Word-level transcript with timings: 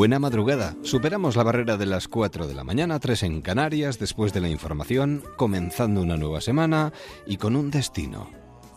Buena 0.00 0.18
madrugada. 0.18 0.76
Superamos 0.82 1.36
la 1.36 1.42
barrera 1.42 1.76
de 1.76 1.84
las 1.84 2.08
4 2.08 2.46
de 2.46 2.54
la 2.54 2.64
mañana, 2.64 2.98
3 2.98 3.22
en 3.24 3.42
Canarias, 3.42 3.98
después 3.98 4.32
de 4.32 4.40
la 4.40 4.48
información, 4.48 5.22
comenzando 5.36 6.00
una 6.00 6.16
nueva 6.16 6.40
semana 6.40 6.94
y 7.26 7.36
con 7.36 7.54
un 7.54 7.70
destino. 7.70 8.30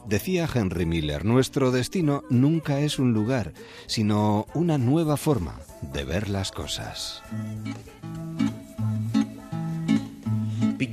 Decía 0.05 0.49
Henry 0.54 0.86
Miller, 0.86 1.23
nuestro 1.23 1.72
destino 1.72 2.26
nunca 2.30 2.82
es 2.82 2.99
un 2.99 3.13
lugar, 3.13 3.54
sino 3.86 4.48
una 4.54 4.77
nueva 4.77 5.16
forma 5.16 5.55
de 5.94 6.04
ver 6.04 6.27
las 6.27 6.52
cosas. 6.52 7.24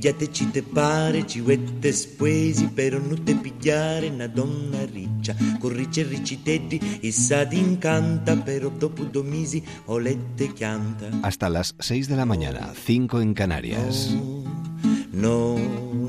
Pigliateci 0.01 0.49
te 0.49 0.63
pare, 0.63 1.27
ciuette 1.27 1.91
spoesi, 1.91 2.65
però 2.69 2.97
non 2.97 3.23
te 3.23 3.35
pigliare 3.35 4.07
una 4.07 4.25
donna 4.25 4.83
riccia. 4.83 5.35
Con 5.59 5.75
ricci 5.75 5.99
e 5.99 6.03
ricci 6.05 6.41
teddi, 6.41 6.81
issa 7.01 7.45
ti 7.45 7.59
incanta, 7.59 8.35
però 8.35 8.69
dopo 8.69 9.03
due 9.03 9.21
mesi 9.21 9.63
olette 9.85 10.53
chianta. 10.53 11.07
Hasta 11.21 11.49
las 11.49 11.75
6 11.77 12.07
de 12.07 12.15
la 12.15 12.25
mañana, 12.25 12.73
5 12.73 13.21
en 13.21 13.33
Canarias. 13.35 14.17
No, 15.11 15.59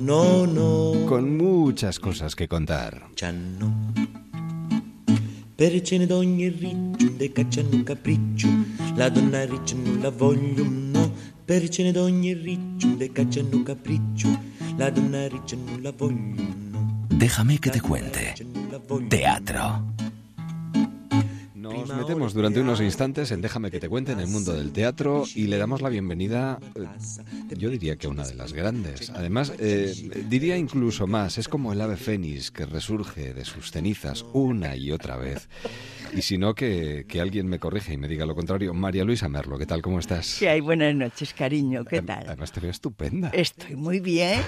no, 0.01 0.47
no. 0.47 1.05
Con 1.05 1.37
muchas 1.37 1.99
cosas 1.99 2.35
que 2.35 2.49
contar. 2.49 3.11
C'hanno. 3.15 3.93
Per 5.55 5.83
cene 5.83 6.07
d'ogni 6.07 6.49
riccio, 6.49 7.11
de 7.11 7.31
cacciano 7.31 7.69
un 7.73 7.83
capriccio. 7.83 8.49
La 8.97 9.11
donna 9.11 9.45
riccia 9.45 9.77
non 9.77 10.01
la 10.01 10.09
voglio, 10.09 10.65
no. 11.43 11.45
Per 11.45 11.69
cene 11.69 11.93
d'ogni 11.93 12.35
riccio, 12.35 12.89
de 12.97 13.11
cacciano 13.11 13.63
capriccio. 13.63 14.29
La 14.77 14.91
donna 14.91 15.27
riccia 15.29 15.57
non 15.57 15.83
la. 15.83 15.93
Déjame 17.09 17.59
que 17.59 17.71
te 17.71 17.81
cuente. 17.81 18.35
Teatro. 19.09 20.02
Nos 21.73 21.97
metemos 21.97 22.35
durante 22.35 22.61
unos 22.61 22.81
instantes 22.81 23.31
en 23.31 23.41
Déjame 23.41 23.71
que 23.71 23.81
te 23.81 23.89
cuente 23.89 24.13
en 24.13 24.21
el 24.21 24.29
mundo 24.29 24.53
del 24.53 24.73
teatro 24.73 25.25
y 25.35 25.47
le 25.47 25.57
damos 25.57 25.83
la 25.83 25.89
bienvenida, 25.89 26.59
eh, 26.75 26.87
yo 27.57 27.71
diría 27.71 27.97
que 27.97 28.07
a 28.07 28.11
una 28.11 28.27
de 28.27 28.35
las 28.35 28.53
grandes. 28.53 29.11
Además, 29.11 29.53
eh, 29.59 30.25
diría 30.29 30.57
incluso 30.57 31.07
más, 31.07 31.39
es 31.39 31.49
como 31.49 31.73
el 31.73 31.81
ave 31.81 31.97
fénix 31.97 32.51
que 32.51 32.67
resurge 32.67 33.35
de 33.35 33.45
sus 33.45 33.71
cenizas 33.71 34.25
una 34.33 34.77
y 34.77 34.93
otra 34.93 35.17
vez. 35.17 35.49
Y 36.15 36.23
si 36.23 36.37
no, 36.37 36.55
que, 36.55 37.07
que 37.09 37.21
alguien 37.21 37.47
me 37.47 37.59
corrige 37.59 37.95
y 37.95 37.97
me 37.97 38.07
diga 38.07 38.27
lo 38.27 38.35
contrario. 38.35 38.75
María 38.75 39.05
Luisa 39.05 39.29
Merlo, 39.29 39.59
¿qué 39.59 39.67
tal? 39.67 39.81
¿Cómo 39.81 39.99
estás? 39.99 40.37
¿Qué 40.39 40.49
hay? 40.49 40.61
Buenas 40.61 40.95
noches, 40.95 41.33
cariño. 41.33 41.85
¿Qué 41.85 42.03
tal? 42.03 42.25
Además 42.27 42.53
te 42.53 42.61
veo 42.61 42.71
estupenda. 42.71 43.31
Estoy 43.31 43.77
muy 43.77 44.01
bien, 44.01 44.41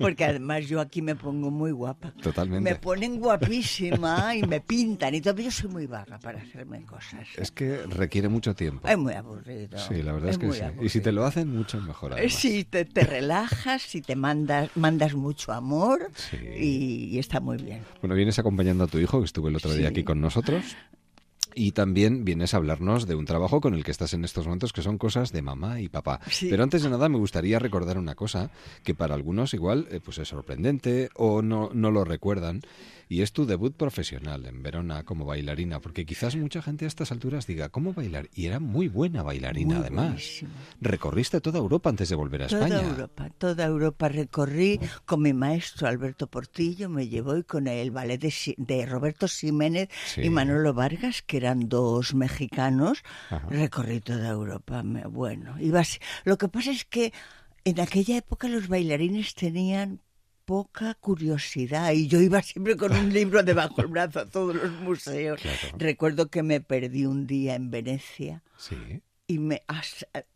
porque 0.00 0.24
además 0.24 0.66
yo 0.66 0.80
aquí 0.80 1.02
me 1.02 1.14
pongo 1.14 1.50
muy 1.50 1.70
guapa. 1.72 2.12
Totalmente. 2.22 2.68
Me 2.70 2.76
ponen 2.76 3.20
guapísima 3.20 4.34
y 4.34 4.42
me 4.42 4.60
pintan 4.60 5.14
y 5.14 5.20
todo. 5.20 5.34
pero 5.34 5.44
Yo 5.46 5.50
soy 5.52 5.70
muy 5.70 5.86
vaga 5.86 6.18
para 6.18 6.40
hacerme 6.40 6.82
cosas. 6.84 7.26
Es 7.36 7.50
que 7.50 7.78
requiere 7.86 8.28
mucho 8.28 8.54
tiempo. 8.54 8.88
Es 8.88 8.98
muy 8.98 9.12
aburrido. 9.14 9.78
Sí, 9.78 10.02
la 10.02 10.12
verdad 10.12 10.30
es, 10.30 10.38
que 10.38 10.50
sí. 10.52 10.60
aburrido. 10.62 10.84
Y 10.84 10.88
si 10.88 11.00
te 11.00 11.12
lo 11.12 11.24
hacen, 11.24 11.54
mucho 11.54 11.80
mejor. 11.80 12.14
Además. 12.14 12.32
Sí, 12.32 12.64
te, 12.64 12.84
te 12.84 13.02
relajas, 13.04 13.82
si 13.82 14.00
te 14.02 14.16
mandas, 14.16 14.70
mandas 14.76 15.14
mucho 15.14 15.52
amor 15.52 16.10
Sí. 16.14 16.36
y, 16.56 17.04
y 17.14 17.18
está 17.18 17.40
muy 17.40 17.58
bien. 17.58 17.82
Bueno, 18.00 18.14
vienes 18.14 18.38
acompañando 18.38 18.84
a 18.84 18.86
tu 18.86 18.98
hijo, 18.98 19.18
que 19.20 19.26
estuvo 19.26 19.48
el 19.48 19.56
otro 19.56 19.72
día 19.74 19.88
aquí 19.88 20.02
con 20.04 20.20
nosotros. 20.20 20.64
Y 21.54 21.72
también 21.72 22.24
vienes 22.24 22.54
a 22.54 22.58
hablarnos 22.58 23.06
de 23.06 23.14
un 23.14 23.24
trabajo 23.24 23.60
con 23.60 23.74
el 23.74 23.84
que 23.84 23.90
estás 23.90 24.14
en 24.14 24.24
estos 24.24 24.46
momentos, 24.46 24.72
que 24.72 24.82
son 24.82 24.98
cosas 24.98 25.32
de 25.32 25.42
mamá 25.42 25.80
y 25.80 25.88
papá. 25.88 26.20
Sí. 26.30 26.48
Pero 26.50 26.62
antes 26.62 26.82
de 26.82 26.90
nada 26.90 27.08
me 27.08 27.18
gustaría 27.18 27.58
recordar 27.58 27.98
una 27.98 28.14
cosa 28.14 28.50
que 28.82 28.94
para 28.94 29.14
algunos 29.14 29.54
igual 29.54 29.88
eh, 29.90 30.00
pues 30.02 30.18
es 30.18 30.28
sorprendente 30.28 31.10
o 31.14 31.42
no, 31.42 31.70
no 31.72 31.90
lo 31.90 32.04
recuerdan. 32.04 32.62
Y 33.10 33.22
es 33.22 33.32
tu 33.32 33.44
debut 33.44 33.74
profesional 33.76 34.46
en 34.46 34.62
Verona 34.62 35.02
como 35.02 35.24
bailarina, 35.24 35.80
porque 35.80 36.06
quizás 36.06 36.36
mucha 36.36 36.62
gente 36.62 36.84
a 36.84 36.88
estas 36.88 37.10
alturas 37.10 37.44
diga, 37.44 37.68
¿cómo 37.68 37.92
bailar? 37.92 38.28
Y 38.32 38.46
era 38.46 38.60
muy 38.60 38.86
buena 38.86 39.24
bailarina 39.24 39.74
Muy 39.74 39.82
además. 39.82 40.44
Recorriste 40.80 41.40
toda 41.40 41.58
Europa 41.58 41.90
antes 41.90 42.08
de 42.08 42.14
volver 42.14 42.44
a 42.44 42.46
Toda 42.46 42.66
España. 42.68 42.88
Europa, 42.88 43.28
toda 43.36 43.66
Europa 43.66 44.08
recorrí 44.08 44.78
con 45.06 45.22
mi 45.22 45.32
maestro 45.32 45.88
Alberto 45.88 46.28
Portillo, 46.28 46.88
me 46.88 47.08
llevó 47.08 47.36
y 47.36 47.42
con 47.42 47.66
el 47.66 47.90
ballet 47.90 48.20
de, 48.20 48.32
de 48.56 48.86
Roberto 48.86 49.26
Jiménez 49.26 49.88
Sí. 50.06 50.20
y 50.22 50.30
Manolo 50.30 50.72
Vargas, 50.72 51.22
que 51.22 51.38
eran 51.38 51.68
dos 51.68 52.14
mexicanos, 52.14 53.02
Ajá. 53.28 53.44
recorrí 53.50 54.00
toda 54.00 54.28
Europa. 54.30 54.84
Me- 54.84 55.06
Bueno, 55.08 55.58
iba 55.58 55.80
así. 55.80 55.98
Lo 56.24 56.38
que 56.38 56.46
pasa 56.46 56.70
es 56.70 56.84
que 56.84 57.12
en 57.64 57.80
aquella 57.80 58.18
época 58.18 58.46
los 58.46 58.68
bailarines 58.68 59.34
tenían 59.34 60.00
poca 60.50 60.96
curiosidad 60.96 61.92
y 61.92 62.08
yo 62.08 62.20
iba 62.20 62.42
siempre 62.42 62.76
con 62.76 62.90
un 62.90 63.12
libro 63.12 63.40
debajo 63.44 63.82
del 63.82 63.86
brazo 63.86 64.18
a 64.18 64.26
todos 64.26 64.56
los 64.56 64.72
museos. 64.80 65.40
Claro. 65.60 65.78
Recuerdo 65.78 66.26
que 66.26 66.42
me 66.42 66.60
perdí 66.60 67.06
un 67.06 67.28
día 67.28 67.54
en 67.54 67.70
Venecia 67.70 68.42
Sí. 68.56 69.00
Y 69.30 69.38
me 69.38 69.62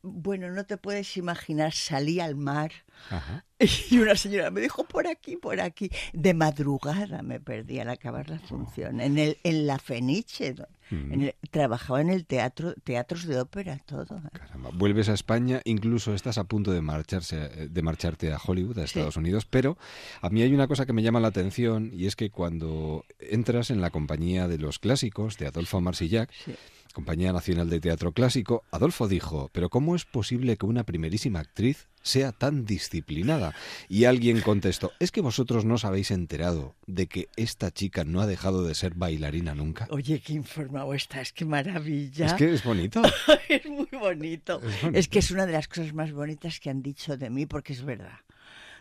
bueno 0.03 0.51
no 0.51 0.65
te 0.65 0.77
puedes 0.77 1.17
imaginar 1.17 1.73
salí 1.73 2.21
al 2.21 2.37
mar 2.37 2.71
Ajá. 3.11 3.45
y 3.91 3.99
una 3.99 4.15
señora 4.15 4.51
me 4.51 4.61
dijo 4.61 4.85
por 4.85 5.07
aquí 5.09 5.37
por 5.37 5.61
aquí 5.61 5.91
de 6.13 6.33
madrugada 6.33 7.23
me 7.23 7.41
perdí 7.41 7.81
al 7.81 7.89
acabar 7.91 8.31
la 8.31 8.39
función 8.39 9.01
en 9.01 9.19
el 9.19 9.37
en 9.43 9.67
la 9.67 9.79
Fenice 9.79 10.55
en 10.91 11.23
el- 11.23 11.35
trabajaba 11.51 12.01
en 12.03 12.09
el 12.11 12.25
teatro 12.25 12.75
teatros 12.85 13.25
de 13.27 13.41
ópera 13.41 13.81
todo 13.85 14.07
Caramba, 14.33 14.71
vuelves 14.73 15.09
a 15.09 15.15
España, 15.15 15.61
incluso 15.65 16.15
estás 16.15 16.39
a 16.39 16.45
punto 16.45 16.71
de 16.71 16.83
marcharse, 16.83 17.37
eh, 17.47 17.69
de 17.69 17.83
marcharte 17.83 18.33
a 18.33 18.39
Hollywood, 18.39 18.79
a 18.79 18.83
Sí. 18.87 18.99
Estados 18.99 19.17
Unidos, 19.17 19.45
pero 19.45 19.77
a 20.21 20.31
mí 20.31 20.43
hay 20.43 20.55
una 20.55 20.69
cosa 20.69 20.87
que 20.87 20.93
me 20.93 21.03
llama 21.03 21.19
la 21.21 21.29
atención 21.29 21.91
y 21.93 22.07
es 22.07 22.15
que 22.15 22.31
cuando 22.31 23.05
entras 23.19 23.71
en 23.71 23.81
la 23.81 23.91
compañía 23.91 24.47
de 24.47 24.59
los 24.59 24.79
clásicos 24.79 25.37
de 25.39 25.47
Adolfo 25.49 25.81
Marsillac, 25.81 26.31
Sí. 26.45 26.55
Compañía 26.95 27.33
Nacional 27.33 27.69
de 27.69 27.81
Teatro 27.81 28.13
Clásico, 28.13 28.63
Adolfo 28.71 29.09
dijo, 29.09 29.51
pero 29.53 29.69
¿cómo 29.69 29.97
es 29.97 30.05
posible 30.05 30.57
que 30.57 30.65
una 30.65 30.85
primerísima 30.85 31.41
actriz 31.41 31.89
sea 32.03 32.31
tan 32.31 32.65
disciplinada? 32.65 33.53
Y 33.89 34.05
alguien 34.05 34.41
contestó, 34.41 34.93
es 35.01 35.11
que 35.11 35.21
vosotros 35.21 35.65
no 35.65 35.75
os 35.75 35.85
habéis 35.85 36.13
enterado 36.13 36.77
de 36.87 37.09
que 37.09 37.29
esta 37.37 37.73
chica 37.73 38.05
no 38.05 38.21
ha 38.21 38.29
dejado 38.29 38.63
de 38.63 38.77
ser 38.77 38.95
bailarina 38.95 39.57
nunca. 39.57 39.89
oye 39.91 40.21
qué 40.21 40.35
informado 40.35 40.95
estás 40.95 41.33
qué 41.33 41.45
maravilla 41.45 42.27
Es 42.27 42.35
que 42.35 42.55
es 42.55 42.63
bonito. 42.63 43.03
es 43.49 43.67
muy 43.67 43.89
bonito. 43.91 44.61
Es 44.63 44.83
bonito. 44.83 44.99
Es 44.99 45.09
que 45.09 45.19
es 45.19 45.33
una 45.33 45.47
de 45.47 45.53
las 45.53 45.67
cosas 45.67 45.93
más 45.93 46.13
bonitas 46.13 46.61
que 46.61 46.71
han 46.71 46.81
dicho 46.81 47.17
de 47.17 47.29
mí, 47.29 47.45
porque 47.45 47.73
es 47.73 47.85
verdad. 47.85 48.21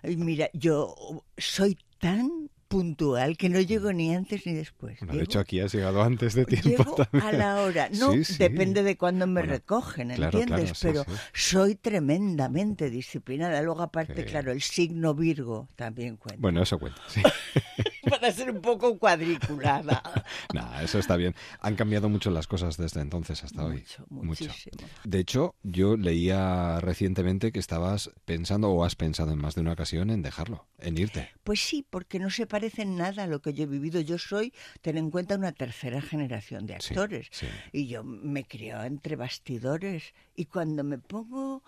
Mira, 0.03 0.51
yo 0.53 1.23
soy 1.35 1.79
tan 1.97 2.51
puntual 2.73 3.37
que 3.37 3.49
no 3.49 3.59
llego 3.61 3.93
ni 3.93 4.13
antes 4.15 4.45
ni 4.45 4.53
después. 4.53 4.99
Bueno, 4.99 5.13
de 5.15 5.23
hecho, 5.23 5.39
aquí 5.39 5.59
has 5.59 5.73
llegado 5.73 6.01
antes 6.01 6.33
de 6.33 6.45
tiempo 6.45 6.69
Llego 6.69 6.95
también. 6.95 7.23
a 7.23 7.31
la 7.31 7.61
hora. 7.61 7.89
No, 7.99 8.11
Sí, 8.13 8.23
sí. 8.23 8.37
depende 8.37 8.81
de 8.83 8.97
cuándo 8.97 9.27
me 9.27 9.41
Bueno, 9.41 9.53
recogen, 9.53 10.11
¿entiendes? 10.11 10.45
claro, 10.47 10.65
sí, 10.75 10.87
Pero 10.87 11.05
soy 11.33 11.75
tremendamente 11.75 12.89
disciplinada. 12.89 13.61
Luego, 13.61 13.81
aparte, 13.81 14.25
claro, 14.25 14.51
el 14.51 14.61
signo 14.61 15.13
Virgo 15.13 15.67
también 15.75 16.17
cuenta. 16.17 16.41
Bueno, 16.41 16.63
eso 16.63 16.79
cuenta. 16.79 17.01
sí. 17.07 17.21
Para 18.19 18.31
ser 18.31 18.51
un 18.51 18.61
poco 18.61 18.97
cuadriculada. 18.99 20.01
Nah, 20.53 20.81
eso 20.83 20.99
está 20.99 21.15
bien. 21.15 21.33
Han 21.61 21.75
cambiado 21.75 22.09
mucho 22.09 22.29
las 22.29 22.45
cosas 22.47 22.77
desde 22.77 23.01
entonces 23.01 23.43
hasta 23.43 23.65
hoy. 23.65 23.77
Mucho, 23.79 24.05
muchísimo. 24.09 24.77
De 25.03 25.19
hecho, 25.19 25.55
yo 25.63 25.97
leía 25.97 26.79
recientemente 26.79 27.51
que 27.51 27.59
estabas 27.59 28.11
pensando 28.25 28.69
o 28.69 28.83
has 28.85 28.95
pensado 28.95 29.31
en 29.31 29.39
más 29.39 29.55
de 29.55 29.61
una 29.61 29.71
ocasión 29.73 30.11
en 30.11 30.21
dejarlo, 30.21 30.67
en 30.77 30.97
irte. 30.97 31.31
Pues 31.43 31.59
sí, 31.59 31.83
porque 31.89 32.19
no 32.19 32.29
se 32.29 32.45
parece 32.45 32.83
en 32.83 32.97
nada 32.97 33.23
a 33.23 33.27
lo 33.27 33.41
que 33.41 33.53
yo 33.53 33.63
he 33.63 33.67
vivido. 33.67 33.99
Yo 34.01 34.17
soy, 34.19 34.53
ten 34.81 34.97
en 34.97 35.09
cuenta, 35.09 35.35
una 35.35 35.53
tercera 35.53 36.01
generación 36.01 36.67
de 36.67 36.79
Sí, 36.79 36.93
actores. 36.93 37.27
sí. 37.31 37.47
Y 37.71 37.87
yo 37.87 38.03
me 38.03 38.43
crié 38.43 38.73
entre 38.85 39.15
bastidores. 39.15 40.13
Y 40.35 40.45
cuando 40.45 40.83
me 40.83 40.97
pongo 40.99 41.63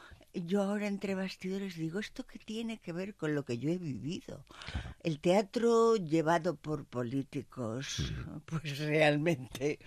yo 0.46 0.62
ahora 0.64 0.88
entre 0.88 1.16
bastidores 1.16 1.76
digo, 1.76 2.00
¿esto 2.00 2.26
qué 2.26 2.40
tiene 2.40 2.78
que 2.80 2.92
ver 2.94 3.16
con 3.16 3.36
lo 3.36 3.44
que 3.44 3.58
yo 3.58 3.70
he 3.70 3.78
vivido? 3.78 4.44
El 5.04 5.20
teatro 5.20 5.96
llevado 5.96 6.56
por 6.56 6.86
políticos, 6.86 8.14
pues 8.46 8.78
realmente 8.80 9.80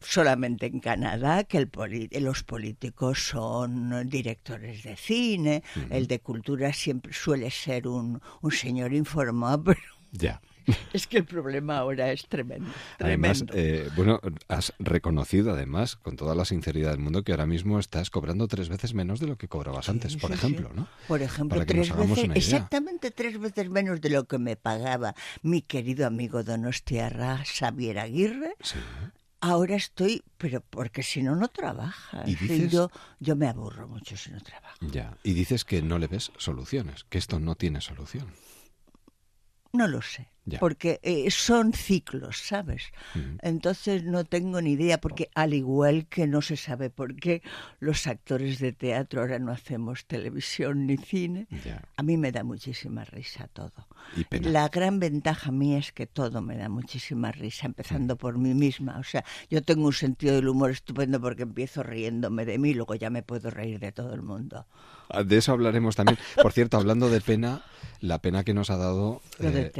solamente 0.00 0.66
en 0.66 0.80
Canadá, 0.80 1.44
que 1.44 1.58
el 1.58 1.68
poli- 1.68 2.08
los 2.20 2.44
políticos 2.44 3.20
son 3.20 4.08
directores 4.08 4.84
de 4.84 4.96
cine, 4.96 5.62
el 5.90 6.06
de 6.06 6.20
cultura 6.20 6.72
siempre 6.72 7.12
suele 7.12 7.50
ser 7.50 7.88
un, 7.88 8.20
un 8.40 8.50
señor 8.52 8.92
informado, 8.92 9.64
pero 9.64 9.80
Ya. 10.12 10.40
Es 10.92 11.06
que 11.06 11.18
el 11.18 11.24
problema 11.24 11.78
ahora 11.78 12.12
es 12.12 12.26
tremendo. 12.28 12.70
Además, 12.98 13.44
tremendo. 13.46 13.54
eh, 13.56 13.90
bueno, 13.96 14.20
has 14.48 14.72
reconocido 14.78 15.52
además, 15.52 15.96
con 15.96 16.16
toda 16.16 16.34
la 16.34 16.44
sinceridad 16.44 16.90
del 16.90 17.00
mundo, 17.00 17.22
que 17.24 17.32
ahora 17.32 17.46
mismo 17.46 17.78
estás 17.78 18.10
cobrando 18.10 18.48
tres 18.48 18.68
veces 18.68 18.94
menos 18.94 19.20
de 19.20 19.26
lo 19.26 19.36
que 19.36 19.48
cobrabas 19.48 19.88
antes, 19.88 20.16
por 20.16 20.30
Sí, 20.32 20.36
sí. 20.38 20.46
ejemplo, 20.46 20.70
¿no? 20.74 20.88
Por 21.08 21.22
ejemplo, 21.22 21.56
Para 21.58 21.66
que 21.66 21.74
nos 21.74 21.86
tres 21.88 21.96
hagamos 21.96 22.10
veces, 22.16 22.24
una 22.24 22.34
idea. 22.38 22.44
exactamente 22.44 23.10
tres 23.10 23.38
veces 23.40 23.70
menos 23.70 24.00
de 24.00 24.10
lo 24.10 24.24
que 24.24 24.38
me 24.38 24.56
pagaba 24.56 25.14
mi 25.42 25.62
querido 25.62 26.06
amigo 26.06 26.42
Donostiarra 26.42 27.42
Xavier 27.44 27.98
Aguirre. 27.98 28.54
Sí. 28.62 28.78
Ahora 29.40 29.76
estoy, 29.76 30.24
pero 30.36 30.62
porque 30.68 31.04
si 31.04 31.22
no, 31.22 31.36
no 31.36 31.46
trabajas. 31.48 32.28
¿Y 32.28 32.34
dices- 32.34 32.72
yo, 32.72 32.90
yo 33.20 33.36
me 33.36 33.46
aburro 33.46 33.86
mucho 33.86 34.16
si 34.16 34.30
no 34.32 34.40
trabajo. 34.40 34.76
Ya. 34.80 35.16
Y 35.22 35.32
dices 35.32 35.64
que 35.64 35.80
no 35.80 35.98
le 36.00 36.08
ves 36.08 36.32
soluciones, 36.38 37.04
que 37.08 37.18
esto 37.18 37.38
no 37.38 37.54
tiene 37.54 37.80
solución. 37.80 38.26
No 39.72 39.86
lo 39.86 40.00
sé, 40.02 40.28
Ya. 40.48 40.58
porque 40.58 41.00
eh, 41.02 41.30
son 41.30 41.72
ciclos, 41.72 42.38
¿sabes? 42.38 42.84
Entonces 43.42 44.04
no 44.04 44.24
tengo 44.24 44.60
ni 44.60 44.72
idea, 44.72 45.00
porque 45.00 45.30
al 45.34 45.54
igual 45.54 46.06
que 46.06 46.26
no 46.26 46.42
se 46.42 46.56
sabe 46.56 46.90
por 46.90 47.14
qué 47.16 47.42
los 47.80 48.06
actores 48.06 48.58
de 48.58 48.72
teatro 48.72 49.20
ahora 49.20 49.38
no 49.38 49.52
hacemos 49.52 50.06
televisión 50.06 50.86
ni 50.86 50.96
cine, 50.96 51.46
Ya. 51.64 51.82
a 51.96 52.02
mí 52.02 52.16
me 52.16 52.32
da 52.32 52.44
muchísima 52.44 53.04
risa 53.04 53.48
todo. 53.48 53.72
La 54.30 54.68
gran 54.68 55.00
ventaja 55.00 55.50
mía 55.50 55.78
es 55.78 55.92
que 55.92 56.06
todo 56.06 56.40
me 56.40 56.56
da 56.56 56.68
muchísima 56.68 57.30
risa, 57.32 57.66
empezando 57.66 58.16
por 58.16 58.38
mí 58.38 58.54
misma. 58.54 58.98
O 58.98 59.04
sea, 59.04 59.24
yo 59.50 59.62
tengo 59.62 59.86
un 59.86 59.92
sentido 59.92 60.36
del 60.36 60.48
humor 60.48 60.70
estupendo 60.70 61.20
porque 61.20 61.42
empiezo 61.42 61.82
riéndome 61.82 62.44
de 62.44 62.58
mí, 62.58 62.74
luego 62.74 62.94
ya 62.94 63.10
me 63.10 63.22
puedo 63.22 63.50
reír 63.50 63.78
de 63.78 63.92
todo 63.92 64.14
el 64.14 64.22
mundo. 64.22 64.66
Ah, 65.10 65.22
De 65.24 65.36
eso 65.38 65.52
hablaremos 65.52 65.96
también. 65.96 66.18
Por 66.40 66.52
cierto, 66.52 66.76
hablando 66.76 67.08
de 67.10 67.20
pena, 67.20 67.62
la 68.00 68.20
pena 68.20 68.44
que 68.44 68.54
nos 68.54 68.70
ha 68.70 68.76
dado... 68.76 69.20
Lo 69.38 69.50
de 69.50 69.62
eh. 69.62 69.72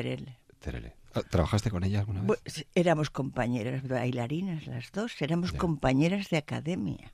Terele. 0.60 0.94
Ah, 1.14 1.22
¿Trabajaste 1.22 1.70
con 1.70 1.84
ella 1.84 2.00
alguna 2.00 2.20
vez? 2.22 2.26
Pues, 2.42 2.66
éramos 2.74 3.10
compañeras 3.10 3.86
bailarinas 3.86 4.66
las 4.66 4.90
dos, 4.92 5.20
éramos 5.22 5.52
Ya. 5.52 5.58
compañeras 5.58 6.28
de 6.30 6.36
academia. 6.38 7.10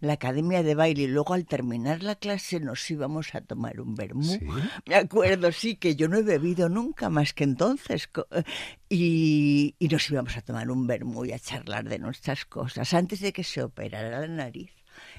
La 0.00 0.14
academia 0.14 0.64
de 0.64 0.74
baile 0.74 1.02
y 1.02 1.06
luego 1.06 1.32
al 1.32 1.46
terminar 1.46 2.02
la 2.02 2.16
clase 2.16 2.58
nos 2.58 2.90
íbamos 2.90 3.36
a 3.36 3.40
tomar 3.40 3.80
un 3.80 3.94
vermú. 3.94 4.24
¿Sí? 4.24 4.40
Me 4.86 4.96
acuerdo, 4.96 5.52
sí, 5.52 5.76
que 5.76 5.94
yo 5.94 6.08
no 6.08 6.16
he 6.18 6.22
bebido 6.22 6.68
nunca 6.68 7.08
más 7.08 7.32
que 7.32 7.44
entonces. 7.44 8.10
Y, 8.88 9.76
y 9.78 9.88
nos 9.88 10.10
íbamos 10.10 10.36
a 10.36 10.40
tomar 10.42 10.70
un 10.70 10.88
vermú 10.88 11.24
y 11.24 11.32
a 11.32 11.38
charlar 11.38 11.88
de 11.88 12.00
nuestras 12.00 12.44
cosas 12.46 12.92
antes 12.94 13.20
de 13.20 13.32
que 13.32 13.44
se 13.44 13.62
operara 13.62 14.20
la 14.20 14.26
nariz. 14.26 14.72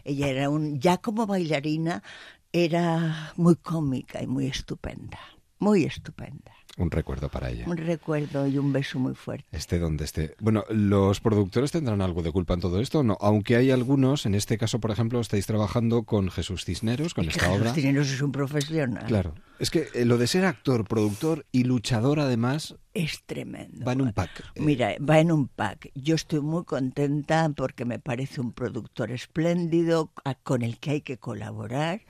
Ella 0.04 0.28
era 0.28 0.50
un, 0.50 0.80
ya 0.82 0.98
como 0.98 1.26
bailarina, 1.26 2.04
era 2.52 3.32
muy 3.38 3.56
cómica 3.56 4.22
y 4.22 4.28
muy 4.28 4.48
estupenda. 4.48 5.20
Muy 5.60 5.86
estupenda. 5.86 6.52
Un 6.75 6.90
recuerdo 6.90 7.30
para 7.30 7.52
ella. 7.52 7.66
Un 7.68 7.78
recuerdo 7.78 8.48
y 8.48 8.58
un 8.58 8.74
beso 8.74 8.98
muy 8.98 9.14
fuerte. 9.14 9.46
Esté 9.52 9.78
donde 9.78 10.06
esté. 10.06 10.36
Bueno, 10.40 10.64
¿los 10.70 11.20
productores 11.20 11.72
tendrán 11.72 12.02
algo 12.02 12.24
de 12.24 12.31
culpa 12.31 12.56
en 12.56 12.62
todo 12.62 12.80
esto 12.80 13.04
no? 13.04 13.16
Aunque 13.22 13.56
hay 13.56 13.70
algunos, 13.70 14.25
en 14.25 14.34
este 14.34 14.58
caso, 14.58 14.80
por 14.80 14.90
ejemplo, 14.90 15.20
estáis 15.20 15.46
trabajando 15.46 16.04
con 16.04 16.31
Jesús 16.31 16.66
Cisneros, 16.66 17.14
con 17.14 17.25
Es 17.25 17.36
esta 17.36 17.46
Jesús 17.46 17.62
obra. 17.62 17.74
Cisneros 17.75 18.10
es 18.12 18.22
un 18.22 18.31
profesional. 18.31 19.06
Claro. 19.06 19.36
Es 19.60 19.70
que 19.70 19.88
eh, 19.94 20.04
lo 20.06 20.18
de 20.18 20.25
ser 20.25 20.46
actor, 20.46 20.84
productor 20.86 21.46
y 21.52 21.64
luchador, 21.66 22.20
además, 22.20 22.76
Es 22.96 23.22
tremendo. 23.24 23.86
va 23.86 23.92
en 23.94 24.02
un 24.02 24.12
pack. 24.14 24.44
Eh, 24.56 24.62
Mira, 24.62 24.96
va 25.00 25.19
en 25.19 25.31
un 25.31 25.48
pack. 25.48 25.92
Yo 25.94 26.16
estoy 26.16 26.42
muy 26.42 26.64
contenta 26.64 27.50
porque 27.56 27.86
me 27.86 28.00
parece 28.00 28.42
un 28.42 28.52
productor 28.52 29.12
espléndido 29.12 30.12
con 30.42 30.64
el 30.64 30.80
que 30.80 30.90
hay 30.92 31.02
que 31.02 31.18
colaborar, 31.19 32.02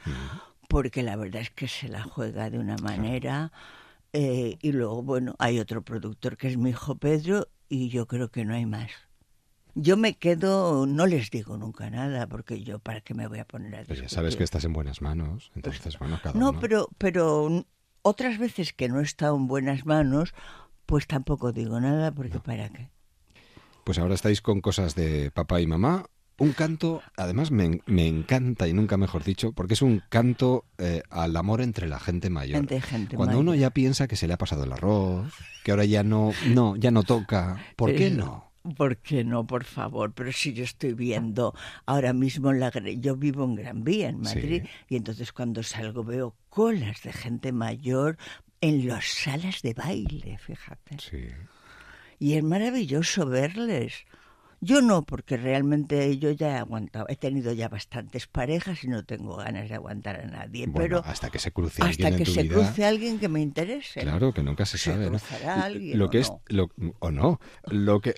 porque 0.69 1.03
la 1.03 1.17
verdad 1.17 1.41
es 1.41 1.49
que 1.51 1.67
se 1.67 1.89
la 1.89 2.01
juega 2.03 2.49
de 2.49 2.59
una 2.59 2.77
manera. 2.77 3.51
Eh, 4.13 4.57
y 4.61 4.71
luego, 4.71 5.01
bueno, 5.03 5.35
hay 5.39 5.59
otro 5.59 5.81
productor 5.83 6.37
que 6.37 6.47
es 6.47 6.57
mi 6.57 6.69
hijo 6.71 6.95
Pedro 6.95 7.49
y 7.69 7.89
yo 7.89 8.07
creo 8.07 8.29
que 8.29 8.45
no 8.45 8.53
hay 8.53 8.65
más. 8.65 8.91
Yo 9.75 9.97
me 9.97 10.15
quedo, 10.17 10.85
no 10.85 11.07
les 11.07 11.31
digo 11.31 11.57
nunca 11.57 11.89
nada, 11.89 12.27
porque 12.27 12.63
yo 12.63 12.77
para 12.77 13.01
qué 13.01 13.15
me 13.15 13.27
voy 13.27 13.39
a 13.39 13.45
poner 13.45 13.73
a 13.73 13.77
pues 13.79 13.87
ya 13.87 14.03
discutir. 14.03 14.09
sabes 14.09 14.35
que 14.35 14.43
estás 14.43 14.63
en 14.65 14.73
buenas 14.73 15.01
manos. 15.01 15.51
Entonces, 15.55 15.97
bueno, 15.97 16.19
cada 16.21 16.39
No, 16.39 16.51
uno. 16.51 16.59
pero, 16.59 16.89
pero 16.99 17.65
otras 18.03 18.37
veces 18.37 18.71
que 18.73 18.87
no 18.87 18.99
he 18.99 19.03
estado 19.03 19.35
en 19.35 19.47
buenas 19.47 19.85
manos, 19.87 20.33
pues 20.85 21.07
tampoco 21.07 21.51
digo 21.51 21.79
nada, 21.79 22.11
porque 22.11 22.39
¿para 22.39 22.69
qué? 22.69 22.89
Pues 23.83 23.97
ahora 23.97 24.13
estáis 24.13 24.41
con 24.41 24.61
cosas 24.61 24.93
de 24.93 25.31
papá 25.31 25.59
y 25.59 25.65
mamá. 25.67 26.05
Un 26.39 26.51
canto, 26.53 27.01
además 27.15 27.51
me, 27.51 27.81
me 27.85 28.07
encanta 28.07 28.67
y 28.67 28.73
nunca 28.73 28.97
mejor 28.97 29.23
dicho, 29.23 29.51
porque 29.51 29.75
es 29.75 29.81
un 29.81 30.01
canto 30.09 30.65
eh, 30.79 31.03
al 31.09 31.35
amor 31.37 31.61
entre 31.61 31.87
la 31.87 31.99
gente 31.99 32.29
mayor. 32.29 32.67
Gente 32.67 33.15
Cuando 33.15 33.33
mayor. 33.37 33.41
uno 33.41 33.55
ya 33.55 33.69
piensa 33.69 34.07
que 34.07 34.15
se 34.15 34.27
le 34.27 34.33
ha 34.33 34.37
pasado 34.37 34.63
el 34.63 34.73
arroz, 34.73 35.31
que 35.63 35.71
ahora 35.71 35.85
ya 35.85 36.03
no, 36.03 36.31
no, 36.47 36.75
ya 36.75 36.89
no 36.91 37.03
toca, 37.03 37.63
¿por 37.75 37.93
qué 37.95 38.09
no? 38.09 38.51
¿Por 38.77 38.97
qué 38.97 39.23
no, 39.25 39.45
por 39.45 39.65
favor? 39.65 40.13
Pero 40.13 40.31
si 40.31 40.53
yo 40.53 40.63
estoy 40.63 40.93
viendo 40.93 41.53
ahora 41.85 42.13
mismo 42.13 42.49
en 42.49 42.61
la 42.61 42.71
yo 42.97 43.15
vivo 43.17 43.43
en 43.43 43.55
Gran 43.55 43.83
Vía, 43.83 44.09
en 44.09 44.21
Madrid, 44.21 44.63
Sí. 44.63 44.69
y 44.89 44.95
entonces 44.95 45.33
cuando 45.33 45.61
salgo 45.63 46.03
veo 46.03 46.35
colas 46.49 47.03
de 47.03 47.11
gente 47.13 47.51
mayor 47.51 48.17
en 48.61 48.87
las 48.87 49.05
salas 49.05 49.61
de 49.61 49.73
baile, 49.73 50.37
fíjate. 50.39 50.97
Sí. 50.97 51.25
Y 52.19 52.33
es 52.35 52.43
maravilloso 52.43 53.25
verles. 53.27 54.05
Yo 54.63 54.81
no, 54.81 55.03
porque 55.03 55.35
realmente 55.37 56.17
yo 56.17 56.31
ya 56.31 56.51
he 56.51 56.57
aguantado, 56.57 57.05
he 57.09 57.15
tenido 57.15 57.51
ya 57.53 57.67
bastantes 57.67 58.27
parejas 58.27 58.83
y 58.83 58.87
no 58.87 59.03
tengo 59.03 59.35
ganas 59.35 59.67
de 59.67 59.75
aguantar 59.75 60.21
a 60.21 60.25
nadie. 60.25 60.67
Bueno, 60.67 61.01
pero 61.01 61.05
hasta 61.05 61.29
que 61.29 61.39
se 61.39 61.51
cruce 61.51 61.81
hasta 61.83 62.07
alguien 62.07 62.13
en 62.13 62.17
que 62.19 62.25
tu 62.25 62.31
se 62.31 62.43
vida. 62.43 62.53
cruce 62.55 62.85
alguien 62.85 63.19
que 63.19 63.27
me 63.27 63.41
interese. 63.41 63.99
Claro, 64.01 64.33
que 64.33 64.41
nunca 64.43 64.65
se 64.65 64.77
Se 64.77 64.91
sabe, 64.91 65.09
¿no? 65.09 65.17
alguien 65.61 65.99
Lo 65.99 66.05
o 66.05 66.09
que 66.09 66.19
es, 66.19 66.29
no. 66.29 66.41
lo, 66.47 66.69
o 66.99 67.11
no, 67.11 67.39
lo 67.67 67.99
que, 67.99 68.13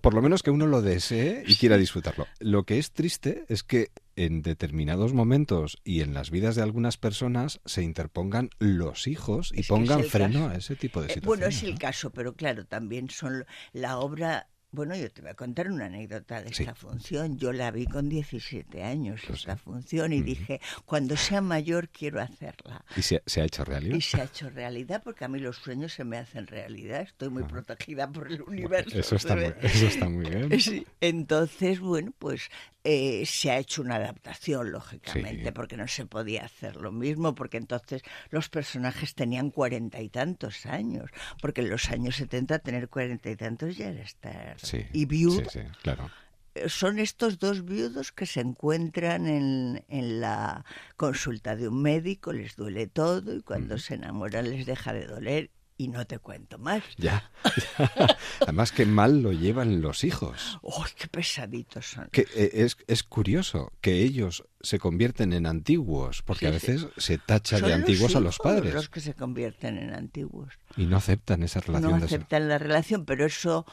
por 0.00 0.14
lo 0.14 0.22
menos 0.22 0.42
que 0.42 0.50
uno 0.50 0.66
lo 0.66 0.80
desee 0.82 1.44
y 1.46 1.56
quiera 1.56 1.76
disfrutarlo. 1.76 2.26
Lo 2.38 2.64
que 2.64 2.78
es 2.78 2.92
triste 2.92 3.44
es 3.48 3.62
que 3.62 3.88
en 4.16 4.42
determinados 4.42 5.12
momentos 5.14 5.78
y 5.84 6.00
en 6.00 6.14
las 6.14 6.30
vidas 6.30 6.54
de 6.56 6.62
algunas 6.62 6.96
personas 6.98 7.60
se 7.64 7.82
interpongan 7.82 8.50
los 8.58 9.06
hijos 9.06 9.52
y 9.54 9.60
Es 9.60 9.68
pongan 9.68 10.04
freno 10.04 10.40
caso. 10.40 10.50
a 10.50 10.54
ese 10.56 10.76
tipo 10.76 11.00
de 11.00 11.06
Eh, 11.08 11.14
situaciones. 11.14 11.26
bueno, 11.26 11.46
es 11.54 11.62
el 11.62 11.72
¿no? 11.74 11.78
caso, 11.78 12.10
pero 12.10 12.34
claro, 12.34 12.64
también 12.66 13.10
son 13.10 13.44
la 13.72 13.98
obra. 13.98 14.48
Bueno, 14.72 14.94
yo 14.94 15.10
te 15.10 15.20
voy 15.20 15.30
a 15.30 15.34
contar 15.34 15.68
una 15.70 15.86
anécdota 15.86 16.42
de 16.42 16.54
Sí. 16.54 16.62
esta 16.62 16.74
función. 16.74 17.36
Yo 17.38 17.52
la 17.52 17.70
vi 17.72 17.86
con 17.86 18.08
17 18.08 18.82
años, 18.84 19.20
esta 19.28 19.56
función, 19.56 20.12
y 20.12 20.22
dije, 20.22 20.60
cuando 20.84 21.16
sea 21.16 21.40
mayor 21.40 21.88
quiero 21.88 22.20
hacerla. 22.20 22.84
¿Y 22.96 23.02
se, 23.02 23.20
se 23.26 23.40
ha 23.40 23.44
hecho 23.44 23.64
realidad? 23.64 23.96
Y 23.96 24.00
se 24.00 24.20
ha 24.20 24.24
hecho 24.24 24.48
realidad 24.48 25.02
porque 25.02 25.24
a 25.24 25.28
mí 25.28 25.40
los 25.40 25.56
sueños 25.56 25.92
se 25.92 26.04
me 26.04 26.18
hacen 26.18 26.46
realidad. 26.46 27.00
Estoy 27.02 27.30
muy 27.30 27.42
protegida 27.42 28.10
por 28.10 28.30
el 28.30 28.42
universo. 28.42 28.96
Eso 28.98 29.16
está, 29.16 29.34
muy, 29.34 29.52
eso 29.62 29.86
está 29.86 30.08
muy 30.08 30.28
bien. 30.28 30.50
Sí, 30.60 30.86
entonces, 31.00 31.80
bueno, 31.80 32.12
pues 32.18 32.48
eh, 32.84 33.24
se 33.26 33.50
ha 33.50 33.58
hecho 33.58 33.82
una 33.82 33.96
adaptación, 33.96 34.72
lógicamente, 34.72 35.44
Sí. 35.46 35.50
porque 35.52 35.76
no 35.76 35.86
se 35.86 36.06
podía 36.06 36.44
hacer 36.44 36.76
lo 36.76 36.92
mismo, 36.92 37.34
porque 37.34 37.58
entonces 37.58 38.02
los 38.30 38.48
personajes 38.48 39.14
tenían 39.14 39.50
cuarenta 39.50 40.00
y 40.00 40.08
tantos 40.08 40.64
años, 40.66 41.10
porque 41.42 41.60
en 41.60 41.70
los 41.70 41.90
años 41.90 42.16
70 42.16 42.58
tener 42.60 42.88
cuarenta 42.88 43.30
y 43.30 43.36
tantos 43.36 43.76
ya 43.76 43.88
era 43.88 44.02
estar... 44.02 44.58
Sí, 44.60 44.86
y 44.92 45.04
viudo, 45.04 45.42
Sí, 45.50 45.60
sí, 45.60 45.66
claro. 45.82 46.10
eh, 46.54 46.68
son 46.68 46.98
estos 46.98 47.38
dos 47.38 47.64
viudos 47.64 48.12
que 48.12 48.24
se 48.26 48.40
encuentran 48.40 49.26
en, 49.26 49.84
en 49.88 50.20
la 50.20 50.64
consulta 50.96 51.56
de 51.56 51.68
un 51.68 51.82
médico, 51.82 52.32
les 52.32 52.56
duele 52.56 52.86
todo 52.86 53.34
y 53.36 53.42
cuando 53.42 53.76
se 53.78 53.94
enamoran 53.94 54.50
les 54.50 54.64
deja 54.66 54.92
de 54.94 55.06
doler 55.06 55.50
y 55.80 55.88
no 55.88 56.06
te 56.06 56.18
cuento 56.18 56.58
más. 56.58 56.82
Ya. 56.98 57.30
Además, 58.40 58.70
qué 58.70 58.84
mal 58.84 59.22
lo 59.22 59.32
llevan 59.32 59.80
los 59.80 60.04
hijos. 60.04 60.58
¡Uy, 60.60 60.88
qué 60.94 61.06
pesaditos 61.08 61.86
son! 61.86 62.08
Que 62.12 62.26
eh, 62.34 62.50
es, 62.52 62.76
es 62.86 63.02
curioso 63.02 63.72
que 63.80 64.02
ellos 64.02 64.44
se 64.60 64.78
convierten 64.78 65.32
en 65.32 65.46
antiguos, 65.46 66.20
porque 66.22 66.48
a 66.48 66.52
Sí, 66.52 66.58
sí. 66.60 66.72
veces 66.72 66.88
se 66.98 67.16
tacha 67.16 67.60
de 67.60 67.72
antiguos 67.72 68.14
a 68.14 68.20
los 68.20 68.38
padres 68.38 68.74
los 68.74 68.90
que 68.90 69.00
se 69.00 69.14
convierten 69.14 69.78
en 69.78 69.94
antiguos. 69.94 70.52
y 70.76 70.84
no 70.84 70.98
aceptan 70.98 71.42
esa 71.42 71.60
relación 71.60 71.92
No 71.92 71.98
de 71.98 72.04
aceptan 72.04 72.48
la 72.48 72.58
relación, 72.58 73.06
pero 73.06 73.24
eso 73.24 73.64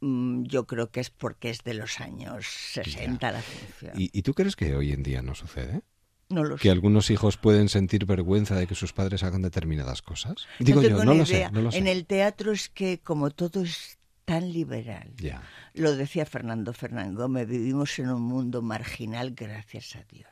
mm, 0.00 0.44
yo 0.44 0.66
creo 0.66 0.90
que 0.90 1.00
es 1.00 1.10
porque 1.10 1.50
es 1.50 1.62
de 1.62 1.74
los 1.74 2.00
años 2.00 2.46
60 2.46 3.32
la 3.32 3.42
función. 3.42 3.92
¿Y, 4.00 4.08
y 4.18 4.22
tú 4.22 4.32
crees 4.32 4.56
que 4.56 4.74
hoy 4.74 4.92
en 4.92 5.02
día 5.02 5.20
no 5.20 5.34
sucede? 5.34 5.82
No 6.30 6.44
lo 6.44 6.56
¿Que 6.56 6.62
sé. 6.62 6.70
algunos 6.70 7.10
hijos 7.10 7.36
pueden 7.36 7.68
sentir 7.68 8.06
vergüenza 8.06 8.56
de 8.56 8.66
que 8.66 8.74
sus 8.74 8.92
padres 8.92 9.22
hagan 9.22 9.42
determinadas 9.42 10.02
cosas? 10.02 10.46
Digo 10.58 10.82
yo, 10.82 11.04
no 11.04 11.14
lo 11.14 11.26
sé, 11.26 11.34
idea. 11.34 11.50
no 11.50 11.62
lo 11.62 11.72
sé. 11.72 11.78
En 11.78 11.86
el 11.86 12.06
teatro 12.06 12.52
es 12.52 12.68
que 12.68 13.00
como 13.00 13.30
todo 13.30 13.62
es 13.62 13.98
tan 14.24 14.52
liberal. 14.52 15.12
Ya. 15.16 15.42
Lo 15.74 15.96
decía 15.96 16.24
Fernando 16.24 16.72
Fernán 16.72 17.14
Gómez, 17.14 17.48
vivimos 17.48 17.98
en 17.98 18.10
un 18.10 18.22
mundo 18.22 18.62
marginal 18.62 19.32
gracias 19.32 19.96
a 19.96 20.04
Dios. 20.08 20.28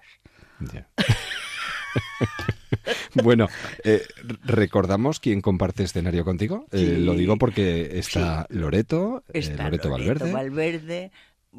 Ya. 0.72 0.88
bueno, 3.22 3.48
eh, 3.84 4.02
recordamos 4.44 5.20
quién 5.20 5.40
comparte 5.40 5.82
escenario 5.82 6.24
contigo. 6.24 6.66
Eh, 6.70 6.98
lo 7.00 7.14
digo 7.14 7.36
porque 7.36 7.98
está 7.98 8.46
Loreto, 8.50 9.24
eh, 9.28 9.40
Está 9.40 9.64
Loreto, 9.64 9.90
Valverde. 9.90 10.32
Valverde, 10.32 11.10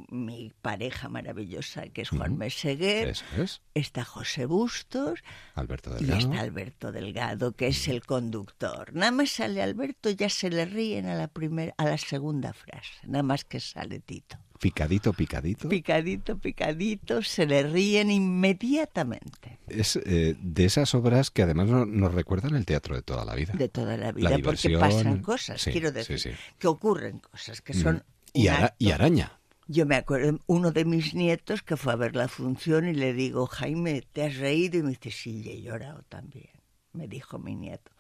mi 0.09 0.51
pareja 0.61 1.09
maravillosa, 1.09 1.87
que 1.89 2.01
es 2.01 2.09
Juan 2.09 2.37
Meseguer, 2.37 3.09
es. 3.09 3.61
está 3.73 4.03
José 4.05 4.45
Bustos 4.45 5.19
Alberto 5.55 5.95
y 5.99 6.11
está 6.11 6.39
Alberto 6.41 6.91
Delgado, 6.91 7.53
que 7.53 7.67
es 7.67 7.87
el 7.87 8.05
conductor. 8.05 8.93
Nada 8.93 9.11
más 9.11 9.31
sale 9.31 9.61
Alberto, 9.61 10.09
ya 10.09 10.29
se 10.29 10.49
le 10.49 10.65
ríen 10.65 11.05
a 11.07 11.15
la 11.15 11.27
primera, 11.27 11.73
a 11.77 11.85
la 11.85 11.97
segunda 11.97 12.53
frase, 12.53 12.93
nada 13.07 13.23
más 13.23 13.45
que 13.45 13.59
sale 13.59 13.99
Tito. 13.99 14.37
Picadito, 14.59 15.13
picadito. 15.13 15.69
Picadito, 15.69 16.37
picadito, 16.37 17.21
se 17.23 17.45
le 17.45 17.63
ríen 17.63 18.11
inmediatamente. 18.11 19.59
es 19.67 19.95
eh, 19.97 20.35
de 20.39 20.65
esas 20.65 20.93
obras 20.95 21.31
que 21.31 21.43
además 21.43 21.67
no- 21.69 21.85
nos 21.85 22.13
recuerdan 22.13 22.55
el 22.55 22.65
teatro 22.65 22.95
de 22.95 23.01
toda 23.01 23.23
la 23.25 23.35
vida. 23.35 23.53
de 23.53 23.69
toda 23.69 23.95
la 23.97 24.11
vida, 24.11 24.29
La 24.31 24.39
porque 24.39 24.77
pasan 24.77 25.21
cosas, 25.21 25.61
sí, 25.61 25.71
quiero 25.71 25.91
decir, 25.91 26.19
sí. 26.19 26.31
que 26.57 26.67
ocurren 26.67 27.19
cosas, 27.19 27.61
que 27.61 27.73
son... 27.73 28.03
y, 28.33 28.47
ara- 28.47 28.75
araña. 28.93 29.38
Yo 29.71 29.85
me 29.85 29.97
acuerdo, 29.97 30.39
uno 30.47 30.71
de 30.71 30.83
mis 30.83 31.13
nietos 31.13 31.61
que 31.61 31.77
fue 31.77 31.93
a 31.93 31.95
ver 31.95 32.15
la 32.15 32.27
función 32.27 32.87
y 32.87 32.93
le 32.95 33.13
digo, 33.13 33.45
Jaime, 33.45 34.01
¿te 34.01 34.23
has 34.23 34.37
reído? 34.37 34.79
Y 34.79 34.81
me 34.81 34.89
dice, 34.89 35.11
sí, 35.11 35.47
he 35.47 35.61
llorado 35.61 36.01
también, 36.09 36.49
me 36.91 37.07
dijo 37.07 37.37
mi 37.37 37.53
nieto. 37.53 37.91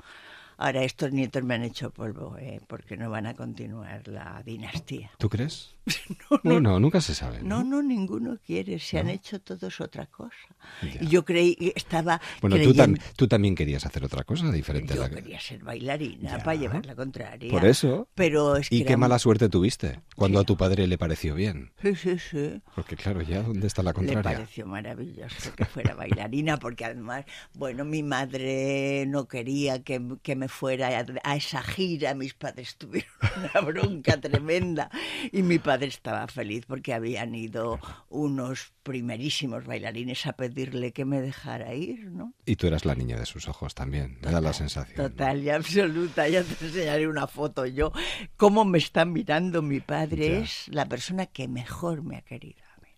Ahora 0.57 0.83
estos 0.83 1.11
nietos 1.11 1.43
me 1.43 1.53
han 1.53 1.61
hecho 1.61 1.91
polvo, 1.91 2.35
¿eh? 2.39 2.59
porque 2.65 2.97
no 2.97 3.11
van 3.11 3.27
a 3.27 3.35
continuar 3.35 4.07
la 4.07 4.41
dinastía. 4.43 5.11
¿Tú 5.19 5.29
crees? 5.29 5.75
Bueno, 6.43 6.79
nunca 6.79 7.01
se 7.01 7.15
sabe. 7.15 7.41
¿no? 7.41 7.59
No, 7.63 7.63
no, 7.63 7.81
ninguno 7.81 8.37
quiere, 8.45 8.79
se 8.79 8.99
han 8.99 9.09
hecho 9.09 9.39
todos 9.41 9.81
otra 9.81 10.05
cosa. 10.05 10.35
Ya. 10.83 11.01
Y 11.03 11.07
yo 11.07 11.25
creí, 11.25 11.57
estaba 11.75 12.21
Bueno, 12.41 12.57
tú, 12.57 12.73
creyendo- 12.73 12.99
tam- 12.99 13.13
tú 13.15 13.27
también 13.27 13.55
querías 13.55 13.85
hacer 13.85 14.03
otra 14.03 14.23
cosa 14.23 14.51
diferente. 14.51 14.93
a 14.93 14.95
Yo 14.97 15.01
la 15.03 15.09
que- 15.09 15.15
quería 15.15 15.39
ser 15.39 15.63
bailarina 15.63 16.37
Ya. 16.37 16.43
para 16.43 16.55
llevar 16.59 16.85
la 16.85 16.95
contraria. 16.95 17.51
Por 17.51 17.65
eso. 17.65 18.07
Pero 18.15 18.55
es 18.57 18.69
que 18.69 18.75
Y 18.75 18.81
era 18.81 18.87
qué 18.89 18.97
mala 18.97 19.15
muy- 19.15 19.19
suerte 19.19 19.49
tuviste 19.49 19.99
cuando 20.15 20.39
Sí. 20.39 20.43
a 20.43 20.45
tu 20.45 20.57
padre 20.57 20.85
le 20.87 20.97
pareció 20.97 21.35
bien. 21.35 21.71
Sí, 21.81 21.95
sí, 21.95 22.19
sí. 22.19 22.61
Porque 22.75 22.95
claro, 22.95 23.21
ya 23.21 23.41
¿dónde 23.41 23.67
está 23.67 23.81
la 23.83 23.91
Le 23.91 23.95
contraria? 23.95 24.23
pareció 24.37 24.65
maravilloso 24.67 25.53
que 25.55 25.65
fuera 25.65 25.95
bailarina, 25.95 26.57
porque 26.57 26.85
además, 26.85 27.25
bueno, 27.55 27.85
mi 27.85 28.03
madre 28.03 29.05
no 29.07 29.27
quería 29.27 29.83
que, 29.83 30.01
que 30.21 30.35
me 30.35 30.47
fuera 30.47 30.99
a, 30.99 31.05
a 31.23 31.35
esa 31.35 31.63
gira, 31.63 32.13
mis 32.13 32.33
padres 32.33 32.77
tuvieron 32.77 33.09
una 33.53 33.61
bronca 33.61 34.19
tremenda 34.19 34.89
y 35.31 35.41
mi 35.41 35.57
padre 35.59 35.78
estaba 35.87 36.27
feliz 36.27 36.65
porque 36.65 36.93
habían 36.93 37.33
ido 37.35 37.79
unos 38.09 38.73
primerísimos 38.83 39.65
bailarines 39.65 40.25
a 40.25 40.33
pedirle 40.33 40.91
que 40.91 41.05
me 41.05 41.21
dejara 41.21 41.73
ir, 41.73 42.11
¿no? 42.11 42.33
Y 42.45 42.55
tú 42.55 42.67
eras 42.67 42.85
la 42.85 42.95
niña 42.95 43.17
de 43.17 43.25
sus 43.25 43.47
ojos 43.47 43.73
también, 43.75 44.17
me 44.21 44.31
da 44.31 44.41
la 44.41 44.53
sensación. 44.53 44.97
¿no? 44.97 45.09
Total 45.09 45.43
y 45.43 45.49
absoluta, 45.49 46.27
ya 46.27 46.43
te 46.43 46.65
enseñaré 46.65 47.07
una 47.07 47.27
foto 47.27 47.65
yo. 47.65 47.91
Cómo 48.37 48.65
me 48.65 48.77
está 48.77 49.05
mirando 49.05 49.61
mi 49.61 49.79
padre 49.79 50.29
Ya. 50.29 50.37
es 50.39 50.67
la 50.69 50.85
persona 50.87 51.25
que 51.27 51.47
mejor 51.47 52.03
me 52.03 52.17
ha 52.17 52.21
querido 52.21 52.63
a 52.77 52.81
mí. 52.81 52.89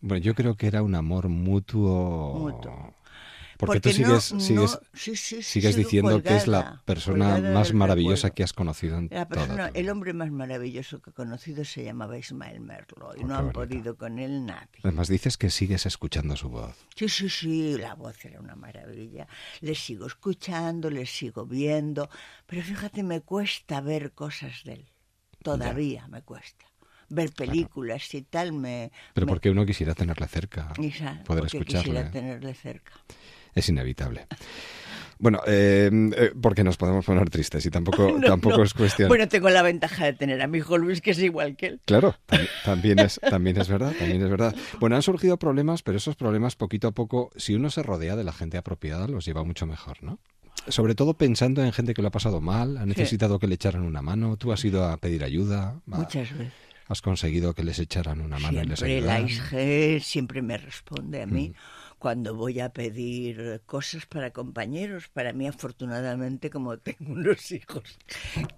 Bueno, 0.00 0.22
yo 0.24 0.34
creo 0.34 0.54
que 0.56 0.66
era 0.68 0.82
un 0.82 0.94
amor 0.94 1.28
mutuo. 1.28 2.38
Mutuo. 2.38 2.94
Porque, 3.58 3.80
tú 3.80 3.88
no- 3.88 3.94
sigues, 3.94 4.32
no- 4.32 4.40
sigues, 4.40 4.78
sí, 4.94 5.16
sí, 5.16 5.36
sí, 5.36 5.42
sigues 5.42 5.74
diciendo 5.76 6.22
que 6.22 6.36
es 6.36 6.46
la 6.46 6.58
colgada, 6.62 6.82
persona 6.84 7.32
colgada 7.34 7.54
más 7.54 7.74
maravillosa 7.74 8.28
recuerdo. 8.28 8.34
que 8.36 8.42
has 8.44 8.52
conocido 8.52 8.98
en 8.98 9.04
La 9.10 9.26
toda 9.26 9.26
persona, 9.46 9.70
el 9.74 9.90
hombre 9.90 10.12
más 10.12 10.30
maravilloso 10.30 11.02
que 11.02 11.10
he 11.10 11.12
conocido 11.12 11.64
se 11.64 11.82
llamaba 11.82 12.16
Ismael 12.16 12.60
Merlo 12.60 13.10
y 13.16 13.24
Oh, 13.24 13.26
no 13.26 13.34
han 13.34 13.40
bonito. 13.52 13.60
podido 13.60 13.96
con 13.96 14.18
él 14.20 14.46
nadie. 14.46 14.78
Además 14.84 15.08
dices 15.08 15.36
que 15.36 15.50
sigues 15.50 15.86
escuchando 15.86 16.36
su 16.36 16.48
voz. 16.50 16.76
Sí, 16.94 17.08
sí, 17.08 17.28
sí, 17.28 17.76
la 17.76 17.94
voz 17.96 18.24
era 18.24 18.38
una 18.40 18.54
maravilla. 18.54 19.26
Le 19.60 19.74
sigo 19.74 20.06
escuchando, 20.06 20.88
le 20.88 21.04
sigo 21.06 21.44
viendo, 21.44 22.08
pero 22.46 22.62
fíjate, 22.62 23.02
me 23.02 23.22
cuesta 23.22 23.80
ver 23.80 24.12
cosas 24.12 24.62
de 24.64 24.74
él. 24.74 24.88
Todavía 25.42 26.06
me 26.08 26.22
cuesta. 26.22 26.64
Ver 27.10 27.32
películas 27.32 28.12
y 28.14 28.20
tal 28.20 28.52
me... 28.52 28.92
Pero 29.14 29.26
me- 29.26 29.30
porque 29.32 29.48
uno 29.48 29.64
quisiera 29.64 29.94
tenerle 29.94 30.28
cerca, 30.28 30.74
Isa, 30.78 31.22
poder 31.24 31.44
porque 31.44 31.56
escucharle. 31.58 31.84
quisiera 31.88 32.10
tenerle 32.10 32.52
cerca. 32.54 32.92
Es 33.58 33.68
inevitable. 33.68 34.26
Bueno, 35.20 35.40
eh, 35.48 35.90
eh, 36.16 36.30
porque 36.40 36.62
nos 36.62 36.76
podemos 36.76 37.04
poner 37.04 37.28
tristes 37.28 37.66
y 37.66 37.70
tampoco, 37.70 38.08
No, 38.20 38.26
tampoco 38.26 38.58
no. 38.58 38.62
es 38.62 38.72
cuestión. 38.72 39.08
Bueno, 39.08 39.26
tengo 39.26 39.50
la 39.50 39.62
ventaja 39.62 40.04
de 40.04 40.12
tener 40.12 40.40
a 40.40 40.46
mi 40.46 40.58
hijo 40.58 40.78
Luis, 40.78 41.00
que 41.00 41.10
es 41.10 41.18
igual 41.18 41.56
que 41.56 41.66
él. 41.66 41.80
Claro, 41.86 42.14
tam- 42.28 42.48
también 42.64 43.00
es, 43.00 43.18
también 43.28 43.60
es 43.60 43.68
verdad, 43.68 43.92
también 43.98 44.22
es 44.22 44.30
verdad. 44.30 44.54
Bueno, 44.78 44.94
han 44.94 45.02
surgido 45.02 45.36
problemas, 45.36 45.82
pero 45.82 45.98
esos 45.98 46.14
problemas 46.14 46.54
poquito 46.54 46.86
a 46.86 46.92
poco, 46.92 47.30
si 47.36 47.54
uno 47.56 47.68
se 47.70 47.82
rodea 47.82 48.14
de 48.14 48.22
la 48.22 48.32
gente 48.32 48.58
apropiada, 48.58 49.08
los 49.08 49.24
lleva 49.24 49.42
mucho 49.42 49.66
mejor, 49.66 49.96
¿no? 50.04 50.20
Sobre 50.68 50.94
todo 50.94 51.14
pensando 51.14 51.64
en 51.64 51.72
gente 51.72 51.94
que 51.94 52.02
lo 52.02 52.08
ha 52.08 52.12
pasado 52.12 52.40
mal, 52.40 52.76
ha 52.78 52.86
necesitado 52.86 53.40
que 53.40 53.48
le 53.48 53.54
echaran 53.56 53.82
una 53.82 54.02
mano, 54.02 54.36
tú 54.36 54.52
has 54.52 54.64
ido 54.64 54.84
a 54.84 54.96
pedir 54.98 55.24
ayuda, 55.24 55.80
Muchas 55.86 56.30
veces. 56.36 56.52
has 56.86 57.02
conseguido 57.02 57.54
que 57.54 57.64
les 57.64 57.78
echaran 57.80 58.20
una 58.20 58.38
mano 58.38 58.62
y 58.62 58.66
les 58.66 58.78
Siempre 58.78 58.98
ayudaran. 59.12 59.26
ISG 59.28 60.04
siempre 60.04 60.42
me 60.42 60.58
responde 60.58 61.22
a 61.22 61.26
mí 61.26 61.48
Mm. 61.48 61.54
Cuando 61.98 62.34
voy 62.34 62.60
a 62.60 62.72
pedir 62.72 63.62
cosas 63.66 64.06
para 64.06 64.32
compañeros. 64.32 65.08
Para 65.08 65.32
mí, 65.32 65.46
afortunadamente, 65.46 66.50
como 66.50 66.78
tengo 66.78 67.12
unos 67.12 67.50
hijos 67.52 67.98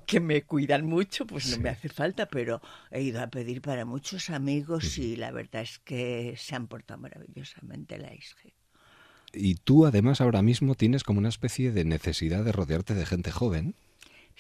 que 0.07 0.21
me 0.21 0.43
cuidan 0.43 0.87
mucho, 0.87 1.27
pues 1.27 1.51
no 1.51 1.63
me 1.63 1.71
hace 1.71 1.89
falta, 1.89 2.27
pero 2.27 2.61
he 2.91 3.03
ido 3.03 3.21
a 3.23 3.29
pedir 3.29 3.63
para 3.63 3.85
muchos 3.85 4.31
amigos 4.31 4.99
y 4.99 5.17
la 5.17 5.31
verdad 5.31 5.63
es 5.63 5.79
que 5.79 6.35
se 6.37 6.55
han 6.55 6.67
portado 6.67 7.01
maravillosamente 7.01 7.99
la 7.99 8.15
ISG. 8.15 8.53
Y 9.33 9.55
tú 9.55 9.87
además 9.87 10.21
ahora 10.21 10.43
mismo 10.43 10.75
tienes 10.75 11.05
como 11.05 11.21
una 11.21 11.29
especie 11.29 11.71
de 11.73 11.85
necesidad 11.85 12.45
de 12.45 12.53
rodearte 12.53 12.95
de 12.95 13.07
gente 13.07 13.31
joven. 13.31 13.75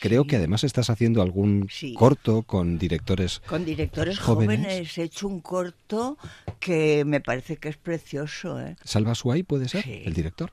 Creo 0.00 0.22
Sí. 0.22 0.28
que 0.28 0.36
además 0.36 0.64
estás 0.64 0.90
haciendo 0.90 1.22
algún 1.22 1.68
Sí. 1.70 1.94
corto 1.94 2.42
con 2.42 2.78
directores 2.78 3.40
Con 3.40 3.64
directores 3.64 4.18
Jóvenes. 4.18 4.58
jóvenes. 4.66 4.98
he 4.98 5.02
hecho 5.04 5.28
un 5.28 5.40
corto 5.40 6.16
que 6.58 7.04
me 7.04 7.20
parece 7.20 7.58
que 7.58 7.68
es 7.68 7.76
precioso. 7.76 8.60
¿eh? 8.60 8.76
Salva 8.84 9.14
Suay, 9.14 9.42
¿puede 9.42 9.68
ser? 9.68 9.84
Sí. 9.84 10.02
El 10.04 10.14
director. 10.14 10.52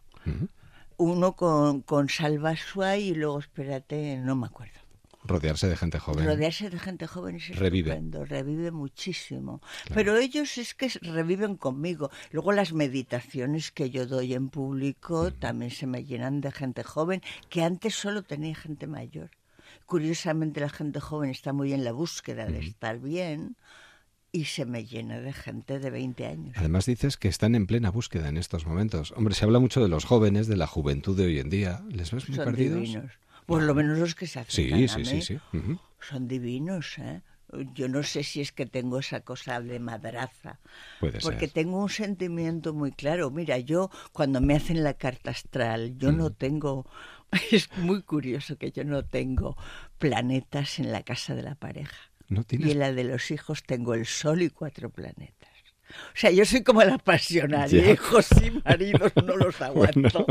Uno 0.97 1.33
con, 1.33 1.81
con 1.81 2.09
Salva 2.09 2.55
Suay 2.55 3.09
y 3.09 3.13
luego, 3.15 3.39
espérate, 3.39 4.17
no 4.17 4.35
me 4.35 4.47
acuerdo. 4.47 4.73
Rodearse 5.23 5.67
de 5.67 5.75
gente 5.75 5.99
joven. 5.99 6.25
Rodearse 6.25 6.69
de 6.69 6.79
gente 6.79 7.05
joven 7.05 7.35
es 7.35 7.49
Revive. 7.57 7.89
estupendo, 7.91 8.23
revive 8.23 8.71
muchísimo. 8.71 9.61
Pero 9.93 10.15
ellos 10.17 10.57
es 10.57 10.73
que 10.73 10.87
reviven 11.01 11.57
conmigo. 11.57 12.09
Luego 12.31 12.53
las 12.53 12.71
meditaciones 12.71 13.71
que 13.71 13.89
yo 13.89 14.05
doy 14.07 14.33
en 14.33 14.47
público 14.49 15.31
también 15.33 15.71
se 15.71 15.85
me 15.85 16.05
llenan 16.05 16.39
de 16.39 16.51
gente 16.53 16.81
joven, 16.83 17.21
que 17.49 17.61
antes 17.63 17.93
solo 17.95 18.23
tenía 18.23 18.55
gente 18.55 18.87
mayor. 18.87 19.29
Curiosamente 19.87 20.59
la 20.59 20.69
gente 20.69 20.99
joven 20.99 21.29
está 21.31 21.53
muy 21.53 21.73
en 21.73 21.83
la 21.83 21.93
búsqueda 21.93 22.45
de 22.45 22.59
estar 22.59 22.99
bien 22.99 23.55
y 24.33 24.45
se 24.45 24.65
me 24.65 24.85
llena 24.85 25.19
de 25.21 25.31
gente 25.31 25.79
de 25.79 25.89
20 25.89 26.25
años. 26.25 26.55
Además 26.57 26.85
dices 26.85 27.15
que 27.15 27.29
están 27.29 27.55
en 27.55 27.65
plena 27.65 27.89
búsqueda 27.89 28.27
en 28.27 28.37
estos 28.37 28.65
momentos. 28.67 29.13
Hombre, 29.13 29.33
se 29.33 29.45
habla 29.45 29.59
mucho 29.59 29.81
de 29.81 29.87
los 29.87 30.03
jóvenes, 30.03 30.47
de 30.47 30.57
la 30.57 30.67
juventud 30.67 31.17
de 31.17 31.25
hoy 31.27 31.39
en 31.39 31.49
día. 31.49 31.83
¿Les 31.89 32.11
ves 32.11 32.27
muy 32.27 32.35
Son 32.35 32.45
perdidos? 32.45 32.81
divinos. 32.81 33.11
Por 33.45 33.63
lo 33.63 33.73
menos 33.73 33.97
los 33.97 34.13
que 34.13 34.27
se 34.27 34.39
acercan 34.41 34.77
sí, 34.77 34.83
a 34.85 35.05
sí, 35.05 35.15
mí. 35.15 35.21
sí. 35.21 35.39
Son 36.01 36.27
divinos, 36.27 36.97
¿eh? 36.99 37.21
Yo 37.73 37.87
no 37.87 38.03
sé 38.03 38.23
si 38.23 38.41
es 38.41 38.51
que 38.51 38.65
tengo 38.65 38.99
esa 38.99 39.21
cosa 39.21 39.61
de 39.61 39.79
madraza. 39.79 40.59
Puede 40.99 41.19
Porque 41.21 41.45
ser. 41.47 41.51
tengo 41.51 41.81
un 41.81 41.87
sentimiento 41.89 42.73
muy 42.73 42.91
claro. 42.91 43.31
Mira, 43.31 43.57
yo 43.57 43.89
cuando 44.11 44.41
me 44.41 44.53
hacen 44.57 44.83
la 44.83 44.95
carta 44.95 45.31
astral, 45.31 45.97
yo 45.97 46.11
no 46.11 46.31
tengo... 46.33 46.85
Es 47.51 47.69
muy 47.77 48.01
curioso 48.03 48.57
que 48.57 48.71
yo 48.71 48.83
no 48.83 49.03
tengo 49.05 49.57
planetas 49.97 50.79
en 50.79 50.91
la 50.91 51.03
casa 51.03 51.35
de 51.35 51.43
la 51.43 51.55
pareja. 51.55 51.97
No 52.29 52.43
Y 52.49 52.71
en 52.71 52.79
la 52.79 52.91
de 52.91 53.03
los 53.05 53.31
hijos 53.31 53.63
tengo 53.63 53.93
el 53.93 54.05
sol 54.05 54.41
y 54.41 54.49
cuatro 54.49 54.89
planetas. 54.89 55.49
O 55.89 56.15
sea, 56.15 56.31
yo 56.31 56.43
soy 56.43 56.63
como 56.63 56.83
la 56.83 56.97
pasionaria. 56.97 57.81
Ya. 57.85 57.91
Hijos 57.93 58.27
y 58.43 58.51
maridos 58.51 59.13
no 59.25 59.37
los 59.37 59.61
aguanto. 59.61 60.25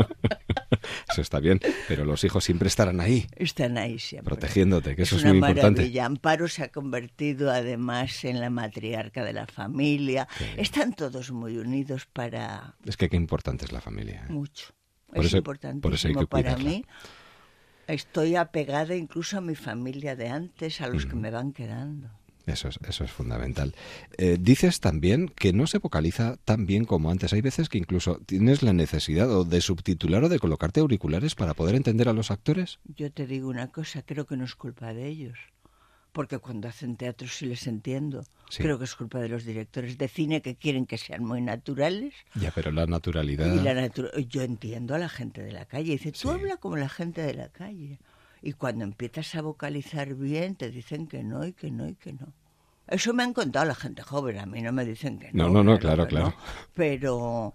Eso 1.09 1.21
está 1.21 1.39
bien, 1.39 1.59
pero 1.87 2.05
los 2.05 2.23
hijos 2.23 2.43
siempre 2.43 2.67
estarán 2.67 3.01
ahí, 3.01 3.25
Están 3.35 3.77
ahí 3.79 3.97
siempre. 3.97 4.35
protegiéndote, 4.35 4.95
que 4.95 5.01
eso 5.01 5.15
es, 5.17 5.23
muy 5.25 5.37
importante. 5.37 5.81
maravilla. 5.81 6.05
Amparo 6.05 6.47
se 6.47 6.63
ha 6.63 6.71
convertido 6.71 7.51
además 7.51 8.23
en 8.23 8.39
la 8.39 8.51
matriarca 8.51 9.23
de 9.23 9.33
la 9.33 9.47
familia. 9.47 10.27
Están 10.57 10.93
todos 10.93 11.31
muy 11.31 11.57
unidos 11.57 12.05
para 12.05 12.75
Es 12.85 12.95
que 12.95 13.09
qué 13.09 13.15
importante 13.17 13.65
es 13.65 13.71
la 13.71 13.81
familia. 13.81 14.25
¿eh? 14.29 14.31
mucho. 14.31 14.67
Por 15.07 15.19
es 15.19 15.27
eso- 15.27 15.37
importantísimo 15.37 16.13
por 16.21 16.27
para 16.27 16.57
mí. 16.57 16.85
Estoy 17.87 18.35
apegada 18.35 18.95
incluso 18.95 19.37
a 19.37 19.41
mi 19.41 19.55
familia 19.55 20.15
de 20.15 20.27
antes, 20.27 20.81
a 20.81 20.87
los 20.87 21.05
que 21.05 21.15
me 21.15 21.31
van 21.31 21.53
quedando. 21.53 22.09
Eso 22.45 22.69
es, 22.69 22.79
eso 22.87 23.03
es 23.03 23.11
fundamental. 23.11 23.75
Eh, 24.17 24.37
dices 24.39 24.79
también 24.79 25.27
que 25.27 25.51
no 25.51 25.67
se 25.67 25.79
vocaliza 25.79 26.37
tan 26.45 26.65
bien 26.65 26.85
como 26.85 27.11
antes. 27.11 27.33
Hay 27.33 27.41
veces 27.41 27.67
que 27.67 27.77
incluso 27.77 28.19
tienes 28.25 28.63
la 28.63 28.71
necesidad 28.71 29.29
o 29.29 29.43
de 29.43 29.59
subtitular 29.59 30.23
o 30.23 30.29
de 30.29 30.39
colocarte 30.39 30.79
auriculares 30.79 31.35
para 31.35 31.53
poder 31.53 31.75
entender 31.75 32.07
a 32.07 32.13
los 32.13 32.31
actores. 32.31 32.79
Yo 32.85 33.11
te 33.11 33.27
digo 33.27 33.49
una 33.49 33.67
cosa, 33.67 34.01
creo 34.01 34.25
que 34.25 34.37
no 34.37 34.45
es 34.45 34.55
culpa 34.55 34.93
de 34.93 35.07
ellos. 35.07 35.37
Porque 36.17 36.39
cuando 36.39 36.67
hacen 36.67 36.95
teatro 36.97 37.27
sí 37.27 37.45
les 37.45 37.67
entiendo. 37.67 38.23
Sí. 38.49 38.63
Creo 38.63 38.79
que 38.79 38.85
es 38.85 38.95
culpa 38.95 39.19
de 39.19 39.29
los 39.29 39.45
directores 39.45 39.99
de 39.99 40.07
cine 40.07 40.41
que 40.41 40.55
quieren 40.55 40.87
que 40.87 40.97
sean 40.97 41.23
muy 41.23 41.41
naturales 41.41 42.15
Ya, 42.33 42.49
pero 42.55 42.71
la 42.71 42.87
naturalidad. 42.87 43.45
Y 43.53 43.59
la 43.59 43.75
natu- 43.75 44.09
yo 44.27 44.41
entiendo 44.41 44.95
a 44.95 44.97
la 44.97 45.09
gente 45.09 45.43
de 45.43 45.51
la 45.51 45.65
calle. 45.65 45.91
Dice, 45.91 46.11
tú 46.13 46.17
Sí. 46.17 46.27
habla 46.29 46.57
como 46.57 46.75
la 46.75 46.89
gente 46.89 47.21
de 47.21 47.35
la 47.35 47.49
calle. 47.49 47.99
Y 48.41 48.53
cuando 48.53 48.83
empiezas 48.83 49.35
a 49.35 49.43
vocalizar 49.43 50.15
bien, 50.15 50.55
te 50.55 50.71
dicen 50.71 51.05
que 51.05 51.23
no 51.23 51.45
y 51.45 51.53
que 51.53 51.69
no 51.69 51.87
y 51.87 51.93
que 51.93 52.13
no. 52.13 52.33
Eso 52.87 53.13
me 53.13 53.21
han 53.21 53.33
contado 53.33 53.65
la 53.67 53.75
gente 53.75 54.01
joven, 54.01 54.39
a 54.39 54.47
mí 54.47 54.59
no 54.63 54.71
me 54.73 54.85
dicen 54.85 55.19
que 55.19 55.31
no. 55.33 55.43
No, 55.49 55.53
no, 55.53 55.63
no, 55.73 55.77
claro, 55.77 56.07
claro. 56.07 56.33
Pero 56.73 57.53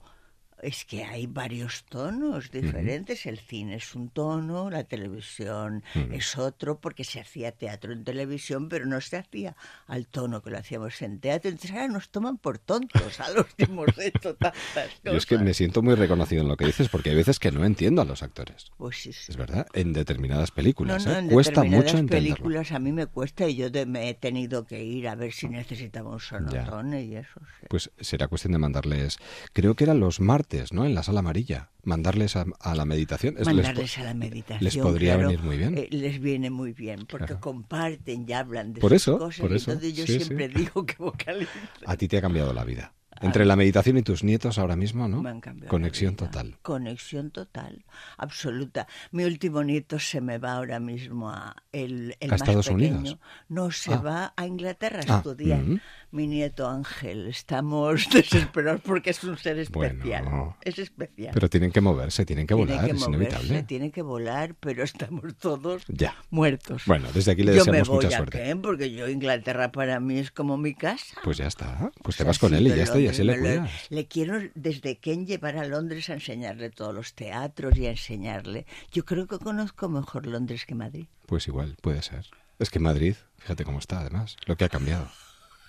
es 0.63 0.85
que 0.85 1.05
hay 1.05 1.27
varios 1.27 1.85
tonos 1.85 2.51
diferentes. 2.51 3.27
El 3.27 3.39
cine 3.39 3.75
es 3.77 3.95
un 3.95 4.09
tono, 4.09 4.71
la 4.71 4.85
televisión 4.85 5.83
es 6.13 6.39
otro, 6.39 6.79
porque 6.81 7.05
se 7.05 7.21
hacía 7.21 7.53
teatro 7.53 7.93
en 7.93 8.05
televisión, 8.05 8.69
pero 8.69 8.87
no 8.87 9.01
se 9.01 9.17
hacía 9.19 9.57
al 9.87 10.07
tono 10.07 10.41
que 10.43 10.51
lo 10.51 10.59
hacíamos 10.59 11.03
en 11.03 11.19
teatro. 11.21 11.51
Entonces 11.51 11.73
ahora 11.73 11.89
nos 11.89 12.09
toman 12.11 12.39
por 12.39 12.59
tontos 12.59 13.21
a 13.21 13.31
los 13.31 13.47
que 13.55 13.65
hemos 13.65 13.99
hecho 13.99 14.35
tantas 14.37 14.63
cosas. 14.73 15.01
Yo 15.05 15.13
es 15.17 15.27
que 15.27 15.39
me 15.39 15.53
siento 15.53 15.83
muy 15.83 15.95
reconocido 15.97 16.43
en 16.43 16.49
lo 16.49 16.57
que 16.57 16.67
dices 16.67 16.89
porque 16.89 17.11
hay 17.11 17.17
veces 17.17 17.39
que 17.39 17.51
no 17.51 17.65
entiendo 17.65 18.01
a 18.03 18.05
los 18.05 18.23
actores. 18.23 18.71
Pues 18.77 18.97
sí, 19.03 19.13
sí. 19.13 19.33
Es 19.33 19.37
verdad, 19.37 19.67
en 19.75 19.93
determinadas 19.93 20.51
películas. 20.53 21.05
No, 21.05 21.11
no, 21.13 21.17
¿eh? 21.17 21.21
en 21.23 21.29
Cuesta 21.29 21.51
determinadas 21.51 21.85
mucho 21.87 21.99
entenderlo. 21.99 22.35
películas 22.37 22.73
a 22.73 22.79
mí 22.79 22.93
me 22.93 23.07
cuesta 23.07 23.49
y 23.49 23.57
yo 23.57 23.71
de- 23.71 23.87
me 23.87 24.09
he 24.09 24.15
tenido 24.15 24.65
que 24.65 24.85
ir 24.85 25.09
a 25.09 25.15
ver 25.17 25.33
si 25.33 25.49
necesitaba 25.49 26.11
un 26.11 26.21
sonotone 26.21 27.03
y 27.05 27.17
eso. 27.17 27.41
sí. 27.61 27.67
Pues 27.69 27.91
será 28.01 28.29
cuestión 28.29 28.53
de 28.53 28.59
mandarles, 28.59 29.19
creo 29.53 29.75
que 29.75 29.85
eran 29.85 29.99
los 29.99 30.21
martes, 30.21 30.52
¿no? 30.73 30.85
En 30.85 30.95
la 30.95 31.03
sala 31.03 31.21
amarilla, 31.21 31.71
mandarles 31.85 32.37
a, 32.37 32.45
a 32.61 32.75
la 32.75 32.85
meditación. 32.85 33.35
Es- 33.39 33.47
les 33.47 33.55
Mandarles 33.57 33.99
a 33.99 34.05
la 34.05 34.15
meditación. 34.15 34.63
Les 34.65 34.77
podría 34.77 35.15
claro, 35.15 35.29
venir 35.29 35.43
muy 35.45 35.57
bien. 35.57 35.79
eh, 35.79 35.89
les 35.91 36.21
viene 36.21 36.51
muy 36.51 36.73
bien 36.73 37.07
porque 37.09 37.27
Claro. 37.27 37.41
comparten 37.41 38.25
y 38.29 38.33
hablan 38.33 38.73
de 38.75 38.81
Por 38.81 38.91
sus 38.93 39.03
eso, 39.03 39.19
cosas. 39.19 39.41
por 39.41 39.53
eso, 39.55 39.71
Entonces 39.73 39.97
yo 39.97 40.07
sí, 40.07 40.21
siempre 40.21 40.49
sí. 40.49 40.55
digo 40.55 40.85
que 40.87 40.95
vocalizo. 40.99 41.51
A 41.87 41.97
ti 41.97 42.09
te 42.09 42.19
ha 42.19 42.21
cambiado 42.21 42.53
la 42.53 42.65
vida. 42.65 42.93
Entre 43.21 43.45
la 43.45 43.55
meditación 43.55 43.97
y 43.99 44.03
tus 44.03 44.25
nietos 44.25 44.59
ahora 44.59 44.75
mismo, 44.75 45.07
¿no? 45.07 45.23
Me 45.23 45.31
han 45.31 45.41
cambiado 45.41 45.69
Conexión 45.71 46.17
total. 46.17 46.59
Conexión 46.63 47.31
total, 47.31 47.85
absoluta. 48.19 48.89
Mi 49.13 49.23
último 49.25 49.63
nieto 49.63 50.01
se 50.01 50.21
me 50.21 50.39
va 50.39 50.55
ahora 50.55 50.81
mismo 50.81 51.31
a 51.31 51.55
el, 51.71 52.17
el 52.19 52.31
¿A 52.31 52.33
más 52.35 52.41
Estados 52.41 52.69
pequeño. 52.69 52.99
Unidos? 52.99 53.19
No, 53.49 53.71
se 53.71 53.95
Ah. 53.95 53.99
va 53.99 54.33
a 54.37 54.47
Inglaterra 54.47 55.03
a 55.07 55.15
Ah, 55.15 55.17
estudiar. 55.19 55.63
ujú. 55.63 55.79
Mi 56.13 56.27
nieto 56.27 56.69
Ángel, 56.69 57.27
estamos 57.27 58.07
desesperados 58.13 58.83
porque 58.83 59.11
es 59.11 59.25
un 59.25 59.39
ser 59.39 59.59
especial. 59.59 60.25
Bueno. 60.25 60.57
es 60.63 60.79
especial. 60.79 61.31
Pero 61.33 61.49
tienen 61.49 61.73
que 61.73 61.81
moverse, 61.81 62.27
tienen 62.27 62.47
que 62.47 62.53
volar, 62.53 62.85
que 62.85 62.91
es 62.93 63.01
moverse, 63.01 63.17
inevitable. 63.17 63.63
tiene 63.63 63.91
que 63.91 64.03
volar, 64.03 64.55
pero 64.61 64.83
estamos 64.85 65.35
todos 65.39 65.83
Ya. 65.89 66.15
muertos. 66.29 66.83
Bueno, 66.87 67.09
desde 67.15 67.33
aquí 67.33 67.43
le 67.45 67.57
yo 67.57 67.65
me 67.65 67.79
deseamos 67.79 67.89
voy 67.89 67.97
mucha 68.05 68.09
a 68.17 68.19
suerte. 68.19 68.43
Kent, 68.43 68.63
porque 68.63 68.93
yo 68.93 69.09
Inglaterra 69.09 69.73
para 69.73 70.01
mí 70.01 70.19
es 70.19 70.31
como 70.31 70.59
mi 70.59 70.75
casa. 70.75 71.17
Pues 71.25 71.39
ya 71.39 71.47
está. 71.47 71.91
Pues 72.03 72.17
te 72.17 72.25
O 72.25 72.25
sea, 72.25 72.27
vas 72.27 72.39
con 72.39 72.51
sí, 72.51 72.57
él 72.57 72.67
y 72.67 72.77
ya 72.77 72.83
está, 72.83 73.01
y 73.01 73.07
así 73.09 73.25
le 73.25 73.35
lo- 73.37 73.41
cuidas. 73.43 73.71
Le 73.91 74.07
quiero 74.07 74.39
desde 74.55 74.99
Ken 74.99 75.27
llevar 75.27 75.57
a 75.57 75.65
Londres 75.65 76.11
a 76.11 76.13
enseñarle 76.13 76.69
todos 76.69 76.95
los 76.95 77.15
teatros 77.15 77.75
y 77.79 77.87
a 77.87 77.91
enseñarle. 77.91 78.67
Yo 78.93 79.07
creo 79.07 79.27
que 79.27 79.39
conozco 79.39 79.89
mejor 79.89 80.27
Londres 80.27 80.67
que 80.67 80.75
Madrid. 80.75 81.07
Pues 81.25 81.49
igual, 81.49 81.77
puede 81.81 82.03
ser. 82.03 82.27
Es 82.59 82.69
que 82.69 82.81
Madrid, 82.81 83.15
fíjate 83.39 83.65
cómo 83.65 83.79
está, 83.79 84.01
además, 84.01 84.37
lo 84.45 84.57
que 84.57 84.67
ha 84.67 84.69
cambiado. 84.69 85.09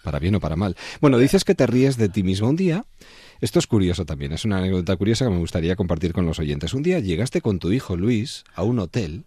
Para 0.03 0.19
bien 0.19 0.35
o 0.35 0.39
para 0.39 0.55
mal. 0.55 0.75
Bueno, 1.01 1.17
dices 1.17 1.43
que 1.43 1.55
te 1.55 1.65
ríes 1.65 1.97
de 1.97 2.09
ti 2.09 2.23
mismo 2.23 2.49
un 2.49 2.55
día. 2.55 2.85
Esto 3.41 3.59
es 3.59 3.67
curioso 3.67 4.05
también, 4.05 4.31
es 4.31 4.45
una 4.45 4.59
anécdota 4.59 4.95
curiosa 4.95 5.25
que 5.25 5.31
me 5.31 5.39
gustaría 5.39 5.75
compartir 5.75 6.13
con 6.13 6.25
los 6.25 6.39
oyentes. 6.39 6.73
Un 6.73 6.83
día 6.83 6.99
llegaste 6.99 7.41
con 7.41 7.59
tu 7.59 7.71
hijo 7.71 7.97
Luis 7.97 8.43
a 8.53 8.63
un 8.63 8.79
hotel 8.79 9.25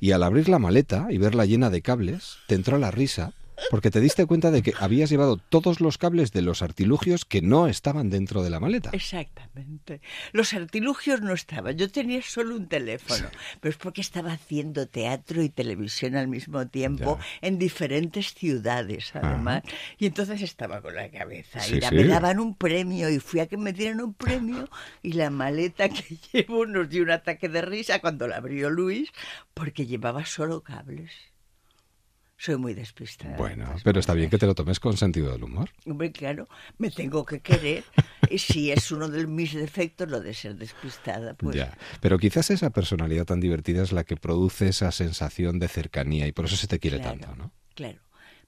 y 0.00 0.12
al 0.12 0.22
abrir 0.22 0.48
la 0.48 0.58
maleta 0.58 1.08
y 1.10 1.18
verla 1.18 1.44
llena 1.44 1.70
de 1.70 1.82
cables, 1.82 2.38
te 2.48 2.54
entró 2.54 2.78
la 2.78 2.90
risa 2.90 3.34
porque 3.70 3.90
te 3.90 4.00
diste 4.00 4.26
cuenta 4.26 4.50
de 4.50 4.62
que 4.62 4.72
habías 4.78 5.10
llevado 5.10 5.36
todos 5.36 5.80
los 5.80 5.98
cables 5.98 6.32
de 6.32 6.42
los 6.42 6.62
artilugios 6.62 7.24
que 7.24 7.42
no 7.42 7.66
estaban 7.68 8.10
dentro 8.10 8.42
de 8.42 8.50
la 8.50 8.60
maleta. 8.60 8.90
Exactamente. 8.92 10.00
Los 10.32 10.52
artilugios 10.52 11.20
no 11.20 11.32
estaban. 11.32 11.76
Yo 11.76 11.90
tenía 11.90 12.20
solo 12.22 12.56
un 12.56 12.68
teléfono, 12.68 13.28
pero 13.60 13.70
es 13.70 13.76
porque 13.78 14.00
estaba 14.00 14.32
haciendo 14.32 14.88
teatro 14.88 15.42
y 15.42 15.48
televisión 15.48 16.16
al 16.16 16.28
mismo 16.28 16.66
tiempo 16.68 17.18
Ya. 17.18 17.48
en 17.48 17.58
diferentes 17.58 18.34
ciudades, 18.34 19.14
además. 19.14 19.62
Y 19.98 20.06
entonces 20.06 20.42
estaba 20.42 20.80
con 20.80 20.94
la 20.94 21.10
cabeza. 21.10 21.60
Sí, 21.60 21.76
y 21.76 21.80
la- 21.80 21.88
sí. 21.90 21.94
me 21.94 22.04
daban 22.04 22.40
un 22.40 22.56
premio 22.56 23.08
y 23.10 23.18
fui 23.20 23.40
a 23.40 23.46
que 23.46 23.56
me 23.56 23.72
dieran 23.72 24.00
un 24.00 24.14
premio 24.14 24.68
y 25.02 25.12
la 25.12 25.30
maleta 25.30 25.88
que 25.88 26.16
llevo 26.32 26.66
nos 26.66 26.88
dio 26.88 27.02
un 27.02 27.10
ataque 27.10 27.48
de 27.48 27.62
risa 27.62 28.00
cuando 28.00 28.26
la 28.28 28.36
abrió 28.36 28.70
Luis 28.70 29.10
porque 29.54 29.86
llevaba 29.86 30.24
solo 30.26 30.62
cables. 30.62 31.10
Soy 32.42 32.56
muy 32.56 32.74
despistada. 32.74 33.36
Bueno, 33.36 33.62
estas 33.66 33.84
pero 33.84 34.00
está 34.00 34.14
bien 34.14 34.28
que 34.28 34.36
te 34.36 34.46
lo 34.46 34.56
tomes 34.56 34.80
con 34.80 34.96
sentido 34.96 35.30
del 35.30 35.44
humor. 35.44 35.70
Hombre, 35.86 36.10
claro, 36.10 36.48
me 36.76 36.90
tengo 36.90 37.24
que 37.24 37.38
querer. 37.38 37.84
Y 38.28 38.38
si 38.38 38.72
es 38.72 38.90
uno 38.90 39.08
de 39.08 39.28
mis 39.28 39.54
defectos 39.54 40.10
lo 40.10 40.18
de 40.18 40.34
ser 40.34 40.56
despistada, 40.56 41.34
pues 41.34 41.54
Ya, 41.54 41.78
pero 42.00 42.18
quizás 42.18 42.50
esa 42.50 42.70
personalidad 42.70 43.26
tan 43.26 43.38
divertida 43.38 43.84
es 43.84 43.92
la 43.92 44.02
que 44.02 44.16
produce 44.16 44.66
esa 44.70 44.90
sensación 44.90 45.60
de 45.60 45.68
cercanía 45.68 46.26
y 46.26 46.32
por 46.32 46.46
eso 46.46 46.56
se 46.56 46.66
te 46.66 46.80
quiere 46.80 46.98
claro, 46.98 47.20
tanto, 47.20 47.36
¿no? 47.36 47.52
Claro. 47.76 48.00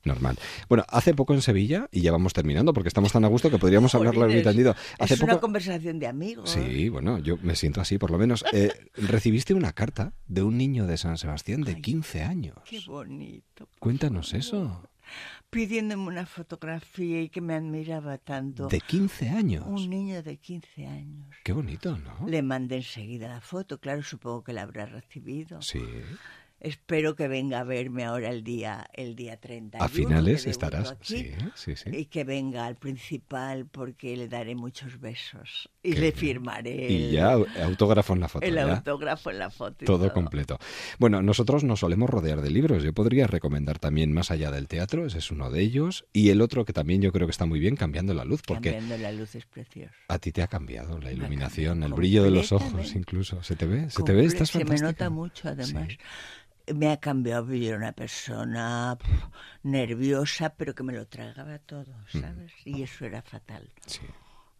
Normal. 0.04 0.38
Bueno, 0.68 0.84
hace 0.88 1.14
poco 1.14 1.34
en 1.34 1.42
Sevilla, 1.42 1.88
y 1.90 2.02
ya 2.02 2.12
vamos 2.12 2.32
terminando 2.32 2.72
porque 2.72 2.88
estamos 2.88 3.12
tan 3.12 3.24
a 3.24 3.28
gusto 3.28 3.50
que 3.50 3.58
podríamos 3.58 3.94
hablar 3.94 4.16
largo 4.16 4.36
y 4.36 4.42
tendido. 4.42 4.74
Hace 4.98 5.14
es 5.14 5.20
una 5.22 5.32
poco... 5.32 5.42
conversación 5.42 5.98
de 5.98 6.06
amigos. 6.06 6.50
Sí, 6.50 6.88
bueno, 6.88 7.18
yo 7.18 7.38
me 7.42 7.56
siento 7.56 7.80
así, 7.80 7.98
por 7.98 8.10
lo 8.10 8.18
menos. 8.18 8.44
Eh, 8.52 8.72
recibiste 8.96 9.54
una 9.54 9.72
carta 9.72 10.12
de 10.26 10.42
un 10.42 10.58
niño 10.58 10.86
de 10.86 10.98
San 10.98 11.16
Sebastián 11.16 11.62
de 11.62 11.80
15 11.80 12.22
años. 12.22 12.56
Qué 12.64 12.80
bonito. 12.86 13.68
Cuéntanos 13.78 14.34
eso. 14.34 14.82
Pidiéndome 15.50 16.08
una 16.08 16.26
fotografía 16.26 17.22
y 17.22 17.28
que 17.28 17.40
me 17.40 17.54
admiraba 17.54 18.18
tanto. 18.18 18.68
De 18.68 18.80
15 18.80 19.28
años. 19.28 19.64
Un 19.66 19.88
niño 19.88 20.22
de 20.22 20.36
15 20.36 20.86
años. 20.86 21.28
Qué 21.44 21.52
bonito, 21.52 21.96
¿no? 21.96 22.26
Le 22.26 22.42
mandé 22.42 22.76
enseguida 22.76 23.28
la 23.28 23.40
foto, 23.40 23.78
claro, 23.78 24.02
supongo 24.02 24.42
que 24.42 24.52
la 24.52 24.62
habrá 24.62 24.86
recibido. 24.86 25.62
Sí. 25.62 25.80
Espero 26.64 27.14
que 27.14 27.28
venga 27.28 27.60
a 27.60 27.64
verme 27.64 28.04
ahora 28.04 28.30
el 28.30 28.42
día 28.42 28.86
el 28.94 29.14
día 29.16 29.36
31. 29.36 29.84
A 29.84 29.88
finales 29.88 30.46
estarás. 30.46 30.92
aquí. 30.92 31.04
Sí, 31.16 31.32
sí, 31.54 31.76
sí. 31.76 31.90
Y 31.92 32.06
que 32.06 32.24
venga 32.24 32.64
al 32.64 32.76
principal 32.76 33.66
porque 33.66 34.16
le 34.16 34.28
daré 34.28 34.54
muchos 34.54 34.98
besos. 34.98 35.68
Y 35.82 35.90
Qué 35.92 35.96
le 35.96 36.00
bien. 36.12 36.14
firmaré 36.14 36.90
Y 36.90 37.04
el, 37.04 37.10
ya 37.12 37.32
autógrafo 37.64 38.14
en 38.14 38.20
la 38.20 38.28
foto. 38.28 38.46
el 38.46 38.54
ya. 38.54 38.76
autógrafo 38.76 39.30
en 39.30 39.38
la 39.40 39.50
foto. 39.50 39.84
y 39.84 39.86
Todo 39.86 40.10
completo. 40.14 40.58
Bueno, 40.98 41.20
nosotros 41.20 41.64
nos 41.64 41.80
solemos 41.80 42.08
rodear 42.08 42.40
de 42.40 42.50
libros. 42.50 42.82
Yo 42.82 42.94
podría 42.94 43.26
recomendar 43.26 43.78
también 43.78 44.12
Más 44.14 44.30
allá 44.30 44.50
del 44.50 44.66
teatro, 44.66 45.04
ese 45.04 45.18
es 45.18 45.30
uno 45.30 45.50
de 45.50 45.60
ellos. 45.60 46.06
Y 46.14 46.30
el 46.30 46.40
otro 46.40 46.64
que 46.64 46.72
también 46.72 47.02
yo 47.02 47.12
creo 47.12 47.26
que 47.26 47.32
está 47.32 47.44
muy 47.44 47.60
bien, 47.60 47.76
Cambiando 47.76 48.14
la 48.14 48.24
luz, 48.24 48.40
porque 48.46 48.70
Cambiando 48.72 48.96
la 49.02 49.12
luz 49.12 49.34
es 49.34 49.44
precioso. 49.44 49.92
a 50.08 50.18
ti 50.18 50.32
te 50.32 50.40
ha 50.42 50.46
cambiado 50.46 50.98
la 50.98 51.12
iluminación, 51.12 51.82
el 51.82 51.92
brillo 51.92 52.22
de 52.22 52.30
los 52.30 52.52
ojos 52.52 52.94
incluso. 52.94 53.42
¿Se 53.42 53.54
te 53.54 53.66
ve? 53.66 53.90
¿Se 53.90 54.02
te 54.02 54.12
ve? 54.14 54.24
Estás 54.24 54.48
Se 54.48 54.64
me 54.64 54.76
nota 54.78 55.10
mucho, 55.10 55.48
además. 55.48 55.88
Sí. 55.90 55.98
Me 56.72 56.90
ha 56.90 56.96
cambiado, 56.98 57.50
era 57.52 57.76
una 57.76 57.92
persona 57.92 58.96
nerviosa, 59.62 60.54
pero 60.56 60.74
que 60.74 60.82
me 60.82 60.92
lo 60.92 61.06
tragaba 61.06 61.58
todo, 61.58 61.92
¿sabes? 62.10 62.52
Y 62.64 62.82
eso 62.82 63.04
era 63.04 63.22
fatal. 63.22 63.68
Sí. 63.86 64.00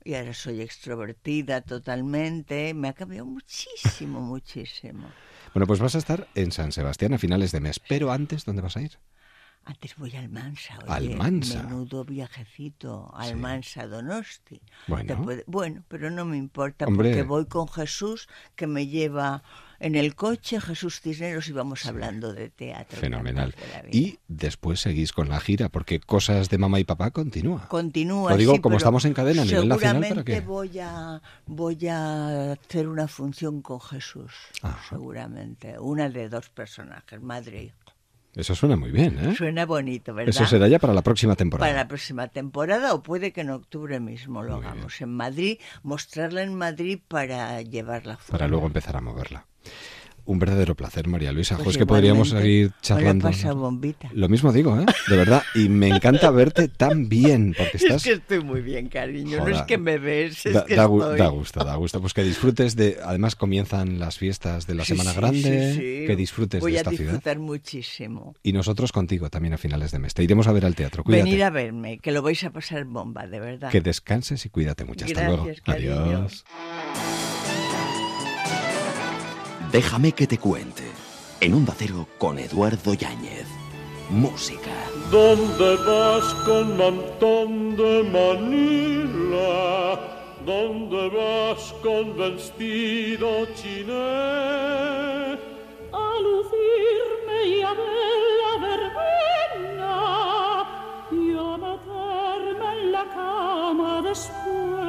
Y 0.05 0.15
ahora 0.15 0.35
soy 0.35 0.61
extrovertida 0.61 1.63
totalmente. 1.63 2.75
Me 2.75 2.89
ha 2.89 2.93
cambiado 2.93 3.27
muchísimo, 3.27 4.21
muchísimo. 4.21 5.09
Bueno, 5.55 5.67
pues 5.67 5.81
vas 5.81 5.95
a 5.95 5.99
estar 5.99 6.29
en 6.35 6.53
San 6.53 6.73
Sebastián 6.73 7.15
a 7.15 7.19
finales 7.19 7.53
de 7.53 7.61
mes. 7.61 7.79
Pero 7.81 8.13
antes, 8.13 8.45
¿dónde 8.45 8.61
vas 8.63 8.77
a 8.77 8.83
ir? 8.83 8.99
Antes 9.67 9.97
voy 9.97 10.15
al 10.15 10.29
Mansa. 10.29 10.79
Oye, 10.83 10.91
Almansa. 11.15 11.63
Menudo 11.63 12.05
viajecito. 12.05 13.11
Al 13.15 13.31
Sí. 13.31 13.35
Mansa 13.37 13.87
Donosti. 13.87 14.61
Bueno. 14.89 15.23
Puede- 15.23 15.45
bueno, 15.47 15.83
pero 15.89 16.11
no 16.11 16.27
me 16.27 16.37
importa 16.37 16.85
Hombre. 16.85 17.09
porque 17.11 17.23
voy 17.23 17.47
con 17.47 17.67
Jesús 17.69 18.29
que 18.57 18.67
me 18.67 18.89
lleva 18.89 19.43
en 19.85 19.97
el 19.97 20.15
coche, 20.15 20.61
Jesús 20.61 21.01
Cisneros, 21.01 21.49
y 21.49 21.53
vamos 21.53 21.85
hablando 21.85 22.33
de 22.33 22.49
teatro. 22.49 22.99
Fenomenal. 22.99 23.55
de. 23.55 23.91
Y 23.93 24.19
después 24.29 24.81
seguís 24.81 25.13
con 25.13 25.29
la 25.29 25.41
gira, 25.41 25.69
porque 25.69 26.01
Cosas 26.01 26.49
de 26.49 26.57
Mamá 26.57 26.81
y 26.81 26.85
Papá 26.85 27.11
continúa. 27.11 27.69
Continúa. 27.69 28.31
Lo 28.31 28.37
digo 28.37 28.55
sí, 28.55 28.61
como 28.61 28.79
estamos 28.79 29.05
en 29.05 29.13
cadena 29.13 29.43
a 29.43 29.45
nivel 29.45 29.69
nacional, 29.69 30.03
¿para 30.03 30.23
Seguramente 30.25 30.41
voy 30.41 30.79
a 30.79 31.21
voy 31.47 31.89
a 31.89 32.53
hacer 32.53 32.89
una 32.89 33.09
función 33.09 33.61
con 33.61 33.81
Jesús. 33.81 34.33
Ajá. 34.63 34.97
Seguramente. 34.97 35.79
Una 35.79 36.09
de 36.09 36.29
dos 36.29 36.49
personajes, 36.49 37.21
madre 37.21 37.59
e 37.59 37.65
hijo. 37.65 37.84
Eso 38.35 38.55
suena 38.55 38.77
muy 38.77 38.91
bien, 38.91 39.19
¿eh? 39.19 39.35
Suena 39.37 39.65
bonito, 39.65 40.13
¿verdad? 40.13 40.31
Eso 40.31 40.45
será 40.47 40.67
ya 40.67 40.79
para 40.79 40.93
la 40.93 41.03
próxima 41.03 41.37
temporada. 41.37 41.71
Para 41.71 41.83
la 41.83 41.89
próxima 41.89 42.27
temporada 42.29 42.93
o 42.95 43.03
puede 43.03 43.33
que 43.33 43.43
en 43.43 43.51
octubre 43.51 44.01
mismo 44.01 44.43
lo 44.43 44.57
Muy 44.57 44.67
hagamos 44.67 45.01
en 45.01 45.15
Madrid, 45.15 45.59
mostrarla 45.83 46.43
en 46.43 46.55
Madrid 46.55 46.99
para 47.07 47.63
llevarla 47.63 48.17
fuera. 48.17 48.39
Para 48.39 48.49
luego 48.49 48.67
empezar 48.67 48.97
a 48.97 49.01
moverla. 49.01 49.47
Un 50.27 50.39
verdadero 50.39 50.75
placer, 50.75 51.07
María 51.07 51.33
Luisa. 51.33 51.57
Pues 51.57 51.65
Jo, 51.65 51.71
es 51.73 51.77
que 51.79 51.87
podríamos 51.87 52.31
seguir 52.31 52.69
he 52.69 52.81
charlando. 52.83 53.29
pasado 53.29 53.57
bombita. 53.57 54.09
Lo 54.15 54.29
mismo 54.29 54.53
digo, 54.53 54.79
¿eh? 54.81 54.87
De 55.09 55.17
verdad. 55.17 55.43
Y 55.55 55.69
me 55.69 55.89
encanta 55.89 56.31
verte 56.31 56.69
tan 56.69 57.09
bien, 57.09 57.55
porque 57.57 57.77
estás... 57.77 57.97
Es 57.97 58.05
que 58.05 58.13
estoy 58.15 58.41
muy 58.43 58.63
bien, 58.63 58.89
cariño. 58.89 59.39
No 59.39 59.49
es 59.49 59.63
que 59.63 59.77
me 59.79 59.99
ves, 59.99 60.47
es 60.47 60.55
Da, 60.55 60.65
que 60.65 60.77
da 60.77 60.85
estoy. 60.85 61.19
da 61.19 61.29
gusto, 61.29 61.65
da 61.65 61.75
gusto. 61.77 62.01
Pues 62.01 62.15
que 62.15 62.23
disfrutes 62.25 62.75
de... 62.77 62.99
Además 63.05 63.37
comienzan 63.37 63.99
las 63.99 64.17
fiestas 64.19 64.67
de 64.67 64.75
la 64.75 64.85
Sí, 64.85 64.93
Semana 64.97 65.11
sí, 65.13 65.17
Grande, 65.21 65.73
sí, 65.73 65.79
sí. 66.01 66.07
que 66.07 66.17
disfrutes 66.17 66.61
Voy 66.61 66.73
de 66.73 66.79
esta 66.79 66.91
a 66.91 66.93
ciudad. 66.95 67.13
disfrutar 67.13 67.39
muchísimo. 67.39 68.35
Y 68.43 68.53
nosotros 68.53 68.93
contigo 68.93 69.29
también 69.31 69.55
a 69.55 69.59
finales 69.59 69.91
de 69.93 69.99
mes. 69.99 70.15
Te 70.15 70.23
iremos 70.25 70.47
a 70.49 70.53
ver 70.53 70.65
al 70.65 70.75
teatro. 70.75 71.05
Cuídate. 71.05 71.25
Venir 71.25 71.45
a 71.45 71.51
verme, 71.51 71.99
que 71.99 72.13
lo 72.13 72.23
vais 72.23 72.43
a 72.45 72.51
pasar 72.51 72.85
bomba, 72.85 73.27
de 73.27 73.41
verdad. 73.41 73.71
Que 73.71 73.81
descanses 73.81 74.45
y 74.47 74.49
cuídate 74.49 74.85
mucho. 74.85 75.05
Hasta 75.05 75.21
Gracias, 75.21 75.45
luego. 75.45 75.61
cariño. 75.65 75.95
Adiós. 76.17 76.45
Déjame 79.75 80.13
que 80.13 80.27
te 80.29 80.39
cuente. 80.39 80.85
En 81.41 81.53
Onda 81.53 81.75
Cero 81.77 82.07
con 82.17 82.39
Eduardo 82.39 82.95
Yáñez. 82.95 83.49
música. 84.09 84.71
¿Dónde 85.11 85.77
vas 85.89 86.33
con 86.47 86.77
mantón 86.77 87.75
de 87.75 88.05
Manila? 88.05 89.99
¿Dónde 90.47 91.09
vas 91.09 91.75
con 91.83 92.17
vestido 92.17 93.47
chiné? 93.57 93.93
A 96.05 96.09
lucirme 96.27 97.39
y 97.45 97.63
a 97.63 97.73
ver 97.73 98.21
la 98.43 98.53
verbena 98.69 99.97
y 101.11 101.33
a 101.37 101.57
meterme 101.67 102.69
en 102.81 102.93
la 102.93 103.05
cama 103.13 104.03
después. 104.03 104.84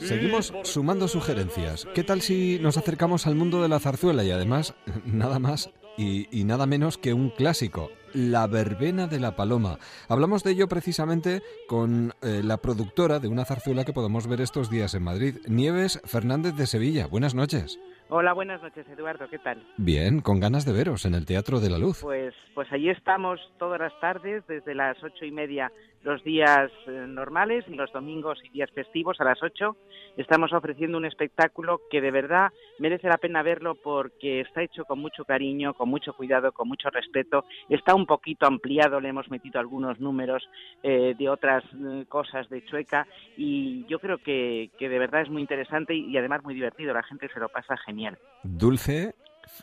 Seguimos 0.00 0.52
sumando 0.64 1.08
sugerencias. 1.08 1.86
¿Qué 1.94 2.04
tal 2.04 2.22
si 2.22 2.58
nos 2.60 2.76
acercamos 2.76 3.26
al 3.26 3.34
mundo 3.34 3.62
de 3.62 3.68
la 3.68 3.80
zarzuela 3.80 4.24
y 4.24 4.30
además 4.30 4.74
nada 5.04 5.38
más 5.38 5.70
y, 5.98 6.44
nada 6.44 6.66
menos 6.66 6.96
que 6.96 7.12
un 7.12 7.28
clásico, 7.28 7.90
La 8.14 8.46
Verbena 8.46 9.06
de 9.06 9.20
la 9.20 9.36
Paloma? 9.36 9.78
Hablamos 10.08 10.42
de 10.42 10.52
ello 10.52 10.68
precisamente 10.68 11.42
con 11.68 12.14
eh, 12.22 12.40
la 12.42 12.56
productora 12.56 13.18
de 13.18 13.28
una 13.28 13.44
zarzuela 13.44 13.84
que 13.84 13.92
podemos 13.92 14.26
ver 14.26 14.40
estos 14.40 14.70
días 14.70 14.94
en 14.94 15.02
Madrid, 15.02 15.36
Nieves 15.46 16.00
Fernández 16.04 16.54
de 16.54 16.66
Sevilla. 16.66 17.06
Buenas 17.06 17.34
noches. 17.34 17.78
Hola, 18.12 18.32
buenas 18.32 18.60
noches, 18.60 18.84
Eduardo. 18.88 19.28
¿Qué 19.28 19.38
tal? 19.38 19.62
Bien, 19.76 20.20
con 20.20 20.40
ganas 20.40 20.64
de 20.64 20.72
veros 20.72 21.04
en 21.04 21.14
el 21.14 21.26
Teatro 21.26 21.60
de 21.60 21.70
la 21.70 21.78
Luz. 21.78 22.00
Pues, 22.02 22.34
pues 22.54 22.70
allí 22.72 22.90
estamos 22.90 23.40
todas 23.56 23.78
las 23.78 23.92
tardes, 24.00 24.44
desde 24.48 24.74
las 24.74 25.00
ocho 25.04 25.24
y 25.24 25.30
media 25.30 25.70
los 26.02 26.24
días 26.24 26.70
eh, 26.86 27.04
normales 27.06 27.64
y 27.68 27.74
los 27.74 27.92
domingos 27.92 28.38
y 28.44 28.48
días 28.48 28.70
festivos 28.70 29.20
a 29.20 29.24
las 29.24 29.42
ocho. 29.42 29.76
Estamos 30.16 30.52
ofreciendo 30.52 30.96
un 30.96 31.04
espectáculo 31.04 31.82
que 31.90 32.00
de 32.00 32.10
verdad 32.10 32.50
merece 32.78 33.06
la 33.06 33.18
pena 33.18 33.42
verlo 33.42 33.74
porque 33.74 34.40
está 34.40 34.62
hecho 34.62 34.84
con 34.84 34.98
mucho 34.98 35.24
cariño, 35.24 35.74
con 35.74 35.88
mucho 35.88 36.14
cuidado, 36.14 36.52
con 36.52 36.68
mucho 36.68 36.88
respeto. 36.90 37.44
Está 37.68 37.94
un 37.94 38.06
poquito 38.06 38.46
ampliado, 38.46 39.00
le 39.00 39.10
hemos 39.10 39.30
metido 39.30 39.60
algunos 39.60 40.00
números 40.00 40.48
eh, 40.82 41.14
de 41.18 41.28
otras 41.28 41.64
eh, 41.64 42.06
cosas 42.08 42.48
de 42.48 42.64
Chueca 42.64 43.06
y 43.36 43.84
yo 43.86 43.98
creo 43.98 44.18
que, 44.18 44.70
que 44.78 44.88
de 44.88 44.98
verdad 44.98 45.22
es 45.22 45.30
muy 45.30 45.42
interesante 45.42 45.94
y, 45.94 46.10
y 46.10 46.16
además 46.16 46.42
muy 46.42 46.54
divertido. 46.54 46.94
La 46.94 47.02
gente 47.02 47.28
se 47.32 47.40
lo 47.40 47.48
pasa 47.50 47.76
genial. 47.76 47.99
Dulce, 48.42 49.14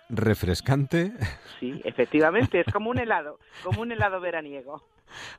refrescante. 0.09 1.11
Sí, 1.59 1.81
efectivamente, 1.83 2.59
es 2.59 2.73
como 2.73 2.89
un 2.89 2.99
helado, 2.99 3.39
como 3.63 3.81
un 3.81 3.91
helado 3.91 4.19
veraniego. 4.19 4.83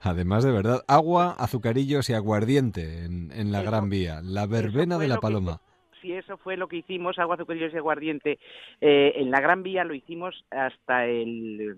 Además, 0.00 0.44
de 0.44 0.52
verdad, 0.52 0.84
agua, 0.88 1.34
azucarillos 1.38 2.08
y 2.10 2.14
aguardiente 2.14 3.04
en, 3.04 3.30
en 3.32 3.52
la 3.52 3.60
eso, 3.60 3.70
Gran 3.70 3.90
Vía, 3.90 4.20
la 4.22 4.46
verbena 4.46 4.98
de 4.98 5.08
la 5.08 5.18
Paloma. 5.18 5.60
Que, 5.92 6.00
sí, 6.00 6.12
eso 6.12 6.36
fue 6.38 6.56
lo 6.56 6.68
que 6.68 6.76
hicimos, 6.76 7.18
agua, 7.18 7.34
azucarillos 7.34 7.72
y 7.74 7.76
aguardiente. 7.76 8.38
Eh, 8.80 9.12
en 9.16 9.30
la 9.30 9.40
Gran 9.40 9.62
Vía 9.62 9.84
lo 9.84 9.94
hicimos 9.94 10.44
hasta 10.50 11.06
el 11.06 11.76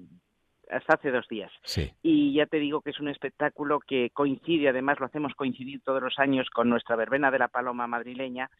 hasta 0.70 0.94
hace 0.94 1.10
dos 1.10 1.26
días. 1.28 1.50
Sí. 1.64 1.90
Y 2.02 2.34
ya 2.34 2.46
te 2.46 2.58
digo 2.58 2.80
que 2.80 2.90
es 2.90 3.00
un 3.00 3.08
espectáculo 3.08 3.80
que 3.80 4.10
coincide, 4.10 4.68
además 4.68 5.00
lo 5.00 5.06
hacemos 5.06 5.34
coincidir 5.34 5.80
todos 5.82 6.00
los 6.02 6.18
años 6.18 6.48
con 6.50 6.68
nuestra 6.68 6.96
verbena 6.96 7.30
de 7.30 7.40
la 7.40 7.48
Paloma 7.48 7.86
madrileña, 7.86 8.50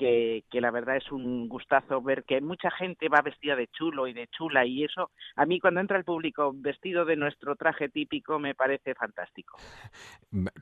que, 0.00 0.44
que, 0.50 0.62
la 0.62 0.70
verdad 0.70 0.96
es 0.96 1.12
un 1.12 1.46
gustazo 1.46 2.00
ver 2.00 2.24
que 2.24 2.40
mucha 2.40 2.70
gente 2.70 3.10
va 3.10 3.20
vestida 3.20 3.54
de 3.54 3.66
chulo 3.66 4.06
y 4.06 4.14
de 4.14 4.28
chula 4.28 4.64
y 4.64 4.82
eso 4.84 5.10
a 5.36 5.44
mí 5.44 5.60
cuando 5.60 5.80
entra 5.80 5.98
el 5.98 6.04
público 6.04 6.52
vestido 6.54 7.04
de 7.04 7.16
nuestro 7.16 7.54
traje 7.54 7.90
típico 7.90 8.38
me 8.38 8.54
parece 8.54 8.94
fantástico. 8.94 9.58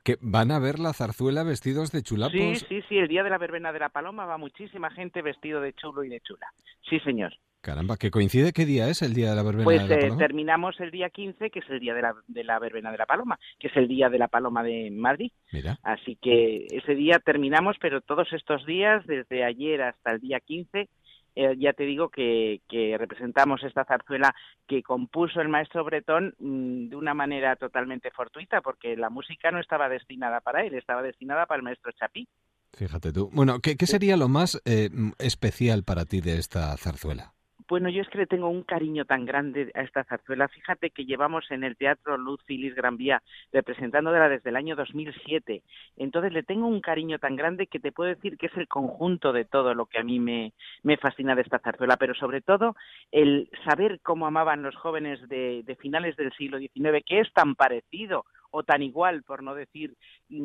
¿Que 0.03 0.17
¿Van 0.19 0.51
a 0.51 0.59
ver 0.59 0.77
la 0.77 0.91
zarzuela 0.91 1.43
vestidos 1.43 1.93
de 1.93 2.03
chulapos? 2.03 2.33
Sí, 2.33 2.55
sí, 2.67 2.81
sí, 2.89 2.97
el 2.97 3.07
día 3.07 3.23
de 3.23 3.29
la 3.29 3.37
verbena 3.37 3.71
de 3.71 3.79
la 3.79 3.87
Paloma 3.87 4.25
va 4.25 4.37
muchísima 4.37 4.91
gente 4.91 5.21
vestido 5.21 5.61
de 5.61 5.71
chulo 5.71 6.03
y 6.03 6.09
de 6.09 6.19
chula. 6.19 6.47
Sí, 6.89 6.99
señor. 6.99 7.33
Caramba, 7.61 7.97
¿que 7.97 8.09
coincide 8.09 8.53
qué 8.53 8.65
día 8.65 8.87
es 8.87 9.01
el 9.01 9.13
día 9.13 9.31
de 9.31 9.35
la 9.35 9.43
verbena 9.43 9.65
pues, 9.65 9.81
de 9.81 9.83
la 9.83 9.95
Paloma? 9.95 10.07
Pues 10.07 10.21
eh, 10.21 10.27
terminamos 10.27 10.79
el 10.79 10.91
día 10.91 11.09
15, 11.09 11.49
que 11.49 11.59
es 11.59 11.69
el 11.69 11.81
día 11.81 11.93
de 11.93 12.01
la, 12.01 12.15
de 12.27 12.43
la 12.45 12.57
verbena 12.57 12.91
de 12.91 12.97
la 12.97 13.05
Paloma, 13.05 13.37
que 13.59 13.67
es 13.67 13.75
el 13.75 13.89
día 13.89 14.09
de 14.09 14.17
la 14.17 14.29
Paloma 14.29 14.63
de 14.63 14.89
Madrid. 14.91 15.31
Mira. 15.51 15.77
Así 15.83 16.15
que 16.21 16.67
ese 16.71 16.95
día 16.95 17.19
terminamos, 17.19 17.75
pero 17.81 17.99
todos 17.99 18.31
estos 18.31 18.65
días, 18.65 19.05
desde 19.05 19.43
ayer 19.43 19.81
hasta 19.81 20.11
el 20.11 20.21
día 20.21 20.39
15, 20.39 20.87
eh, 21.35 21.55
ya 21.57 21.73
te 21.73 21.83
digo 21.83 22.09
que, 22.09 22.61
que, 22.69 22.97
representamos 22.97 23.61
esta 23.63 23.83
zarzuela 23.83 24.33
que 24.65 24.81
compuso 24.81 25.41
el 25.41 25.49
maestro 25.49 25.83
Bretón 25.83 26.35
mmm, 26.39 26.87
de 26.87 26.95
una 26.95 27.13
manera 27.13 27.57
totalmente 27.57 28.09
fortuita, 28.11 28.61
porque 28.61 28.95
la 28.95 29.09
música 29.09 29.51
no 29.51 29.59
estaba 29.59 29.89
destinada 29.89 30.39
para 30.39 30.65
él, 30.65 30.75
estaba 30.75 31.01
destinada 31.01 31.45
para 31.45 31.57
el 31.57 31.63
maestro 31.63 31.91
Chapí. 31.91 32.25
Fíjate 32.73 33.11
tú. 33.11 33.29
Bueno, 33.33 33.59
¿qué, 33.59 33.75
qué 33.75 33.85
sería 33.85 34.15
lo 34.15 34.29
más 34.29 34.61
eh, 34.63 34.89
especial 35.17 35.83
para 35.83 36.05
ti 36.05 36.21
de 36.21 36.37
esta 36.37 36.75
zarzuela? 36.77 37.33
Bueno, 37.69 37.89
yo 37.89 38.01
es 38.01 38.09
que 38.09 38.17
le 38.17 38.25
tengo 38.25 38.49
un 38.49 38.63
cariño 38.63 39.05
tan 39.05 39.25
grande 39.25 39.71
a 39.75 39.81
esta 39.81 40.03
zarzuela. 40.03 40.47
Fíjate 40.47 40.89
que 40.89 41.05
llevamos 41.05 41.45
en 41.51 41.63
el 41.63 41.77
Teatro 41.77 42.17
Luz 42.17 42.43
Filis 42.45 42.73
Gran 42.73 42.97
Vía 42.97 43.21
representándola 43.53 44.27
desde 44.27 44.49
el 44.49 44.55
año 44.55 44.75
2007. 44.75 45.61
Entonces 45.95 46.33
le 46.33 46.41
tengo 46.41 46.65
un 46.65 46.81
cariño 46.81 47.19
tan 47.19 47.35
grande 47.35 47.67
que 47.67 47.79
te 47.79 47.91
puedo 47.91 48.09
decir 48.09 48.39
que 48.39 48.47
es 48.47 48.57
el 48.57 48.67
conjunto 48.67 49.33
de 49.33 49.45
todo 49.45 49.75
lo 49.75 49.85
que 49.85 49.99
a 49.99 50.03
mí 50.03 50.19
me, 50.19 50.53
me 50.81 50.97
fascina 50.97 51.35
de 51.35 51.43
esta 51.43 51.59
zarzuela, 51.59 51.97
pero 51.97 52.15
sobre 52.15 52.41
todo 52.41 52.75
el 53.11 53.51
saber 53.63 53.99
cómo 54.01 54.25
amaban 54.25 54.63
los 54.63 54.75
jóvenes 54.75 55.19
de, 55.29 55.61
de 55.63 55.75
finales 55.75 56.15
del 56.15 56.33
siglo 56.33 56.57
XIX, 56.57 57.03
que 57.05 57.19
es 57.19 57.31
tan 57.33 57.53
parecido 57.53 58.25
o 58.51 58.63
tan 58.63 58.81
igual, 58.81 59.23
por 59.23 59.43
no 59.43 59.55
decir 59.55 59.95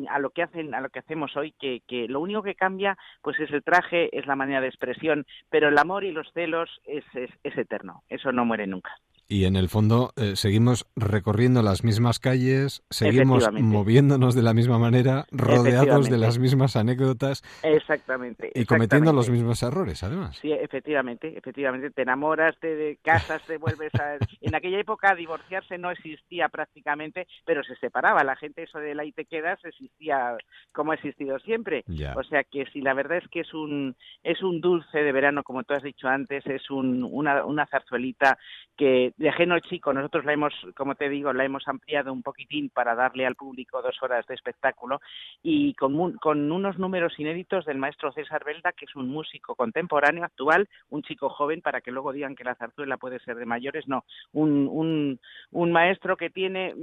a 0.09 0.19
lo 0.19 0.29
que 0.31 0.43
hacen, 0.43 0.73
a 0.73 0.81
lo 0.81 0.89
que 0.89 0.99
hacemos 0.99 1.35
hoy, 1.35 1.53
que, 1.59 1.81
que, 1.87 2.07
lo 2.07 2.19
único 2.19 2.43
que 2.43 2.55
cambia, 2.55 2.97
pues 3.21 3.39
es 3.39 3.51
el 3.51 3.63
traje, 3.63 4.15
es 4.17 4.25
la 4.27 4.35
manera 4.35 4.61
de 4.61 4.67
expresión, 4.67 5.25
pero 5.49 5.69
el 5.69 5.77
amor 5.77 6.03
y 6.03 6.11
los 6.11 6.31
celos 6.33 6.69
es, 6.85 7.03
es, 7.13 7.29
es 7.43 7.57
eterno, 7.57 8.03
eso 8.09 8.31
no 8.31 8.45
muere 8.45 8.67
nunca. 8.67 8.91
Y 9.27 9.45
en 9.45 9.55
el 9.55 9.69
fondo 9.69 10.11
eh, 10.17 10.35
seguimos 10.35 10.85
recorriendo 10.95 11.63
las 11.63 11.83
mismas 11.83 12.19
calles, 12.19 12.83
seguimos 12.91 13.51
moviéndonos 13.51 14.35
de 14.35 14.43
la 14.43 14.53
misma 14.53 14.77
manera, 14.77 15.25
rodeados 15.31 16.09
de 16.09 16.17
las 16.17 16.37
mismas 16.37 16.75
anécdotas. 16.75 17.43
Exactamente. 17.63 18.51
Y 18.53 18.65
cometiendo 18.65 19.13
los 19.13 19.29
mismos 19.29 19.63
errores, 19.63 20.03
además. 20.03 20.37
Sí, 20.37 20.51
efectivamente, 20.51 21.35
efectivamente. 21.35 21.89
Te 21.89 22.03
enamoras, 22.03 22.55
te 22.59 22.97
casas, 23.01 23.41
te 23.45 23.57
vuelves 23.57 23.93
a... 23.95 24.17
En 24.41 24.53
aquella 24.53 24.79
época 24.79 25.15
divorciarse 25.15 25.77
no 25.77 25.89
existía 25.89 26.49
prácticamente, 26.49 27.27
pero 27.45 27.63
se 27.63 27.75
separaba. 27.77 28.23
La 28.23 28.35
gente 28.35 28.63
eso 28.63 28.77
de 28.77 28.93
la 28.93 29.05
y 29.05 29.11
te 29.11 29.25
quedas 29.25 29.59
existía 29.65 30.37
como 30.71 30.91
ha 30.91 30.95
existido 30.95 31.39
siempre. 31.39 31.83
Ya. 31.87 32.13
O 32.15 32.23
sea 32.23 32.43
que 32.43 32.65
si 32.67 32.81
la 32.81 32.93
verdad 32.93 33.17
es 33.17 33.27
que 33.29 33.39
es 33.39 33.53
un 33.53 33.95
es 34.23 34.43
un 34.43 34.61
dulce 34.61 34.99
de 34.99 35.11
verano, 35.11 35.43
como 35.43 35.63
tú 35.63 35.73
has 35.73 35.83
dicho 35.83 36.07
antes, 36.07 36.45
es 36.45 36.69
un, 36.69 37.03
una, 37.03 37.43
una 37.45 37.65
zarzuelita 37.65 38.37
que 38.77 39.13
de 39.17 39.29
ajeno 39.29 39.59
chico, 39.59 39.93
nosotros 39.93 40.25
la 40.25 40.33
hemos, 40.33 40.53
como 40.75 40.95
te 40.95 41.07
digo, 41.07 41.31
la 41.31 41.45
hemos 41.45 41.67
ampliado 41.67 42.11
un 42.11 42.21
poquitín 42.21 42.69
para 42.69 42.95
darle 42.95 43.25
al 43.25 43.35
público 43.35 43.81
dos 43.81 43.95
horas 44.01 44.25
de 44.27 44.35
espectáculo 44.35 44.99
y 45.41 45.73
con, 45.75 46.13
con 46.17 46.51
unos 46.51 46.77
números 46.77 47.17
inéditos 47.17 47.65
del 47.65 47.77
maestro 47.77 48.11
César 48.11 48.43
Belda, 48.43 48.73
que 48.73 48.85
es 48.85 48.95
un 48.95 49.07
músico 49.07 49.55
contemporáneo, 49.55 50.25
actual, 50.25 50.67
un 50.89 51.01
chico 51.01 51.29
joven, 51.29 51.61
para 51.61 51.79
que 51.79 51.91
luego 51.91 52.11
digan 52.11 52.35
que 52.35 52.43
la 52.43 52.55
zarzuela 52.55 52.97
puede 52.97 53.19
ser 53.19 53.37
de 53.37 53.45
mayores, 53.45 53.87
no, 53.87 54.03
un, 54.33 54.67
un, 54.69 55.19
un 55.51 55.71
maestro 55.71 56.17
que 56.17 56.29
tiene 56.29 56.73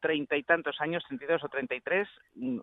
treinta 0.00 0.36
y 0.36 0.42
tantos 0.42 0.80
años, 0.80 1.04
32 1.08 1.42
o 1.44 1.48
33, 1.48 2.08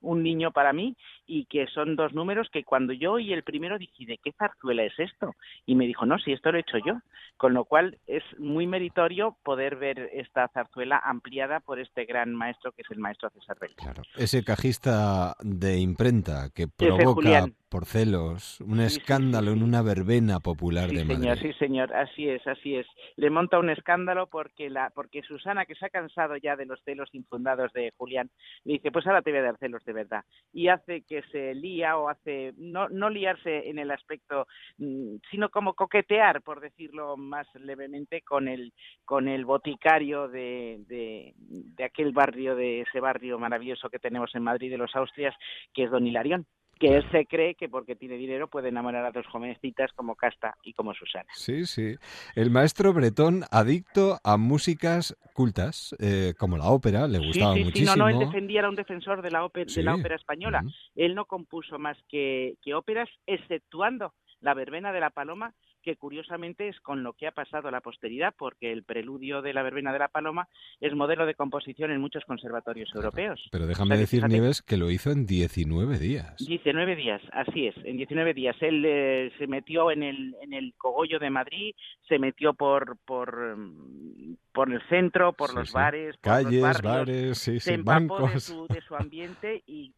un 0.01 0.23
niño 0.23 0.51
para 0.51 0.71
mí, 0.71 0.95
y 1.25 1.45
que 1.45 1.65
son 1.67 1.95
dos 1.95 2.13
números 2.13 2.49
que 2.51 2.63
cuando 2.63 2.93
yo 2.93 3.13
oí 3.13 3.33
el 3.33 3.43
primero 3.43 3.79
dije, 3.79 4.05
¿de 4.05 4.19
qué 4.19 4.33
zarzuela 4.33 4.83
es 4.83 4.97
esto? 4.99 5.33
Y 5.65 5.73
me 5.73 5.87
dijo, 5.87 6.05
no, 6.05 6.19
si 6.19 6.31
esto 6.31 6.51
lo 6.51 6.57
he 6.57 6.61
hecho 6.61 6.77
yo, 6.77 6.99
con 7.37 7.53
lo 7.53 7.65
cual 7.65 7.97
es 8.07 8.23
muy 8.37 8.67
meritorio 8.67 9.14
poder 9.43 9.75
ver 9.75 10.09
esta 10.13 10.47
zarzuela 10.49 11.01
ampliada 11.03 11.59
por 11.59 11.79
este 11.79 12.05
gran 12.05 12.33
maestro 12.33 12.71
que 12.71 12.81
es 12.81 12.91
el 12.91 12.99
maestro 12.99 13.29
César 13.29 13.57
Belda. 13.59 13.75
Claro. 13.75 14.03
Ese 14.15 14.43
cajista 14.43 15.35
de 15.41 15.79
imprenta 15.79 16.49
que 16.53 16.67
provoca 16.67 17.47
por 17.69 17.85
celos 17.85 18.61
un 18.61 18.77
sí, 18.77 18.83
escándalo 18.83 19.51
sí, 19.51 19.57
sí, 19.57 19.59
en 19.59 19.67
una 19.67 19.81
verbena 19.81 20.39
popular 20.39 20.87
de 20.87 21.03
Madrid. 21.03 21.27
Madrid. 21.27 21.41
Sí, 21.41 21.53
señor, 21.59 21.93
así 21.93 22.29
es, 22.29 22.45
así 22.47 22.75
es. 22.75 22.87
Le 23.17 23.29
monta 23.29 23.59
un 23.59 23.69
escándalo 23.69 24.27
porque 24.27 24.69
la 24.69 24.91
porque 24.91 25.23
Susana, 25.23 25.65
que 25.65 25.75
se 25.75 25.85
ha 25.85 25.89
cansado 25.89 26.37
ya 26.37 26.55
de 26.55 26.65
los 26.65 26.81
celos 26.83 27.09
infundados 27.13 27.73
de 27.73 27.91
Julián, 27.97 28.29
le 28.63 28.73
dice, 28.73 28.91
pues 28.91 29.05
ahora 29.07 29.21
te 29.21 29.31
voy 29.31 29.39
a 29.39 29.43
dar 29.43 29.57
celos 29.57 29.83
de 29.83 29.93
verdad. 29.93 30.23
Y 30.53 30.69
hace 30.69 31.01
que 31.03 31.21
se 31.31 31.53
lía 31.53 31.97
o 31.97 32.07
hace, 32.07 32.53
no, 32.57 32.87
no 32.87 33.09
liarse 33.09 33.69
en 33.69 33.79
el 33.79 33.91
aspecto, 33.91 34.47
mm, 34.77 35.17
sino 35.29 35.49
como 35.49 35.73
coquetear, 35.73 36.41
por 36.43 36.61
decirlo 36.61 37.17
más 37.17 37.47
levemente, 37.55 38.21
con 38.21 38.47
el, 38.47 38.73
con 39.05 39.27
el 39.27 39.45
boticario 39.45 40.27
de, 40.27 40.83
de, 40.87 41.33
de 41.37 41.83
aquel 41.83 42.11
barrio, 42.11 42.55
de 42.55 42.81
ese 42.81 42.99
barrio 42.99 43.39
maravilloso 43.39 43.89
que 43.89 43.99
tenemos 43.99 44.33
en 44.35 44.43
Madrid 44.43 44.71
de 44.71 44.77
los 44.77 44.95
Austrias, 44.95 45.35
que 45.73 45.83
es 45.83 45.91
Don 45.91 46.05
Hilarión 46.05 46.45
que 46.79 46.97
él 46.97 47.09
se 47.11 47.25
cree 47.25 47.55
que 47.55 47.69
porque 47.69 47.95
tiene 47.95 48.15
dinero 48.15 48.49
puede 48.49 48.69
enamorar 48.69 49.05
a 49.05 49.11
dos 49.11 49.25
jovencitas 49.27 49.91
como 49.93 50.15
Casta 50.15 50.55
y 50.63 50.73
como 50.73 50.93
Susana. 50.93 51.29
Sí, 51.33 51.65
sí. 51.65 51.95
El 52.35 52.51
maestro 52.51 52.93
Bretón, 52.93 53.43
adicto 53.51 54.17
a 54.23 54.37
músicas 54.37 55.15
cultas, 55.33 55.95
eh, 55.99 56.33
como 56.37 56.57
la 56.57 56.65
ópera, 56.65 57.07
le 57.07 57.19
gustaba 57.19 57.53
sí, 57.53 57.59
sí, 57.59 57.65
muchísimo. 57.65 57.93
Sí, 57.93 57.99
no, 57.99 58.05
no, 58.05 58.09
él 58.09 58.19
defendía, 58.19 58.59
era 58.59 58.69
un 58.69 58.75
defensor 58.75 59.21
de 59.21 59.31
la 59.31 59.45
ópera, 59.45 59.69
sí. 59.69 59.77
de 59.77 59.83
la 59.83 59.95
ópera 59.95 60.15
española. 60.15 60.63
Él 60.95 61.15
no 61.15 61.25
compuso 61.25 61.79
más 61.79 61.97
que, 62.09 62.55
que 62.61 62.73
óperas, 62.73 63.09
exceptuando 63.25 64.13
la 64.41 64.53
verbena 64.53 64.91
de 64.91 64.99
la 64.99 65.09
paloma, 65.09 65.53
que 65.85 65.95
curiosamente 65.95 66.67
es 66.67 66.79
con 66.81 67.03
lo 67.03 67.13
que 67.13 67.27
ha 67.27 67.31
pasado 67.31 67.67
a 67.67 67.71
la 67.71 67.79
posteridad, 67.79 68.33
porque 68.37 68.71
el 68.71 68.83
preludio 68.83 69.43
de 69.43 69.53
la 69.53 69.61
verbena 69.61 69.93
de 69.93 69.99
la 69.99 70.07
Paloma 70.07 70.47
es 70.81 70.93
modelo 70.95 71.27
de 71.27 71.35
composición 71.35 71.91
en 71.91 72.01
muchos 72.01 72.25
conservatorios 72.25 72.89
europeos. 72.95 73.47
Pero 73.51 73.67
déjame 73.67 73.85
O 73.85 73.87
sea, 73.89 73.95
que 73.97 74.01
decir, 74.01 74.19
fíjate, 74.21 74.33
Nieves, 74.33 74.61
que 74.63 74.77
lo 74.77 74.89
hizo 74.89 75.11
en 75.11 75.27
19 75.27 75.99
días. 75.99 76.35
19 76.39 76.95
días, 76.95 77.21
así 77.31 77.67
es, 77.67 77.75
en 77.85 77.97
19 77.97 78.33
días. 78.33 78.55
Él 78.61 78.83
eh, 78.85 79.31
se 79.37 79.45
metió 79.45 79.91
en 79.91 80.01
el, 80.03 80.35
en 80.41 80.53
el 80.53 80.73
cogollo 80.75 81.19
de 81.19 81.29
Madrid, 81.29 81.75
se 82.09 82.17
metió 82.17 82.55
por, 82.55 82.97
por, 83.05 83.55
mm, 83.55 84.37
por 84.51 84.71
el 84.73 84.81
centro, 84.89 85.33
por 85.33 85.51
Sí, 85.51 85.55
los 85.57 85.69
sí. 85.69 85.73
bares, 85.75 86.17
por 86.17 86.21
Calles, 86.31 86.53
los 86.53 86.81
barrios, 86.81 87.07
bares, 87.07 87.37
sí, 87.37 87.59
se 87.59 87.77
de 87.77 87.83
bancos. 87.83 88.43
su, 88.43 88.65
de 88.67 88.81
su 88.81 88.95
ambiente 88.95 89.61
y 89.67 89.93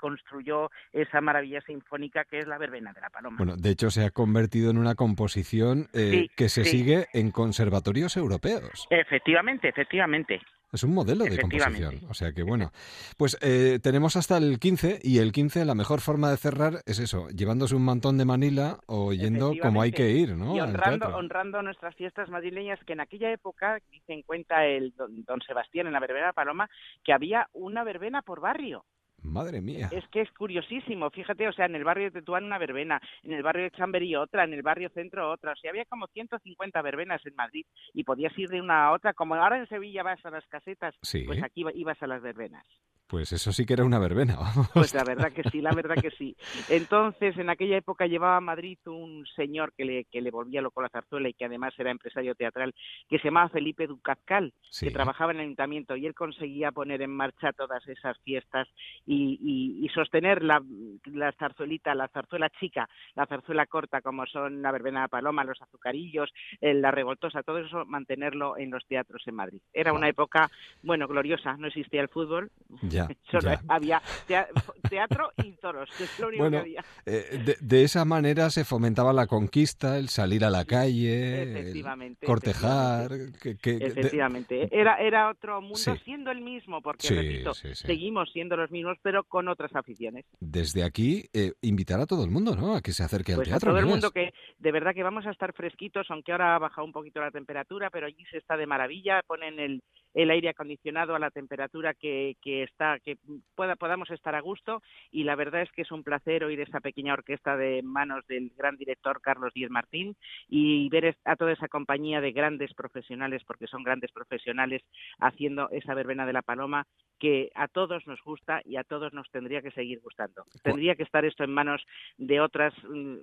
construyó 0.00 0.70
esa 0.92 1.20
maravilla 1.20 1.60
sinfónica 1.60 2.24
que 2.24 2.38
es 2.38 2.46
la 2.48 2.58
verbena 2.58 2.92
de 2.92 3.00
la 3.02 3.10
Paloma. 3.10 3.36
Bueno, 3.36 3.56
de 3.56 3.70
hecho 3.70 3.90
se 3.90 4.04
ha 4.04 4.10
convertido 4.10 4.70
en 4.70 4.78
una 4.78 4.94
composición 4.94 5.88
eh, 5.92 6.10
Sí, 6.10 6.30
que 6.34 6.48
se 6.48 6.64
sí. 6.64 6.78
sigue 6.78 7.06
en 7.12 7.30
conservatorios 7.30 8.16
europeos. 8.16 8.86
Efectivamente, 8.90 9.68
efectivamente. 9.68 10.40
Es 10.72 10.84
un 10.84 10.94
modelo 10.94 11.24
de 11.24 11.38
composición. 11.38 11.96
O 12.08 12.14
sea 12.14 12.32
que 12.32 12.44
bueno, 12.44 12.70
pues 13.18 13.36
eh, 13.42 13.80
tenemos 13.82 14.14
hasta 14.16 14.36
el 14.36 14.60
15 14.60 15.00
y 15.02 15.18
el 15.18 15.32
15 15.32 15.64
la 15.64 15.74
mejor 15.74 16.00
forma 16.00 16.30
de 16.30 16.36
cerrar 16.36 16.74
es 16.86 17.00
eso, 17.00 17.28
llevándose 17.30 17.74
un 17.74 17.84
mantón 17.84 18.18
de 18.18 18.24
Manila 18.24 18.78
o 18.86 19.12
yendo 19.12 19.52
como 19.60 19.82
hay 19.82 19.90
que 19.90 20.10
ir, 20.10 20.36
¿no? 20.36 20.54
Y 20.54 20.60
honrando, 20.60 21.08
honrando 21.08 21.62
nuestras 21.62 21.96
fiestas 21.96 22.28
madrileñas, 22.28 22.78
que 22.86 22.92
en 22.92 23.00
aquella 23.00 23.32
época, 23.32 23.80
dice 23.90 24.12
en 24.12 24.22
cuenta 24.22 24.64
el 24.64 24.94
don, 24.96 25.24
don 25.24 25.40
Sebastián 25.40 25.88
en 25.88 25.92
la 25.92 26.00
verbena 26.00 26.32
Paloma, 26.32 26.70
que 27.02 27.12
había 27.12 27.48
una 27.52 27.82
verbena 27.82 28.22
por 28.22 28.40
barrio. 28.40 28.84
Madre 29.22 29.60
mía. 29.60 29.88
Es 29.92 30.06
que 30.08 30.20
es 30.22 30.30
curiosísimo, 30.32 31.10
fíjate, 31.10 31.46
o 31.48 31.52
sea, 31.52 31.66
en 31.66 31.74
el 31.74 31.84
barrio 31.84 32.04
de 32.06 32.20
Tetuán 32.20 32.44
una 32.44 32.58
verbena, 32.58 33.00
en 33.22 33.32
el 33.32 33.42
barrio 33.42 33.64
de 33.64 33.70
Chamberí 33.72 34.16
otra, 34.16 34.44
en 34.44 34.52
el 34.54 34.62
barrio 34.62 34.88
centro 34.90 35.30
otra, 35.30 35.52
o 35.52 35.56
sea, 35.56 35.70
había 35.70 35.84
como 35.84 36.06
150 36.08 36.80
verbenas 36.82 37.24
en 37.26 37.34
Madrid 37.34 37.64
y 37.92 38.04
podías 38.04 38.36
ir 38.38 38.48
de 38.48 38.60
una 38.60 38.86
a 38.86 38.92
otra, 38.92 39.12
como 39.14 39.34
ahora 39.34 39.58
en 39.58 39.68
Sevilla 39.68 40.02
vas 40.02 40.24
a 40.24 40.30
las 40.30 40.46
casetas, 40.48 40.94
Sí. 41.02 41.24
pues 41.26 41.42
aquí 41.42 41.60
iba- 41.60 41.72
ibas 41.74 42.02
a 42.02 42.06
las 42.06 42.22
verbenas. 42.22 42.64
Pues 43.10 43.32
eso 43.32 43.50
sí 43.52 43.66
que 43.66 43.72
era 43.72 43.84
una 43.84 43.98
verbena, 43.98 44.36
vamos. 44.38 44.68
Pues 44.72 44.94
la 44.94 45.02
verdad 45.04 45.32
que 45.32 45.42
sí, 45.50 45.60
la 45.60 45.72
verdad 45.74 45.96
que 46.00 46.10
sí. 46.12 46.36
Entonces, 46.68 47.36
en 47.38 47.50
aquella 47.50 47.76
época 47.76 48.06
llevaba 48.06 48.36
a 48.36 48.40
Madrid 48.40 48.78
un 48.86 49.26
señor 49.34 49.72
que 49.76 49.84
le, 49.84 50.04
que 50.04 50.20
le 50.20 50.30
volvía 50.30 50.62
loco 50.62 50.80
la 50.80 50.88
zarzuela 50.88 51.28
y 51.28 51.34
que 51.34 51.44
además 51.44 51.74
era 51.78 51.90
empresario 51.90 52.34
teatral, 52.36 52.72
que 53.08 53.18
se 53.18 53.24
llamaba 53.24 53.48
Felipe 53.48 53.86
Ducazcal, 53.86 54.52
Sí. 54.70 54.86
que 54.86 54.92
trabajaba 54.92 55.32
en 55.32 55.38
el 55.38 55.44
ayuntamiento 55.46 55.96
y 55.96 56.06
él 56.06 56.14
conseguía 56.14 56.70
poner 56.70 57.02
en 57.02 57.10
marcha 57.10 57.52
todas 57.52 57.86
esas 57.88 58.16
fiestas 58.20 58.68
y, 59.04 59.38
y- 59.42 59.84
y 59.84 59.88
sostener 59.88 60.42
la, 60.44 60.62
la 61.06 61.32
zarzuelita, 61.32 61.94
la 61.96 62.06
zarzuela 62.08 62.48
chica, 62.60 62.88
la 63.16 63.26
zarzuela 63.26 63.66
corta, 63.66 64.00
como 64.00 64.24
son 64.26 64.62
la 64.62 64.70
verbena 64.70 65.02
de 65.02 65.08
paloma, 65.08 65.42
los 65.42 65.60
azucarillos, 65.60 66.30
eh, 66.60 66.74
la 66.74 66.92
revoltosa, 66.92 67.42
todo 67.42 67.58
eso, 67.58 67.84
mantenerlo 67.86 68.56
en 68.56 68.70
los 68.70 68.86
teatros 68.86 69.22
en 69.26 69.34
Madrid. 69.34 69.60
Era 69.72 69.92
una 69.92 70.08
época, 70.08 70.48
bueno, 70.84 71.08
gloriosa, 71.08 71.56
no 71.56 71.66
existía 71.66 72.00
el 72.02 72.08
fútbol, 72.08 72.50
Ya, 72.82 72.99
solo 73.30 73.42
ya. 73.52 73.60
había 73.68 74.02
tea- 74.26 74.48
teatro 74.88 75.30
y 75.42 75.52
toros, 75.52 75.88
que 75.96 76.04
es 76.04 76.18
lo 76.18 76.28
único 76.28 76.42
Bueno, 76.44 76.58
que 76.58 76.60
había. 76.62 76.84
Eh, 77.06 77.42
de, 77.44 77.56
de 77.60 77.84
esa 77.84 78.04
manera 78.04 78.50
se 78.50 78.64
fomentaba 78.64 79.12
la 79.12 79.26
conquista, 79.26 79.98
el 79.98 80.08
salir 80.08 80.44
a 80.44 80.50
la 80.50 80.64
calle, 80.64 81.42
el 81.42 81.56
Efectivamente, 81.56 82.26
cortejar. 82.26 83.10
Que, 83.40 83.56
que- 83.56 83.78
de- 83.78 83.86
Efectivamente, 83.86 84.68
era, 84.72 84.96
era 85.00 85.30
otro 85.30 85.60
mundo 85.60 85.76
Sí. 85.76 85.90
siendo 86.04 86.30
el 86.30 86.40
mismo, 86.40 86.80
porque 86.82 87.06
Sí, 87.08 87.14
repito, 87.14 87.54
sí, 87.54 87.74
sí. 87.74 87.86
seguimos 87.86 88.30
siendo 88.32 88.56
los 88.56 88.70
mismos, 88.70 88.96
pero 89.02 89.24
con 89.24 89.48
otras 89.48 89.74
aficiones. 89.74 90.24
desde 90.40 90.82
aquí 90.82 91.24
eh, 91.32 91.52
invitar 91.62 92.00
a 92.00 92.06
todo 92.06 92.24
el 92.24 92.30
mundo, 92.30 92.54
¿no? 92.56 92.74
A 92.74 92.80
que 92.80 92.92
se 92.92 93.02
acerque 93.02 93.34
Pues 93.34 93.48
al 93.48 93.54
a 93.54 93.56
teatro. 93.58 93.70
todo 93.70 93.78
el 93.78 93.84
Nieves. 93.86 94.02
mundo 94.02 94.10
que 94.12 94.32
de 94.58 94.72
verdad 94.72 94.94
que 94.94 95.02
vamos 95.02 95.26
a 95.26 95.30
estar 95.30 95.52
fresquitos, 95.52 96.06
aunque 96.10 96.32
ahora 96.32 96.54
ha 96.56 96.58
bajado 96.58 96.84
un 96.86 96.92
poquito 96.92 97.20
la 97.20 97.30
temperatura, 97.30 97.90
pero 97.90 98.06
allí 98.06 98.24
se 98.30 98.38
está 98.38 98.56
de 98.56 98.66
maravilla, 98.66 99.20
ponen 99.26 99.58
el, 99.58 99.82
el 100.14 100.30
aire 100.30 100.48
acondicionado 100.50 101.14
a 101.14 101.18
la 101.18 101.30
temperatura 101.30 101.94
que, 101.94 102.36
que 102.42 102.62
está, 102.62 102.98
que 103.00 103.16
pueda, 103.54 103.76
podamos 103.76 104.10
estar 104.10 104.34
a 104.34 104.40
gusto 104.40 104.82
y 105.10 105.24
la 105.24 105.36
verdad 105.36 105.62
es 105.62 105.72
que 105.72 105.82
es 105.82 105.92
un 105.92 106.02
placer 106.02 106.44
oír 106.44 106.60
esa 106.60 106.80
pequeña 106.80 107.14
orquesta 107.14 107.56
de 107.56 107.82
manos 107.82 108.26
del 108.26 108.50
gran 108.56 108.76
director 108.76 109.20
Carlos 109.20 109.52
Díez 109.54 109.70
Martín 109.70 110.16
y 110.48 110.88
ver 110.88 111.16
a 111.24 111.36
toda 111.36 111.52
esa 111.52 111.68
compañía 111.68 112.20
de 112.20 112.32
grandes 112.32 112.74
profesionales, 112.74 113.42
porque 113.46 113.66
son 113.66 113.82
grandes 113.82 114.12
profesionales, 114.12 114.82
haciendo 115.18 115.68
esa 115.70 115.94
verbena 115.94 116.26
de 116.26 116.32
la 116.32 116.42
paloma 116.42 116.86
que 117.18 117.50
a 117.54 117.68
todos 117.68 118.06
nos 118.06 118.20
gusta 118.22 118.62
y 118.64 118.76
a 118.76 118.84
todos 118.84 119.12
nos 119.12 119.30
tendría 119.30 119.60
que 119.60 119.70
seguir 119.72 120.00
gustando. 120.00 120.44
Tendría 120.62 120.96
que 120.96 121.02
estar 121.02 121.24
esto 121.24 121.44
en 121.44 121.52
manos 121.52 121.84
de 122.16 122.40
otras 122.40 122.72
mm, 122.82 123.16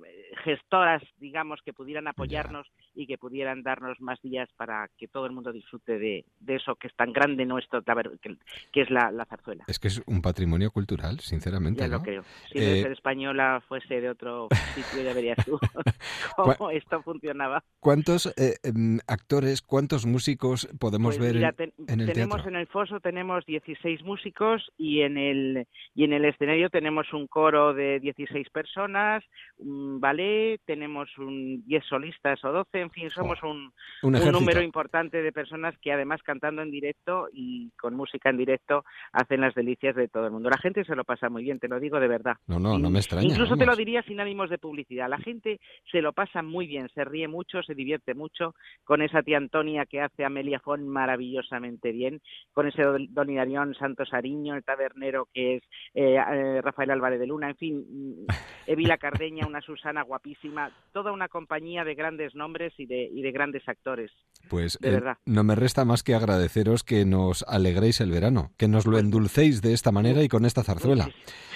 gestoras, 0.44 1.02
digamos, 1.18 1.62
que 1.64 1.74
pudieran 1.74 2.08
apoyarnos 2.08 2.68
y 2.94 3.08
que 3.08 3.18
pudieran 3.18 3.64
darnos 3.64 4.00
más 4.00 4.22
días 4.22 4.50
para 4.56 4.88
que 4.98 5.08
todo 5.08 5.26
el 5.26 5.32
mundo 5.32 5.52
disfrute 5.52 5.98
de, 5.98 6.26
de 6.40 6.56
eso 6.56 6.77
que 6.80 6.88
es 6.88 6.96
tan 6.96 7.12
grande 7.14 7.46
nuestro, 7.46 7.82
la 7.86 8.04
que, 8.22 8.36
que 8.72 8.82
es 8.82 8.90
la, 8.90 9.12
la 9.12 9.26
zarzuela. 9.26 9.64
Es 9.68 9.80
que 9.80 9.88
es 9.88 10.02
un 10.06 10.22
patrimonio 10.22 10.72
cultural, 10.72 11.20
sinceramente. 11.20 11.82
Ya 11.82 11.88
¿no? 11.88 11.98
lo 11.98 12.04
creo. 12.04 12.24
Si 12.52 12.60
Eh, 12.60 12.82
ser 12.84 12.92
española 12.92 13.62
fuese 13.68 14.00
de 14.02 14.10
otro 14.10 14.48
sitio, 14.76 15.04
ya 15.04 15.14
verías 15.14 15.38
tú 15.46 15.60
cómo 16.36 16.70
esto 16.72 17.02
funcionaba. 17.04 17.64
¿Cuántos 17.80 18.28
eh, 18.38 18.56
em, 18.64 19.00
actores, 19.08 19.62
cuántos 19.62 20.06
músicos 20.06 20.68
podemos 20.80 21.18
Pues 21.18 21.28
ver 21.28 21.36
mira, 21.36 21.52
ten- 21.54 21.74
en 21.88 22.02
el 22.02 22.08
tenemos 22.14 22.38
teatro? 22.38 22.50
en 22.52 22.56
el 22.58 22.68
foso 22.68 23.00
tenemos 23.00 23.46
16 23.46 24.04
músicos 24.04 24.72
y 24.78 25.02
en 25.02 25.18
el 25.18 25.68
y 25.96 26.04
en 26.04 26.14
el 26.14 26.26
escenario 26.26 26.70
tenemos 26.70 27.12
un 27.14 27.28
coro 27.28 27.74
de 27.74 28.00
16 28.00 28.50
personas, 28.50 29.24
un 29.58 30.00
ballet, 30.00 30.60
tenemos 30.66 31.10
un 31.18 31.64
10 31.66 31.84
solistas 31.86 32.44
o 32.46 32.52
12, 32.52 32.82
en 32.82 32.92
fin, 32.92 33.10
somos 33.10 33.42
un, 33.44 33.50
Un 33.50 33.72
un 34.04 34.16
ejército. 34.16 34.40
número 34.40 34.62
importante 34.62 35.22
de 35.22 35.32
personas 35.32 35.76
que 35.82 35.92
además 35.92 36.22
cantando 36.24 36.62
en 36.62 36.67
directo 36.72 37.28
y 37.32 37.70
con 37.80 37.96
música 37.96 38.30
en 38.30 38.38
directo 38.38 38.84
hacen 39.12 39.42
las 39.42 39.56
delicias 39.56 39.96
de 39.96 40.08
todo 40.08 40.26
el 40.26 40.32
mundo. 40.32 40.50
La 40.50 40.58
gente 40.58 40.84
se 40.86 40.96
lo 40.96 41.04
pasa 41.04 41.30
muy 41.30 41.44
bien, 41.44 41.60
te 41.60 41.68
lo 41.68 41.80
digo 41.80 42.00
de 42.00 42.08
verdad. 42.08 42.36
No, 42.48 42.60
no, 42.60 42.78
no 42.78 42.90
me 42.90 43.00
extraña. 43.00 43.28
Incluso 43.28 43.56
te 43.56 43.66
lo 43.66 43.76
diría 43.76 44.02
sin 44.04 44.20
ánimos 44.20 44.50
de 44.50 44.58
publicidad. 44.58 45.10
La 45.10 45.18
gente 45.18 45.60
se 45.92 46.02
lo 46.02 46.14
pasa 46.14 46.42
muy 46.42 46.68
bien, 46.68 46.90
se 46.94 47.04
ríe 47.04 47.28
mucho, 47.28 47.62
se 47.64 47.76
divierte 47.76 48.14
mucho 48.14 48.56
con 48.84 49.02
esa 49.02 49.22
tía 49.24 49.38
Antonia 49.38 49.86
que 49.86 50.02
hace 50.02 50.26
Amelia 50.26 50.60
Fon 50.60 50.88
maravillosamente 50.88 51.92
bien, 51.92 52.22
con 52.54 52.68
ese 52.68 52.84
don 52.84 53.30
Hilarión 53.30 53.76
Santos 53.76 54.14
Ariño, 54.14 54.56
el 54.56 54.64
tabernero 54.64 55.28
que 55.34 55.56
es 55.56 55.64
eh, 55.94 56.16
eh, 56.16 56.62
Rafael 56.62 56.92
Álvarez 56.92 57.20
de 57.20 57.28
Luna, 57.28 57.50
en 57.50 57.58
fin, 57.58 57.86
mm, 57.90 58.26
Evila 58.68 58.98
Cardeña, 58.98 59.48
una 59.48 59.62
Susana 59.62 60.04
guapísima, 60.04 60.72
toda 60.92 61.12
una 61.12 61.28
compañía 61.28 61.84
de 61.84 61.96
grandes 61.96 62.36
nombres 62.36 62.74
y 62.78 62.86
de, 62.86 63.04
y 63.04 63.22
de 63.22 63.32
grandes 63.32 63.68
actores. 63.68 64.12
Pues 64.50 64.78
de 64.80 64.90
eh, 64.90 64.92
verdad. 64.92 65.18
no 65.26 65.44
me 65.44 65.56
resta 65.56 65.86
más 65.86 66.04
que 66.04 66.16
agradeceros 66.58 66.84
que 66.84 67.06
nos 67.06 67.44
alegréis 67.48 68.02
el 68.02 68.12
verano, 68.12 68.52
que 68.58 68.68
nos 68.68 68.86
Pues 68.86 68.94
lo 68.94 69.00
endulcéis 69.00 69.62
de 69.62 69.74
esta 69.74 69.92
manera 69.92 70.24
y 70.24 70.28
con 70.28 70.46
esta 70.46 70.64
zarzuela. 70.64 71.10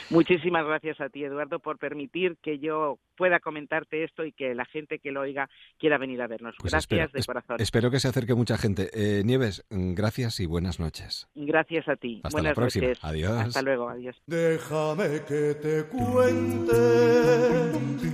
Muchísimas 0.10 0.66
gracias 0.66 1.00
a 1.00 1.08
ti, 1.10 1.24
Eduardo, 1.24 1.60
por 1.60 1.78
permitir 1.78 2.36
que 2.42 2.60
yo 2.60 3.00
pueda 3.16 3.40
comentarte 3.40 4.04
esto 4.04 4.26
y 4.26 4.34
que 4.34 4.54
la 4.54 4.66
gente 4.66 5.00
que 5.00 5.12
lo 5.12 5.22
oiga 5.22 5.50
quiera 5.80 5.98
venir 5.98 6.22
a 6.22 6.28
vernos. 6.28 6.56
Pues 6.60 6.72
gracias 6.74 6.92
espero, 6.92 7.10
de 7.14 7.20
es- 7.20 7.26
corazón. 7.28 7.56
espero 7.60 7.92
que 7.92 8.00
se 8.00 8.08
acerque 8.10 8.34
mucha 8.36 8.58
gente. 8.58 8.90
Eh, 8.94 9.24
Nieves, 9.24 9.64
gracias 9.70 10.40
y 10.42 10.46
buenas 10.48 10.80
noches. 10.82 11.30
Gracias 11.36 11.88
a 11.88 11.96
ti. 11.96 12.20
Hasta 12.24 12.38
la 12.40 12.42
Buenas 12.42 12.56
próxima. 12.56 12.88
noches. 12.88 13.04
Adiós. 13.04 13.32
Hasta 13.32 13.62
luego. 13.62 13.88
Adiós. 13.90 14.18
Déjame 14.28 15.22
que 15.28 15.56
te 15.56 15.84
cuente, 15.86 16.74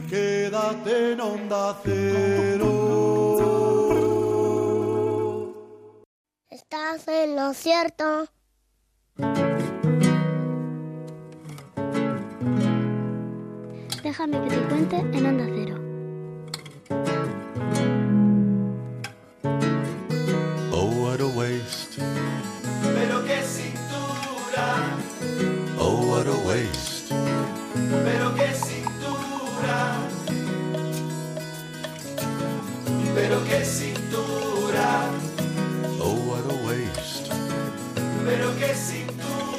quédate 0.09 1.13
en 1.13 1.21
onda 1.21 1.79
cero. 1.83 3.86
Estás 6.69 7.07
en 7.07 7.37
lo 7.37 7.53
cierto. 7.53 8.27
Déjame 14.03 14.41
que 14.41 14.49
te 14.49 14.61
cuente 14.67 14.97
en 14.97 15.25
Onda 15.27 15.45
Cero. 15.45 15.77
Oh, 20.73 20.89
what 21.03 21.21
a 21.21 21.27
waste. 21.37 22.01
Pero 22.83 23.23
qué 23.23 23.41
cintura. 23.43 24.97
Oh, 25.79 26.01
what 26.11 26.27
a 26.27 26.35
waste. 26.45 27.15
Pero 28.03 28.35
qué 28.35 28.53
cintura. 28.53 29.99
Pero 33.15 33.41
qué 33.45 33.63
cintura. 33.63 33.86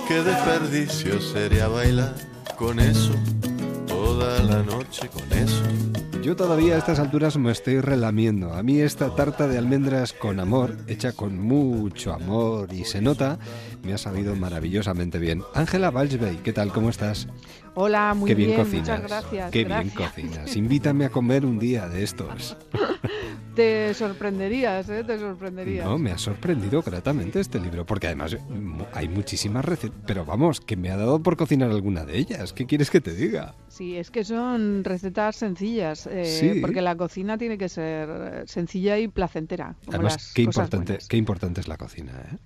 Qué 0.08 0.22
desperdicio 0.22 1.20
sería 1.20 1.68
bailar 1.68 2.14
con 2.56 2.80
eso. 2.80 3.12
Toda 3.86 4.42
la 4.42 4.62
noche 4.62 5.06
con 5.10 5.30
eso. 5.36 5.62
Yo 6.28 6.36
todavía 6.36 6.74
a 6.74 6.78
estas 6.78 6.98
alturas 6.98 7.38
me 7.38 7.50
estoy 7.50 7.80
relamiendo. 7.80 8.52
A 8.52 8.62
mí 8.62 8.80
esta 8.80 9.14
tarta 9.14 9.48
de 9.48 9.56
almendras 9.56 10.12
con 10.12 10.40
amor, 10.40 10.76
hecha 10.86 11.12
con 11.12 11.40
mucho 11.40 12.12
amor 12.12 12.70
y 12.70 12.84
se 12.84 13.00
nota, 13.00 13.38
me 13.82 13.94
ha 13.94 13.96
sabido 13.96 14.36
maravillosamente 14.36 15.18
bien. 15.18 15.42
Ángela 15.54 15.90
Balsbey, 15.90 16.36
¿qué 16.44 16.52
tal? 16.52 16.70
¿Cómo 16.70 16.90
estás? 16.90 17.28
Hola, 17.74 18.12
muy 18.12 18.28
Qué 18.28 18.34
bien, 18.34 18.50
bien, 18.50 18.60
cocinas. 18.60 18.88
muchas 18.88 19.02
gracias. 19.04 19.50
Qué 19.50 19.64
gracias. 19.64 19.94
bien 19.96 20.06
cocinas. 20.06 20.54
Invítame 20.54 21.06
a 21.06 21.08
comer 21.08 21.46
un 21.46 21.58
día 21.58 21.88
de 21.88 22.02
estos. 22.02 22.58
Te 23.54 23.94
sorprenderías, 23.94 24.88
¿eh? 24.90 25.04
Te 25.04 25.18
sorprenderías. 25.18 25.86
No, 25.86 25.96
me 25.96 26.12
ha 26.12 26.18
sorprendido 26.18 26.82
gratamente 26.82 27.40
este 27.40 27.58
libro, 27.58 27.86
porque 27.86 28.06
además 28.06 28.36
hay 28.92 29.08
muchísimas 29.08 29.64
recetas, 29.64 29.98
pero 30.06 30.24
vamos, 30.24 30.60
que 30.60 30.76
me 30.76 30.90
ha 30.90 30.96
dado 30.96 31.22
por 31.22 31.36
cocinar 31.36 31.70
alguna 31.70 32.04
de 32.04 32.18
ellas. 32.18 32.52
¿Qué 32.52 32.66
quieres 32.66 32.90
que 32.90 33.00
te 33.00 33.14
diga? 33.14 33.54
Sí, 33.78 33.96
es 33.96 34.10
que 34.10 34.24
son 34.24 34.82
recetas 34.82 35.36
sencillas, 35.36 36.08
eh, 36.08 36.24
Sí. 36.24 36.60
porque 36.60 36.82
la 36.82 36.96
cocina 36.96 37.38
tiene 37.38 37.56
que 37.58 37.68
ser 37.68 38.08
eh, 38.10 38.42
sencilla 38.46 38.98
y 38.98 39.06
placentera. 39.06 39.76
como 39.84 39.94
Además, 39.98 40.14
las 40.14 40.34
qué 40.34 40.44
cosas 40.46 40.64
importante, 40.64 40.92
buenas. 40.94 41.08
qué 41.08 41.16
importante 41.16 41.60
es 41.60 41.68
la 41.68 41.76
cocina, 41.76 42.12
¿eh? 42.32 42.36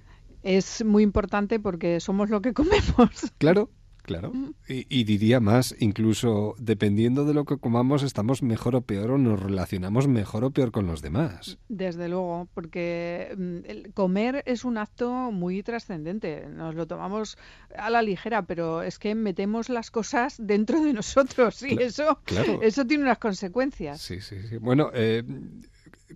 Es 0.43 0.85
muy 0.85 1.03
importante 1.03 1.59
porque 1.59 2.01
somos 2.01 2.29
lo 2.29 2.43
que 2.43 2.53
comemos. 2.55 3.33
Claro, 3.39 3.71
claro. 4.03 4.33
Y, 4.69 4.87
y 4.89 5.05
diría 5.05 5.41
más, 5.41 5.75
incluso 5.79 6.55
dependiendo 6.59 7.25
de 7.25 7.35
lo 7.35 7.45
que 7.45 7.57
comamos, 7.57 8.03
estamos 8.03 8.43
mejor 8.43 8.77
o 8.77 8.83
peor 8.83 9.13
o 9.13 9.19
nos 9.19 9.41
relacionamos 9.41 10.09
mejor 10.09 10.45
o 10.45 10.51
peor 10.51 10.71
con 10.73 10.87
los 10.87 11.03
demás. 11.03 11.59
Desde 11.69 12.09
luego, 12.09 12.49
porque 12.55 13.35
mm, 13.37 13.59
el 13.65 13.93
comer 13.95 14.43
es 14.47 14.65
un 14.65 14.79
acto 14.79 15.31
muy 15.31 15.63
trascendente. 15.63 16.47
Nos 16.49 16.75
lo 16.75 16.87
tomamos 16.87 17.39
a 17.77 17.91
la 17.91 18.03
ligera, 18.03 18.43
pero 18.43 18.83
es 18.83 18.99
que 18.99 19.15
metemos 19.15 19.69
las 19.69 19.91
cosas 19.91 20.37
dentro 20.39 20.83
de 20.83 20.93
nosotros 20.93 21.63
y 21.63 21.81
eso, 21.83 22.21
claro. 22.25 22.61
eso 22.63 22.87
tiene 22.87 23.05
unas 23.05 23.19
consecuencias. 23.19 24.01
Sí, 24.01 24.21
sí, 24.21 24.37
sí. 24.49 24.57
Bueno, 24.59 24.91
eh, 24.95 25.23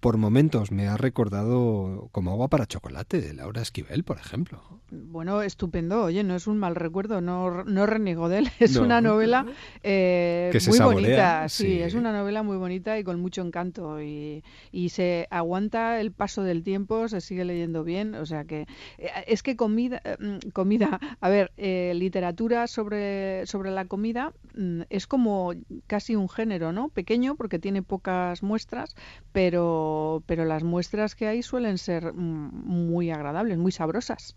por 0.00 0.16
momentos 0.16 0.70
me 0.70 0.88
ha 0.88 0.96
recordado 0.96 2.08
como 2.12 2.32
agua 2.32 2.48
para 2.48 2.66
chocolate 2.66 3.20
de 3.20 3.34
Laura 3.34 3.62
Esquivel, 3.62 4.04
por 4.04 4.18
ejemplo. 4.18 4.62
Bueno, 4.90 5.42
estupendo. 5.42 6.04
Oye, 6.04 6.22
no 6.22 6.36
es 6.36 6.46
un 6.46 6.58
mal 6.58 6.74
recuerdo, 6.76 7.20
no, 7.20 7.64
no 7.64 7.86
reniego 7.86 8.28
de 8.28 8.38
él. 8.38 8.48
Es 8.60 8.76
No. 8.76 8.82
una 8.84 9.00
novela 9.00 9.46
eh, 9.82 10.48
Que 10.52 10.60
se 10.60 10.70
muy 10.70 10.78
saborea, 10.78 11.00
bonita. 11.00 11.48
Sí, 11.48 11.64
sí. 11.64 11.82
es 11.82 11.94
una 11.94 12.12
novela 12.12 12.42
muy 12.42 12.56
bonita 12.56 12.98
y 12.98 13.04
con 13.04 13.20
mucho 13.20 13.42
encanto. 13.42 14.00
Y, 14.00 14.44
y 14.72 14.90
se 14.90 15.26
aguanta 15.30 16.00
el 16.00 16.12
paso 16.12 16.42
del 16.42 16.62
tiempo, 16.62 17.08
se 17.08 17.20
sigue 17.20 17.44
leyendo 17.44 17.84
bien. 17.84 18.14
O 18.14 18.26
sea 18.26 18.44
que 18.44 18.66
eh, 18.98 19.08
es 19.26 19.42
que 19.42 19.56
comida, 19.56 20.00
eh, 20.04 20.16
mm, 20.20 20.50
comida, 20.50 21.00
a 21.20 21.28
ver, 21.28 21.52
eh, 21.56 21.92
literatura 21.96 22.66
sobre, 22.66 23.44
sobre 23.46 23.70
la 23.70 23.86
comida 23.86 24.32
mm, 24.56 24.82
es 24.90 25.06
como 25.06 25.52
casi 25.86 26.14
un 26.16 26.28
género, 26.28 26.72
¿no? 26.72 26.88
Pequeño 26.90 27.34
porque 27.36 27.58
tiene 27.58 27.82
pocas 27.82 28.42
muestras, 28.42 28.94
pero, 29.32 29.85
pero 30.26 30.44
las 30.44 30.64
muestras 30.64 31.14
que 31.14 31.26
hay 31.26 31.42
suelen 31.42 31.78
ser 31.78 32.12
mm, 32.12 32.50
muy 32.64 33.10
agradables, 33.10 33.58
muy 33.58 33.72
sabrosas. 33.72 34.34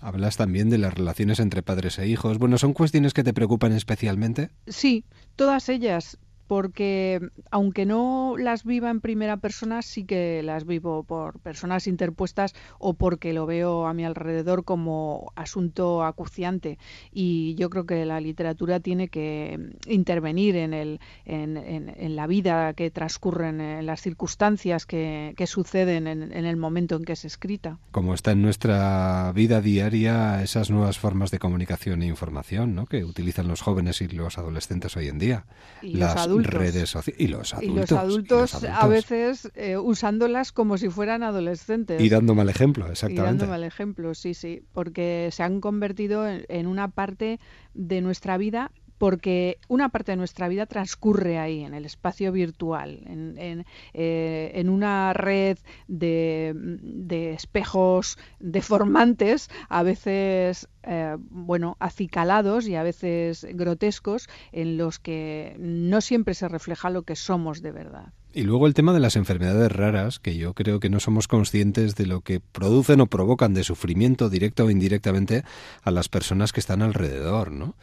Hablas 0.00 0.36
también 0.36 0.70
de 0.70 0.78
las 0.78 0.94
relaciones 0.94 1.40
entre 1.40 1.62
padres 1.62 1.98
e 1.98 2.06
hijos. 2.06 2.38
Bueno, 2.38 2.58
¿son 2.58 2.72
cuestiones 2.72 3.14
que 3.14 3.24
te 3.24 3.34
preocupan 3.34 3.72
especialmente? 3.72 4.50
Sí, 4.66 5.04
todas 5.36 5.68
ellas, 5.68 6.18
porque 6.46 7.20
aunque 7.50 7.86
no 7.86 8.34
las 8.38 8.64
viva 8.64 8.90
en 8.90 9.00
primera 9.00 9.36
persona, 9.38 9.82
sí 9.82 10.04
que 10.04 10.42
las 10.42 10.64
vivo 10.66 11.02
por 11.04 11.38
personas 11.40 11.86
interpuestas 11.86 12.54
o 12.78 12.94
porque 12.94 13.32
lo 13.32 13.46
veo 13.46 13.86
a 13.86 13.94
mi 13.94 14.04
alrededor 14.04 14.64
como 14.64 15.32
asunto 15.36 16.04
acuciante. 16.04 16.78
Y 17.12 17.54
yo 17.56 17.70
creo 17.70 17.86
que 17.86 18.04
la 18.04 18.20
literatura 18.20 18.80
tiene 18.80 19.08
que 19.08 19.58
intervenir 19.86 20.56
en, 20.56 20.74
el, 20.74 21.00
en, 21.24 21.56
en- 21.56 21.94
en 21.96 22.16
la 22.16 22.26
vida 22.26 22.72
que 22.74 22.90
transcurren, 22.90 23.60
en 23.60 23.86
las 23.86 24.00
circunstancias 24.00 24.86
que, 24.86 25.34
que 25.36 25.46
suceden 25.46 26.06
en, 26.06 26.22
en 26.32 26.44
el 26.44 26.56
momento 26.56 26.96
en 26.96 27.04
que 27.04 27.12
es 27.14 27.24
escrita. 27.24 27.78
Como 27.90 28.14
está 28.14 28.32
en 28.32 28.42
nuestra 28.42 29.32
vida 29.34 29.60
diaria 29.60 30.42
esas 30.42 30.70
nuevas 30.70 30.98
formas 30.98 31.30
de 31.30 31.38
comunicación 31.38 32.02
e 32.02 32.06
información 32.06 32.74
¿no? 32.74 32.86
que 32.86 33.04
utilizan 33.04 33.48
los 33.48 33.60
jóvenes 33.62 34.00
y 34.00 34.08
los 34.08 34.38
adolescentes 34.38 34.96
hoy 34.96 35.08
en 35.08 35.18
día. 35.18 35.44
Y 35.82 35.94
las 35.94 36.16
adultos. 36.34 36.54
redes 36.54 36.88
sociales. 36.90 37.20
Y 37.20 37.28
los 37.28 37.52
Y 37.52 37.56
adultos. 37.56 37.90
los 37.90 37.92
adultos, 37.92 38.50
y 38.62 38.66
los 38.66 38.74
a 38.76 38.86
veces 38.86 39.50
eh, 39.54 39.76
usándolas 39.76 40.52
como 40.52 40.78
si 40.78 40.88
fueran 40.88 41.22
adolescentes. 41.22 42.00
Y 42.00 42.08
dando 42.08 42.34
mal 42.34 42.48
ejemplo, 42.48 42.86
Y 42.88 42.90
exactamente. 42.92 43.24
dando 43.38 43.46
mal 43.46 43.64
ejemplo, 43.64 44.14
sí, 44.14 44.34
sí, 44.34 44.62
porque 44.72 45.28
se 45.32 45.42
han 45.42 45.60
convertido 45.60 46.28
en, 46.28 46.44
en 46.48 46.66
una 46.66 46.88
parte 46.88 47.40
de 47.74 48.00
nuestra 48.00 48.36
vida, 48.38 48.70
porque 48.98 49.58
una 49.68 49.88
parte 49.88 50.12
de 50.12 50.16
nuestra 50.16 50.48
vida 50.48 50.66
transcurre 50.66 51.38
ahí, 51.38 51.62
en 51.64 51.74
el 51.74 51.84
espacio 51.84 52.32
virtual, 52.32 53.02
en, 53.06 53.38
en, 53.38 53.66
eh, 53.92 54.64
una 54.66 55.12
red 55.12 55.58
de, 55.88 56.52
de 56.54 57.32
espejos 57.32 58.18
deformantes, 58.40 59.50
a 59.68 59.82
veces, 59.82 60.68
eh, 60.82 61.16
bueno, 61.18 61.76
acicalados 61.80 62.66
y 62.66 62.76
a 62.76 62.82
veces 62.82 63.46
grotescos, 63.52 64.28
en 64.52 64.76
los 64.76 64.98
que 64.98 65.56
no 65.58 66.00
siempre 66.00 66.34
se 66.34 66.48
refleja 66.48 66.90
lo 66.90 67.02
que 67.02 67.16
somos 67.16 67.62
de 67.62 67.72
verdad. 67.72 68.12
Y 68.34 68.42
luego 68.42 68.66
el 68.66 68.74
tema 68.74 68.92
de 68.92 68.98
las 68.98 69.14
enfermedades 69.14 69.70
raras, 69.70 70.18
que 70.18 70.36
yo 70.36 70.54
creo 70.54 70.80
que 70.80 70.90
no 70.90 70.98
somos 70.98 71.28
conscientes 71.28 71.94
de 71.94 72.06
lo 72.06 72.20
que 72.20 72.40
producen 72.40 73.00
o 73.00 73.06
provocan 73.06 73.54
de 73.54 73.62
sufrimiento 73.62 74.28
directo 74.28 74.64
o 74.64 74.70
indirectamente 74.70 75.44
a 75.82 75.92
las 75.92 76.08
personas 76.08 76.52
que 76.52 76.58
están 76.58 76.82
alrededor, 76.82 77.52
¿no? 77.52 77.76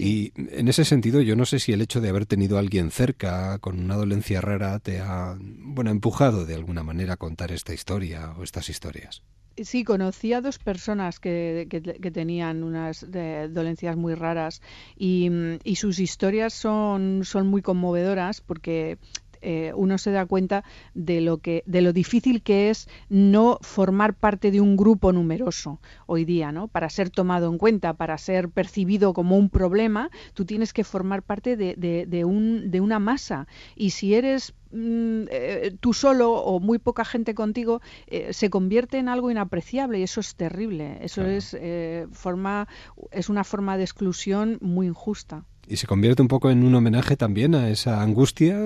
Y 0.00 0.32
en 0.36 0.68
ese 0.68 0.84
sentido, 0.84 1.20
yo 1.20 1.36
no 1.36 1.44
sé 1.46 1.58
si 1.58 1.72
el 1.72 1.80
hecho 1.82 2.00
de 2.00 2.08
haber 2.08 2.26
tenido 2.26 2.56
a 2.56 2.60
alguien 2.60 2.90
cerca 2.90 3.58
con 3.58 3.78
una 3.78 3.96
dolencia 3.96 4.40
rara 4.40 4.78
te 4.78 5.00
ha, 5.00 5.36
bueno, 5.40 5.90
empujado 5.90 6.46
de 6.46 6.54
alguna 6.54 6.82
manera 6.82 7.14
a 7.14 7.16
contar 7.16 7.52
esta 7.52 7.74
historia 7.74 8.32
o 8.38 8.42
estas 8.42 8.68
historias. 8.68 9.22
Sí, 9.62 9.84
conocí 9.84 10.32
a 10.32 10.40
dos 10.40 10.58
personas 10.58 11.18
que, 11.20 11.66
que- 11.68 11.82
que 11.82 12.10
tenían 12.10 12.62
unas 12.62 13.04
eh, 13.12 13.48
dolencias 13.50 13.96
muy 13.96 14.14
raras 14.14 14.62
y, 14.96 15.28
y 15.64 15.76
sus 15.76 15.98
historias 15.98 16.54
son, 16.54 17.22
son 17.24 17.48
muy 17.48 17.60
conmovedoras 17.60 18.40
porque 18.40 18.96
eh, 19.42 19.72
uno 19.74 19.98
se 19.98 20.10
da 20.10 20.26
cuenta 20.26 20.64
de 20.94 21.20
lo 21.20 21.38
que 21.38 21.62
de 21.66 21.80
lo 21.82 21.92
difícil 21.92 22.42
que 22.42 22.70
es 22.70 22.88
no 23.08 23.58
formar 23.62 24.14
parte 24.14 24.50
de 24.50 24.60
un 24.60 24.76
grupo 24.76 25.12
numeroso 25.12 25.80
hoy 26.06 26.24
día, 26.24 26.52
¿no? 26.52 26.68
Para 26.68 26.90
ser 26.90 27.10
tomado 27.10 27.48
en 27.50 27.58
cuenta, 27.58 27.94
para 27.94 28.16
ser 28.18 28.48
percibido 28.50 29.12
como 29.12 29.36
un 29.36 29.48
problema, 29.50 30.10
tú 30.34 30.44
tienes 30.44 30.72
que 30.72 30.84
formar 30.84 31.22
parte 31.22 31.56
de, 31.56 31.74
de- 31.76 32.06
de 32.06 32.24
un, 32.24 32.70
de 32.70 32.80
una 32.80 32.98
masa 32.98 33.46
y 33.76 33.90
si 33.90 34.14
eres 34.14 34.54
mm, 34.72 35.24
eh, 35.30 35.76
tú 35.80 35.92
solo 35.92 36.32
o 36.32 36.60
muy 36.60 36.78
poca 36.78 37.04
gente 37.04 37.34
contigo, 37.34 37.80
eh, 38.06 38.32
se 38.32 38.50
convierte 38.50 38.98
en 38.98 39.08
algo 39.08 39.30
inapreciable 39.30 39.98
y 39.98 40.02
eso 40.02 40.20
es 40.20 40.34
terrible. 40.36 40.98
Eso 41.02 41.24
es 41.24 41.56
eh, 41.58 42.06
forma 42.12 42.68
es 43.10 43.28
una 43.28 43.44
forma 43.44 43.76
de 43.76 43.84
exclusión 43.84 44.58
muy 44.60 44.86
injusta. 44.86 45.44
Y 45.68 45.76
se 45.76 45.86
convierte 45.86 46.22
un 46.22 46.28
poco 46.28 46.50
en 46.50 46.64
un 46.64 46.74
homenaje 46.74 47.16
también 47.16 47.54
a 47.54 47.70
esa 47.70 48.02
angustia 48.02 48.58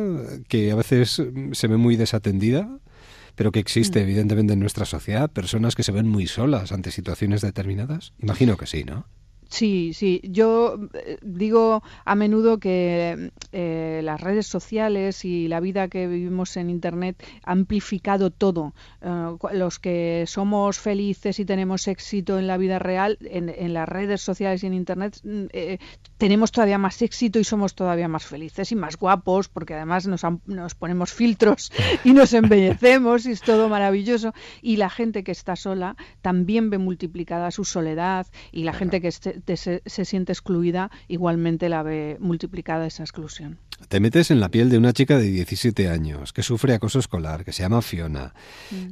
que 0.49 0.73
a 0.73 0.75
veces 0.75 1.21
mm, 1.21 1.53
se 1.53 1.69
ve 1.69 1.77
muy 1.77 1.97
desatendida, 1.97 2.79
pero 3.35 3.53
que 3.53 3.61
existe 3.61 4.01
evidentemente 4.01 4.53
en 4.53 4.61
nuestra 4.61 4.85
sociedad, 4.85 5.31
personas 5.31 5.75
que 5.75 5.83
se 5.83 5.93
ven 5.93 6.09
muy 6.09 6.27
solas 6.27 6.73
ante 6.73 6.91
situaciones 6.91 7.41
determinadas. 7.41 8.13
Imagino 8.21 8.57
que 8.57 8.67
sí, 8.67 8.85
¿no? 8.85 9.07
Sí, 9.57 9.93
sí. 9.95 10.21
Yo 10.25 10.77
eh, 10.95 11.19
digo 11.23 11.85
a 12.05 12.15
menudo 12.17 12.59
que 12.59 13.31
eh, 13.53 14.01
las 14.03 14.21
redes 14.21 14.49
sociales 14.49 15.25
y 15.25 15.47
la 15.47 15.61
vida 15.61 15.87
que 15.87 16.09
vivimos 16.09 16.57
en 16.57 16.71
Internet 16.71 17.23
ha 17.45 17.53
amplificado 17.53 18.31
todo. 18.33 18.75
Eh, 19.01 19.37
los 19.53 19.79
que 19.79 20.25
somos 20.27 20.81
felices 20.81 21.39
y 21.39 21.45
tenemos 21.45 21.87
éxito 21.87 22.37
en 22.41 22.49
la 22.49 22.57
vida 22.57 22.81
real, 22.81 23.17
en, 23.21 23.49
en 23.49 23.75
las 23.75 23.89
redes 23.89 24.23
sociales 24.23 24.65
y 24.65 24.67
en 24.67 24.75
Internet, 24.75 25.21
mm, 25.23 25.45
eh, 25.53 25.79
tenemos 26.19 26.51
todavía 26.51 26.79
más 26.79 27.01
éxito 27.03 27.39
y 27.39 27.45
somos 27.45 27.77
todavía 27.77 28.09
más 28.09 28.25
felices 28.27 28.73
y 28.73 28.75
más 28.75 28.97
guapos, 28.97 29.49
porque 29.49 29.75
además 29.75 30.09
nos, 30.09 30.23
nos 30.47 30.75
ponemos 30.75 31.13
filtros 31.13 31.71
y 32.05 32.13
nos 32.13 32.33
embellecemos 32.33 33.25
y 33.27 33.31
es 33.33 33.41
todo 33.43 33.69
maravilloso. 33.69 34.33
Y 34.63 34.79
la 34.79 34.91
gente 34.91 35.23
que 35.23 35.31
está 35.33 35.55
sola 35.55 35.97
también 36.23 36.71
ve 36.71 36.79
multiplicada 36.79 37.53
su 37.53 37.65
soledad 37.65 38.27
y 38.51 38.65
la 38.65 38.73
gente 38.73 39.01
que 39.01 39.09
este- 39.09 39.44
te- 39.45 39.57
se, 39.57 39.83
se 39.87 40.05
siente 40.05 40.33
excluida 40.33 40.91
igualmente 41.09 41.69
la 41.69 41.83
ve 41.83 42.17
multiplicada 42.21 42.87
esa 42.87 43.03
exclusión. 43.03 43.59
Te 43.89 44.01
metes 44.01 44.31
en 44.31 44.41
la 44.41 44.49
piel 44.49 44.71
de 44.71 44.79
una 44.79 44.93
chica 44.93 45.19
de 45.19 45.31
17 45.31 45.89
años 45.89 46.33
que 46.33 46.43
sufre 46.43 46.75
acoso 46.75 46.99
escolar, 46.99 47.45
que 47.45 47.53
se 47.53 47.63
llama 47.63 47.83
Fiona, 47.83 48.35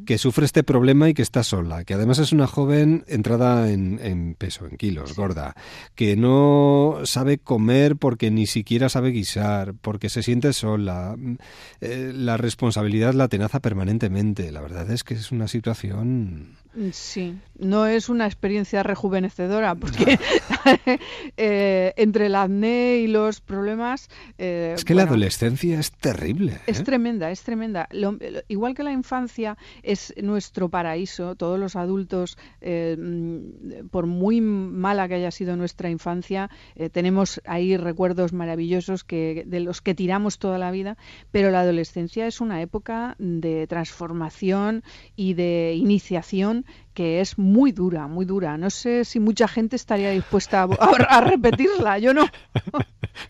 que 0.07 0.19
sufre 0.19 0.45
este 0.45 0.63
problema 0.63 1.09
y 1.09 1.15
que 1.15 1.23
está 1.23 1.43
sola, 1.43 1.85
que 1.85 1.95
además 1.95 2.19
es 2.19 2.33
una 2.33 2.47
joven 2.47 3.05
entrada 3.09 3.71
en, 3.71 3.99
en 4.03 4.35
peso, 4.35 4.67
en 4.67 4.77
kilos, 4.77 5.17
gorda, 5.17 5.55
que 5.95 6.17
no 6.17 7.01
sabe 7.05 7.39
comer 7.39 7.97
porque 7.97 8.31
ni 8.31 8.47
siquiera 8.47 8.89
sabe 8.89 9.11
guisar, 9.11 9.75
porque 9.81 10.09
se 10.09 10.23
siente 10.23 10.53
sola. 10.53 11.15
Mm, 11.17 11.37
eh, 11.81 12.13
la 12.15 12.37
responsabilidad 12.37 13.15
la 13.15 13.29
tenaza 13.29 13.61
permanentemente. 13.61 14.53
La 14.53 14.61
verdad 14.61 14.91
es 14.91 15.05
que 15.05 15.15
es 15.15 15.33
una 15.33 15.49
situación... 15.49 16.57
Mm, 16.75 16.91
Sí, 16.93 17.39
no 17.59 17.85
es 17.87 18.09
una 18.09 18.25
experiencia 18.25 18.83
rejuvenecedora 18.83 19.75
porque 19.75 20.19
eh, 21.37 21.93
entre 21.97 22.27
el 22.27 22.35
acné 22.35 22.97
y 22.97 23.09
los 23.09 23.43
problemas, 23.43 24.09
eh, 24.39 24.75
Es 24.83 24.87
que 24.87 24.95
la 24.97 25.05
adolescencia 25.05 25.79
es 25.79 25.93
terrible. 25.93 26.59
Es 26.67 26.81
¿eh? 26.81 26.83
tremenda, 26.83 27.31
es 27.31 27.43
tremenda. 27.45 27.89
Lo- 27.93 28.13
lo- 28.13 28.41
igual 28.49 28.75
que 28.75 28.83
la 28.83 28.91
infancia 28.91 29.57
es 29.85 30.13
nuestro 30.21 30.71
paraíso, 30.71 31.37
todos 31.37 31.57
los 31.57 31.77
adultos, 31.77 32.37
eh, 32.61 32.97
mm, 32.99 33.87
por 33.91 34.07
muy 34.07 34.41
mala 34.41 35.07
que 35.07 35.15
haya 35.15 35.31
sido 35.31 35.57
nuestra 35.57 35.89
infancia, 35.89 36.51
eh, 36.75 36.91
tenemos 36.91 37.41
ahí 37.45 37.77
recuerdos 37.77 38.33
maravillosos 38.33 39.05
que, 39.05 39.45
de 39.47 39.61
los 39.61 39.83
que 39.83 39.95
tiramos 39.95 40.41
toda 40.41 40.59
la 40.59 40.73
vida, 40.73 40.97
pero 41.31 41.53
la 41.53 41.61
adolescencia 41.61 42.27
es 42.27 42.41
una 42.41 42.61
época 42.61 43.15
de 43.21 43.69
transformación 43.69 44.83
y 45.15 45.35
de 45.35 45.75
iniciación 45.77 46.67
que 46.95 47.21
es 47.21 47.39
muy 47.39 47.73
dura, 47.73 48.07
muy 48.07 48.25
dura. 48.27 48.57
No 48.59 48.69
sé 48.71 49.05
si 49.05 49.19
mucha 49.21 49.49
gente 49.49 49.77
estaría 49.77 50.11
dispuesta 50.11 50.63
a, 50.63 50.65
a- 50.67 51.19
a 51.19 51.21
repetirla, 51.23 51.99
yo 51.99 52.13
no. 52.15 52.27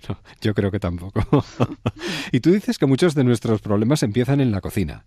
No, 0.09 0.17
yo 0.41 0.55
creo 0.55 0.71
que 0.71 0.79
tampoco. 0.79 1.21
y 2.33 2.41
tú 2.41 2.53
dices 2.53 2.79
que 2.79 2.87
muchos 2.87 3.15
de 3.15 3.25
nuestros 3.25 3.61
problemas 3.61 4.03
empiezan 4.05 4.41
en 4.41 4.53
la 4.53 4.61
cocina, 4.61 5.05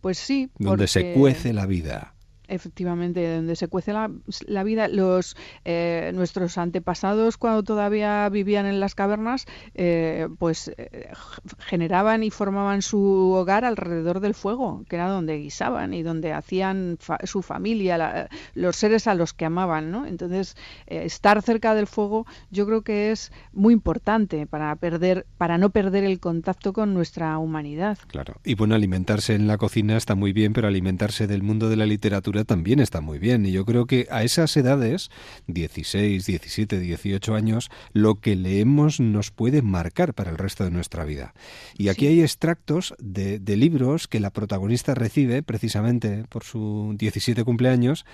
Pues 0.00 0.18
sí. 0.18 0.50
donde 0.58 0.88
se 0.88 1.12
cuece 1.12 1.52
la 1.52 1.66
vida. 1.66 2.14
Efectivamente, 2.50 3.36
donde 3.36 3.56
se 3.56 3.68
cuece 3.68 3.92
la, 3.92 4.10
la 4.46 4.64
vida, 4.64 4.88
los 4.88 5.36
eh, 5.64 6.10
nuestros 6.14 6.58
antepasados 6.58 7.36
cuando 7.36 7.62
todavía 7.62 8.28
vivían 8.28 8.66
en 8.66 8.80
las 8.80 8.94
cavernas, 8.94 9.46
eh, 9.74 10.28
pues 10.38 10.72
eh, 10.76 11.10
generaban 11.58 12.22
y 12.22 12.30
formaban 12.30 12.82
su 12.82 13.32
hogar 13.32 13.64
alrededor 13.64 14.20
del 14.20 14.34
fuego, 14.34 14.84
que 14.88 14.96
era 14.96 15.08
donde 15.08 15.38
guisaban 15.38 15.94
y 15.94 16.02
donde 16.02 16.32
hacían 16.32 16.96
fa- 16.98 17.18
su 17.24 17.42
familia, 17.42 17.98
la- 17.98 18.28
los 18.54 18.76
seres 18.76 19.06
a 19.06 19.14
los 19.14 19.32
que 19.32 19.44
amaban, 19.44 19.90
¿no? 19.90 20.06
Entonces, 20.06 20.56
eh, 20.86 21.02
estar 21.04 21.40
cerca 21.42 21.74
del 21.74 21.86
fuego, 21.86 22.26
yo 22.50 22.66
creo 22.66 22.82
que 22.82 23.10
es 23.12 23.32
muy 23.52 23.72
importante 23.72 24.46
para 24.46 24.74
perder, 24.76 25.26
para 25.38 25.58
no 25.58 25.70
perder 25.70 26.04
el 26.04 26.20
contacto 26.20 26.72
con 26.72 26.94
nuestra 26.94 27.38
humanidad. 27.38 27.98
Claro. 28.08 28.34
Y 28.44 28.54
bueno, 28.54 28.74
alimentarse 28.74 29.34
en 29.34 29.46
la 29.46 29.58
cocina 29.58 29.96
está 29.96 30.14
muy 30.14 30.32
bien, 30.32 30.52
pero 30.52 30.68
alimentarse 30.68 31.26
del 31.26 31.42
mundo 31.42 31.68
de 31.68 31.76
la 31.76 31.86
literatura 31.86 32.39
también 32.44 32.80
está 32.80 33.00
muy 33.00 33.18
bien. 33.18 33.46
Y 33.46 33.52
yo 33.52 33.64
creo 33.64 33.86
que 33.86 34.06
a 34.10 34.22
esas 34.22 34.56
edades, 34.56 35.10
16, 35.46 36.26
17, 36.26 36.78
18 36.78 37.34
años, 37.34 37.70
lo 37.92 38.16
que 38.16 38.36
leemos 38.36 39.00
nos 39.00 39.30
puede 39.30 39.62
marcar 39.62 40.14
para 40.14 40.30
el 40.30 40.38
resto 40.38 40.64
de 40.64 40.70
nuestra 40.70 41.04
vida. 41.04 41.34
Y 41.76 41.88
aquí 41.88 42.06
hay 42.06 42.22
extractos 42.22 42.94
de, 42.98 43.38
de 43.38 43.56
libros 43.56 44.08
que 44.08 44.20
la 44.20 44.30
protagonista 44.30 44.94
recibe 44.94 45.42
precisamente 45.42 46.24
por 46.28 46.44
su 46.44 46.94
17 46.98 47.44
cumpleaños, 47.44 48.04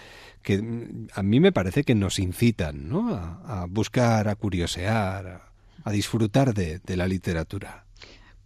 que 0.43 0.61
mm, 0.61 1.09
a 1.15 1.23
mí 1.23 1.41
me 1.41 1.53
parece 1.53 1.85
que 1.85 1.95
nos 1.95 2.19
incitan 2.19 2.89
¿no? 2.89 3.15
a, 3.15 3.63
a 3.63 3.67
buscar, 3.67 4.29
a 4.29 4.35
curiosear, 4.37 5.27
a, 5.27 5.53
a 5.85 5.93
disfrutar 5.93 6.55
de, 6.55 6.81
de 6.81 6.97
la 6.97 7.07
literatura. 7.07 7.86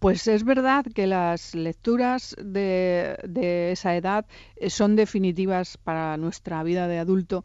Pues 0.01 0.27
es 0.29 0.45
verdad 0.45 0.85
que 0.95 1.07
las 1.07 1.55
lecturas 1.55 2.35
de, 2.43 3.19
de 3.29 3.73
esa 3.73 3.95
edad 3.95 4.27
eh, 4.57 4.71
son 4.71 4.97
definitivas 4.97 5.77
para 5.77 6.17
nuestra 6.17 6.63
vida 6.63 6.89
de 6.89 6.99
adulto 6.99 7.45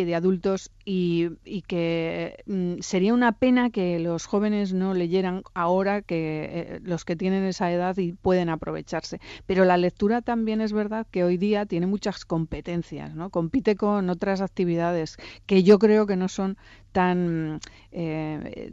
y 0.00 0.04
de 0.04 0.14
adultos 0.14 0.70
y, 0.84 1.28
y 1.44 1.62
que 1.62 2.42
mm, 2.46 2.80
sería 2.80 3.14
una 3.14 3.32
pena 3.32 3.70
que 3.70 3.98
los 3.98 4.26
jóvenes 4.26 4.72
no 4.72 4.92
leyeran 4.92 5.42
ahora 5.54 6.02
que 6.02 6.50
eh, 6.52 6.80
los 6.82 7.04
que 7.04 7.16
tienen 7.16 7.44
esa 7.44 7.70
edad 7.70 7.96
y 7.98 8.12
pueden 8.12 8.48
aprovecharse. 8.48 9.20
Pero 9.46 9.64
la 9.64 9.76
lectura 9.76 10.20
también 10.20 10.60
es 10.60 10.72
verdad 10.72 11.06
que 11.10 11.24
hoy 11.24 11.36
día 11.36 11.66
tiene 11.66 11.86
muchas 11.86 12.24
competencias, 12.24 13.14
¿no? 13.14 13.30
Compite 13.30 13.76
con 13.76 14.10
otras 14.10 14.40
actividades 14.40 15.16
que 15.46 15.62
yo 15.62 15.78
creo 15.78 16.06
que 16.06 16.16
no 16.16 16.28
son 16.28 16.56
tan 16.92 17.60
eh, 17.92 18.72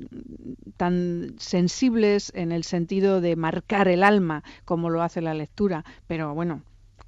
tan 0.77 1.35
sensibles 1.37 2.31
en 2.35 2.51
el 2.51 2.63
sentido 2.63 3.21
de 3.21 3.35
marcar 3.35 3.87
el 3.87 4.03
alma 4.03 4.43
como 4.65 4.89
lo 4.89 5.01
hace 5.01 5.21
la 5.21 5.33
lectura, 5.33 5.85
pero 6.07 6.33
bueno, 6.33 6.63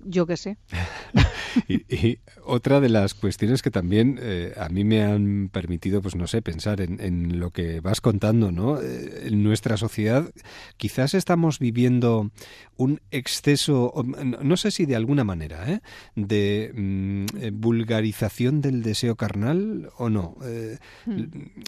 yo 0.05 0.25
qué 0.25 0.37
sé. 0.37 0.57
Y, 1.67 1.95
y 1.95 2.19
otra 2.45 2.79
de 2.79 2.89
las 2.89 3.13
cuestiones 3.13 3.61
que 3.61 3.71
también 3.71 4.19
eh, 4.21 4.53
a 4.57 4.69
mí 4.69 4.83
me 4.83 5.03
han 5.03 5.49
permitido, 5.51 6.01
pues 6.01 6.15
no 6.15 6.27
sé, 6.27 6.41
pensar 6.41 6.81
en, 6.81 6.99
en 6.99 7.39
lo 7.39 7.51
que 7.51 7.79
vas 7.79 8.01
contando, 8.01 8.51
¿no? 8.51 8.81
Eh, 8.81 9.27
en 9.27 9.43
nuestra 9.43 9.77
sociedad 9.77 10.31
quizás 10.77 11.13
estamos 11.13 11.59
viviendo 11.59 12.31
un 12.75 13.01
exceso, 13.11 13.91
o, 13.93 14.03
no 14.03 14.57
sé 14.57 14.71
si 14.71 14.85
de 14.85 14.95
alguna 14.95 15.23
manera, 15.23 15.71
¿eh? 15.71 15.81
de 16.15 16.71
mm, 16.73 17.25
eh, 17.39 17.51
vulgarización 17.53 18.61
del 18.61 18.81
deseo 18.81 19.15
carnal 19.15 19.89
o 19.97 20.09
no. 20.09 20.35
Hmm. 21.05 21.23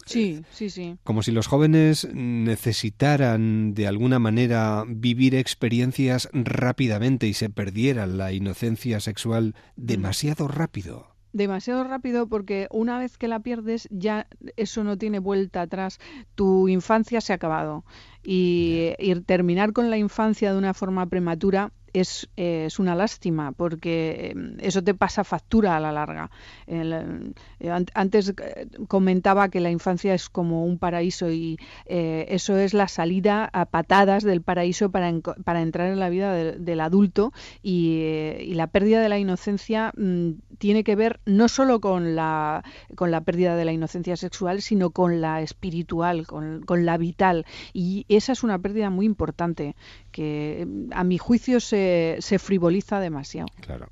Sí, 0.05 0.41
sí, 0.51 0.69
sí. 0.69 0.97
como 1.03 1.21
si 1.23 1.31
los 1.31 1.47
jóvenes 1.47 2.07
necesitaran 2.13 3.73
de 3.73 3.87
alguna 3.87 4.19
manera 4.19 4.83
vivir 4.87 5.35
experiencias 5.35 6.29
rápidamente 6.33 7.27
y 7.27 7.33
se 7.33 7.49
perdieran 7.49 8.17
la 8.17 8.24
inocencia 8.31 8.99
sexual 8.99 9.55
demasiado 9.75 10.47
rápido. 10.47 11.15
Demasiado 11.33 11.83
rápido 11.83 12.27
porque 12.27 12.67
una 12.71 12.97
vez 12.97 13.17
que 13.17 13.27
la 13.27 13.41
pierdes 13.41 13.89
ya 13.91 14.27
eso 14.55 14.83
no 14.85 14.97
tiene 14.97 15.19
vuelta 15.19 15.61
atrás. 15.61 15.99
Tu 16.35 16.69
infancia 16.69 17.19
se 17.19 17.33
ha 17.33 17.35
acabado 17.35 17.83
y, 18.23 18.93
y 18.99 19.15
terminar 19.21 19.73
con 19.73 19.89
la 19.89 19.97
infancia 19.97 20.53
de 20.53 20.57
una 20.57 20.73
forma 20.73 21.05
prematura 21.07 21.73
es, 22.01 22.29
eh, 22.37 22.65
es 22.67 22.79
una 22.79 22.95
lástima 22.95 23.51
porque 23.51 24.33
eh, 24.35 24.55
eso 24.59 24.83
te 24.83 24.93
pasa 24.93 25.23
factura 25.23 25.75
a 25.75 25.79
la 25.79 25.91
larga. 25.91 26.29
Eh, 26.67 27.69
an- 27.69 27.85
antes 27.93 28.29
eh, 28.37 28.67
comentaba 28.87 29.49
que 29.49 29.59
la 29.59 29.71
infancia 29.71 30.13
es 30.13 30.29
como 30.29 30.65
un 30.65 30.77
paraíso 30.77 31.29
y 31.31 31.57
eh, 31.85 32.25
eso 32.29 32.57
es 32.57 32.73
la 32.73 32.87
salida 32.87 33.49
a 33.53 33.65
patadas 33.65 34.23
del 34.23 34.41
paraíso 34.41 34.89
para, 34.91 35.11
para 35.43 35.61
entrar 35.61 35.91
en 35.91 35.99
la 35.99 36.09
vida 36.09 36.33
del- 36.33 36.75
adulto 36.79 37.31
y, 37.63 38.53
la 38.55 38.67
pérdida 38.67 39.01
de 39.01 39.09
la 39.09 39.17
inocencia 39.19 39.91
mm, 39.97 40.29
tiene 40.59 40.83
que 40.83 40.95
ver 40.95 41.19
no 41.25 41.47
solo 41.47 41.79
con 41.81 42.15
la, 42.15 42.63
con 42.95 43.11
la 43.11 43.21
pérdida 43.21 43.55
de 43.55 43.65
la 43.65 43.71
inocencia 43.73 44.15
sexual, 44.17 44.61
sino 44.61 44.91
con 44.91 45.19
la 45.21 45.41
espiritual, 45.41 46.25
con, 46.27 46.61
con 46.63 46.85
la 46.85 46.97
vital. 46.97 47.45
Y 47.73 48.05
esa 48.09 48.31
es 48.33 48.43
una 48.43 48.59
pérdida 48.59 48.89
muy 48.89 49.05
importante 49.05 49.75
que 50.11 50.65
mm, 50.67 50.93
a 50.93 51.03
mi 51.03 51.17
juicio 51.17 51.59
se, 51.59 51.84
se 52.19 52.39
frivoliza 52.39 52.99
demasiado. 52.99 53.47
Claro. 53.61 53.87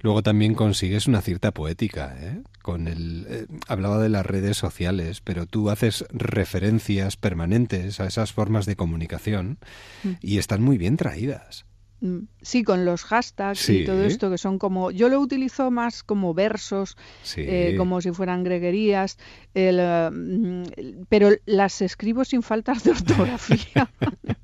Luego 0.00 0.22
también 0.22 0.54
consigues 0.54 1.06
una 1.06 1.20
cierta 1.22 1.52
poética, 1.52 2.16
¿eh? 2.20 2.42
Con 2.62 2.86
el 2.88 3.26
eh, 3.28 3.46
hablaba 3.66 3.98
de 3.98 4.08
las 4.08 4.24
redes 4.26 4.56
sociales, 4.56 5.20
pero 5.22 5.46
tú 5.46 5.70
haces 5.70 6.04
referencias 6.10 7.16
permanentes 7.16 8.00
a 8.00 8.06
esas 8.06 8.32
formas 8.32 8.66
de 8.66 8.76
comunicación 8.76 9.58
Mm. 10.04 10.10
y 10.20 10.38
están 10.38 10.62
muy 10.62 10.78
bien 10.78 10.96
traídas. 10.96 11.64
Mm, 12.00 12.26
Sí, 12.42 12.62
con 12.62 12.84
los 12.84 13.02
hashtags 13.02 13.58
Sí. 13.58 13.78
y 13.78 13.84
todo 13.84 14.04
esto 14.04 14.30
que 14.30 14.38
son 14.38 14.58
como, 14.60 14.92
yo 14.92 15.08
lo 15.08 15.18
utilizo 15.18 15.72
más 15.72 16.04
como 16.04 16.32
versos, 16.32 16.96
Sí. 17.24 17.40
eh, 17.44 17.74
como 17.76 18.00
si 18.00 18.12
fueran 18.12 18.44
greguerías, 18.44 19.18
el, 19.54 19.78
eh, 19.80 20.10
mm, 20.12 20.62
el- 20.76 21.06
pero 21.08 21.30
las 21.44 21.82
escribo 21.82 22.24
sin 22.24 22.42
faltas 22.42 22.84
de 22.84 22.92
ortografía. 22.92 23.90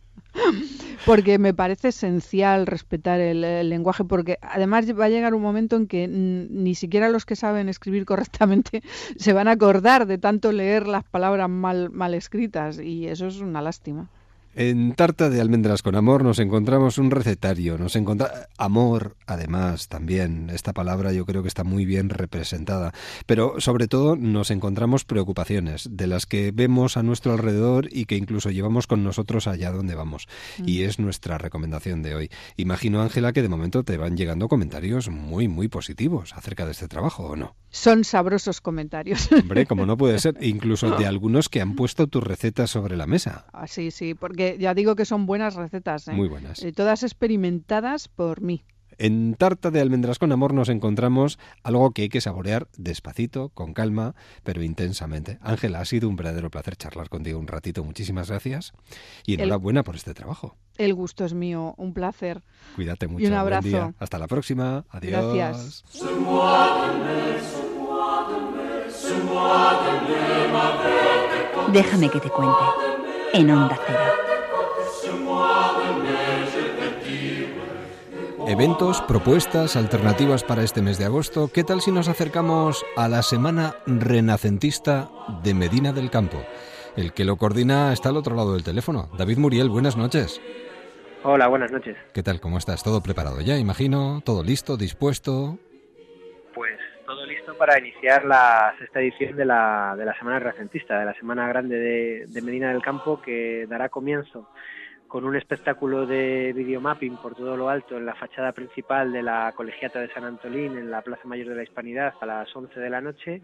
Porque 1.07 1.39
me 1.39 1.53
parece 1.53 1.89
esencial 1.89 2.67
respetar 2.67 3.21
el, 3.21 3.69
lenguaje, 3.69 4.05
porque 4.05 4.39
además 4.41 4.87
va 4.99 5.05
a 5.05 5.09
llegar 5.11 5.35
un 5.35 5.43
momento 5.43 5.77
en 5.77 5.87
que 5.87 6.09
ni 6.09 6.75
siquiera 6.75 7.11
los 7.11 7.27
que 7.27 7.37
saben 7.37 7.69
escribir 7.69 8.05
correctamente 8.07 8.83
se 9.19 9.33
van 9.33 9.49
a 9.49 9.53
acordar 9.53 10.07
de 10.07 10.19
tanto 10.19 10.51
leer 10.51 10.87
las 10.87 11.05
palabras 11.05 11.49
mal, 11.51 11.91
mal 11.91 12.15
escritas, 12.15 12.79
y 12.81 13.07
eso 13.07 13.27
es 13.27 13.41
una 13.41 13.61
lástima. 13.61 14.09
En 14.57 14.95
Tarta 14.95 15.31
de 15.31 15.41
Almendras 15.41 15.83
con 15.83 15.97
Amor 15.97 16.23
nos 16.23 16.39
encontramos 16.39 16.99
un 16.99 17.11
recetario, 17.11 17.77
nos 17.77 17.97
encontra 17.97 18.49
amor, 18.57 19.17
además, 19.27 19.89
también. 19.89 20.49
Esta 20.49 20.73
palabra 20.73 21.13
yo 21.13 21.27
creo 21.27 21.43
que 21.43 21.49
está 21.49 21.65
muy 21.65 21.85
bien 21.85 22.09
representada. 22.09 22.93
Pero 23.27 23.57
sobre 23.59 23.89
todo 23.89 24.15
nos 24.15 24.53
encontramos 24.53 25.05
preocupaciones 25.05 25.89
de 25.91 26.07
las 26.07 26.27
que 26.27 26.53
vemos 26.53 26.97
a 26.97 27.03
nuestro 27.03 27.33
alrededor 27.33 27.89
y 27.91 28.05
que 28.05 28.15
incluso 28.15 28.53
llevamos 28.53 28.87
con 28.87 29.03
nosotros 29.03 29.49
allá 29.49 29.73
donde 29.73 29.97
vamos. 29.97 30.29
Y 30.65 30.83
es 30.83 31.01
nuestra 31.01 31.37
recomendación 31.37 32.03
de 32.03 32.15
hoy. 32.15 32.31
Imagino, 32.57 33.03
Ángela, 33.03 33.33
que 33.33 33.43
de 33.43 33.49
momento 33.49 33.83
te 33.83 33.97
van 33.97 34.17
llegando 34.17 34.47
comentarios 34.47 35.09
muy, 35.09 35.49
muy 35.49 35.67
positivos 35.67 36.33
acerca 36.33 36.65
de 36.65 36.71
este 36.71 36.87
trabajo, 36.87 37.25
¿o 37.25 37.35
no? 37.35 37.57
Son 37.75 38.05
sabrosos 38.05 38.61
comentarios. 38.61 39.29
Hombre, 39.33 39.67
como 39.67 39.85
no 39.85 39.97
puede 39.97 40.21
ser, 40.21 40.37
incluso 40.41 40.97
de 40.97 41.07
algunos 41.07 41.49
que 41.49 41.61
han 41.61 41.75
puesto 41.75 42.07
tus 42.07 42.23
recetas 42.23 42.71
sobre 42.71 42.97
la 42.97 43.09
mesa. 43.09 43.47
Ah, 43.53 43.67
sí, 43.67 43.91
sí, 43.91 44.15
porque 44.15 44.57
ya 44.61 44.75
digo 44.75 44.95
que 44.95 45.05
son 45.05 45.27
buenas 45.27 45.57
recetas. 45.57 46.07
¿eh? 46.07 46.13
Muy 46.13 46.29
buenas. 46.29 46.63
Eh, 46.63 46.73
todas 46.73 47.03
experimentadas 47.03 48.07
por 48.07 48.43
mí. 48.43 48.65
En 48.97 49.35
Tarta 49.35 49.73
de 49.73 49.81
Almendras 49.81 50.21
con 50.21 50.31
Amor 50.31 50.55
nos 50.55 50.69
encontramos 50.69 51.41
algo 51.65 51.91
que 51.91 52.03
hay 52.03 52.09
que 52.09 52.21
saborear 52.21 52.69
despacito, 52.77 53.49
con 53.49 53.75
calma, 53.75 54.15
pero 54.45 54.63
intensamente. 54.63 55.39
Ángela, 55.43 55.81
ha 55.81 55.85
sido 55.85 56.09
un 56.09 56.15
verdadero 56.15 56.53
placer 56.53 56.77
charlar 56.77 57.09
contigo 57.09 57.41
un 57.41 57.49
ratito. 57.49 57.83
Muchísimas 57.83 58.31
gracias. 58.31 58.73
Y 59.27 59.35
enhorabuena 59.35 59.83
por 59.83 59.97
este 59.97 60.15
trabajo. 60.15 60.55
El 60.77 60.95
gusto 60.95 61.25
es 61.25 61.35
mío, 61.35 61.75
un 61.77 61.93
placer. 61.93 62.45
Cuídate 62.77 63.09
mucho. 63.09 63.25
Y 63.25 63.27
un 63.27 63.33
buen 63.33 63.41
abrazo. 63.41 63.67
día. 63.67 63.95
Hasta 63.99 64.19
la 64.19 64.29
próxima. 64.29 64.85
Adiós. 64.91 65.35
Gracias. 65.35 65.85
Déjame 71.73 72.09
que 72.09 72.21
te 72.21 72.31
cuente, 72.31 72.65
en 73.33 73.51
Onda 73.51 73.79
Cero. 73.87 74.15
Eventos, 78.47 79.01
propuestas, 79.03 79.75
alternativas 79.75 80.45
para 80.45 80.63
este 80.63 80.83
mes 80.83 80.99
de 80.99 81.07
agosto. 81.07 81.49
¿Qué 81.53 81.65
tal 81.65 81.81
si 81.81 81.91
nos 81.91 82.09
acercamos 82.09 82.85
a 82.97 83.09
la 83.09 83.23
Semana 83.23 83.77
Renacentista 83.87 85.11
de 85.43 85.55
Medina 85.55 85.93
del 85.93 86.11
Campo? 86.11 86.45
El 86.95 87.13
que 87.15 87.25
lo 87.25 87.37
coordina 87.37 87.93
está 87.93 88.11
al 88.11 88.19
otro 88.19 88.37
lado 88.37 88.53
del 88.53 88.63
teléfono. 88.63 89.09
David 89.17 89.39
Muriel, 89.39 89.71
buenas 89.71 89.97
noches. 89.97 90.41
Hola, 91.25 91.49
buenas 91.49 91.73
noches. 91.73 91.97
¿Qué 92.13 92.23
tal? 92.23 92.39
¿Cómo 92.41 92.59
estás? 92.59 92.83
¿Todo 92.83 93.01
preparado 93.01 93.41
ya, 93.41 93.57
imagino? 93.59 94.21
¿Todo 94.25 94.43
listo, 94.45 94.77
dispuesto? 94.77 95.59
Para 97.59 97.79
iniciar 97.79 98.25
la 98.25 98.75
sexta 98.79 99.01
edición 99.01 99.37
de 99.37 99.45
la, 99.45 99.95
de 99.97 100.05
la 100.05 100.17
Semana 100.19 100.39
Renacentista, 100.39 100.99
de 100.99 101.05
la 101.05 101.15
Semana 101.15 101.47
Grande 101.49 101.79
de, 101.79 102.27
de 102.27 102.43
Medina 102.43 102.73
del 102.73 102.83
Campo, 102.83 103.23
que 103.23 103.67
dará 103.69 103.89
comienzo 103.89 104.49
con 105.07 105.25
un 105.25 105.37
espectáculo 105.37 106.07
de 106.07 106.53
videomapping 106.55 107.17
por 107.19 107.37
todo 107.37 107.57
lo 107.57 107.69
alto 107.69 107.97
en 107.97 108.07
la 108.07 108.17
fachada 108.17 108.51
principal 108.53 109.13
de 109.13 109.23
la 109.23 109.53
Colegiata 109.55 110.01
de 110.01 110.13
San 110.13 110.25
Antolín, 110.25 110.77
en 110.77 110.91
la 110.91 111.03
Plaza 111.03 111.29
Mayor 111.29 111.49
de 111.49 111.55
la 111.55 111.63
Hispanidad, 111.63 112.15
a 112.21 112.27
las 112.27 112.55
11 112.57 112.81
de 112.81 112.91
la 112.91 113.01
noche, 113.01 113.41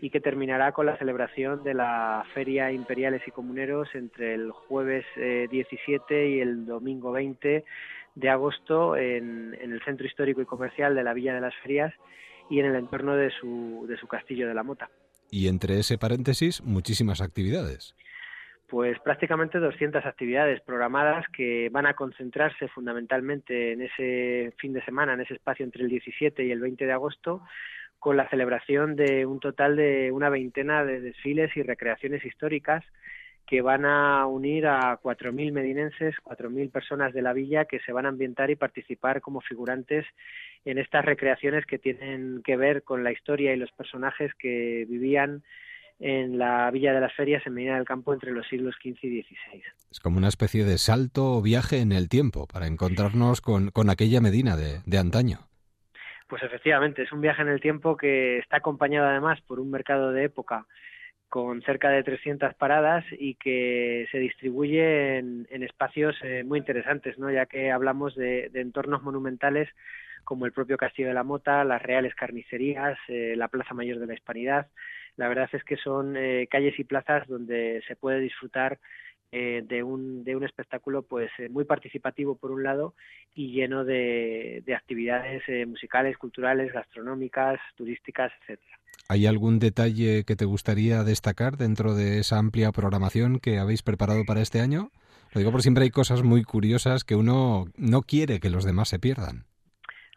y 0.00 0.10
que 0.10 0.20
terminará 0.20 0.70
con 0.72 0.86
la 0.86 0.96
celebración 0.96 1.64
de 1.64 1.74
la 1.74 2.24
Feria 2.32 2.70
Imperiales 2.70 3.22
y 3.26 3.32
Comuneros 3.32 3.88
entre 3.94 4.34
el 4.34 4.52
jueves 4.52 5.04
17 5.16 6.14
eh, 6.14 6.28
y 6.28 6.40
el 6.40 6.64
domingo 6.64 7.10
20 7.10 7.64
de 8.14 8.28
agosto 8.28 8.96
en, 8.96 9.56
en, 9.60 9.72
el 9.72 9.82
Centro 9.82 10.06
Histórico 10.06 10.40
y 10.40 10.46
Comercial 10.46 10.94
de 10.94 11.02
la 11.02 11.14
Villa 11.14 11.34
de 11.34 11.40
las 11.40 11.54
Ferias 11.56 11.92
y 12.50 12.60
en 12.60 12.66
el 12.66 12.76
entorno 12.76 13.16
de 13.16 13.30
su, 13.30 13.86
de 13.88 13.96
su 13.96 14.06
castillo 14.06 14.46
de 14.46 14.54
la 14.54 14.62
Mota. 14.62 14.90
Y 15.30 15.48
entre 15.48 15.78
ese 15.78 15.96
paréntesis, 15.96 16.62
muchísimas 16.62 17.22
actividades 17.22 17.94
pues 18.70 19.00
prácticamente 19.00 19.58
200 19.58 20.06
actividades 20.06 20.60
programadas 20.60 21.26
que 21.36 21.68
van 21.70 21.86
a 21.86 21.94
concentrarse 21.94 22.68
fundamentalmente 22.68 23.72
en 23.72 23.82
ese 23.82 24.54
fin 24.58 24.72
de 24.72 24.84
semana, 24.84 25.14
en 25.14 25.22
ese 25.22 25.34
espacio 25.34 25.64
entre 25.64 25.82
el 25.82 25.90
17 25.90 26.44
y 26.44 26.52
el 26.52 26.60
20 26.60 26.86
de 26.86 26.92
agosto, 26.92 27.42
con 27.98 28.16
la 28.16 28.28
celebración 28.30 28.94
de 28.94 29.26
un 29.26 29.40
total 29.40 29.74
de 29.74 30.12
una 30.12 30.30
veintena 30.30 30.84
de 30.84 31.00
desfiles 31.00 31.54
y 31.56 31.62
recreaciones 31.62 32.24
históricas 32.24 32.84
que 33.50 33.62
van 33.62 33.84
a 33.84 34.26
unir 34.26 34.68
a 34.68 35.00
4.000 35.00 35.50
medinenses, 35.50 36.14
4.000 36.22 36.70
personas 36.70 37.12
de 37.12 37.20
la 37.20 37.32
villa 37.32 37.64
que 37.64 37.80
se 37.80 37.90
van 37.90 38.06
a 38.06 38.10
ambientar 38.10 38.48
y 38.48 38.54
participar 38.54 39.20
como 39.20 39.40
figurantes 39.40 40.06
en 40.64 40.78
estas 40.78 41.04
recreaciones 41.04 41.66
que 41.66 41.80
tienen 41.80 42.42
que 42.44 42.56
ver 42.56 42.84
con 42.84 43.02
la 43.02 43.10
historia 43.10 43.52
y 43.52 43.56
los 43.56 43.72
personajes 43.72 44.30
que 44.38 44.86
vivían 44.88 45.42
en 45.98 46.38
la 46.38 46.70
Villa 46.70 46.92
de 46.92 47.00
las 47.00 47.12
Ferias 47.12 47.44
en 47.44 47.54
Medina 47.54 47.74
del 47.74 47.84
Campo 47.86 48.14
entre 48.14 48.30
los 48.30 48.46
siglos 48.46 48.76
XV 48.80 49.02
y 49.02 49.22
XVI. 49.22 49.62
Es 49.90 49.98
como 49.98 50.18
una 50.18 50.28
especie 50.28 50.64
de 50.64 50.78
salto 50.78 51.32
o 51.32 51.42
viaje 51.42 51.80
en 51.80 51.90
el 51.90 52.08
tiempo 52.08 52.46
para 52.46 52.68
encontrarnos 52.68 53.40
con, 53.40 53.72
con 53.72 53.90
aquella 53.90 54.20
Medina 54.20 54.56
de, 54.56 54.78
de 54.86 54.98
antaño. 54.98 55.38
Pues 56.28 56.44
efectivamente, 56.44 57.02
es 57.02 57.10
un 57.10 57.20
viaje 57.20 57.42
en 57.42 57.48
el 57.48 57.60
tiempo 57.60 57.96
que 57.96 58.38
está 58.38 58.58
acompañado 58.58 59.08
además 59.08 59.40
por 59.40 59.58
un 59.58 59.72
mercado 59.72 60.12
de 60.12 60.22
época 60.22 60.66
con 61.30 61.62
cerca 61.62 61.88
de 61.88 62.02
300 62.02 62.54
paradas 62.54 63.04
y 63.12 63.36
que 63.36 64.06
se 64.12 64.18
distribuye 64.18 65.18
en, 65.18 65.46
espacios 65.62 66.14
eh, 66.22 66.44
muy 66.44 66.58
interesantes, 66.58 67.18
¿no? 67.18 67.30
ya 67.30 67.46
que 67.46 67.70
hablamos 67.70 68.14
de, 68.14 68.50
de, 68.50 68.60
entornos 68.60 69.02
monumentales 69.02 69.68
como 70.24 70.44
el 70.44 70.52
propio 70.52 70.76
Castillo 70.76 71.08
de 71.08 71.14
la 71.14 71.24
Mota, 71.24 71.64
las 71.64 71.80
Reales 71.80 72.14
Carnicerías, 72.14 72.98
eh, 73.08 73.34
la 73.36 73.48
Plaza 73.48 73.72
Mayor 73.72 73.98
de 73.98 74.06
la 74.06 74.14
Hispanidad, 74.14 74.66
la 75.16 75.28
verdad 75.28 75.48
es 75.52 75.64
que 75.64 75.76
son 75.76 76.16
eh, 76.16 76.46
calles 76.50 76.78
y 76.78 76.84
plazas 76.84 77.26
donde 77.26 77.82
se 77.86 77.96
puede 77.96 78.20
disfrutar 78.20 78.78
eh, 79.32 79.62
de, 79.64 79.84
un, 79.84 80.24
de 80.24 80.34
un 80.34 80.42
espectáculo 80.42 81.02
pues 81.02 81.30
eh, 81.38 81.48
muy 81.48 81.64
participativo 81.64 82.34
por 82.34 82.50
un 82.50 82.64
lado 82.64 82.94
y 83.32 83.52
lleno 83.52 83.84
de, 83.84 84.64
de 84.66 84.74
actividades 84.74 85.44
eh, 85.46 85.66
musicales, 85.66 86.18
culturales, 86.18 86.72
gastronómicas, 86.72 87.60
turísticas, 87.76 88.32
etcétera. 88.40 88.79
¿Hay 89.08 89.26
algún 89.26 89.58
detalle 89.58 90.24
que 90.24 90.36
te 90.36 90.44
gustaría 90.44 91.02
destacar 91.02 91.56
dentro 91.56 91.94
de 91.94 92.18
esa 92.18 92.38
amplia 92.38 92.72
programación 92.72 93.40
que 93.40 93.58
habéis 93.58 93.82
preparado 93.82 94.24
para 94.24 94.40
este 94.40 94.60
año? 94.60 94.90
Lo 95.32 95.38
digo 95.38 95.50
porque 95.50 95.62
siempre 95.62 95.84
hay 95.84 95.90
cosas 95.90 96.22
muy 96.22 96.42
curiosas 96.42 97.04
que 97.04 97.14
uno 97.14 97.66
no 97.76 98.02
quiere 98.02 98.40
que 98.40 98.50
los 98.50 98.64
demás 98.64 98.88
se 98.88 98.98
pierdan. 98.98 99.44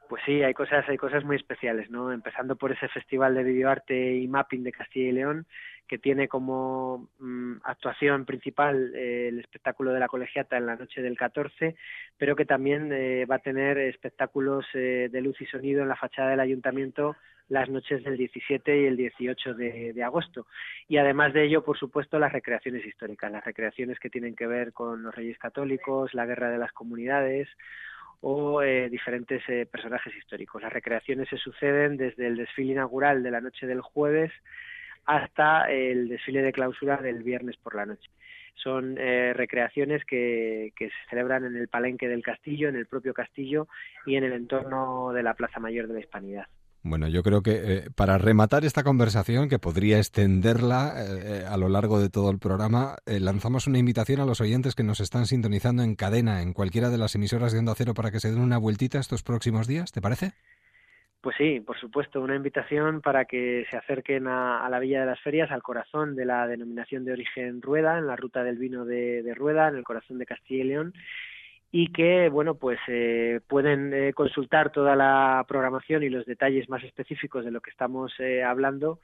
Pues 0.10 0.22
sí, 0.26 0.44
hay 0.44 0.54
cosas, 0.54 0.88
hay 0.90 0.98
cosas 0.98 1.24
muy 1.24 1.38
especiales, 1.38 1.90
¿no? 1.90 2.12
Empezando 2.12 2.56
por 2.56 2.72
ese 2.72 2.88
festival 2.88 3.34
de 3.34 3.44
videoarte 3.44 4.18
y 4.18 4.28
mapping 4.28 4.64
de 4.64 4.72
Castilla 4.72 5.10
y 5.10 5.12
León, 5.12 5.48
que 5.88 5.98
tiene 5.98 6.28
como 6.28 7.10
mm, 7.20 7.58
actuación 7.64 8.26
principal 8.26 8.94
eh, 8.96 9.30
el 9.30 9.40
espectáculo 9.40 9.92
de 9.92 10.00
la 10.00 10.08
colegiata 10.08 10.58
en 10.58 10.66
la 10.66 10.76
noche 10.76 11.02
del 11.02 11.18
14, 11.18 11.76
pero 12.18 12.36
que 12.36 12.46
también 12.46 12.92
eh, 12.94 13.26
va 13.26 13.36
a 13.36 13.40
tener 13.40 13.78
espectáculos 13.78 14.66
eh, 14.74 15.10
de 15.12 15.22
luz 15.22 15.40
y 15.42 15.46
sonido 15.46 15.82
en 15.82 15.90
la 15.90 15.96
fachada 15.96 16.30
del 16.30 16.40
ayuntamiento 16.40 17.16
las 17.50 17.70
noches 17.70 18.04
del 18.04 18.18
17 18.18 18.82
y 18.82 18.86
el 18.86 18.98
18 18.98 19.54
de, 19.54 20.04
agosto. 20.04 20.48
Y 20.88 20.98
además 20.98 21.34
de 21.34 21.46
ello, 21.46 21.64
por 21.64 21.78
supuesto, 21.78 22.20
las 22.20 22.32
recreaciones 22.32 22.86
históricas, 22.86 23.32
las 23.32 23.44
recreaciones 23.44 24.00
que 24.00 24.10
tienen 24.10 24.36
que 24.36 24.48
ver 24.48 24.74
con 24.74 25.04
los 25.04 25.14
reyes 25.14 25.38
católicos, 25.38 26.14
la 26.14 26.26
guerra 26.26 26.50
de 26.50 26.58
las 26.58 26.72
comunidades 26.72 27.50
o 28.22 28.62
eh, 28.62 28.90
diferentes 28.90 29.42
eh, 29.50 29.66
personajes 29.66 30.16
históricos. 30.16 30.62
Las 30.62 30.72
recreaciones 30.72 31.28
se 31.30 31.38
suceden 31.38 31.98
desde 31.98 32.28
el 32.28 32.38
desfile 32.38 32.74
inaugural 32.74 33.22
de 33.22 33.32
la 33.32 33.42
noche 33.42 33.68
del 33.68 33.82
jueves 33.82 34.32
hasta 35.06 35.70
el 35.70 36.08
desfile 36.08 36.42
de 36.42 36.54
clausura 36.54 36.98
del 36.98 37.24
viernes 37.24 37.58
por 37.58 37.76
la 37.76 37.86
noche. 37.86 38.10
Son 38.56 38.98
eh, 38.98 39.34
recreaciones 39.34 40.06
que, 40.06 40.72
que, 40.78 40.88
se 40.88 41.10
celebran 41.10 41.44
en 41.44 41.58
el 41.58 41.68
palenque 41.68 42.08
del 42.08 42.24
castillo, 42.24 42.70
en 42.70 42.78
el 42.78 42.86
propio 42.86 43.14
castillo 43.14 43.68
y 44.06 44.16
en 44.16 44.24
el 44.24 44.32
entorno 44.32 45.12
de 45.12 45.24
la 45.24 45.34
Plaza 45.34 45.60
Mayor 45.60 45.88
de 45.88 45.96
la 45.96 46.00
Hispanidad. 46.00 46.48
Bueno, 46.86 47.08
yo 47.08 47.24
creo 47.24 47.42
que 47.42 47.52
eh, 47.54 47.84
para 47.96 48.18
rematar 48.18 48.66
esta 48.66 48.84
conversación, 48.84 49.48
que 49.48 49.58
podría 49.58 50.00
extenderla 50.00 50.94
eh, 50.98 51.46
a 51.48 51.56
lo 51.56 51.70
largo 51.70 51.98
de 51.98 52.10
todo 52.10 52.30
el 52.30 52.40
programa, 52.40 52.98
eh, 53.06 53.22
lanzamos 53.22 53.68
una 53.68 53.78
invitación 53.78 54.20
a 54.20 54.26
los 54.26 54.42
oyentes 54.42 54.76
que 54.76 54.84
nos 54.84 55.00
están 55.00 55.26
sintonizando 55.26 55.82
en 55.82 55.96
cadena 55.96 56.42
en 56.42 56.52
cualquiera 56.52 56.90
de 56.90 56.98
las 56.98 57.16
emisoras 57.16 57.54
de 57.54 57.60
Onda 57.60 57.74
Cero 57.78 57.94
para 57.94 58.12
que 58.12 58.20
se 58.20 58.32
den 58.32 58.42
una 58.42 58.58
vueltita 58.58 59.00
estos 59.00 59.24
próximos 59.24 59.66
días, 59.66 59.94
¿te 59.94 60.02
parece? 60.02 60.34
Pues 61.22 61.38
sí, 61.38 61.62
por 61.62 61.80
supuesto, 61.80 62.20
una 62.20 62.36
invitación 62.36 63.00
para 63.00 63.24
que 63.24 63.66
se 63.72 63.78
acerquen 63.78 64.28
a, 64.28 64.68
la 64.70 64.80
Villa 64.80 65.00
de 65.00 65.06
las 65.06 65.22
Ferias, 65.22 65.52
al 65.52 65.64
corazón 65.64 66.18
de 66.18 66.26
la 66.26 66.48
denominación 66.48 67.06
de 67.06 67.14
origen 67.14 67.62
Rueda, 67.62 67.98
en 67.98 68.08
la 68.08 68.18
ruta 68.18 68.44
del 68.44 68.58
vino 68.58 68.84
de 68.84 69.34
Rueda, 69.34 69.70
en 69.70 69.78
el 69.78 69.86
corazón 69.86 70.18
de 70.18 70.26
Castilla 70.26 70.66
y 70.66 70.68
León, 70.68 70.94
y 71.76 71.92
que 71.92 72.30
bueno 72.30 72.54
pues 72.54 72.80
eh, 72.88 73.42
pueden 73.48 73.94
eh, 73.94 74.14
consultar 74.14 74.72
toda 74.72 74.96
la 74.96 75.44
programación 75.48 76.04
y 76.04 76.10
los 76.10 76.24
detalles 76.28 76.70
más 76.70 76.84
específicos 76.84 77.44
de 77.44 77.50
lo 77.50 77.62
que 77.62 77.72
estamos 77.72 78.14
eh, 78.20 78.44
hablando 78.44 79.00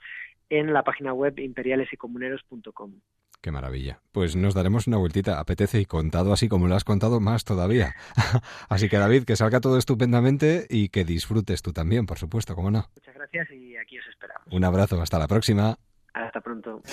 en 0.49 0.71
la 0.71 0.83
página 0.83 1.11
web 1.11 1.37
imperialesycomuneros.com. 1.39 2.93
Qué 3.41 3.51
maravilla. 3.51 4.01
Pues 4.11 4.35
nos 4.35 4.53
daremos 4.53 4.85
una 4.85 4.97
vueltita, 4.97 5.39
apetece 5.39 5.81
y 5.81 5.85
contado 5.85 6.31
así 6.31 6.47
como 6.47 6.67
lo 6.67 6.75
has 6.75 6.83
contado 6.83 7.19
más 7.19 7.43
todavía. 7.43 7.95
así 8.69 8.87
que 8.87 8.97
David, 8.97 9.23
que 9.23 9.35
salga 9.35 9.61
todo 9.61 9.79
estupendamente 9.79 10.67
y 10.69 10.89
que 10.89 11.05
disfrutes 11.05 11.63
tú 11.63 11.73
también, 11.73 12.05
por 12.05 12.19
supuesto, 12.19 12.53
cómo 12.53 12.69
no. 12.69 12.85
Muchas 12.95 13.15
gracias 13.15 13.49
y 13.49 13.77
aquí 13.77 13.97
os 13.97 14.05
esperamos. 14.07 14.45
Un 14.51 14.63
abrazo, 14.63 15.01
hasta 15.01 15.17
la 15.17 15.27
próxima. 15.27 15.75
Hasta 16.13 16.41
pronto. 16.41 16.83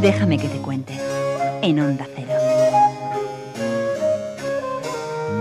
Déjame 0.00 0.38
que 0.38 0.48
te 0.48 0.58
cuente. 0.58 0.92
En 1.62 1.80
Onda 1.80 2.06
Cero. 2.14 2.32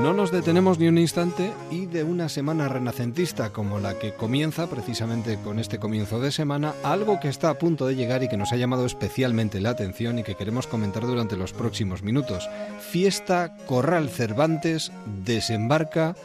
No 0.01 0.13
nos 0.13 0.31
detenemos 0.31 0.77
ni 0.77 0.87
un 0.87 0.97
instante 0.97 1.51
y 1.71 1.87
de 1.87 2.03
una 2.03 2.29
semana 2.29 2.67
renacentista 2.67 3.51
como 3.51 3.79
la 3.79 3.97
que 3.97 4.13
comienza 4.13 4.67
precisamente 4.67 5.37
con 5.43 5.57
este 5.59 5.79
comienzo 5.79 6.19
de 6.19 6.31
semana, 6.31 6.73
algo 6.83 7.19
que 7.19 7.27
está 7.27 7.49
a 7.49 7.57
punto 7.57 7.87
de 7.87 7.95
llegar 7.95 8.21
y 8.21 8.27
que 8.27 8.37
nos 8.37 8.51
ha 8.51 8.55
llamado 8.55 8.85
especialmente 8.85 9.59
la 9.59 9.71
atención 9.71 10.19
y 10.19 10.23
que 10.23 10.35
queremos 10.35 10.67
comentar 10.67 11.05
durante 11.05 11.35
los 11.35 11.53
próximos 11.53 12.03
minutos. 12.03 12.47
Fiesta 12.79 13.57
Corral 13.65 14.09
Cervantes 14.09 14.91
desembarca 15.25 16.15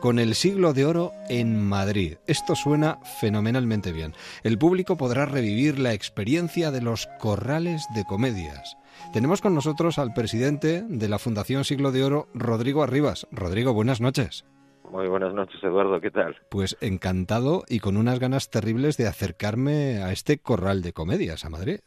con 0.00 0.18
el 0.18 0.34
siglo 0.34 0.72
de 0.72 0.86
oro 0.86 1.12
en 1.28 1.60
Madrid. 1.60 2.16
Esto 2.26 2.54
suena 2.54 2.98
fenomenalmente 3.20 3.92
bien. 3.92 4.14
El 4.42 4.58
público 4.58 4.96
podrá 4.96 5.26
revivir 5.26 5.78
la 5.78 5.92
experiencia 5.92 6.70
de 6.70 6.82
los 6.82 7.06
corrales 7.18 7.86
de 7.94 8.04
comedias. 8.04 8.76
Tenemos 9.12 9.40
con 9.40 9.54
nosotros 9.54 9.98
al 9.98 10.12
presidente 10.14 10.82
de 10.82 11.08
la 11.08 11.18
Fundación 11.18 11.64
Siglo 11.64 11.92
de 11.92 12.04
Oro, 12.04 12.28
Rodrigo 12.34 12.82
Arribas. 12.82 13.26
Rodrigo, 13.32 13.72
buenas 13.72 14.00
noches. 14.00 14.44
Muy 14.90 15.06
buenas 15.08 15.34
noches, 15.34 15.62
Eduardo, 15.62 16.00
¿qué 16.00 16.10
tal? 16.10 16.36
Pues 16.50 16.76
encantado 16.80 17.62
y 17.68 17.80
con 17.80 17.96
unas 17.96 18.18
ganas 18.18 18.50
terribles 18.50 18.96
de 18.96 19.06
acercarme 19.06 20.02
a 20.02 20.12
este 20.12 20.38
corral 20.38 20.82
de 20.82 20.92
comedias 20.92 21.44
a 21.44 21.50
Madrid. 21.50 21.80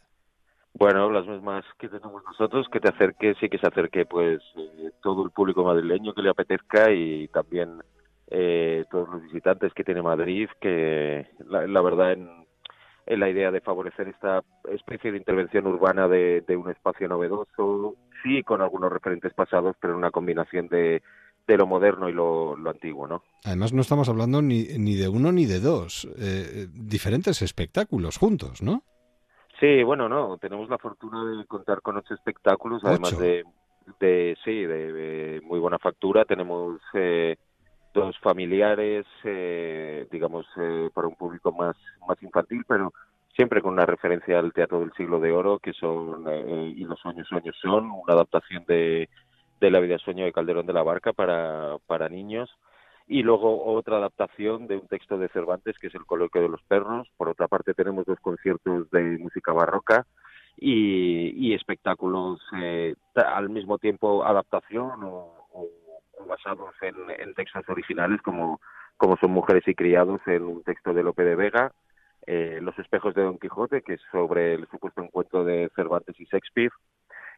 Bueno, 0.73 1.11
las 1.11 1.27
mismas 1.27 1.65
que 1.79 1.89
tenemos 1.89 2.23
nosotros, 2.23 2.67
que 2.71 2.79
te 2.79 2.89
acerque, 2.89 3.33
sí 3.39 3.49
que 3.49 3.57
se 3.57 3.67
acerque 3.67 4.05
pues 4.05 4.41
eh, 4.55 4.91
todo 5.01 5.25
el 5.25 5.31
público 5.31 5.63
madrileño 5.63 6.13
que 6.13 6.21
le 6.21 6.29
apetezca 6.29 6.91
y 6.91 7.27
también 7.27 7.81
eh, 8.31 8.85
todos 8.89 9.09
los 9.09 9.23
visitantes 9.23 9.73
que 9.73 9.83
tiene 9.83 10.01
Madrid, 10.01 10.49
que 10.59 11.27
la, 11.47 11.67
la 11.67 11.81
verdad 11.81 12.13
en, 12.13 12.29
en 13.05 13.19
la 13.19 13.29
idea 13.29 13.51
de 13.51 13.61
favorecer 13.61 14.07
esta 14.07 14.41
especie 14.71 15.11
de 15.11 15.17
intervención 15.17 15.67
urbana 15.67 16.07
de, 16.07 16.41
de 16.47 16.55
un 16.55 16.71
espacio 16.71 17.07
novedoso, 17.07 17.95
sí 18.23 18.41
con 18.41 18.61
algunos 18.61 18.91
referentes 18.91 19.33
pasados, 19.33 19.75
pero 19.79 19.93
en 19.93 19.99
una 19.99 20.11
combinación 20.11 20.67
de, 20.69 21.03
de 21.45 21.57
lo 21.57 21.67
moderno 21.67 22.07
y 22.07 22.13
lo, 22.13 22.55
lo 22.55 22.69
antiguo, 22.69 23.07
¿no? 23.07 23.21
Además, 23.43 23.73
no 23.73 23.81
estamos 23.81 24.07
hablando 24.07 24.41
ni, 24.41 24.63
ni 24.77 24.95
de 24.95 25.09
uno 25.09 25.31
ni 25.31 25.45
de 25.45 25.59
dos, 25.59 26.07
eh, 26.17 26.67
diferentes 26.73 27.41
espectáculos 27.41 28.17
juntos, 28.17 28.61
¿no? 28.61 28.83
Sí, 29.59 29.83
bueno, 29.83 30.09
no, 30.09 30.37
tenemos 30.37 30.69
la 30.69 30.77
fortuna 30.79 31.23
de 31.25 31.45
contar 31.45 31.81
con 31.81 31.97
ocho 31.97 32.15
espectáculos, 32.15 32.81
además 32.83 33.15
de, 33.19 33.43
de, 33.99 34.35
sí, 34.43 34.63
de, 34.65 34.91
de 34.91 35.41
muy 35.41 35.59
buena 35.59 35.77
factura. 35.77 36.25
Tenemos 36.25 36.79
eh, 36.95 37.35
dos 37.93 38.17
familiares, 38.19 39.05
eh, 39.23 40.07
digamos, 40.11 40.45
eh, 40.57 40.89
para 40.93 41.07
un 41.07 41.15
público 41.15 41.51
más, 41.51 41.75
más 42.07 42.21
infantil, 42.23 42.63
pero 42.67 42.93
siempre 43.35 43.61
con 43.61 43.73
una 43.73 43.85
referencia 43.85 44.39
al 44.39 44.53
Teatro 44.53 44.79
del 44.79 44.93
Siglo 44.93 45.19
de 45.19 45.31
Oro, 45.31 45.59
que 45.59 45.73
son 45.73 46.25
eh, 46.27 46.73
Y 46.75 46.83
los 46.83 46.99
sueños, 46.99 47.27
sueños 47.27 47.55
son, 47.61 47.85
una 47.91 48.13
adaptación 48.13 48.63
de, 48.67 49.09
de 49.59 49.71
La 49.71 49.79
vida 49.79 49.97
sueño 49.97 50.25
de 50.25 50.33
Calderón 50.33 50.65
de 50.65 50.73
la 50.73 50.83
Barca 50.83 51.13
para, 51.13 51.77
para 51.87 52.09
niños. 52.09 52.49
Y 53.07 53.23
luego 53.23 53.65
otra 53.65 53.97
adaptación 53.97 54.67
de 54.67 54.77
un 54.77 54.87
texto 54.87 55.17
de 55.17 55.27
Cervantes, 55.29 55.77
que 55.79 55.87
es 55.87 55.95
El 55.95 56.05
coloquio 56.05 56.41
de 56.41 56.49
los 56.49 56.61
perros. 56.63 57.09
Por 57.17 57.29
otra 57.29 57.47
parte, 57.47 57.73
tenemos 57.73 58.05
dos 58.05 58.19
conciertos 58.21 58.89
de 58.91 59.17
música 59.17 59.51
barroca 59.51 60.05
y, 60.57 61.49
y 61.49 61.53
espectáculos 61.53 62.39
eh, 62.61 62.95
al 63.15 63.49
mismo 63.49 63.77
tiempo 63.79 64.23
adaptación 64.23 65.03
o 65.03 65.40
basados 66.27 66.73
en, 66.81 67.33
textos 67.33 67.67
originales, 67.69 68.21
como, 68.21 68.59
como 68.97 69.17
son 69.17 69.31
Mujeres 69.31 69.67
y 69.67 69.75
Criados, 69.75 70.21
en 70.27 70.43
un 70.43 70.63
texto 70.63 70.93
de 70.93 71.03
Lope 71.03 71.23
de 71.23 71.35
Vega. 71.35 71.71
eh, 72.27 72.59
Los 72.61 72.77
espejos 72.79 73.13
de 73.15 73.23
Don 73.23 73.37
Quijote, 73.39 73.81
que 73.81 73.93
es 73.95 74.01
sobre 74.11 74.53
el 74.55 74.67
supuesto 74.69 75.01
encuentro 75.01 75.43
de 75.43 75.69
Cervantes 75.75 76.19
y 76.19 76.25
Shakespeare 76.25 76.71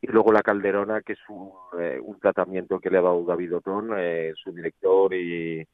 y 0.01 0.07
luego 0.07 0.33
La 0.33 0.41
Calderona, 0.43 1.01
que 1.01 1.13
es 1.13 1.19
un, 1.29 1.51
eh, 1.79 1.97
un 2.03 2.19
tratamiento 2.19 2.77
que 2.79 2.89
le 2.89 2.97
ha 2.97 3.01
dado 3.01 3.23
David 3.23 3.55
Otón, 3.55 3.91
eh, 3.97 4.33
su 4.35 4.51
director, 4.51 5.13
y, 5.13 5.65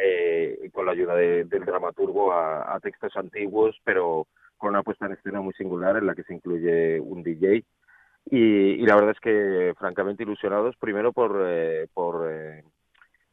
eh, 0.00 0.58
y 0.62 0.70
con 0.70 0.86
la 0.86 0.92
ayuda 0.92 1.14
de- 1.16 1.44
del 1.44 1.64
dramaturgo 1.64 2.32
a, 2.32 2.74
a 2.74 2.78
textos 2.80 3.16
antiguos, 3.16 3.76
pero 3.84 4.26
con 4.56 4.70
una 4.70 4.82
puesta 4.84 5.06
en 5.06 5.12
escena 5.14 5.40
muy 5.40 5.52
singular 5.54 5.96
en 5.96 6.06
la 6.06 6.14
que 6.14 6.22
se 6.22 6.34
incluye 6.34 7.00
un 7.00 7.22
DJ. 7.24 7.64
Y, 8.28 8.38
y 8.38 8.86
la 8.86 8.96
verdad 8.96 9.12
es 9.12 9.20
que 9.20 9.74
francamente 9.78 10.24
ilusionados, 10.24 10.76
primero 10.76 11.12
por, 11.12 11.44
eh, 11.46 11.86
por 11.94 12.28
eh, 12.30 12.64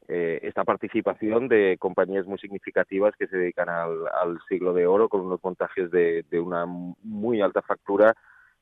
eh, 0.07 0.39
esta 0.43 0.63
participación 0.63 1.47
de 1.47 1.77
compañías 1.79 2.27
muy 2.27 2.37
significativas 2.37 3.15
que 3.17 3.27
se 3.27 3.37
dedican 3.37 3.69
al, 3.69 4.07
al 4.21 4.39
siglo 4.47 4.73
de 4.73 4.85
oro 4.85 5.09
con 5.09 5.21
unos 5.21 5.43
montajes 5.43 5.89
de, 5.89 6.25
de 6.29 6.39
una 6.39 6.65
muy 6.65 7.41
alta 7.41 7.61
factura 7.61 8.13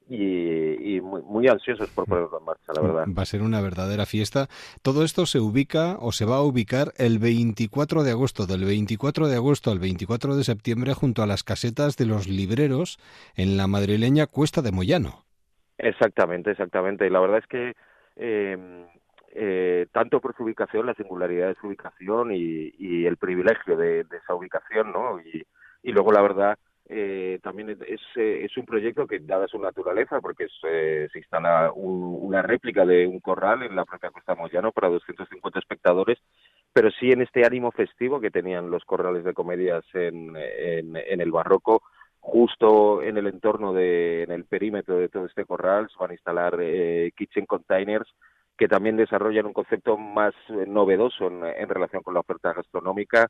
y, 0.10 0.96
y 0.96 1.02
muy, 1.02 1.22
muy 1.22 1.48
ansiosos 1.48 1.90
por 1.90 2.06
ponerlo 2.06 2.40
en 2.40 2.46
marcha, 2.46 2.74
la 2.74 2.82
verdad. 2.82 3.06
Va 3.18 3.24
a 3.24 3.26
ser 3.26 3.42
una 3.42 3.62
verdadera 3.62 4.06
fiesta. 4.06 4.48
Todo 4.82 5.04
esto 5.04 5.26
se 5.26 5.40
ubica 5.40 5.98
o 6.00 6.12
se 6.12 6.26
va 6.26 6.38
a 6.38 6.44
ubicar 6.44 6.94
el 6.98 7.20
24 7.20 8.04
de 8.04 8.12
agosto, 8.12 8.46
del 8.46 8.66
24 8.66 9.28
de 9.28 9.36
agosto 9.36 9.72
al 9.72 9.80
24 9.80 10.36
de 10.36 10.44
septiembre, 10.44 10.94
junto 10.94 11.24
a 11.24 11.28
las 11.28 11.44
casetas 11.44 11.98
de 11.98 12.06
los 12.06 12.28
libreros 12.28 13.00
en 13.36 13.58
la 13.58 13.68
madrileña 13.68 14.28
Cuesta 14.28 14.62
de 14.62 14.72
Moyano. 14.72 15.31
Exactamente, 15.84 16.52
exactamente. 16.52 17.08
Y 17.08 17.10
la 17.10 17.20
verdad 17.20 17.40
es 17.40 17.48
que 17.48 17.74
eh, 18.16 18.86
eh, 19.34 19.88
tanto 19.92 20.20
por 20.22 20.36
su 20.36 20.44
ubicación, 20.44 20.86
la 20.86 20.94
singularidad 20.94 21.48
de 21.48 21.56
su 21.56 21.68
ubicación 21.68 22.32
y, 22.34 22.72
y 22.78 23.06
el 23.06 23.18
privilegio 23.18 23.76
de, 23.78 24.04
de 24.04 24.18
esa 24.18 24.36
ubicación, 24.36 24.92
¿no? 24.92 25.20
Y, 25.22 25.44
y 25.84 25.92
luego 25.92 26.12
la 26.12 26.22
verdad 26.22 26.58
eh, 26.88 27.40
también 27.42 27.70
es, 27.88 28.02
eh, 28.16 28.48
un 28.58 28.66
proyecto 28.66 29.08
que, 29.08 29.20
dada 29.20 29.48
su 29.48 29.58
naturaleza, 29.60 30.20
porque 30.22 30.44
es, 30.46 30.54
eh, 30.68 31.08
se 31.12 31.20
instala 31.20 31.72
un- 31.74 32.18
una 32.22 32.42
réplica 32.44 32.86
de 32.86 33.08
un 33.08 33.20
corral 33.22 33.64
en 33.64 33.76
la 33.76 33.86
propia 33.86 34.12
Costa 34.12 34.36
Moyano 34.36 34.72
para 34.72 34.90
250 34.90 35.60
espectadores, 35.60 36.20
pero 36.74 36.92
sí 36.92 37.12
en 37.12 37.22
este 37.22 37.46
ánimo 37.46 37.72
festivo 37.72 38.20
que 38.22 38.30
tenían 38.32 38.70
los 38.70 38.84
corrales 38.86 39.24
de 39.24 39.34
comedias 39.34 39.84
en 39.94 40.36
el 41.22 41.32
barroco, 41.32 41.82
justo 42.22 43.02
en 43.02 43.18
el 43.18 43.28
entorno 43.28 43.74
de, 43.74 44.24
en 44.24 44.32
el 44.32 44.46
perímetro 44.46 44.98
de 44.98 45.10
todo 45.10 45.26
este 45.26 45.44
corral, 45.44 45.90
se 45.90 45.98
van 46.00 46.12
a 46.12 46.14
instalar 46.14 46.56
eh, 46.62 47.12
kitchen 47.18 47.46
containers 47.46 48.08
que 48.58 48.68
también 48.68 48.96
desarrollan 48.96 49.48
un 49.48 49.54
concepto 49.54 49.98
más 49.98 50.36
eh, 50.50 50.66
novedoso 50.68 51.28
en, 51.28 51.68
relación 51.68 52.04
con 52.04 52.14
la 52.14 52.20
oferta 52.20 52.54
gastronómica 52.54 53.28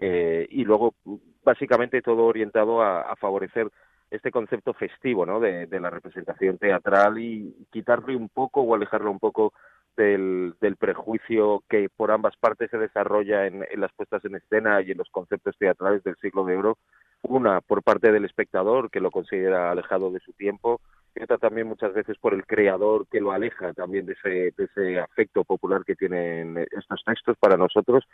eh, 0.00 0.46
y 0.50 0.62
luego 0.62 0.94
básicamente 1.42 2.00
todo 2.00 2.26
orientado 2.26 2.80
a, 2.80 3.16
favorecer 3.16 3.68
este 4.08 4.30
concepto 4.30 4.72
festivo 4.72 5.26
¿no? 5.26 5.40
de, 5.40 5.66
la 5.80 5.90
representación 5.90 6.58
teatral 6.58 7.18
y 7.18 7.66
quitarle 7.72 8.14
un 8.14 8.28
poco 8.28 8.60
o 8.62 8.74
alejarlo 8.74 9.10
un 9.10 9.18
poco 9.18 9.52
del, 9.96 10.54
del 10.60 10.76
prejuicio 10.76 11.64
que 11.68 11.88
por 11.94 12.12
ambas 12.12 12.36
partes 12.36 12.70
se 12.70 12.78
desarrolla 12.78 13.46
en 13.46 13.64
las 13.80 13.92
puestas 13.94 14.24
en 14.24 14.36
escena 14.36 14.80
y 14.80 14.92
en 14.92 14.98
los 14.98 15.10
conceptos 15.10 15.56
teatrales 15.58 16.04
del 16.04 16.14
siglo 16.16 16.44
de 16.44 16.56
oro 16.56 16.78
una 17.22 17.60
por 17.60 17.82
parte 17.82 18.12
del 18.12 18.24
espectador 18.24 18.90
que 18.90 19.00
lo 19.00 19.10
considera 19.10 19.70
alejado 19.70 20.10
de 20.10 20.20
su 20.20 20.32
tiempo 20.32 20.80
y 21.14 21.22
otra 21.22 21.38
también 21.38 21.66
muchas 21.66 21.92
veces 21.92 22.16
por 22.18 22.32
el 22.32 22.46
creador 22.46 23.06
que 23.08 23.20
lo 23.20 23.32
aleja 23.32 23.72
también 23.72 24.06
de 24.06 24.12
ese, 24.12 24.54
de 24.56 24.64
ese 24.64 25.00
afecto 25.00 25.42
popular 25.44 25.84
que 25.84 25.96
tienen 25.96 26.58
estos 26.70 27.02
textos 27.04 27.36
para 27.40 27.56
nosotros 27.56 28.04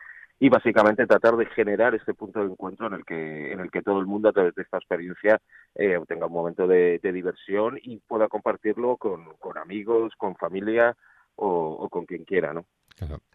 y 0.40 0.48
básicamente 0.48 1.06
tratar 1.06 1.36
de 1.36 1.46
generar 1.46 1.94
este 1.94 2.14
punto 2.14 2.40
de 2.40 2.46
encuentro 2.46 2.86
en 2.86 2.94
el 2.94 3.04
que 3.04 3.52
en 3.52 3.60
el 3.60 3.70
que 3.70 3.82
todo 3.82 4.00
el 4.00 4.06
mundo 4.06 4.28
a 4.28 4.32
través 4.32 4.54
de 4.54 4.62
esta 4.62 4.78
experiencia 4.78 5.40
eh, 5.74 5.98
tenga 6.08 6.26
un 6.26 6.32
momento 6.32 6.66
de, 6.66 6.98
de 7.02 7.12
diversión 7.12 7.78
y 7.82 7.98
pueda 7.98 8.28
compartirlo 8.28 8.96
con, 8.96 9.34
con 9.38 9.58
amigos, 9.58 10.14
con 10.16 10.34
familia 10.36 10.96
o, 11.36 11.48
o 11.48 11.88
con 11.88 12.06
quien 12.06 12.24
quiera, 12.24 12.52
¿no? 12.54 12.64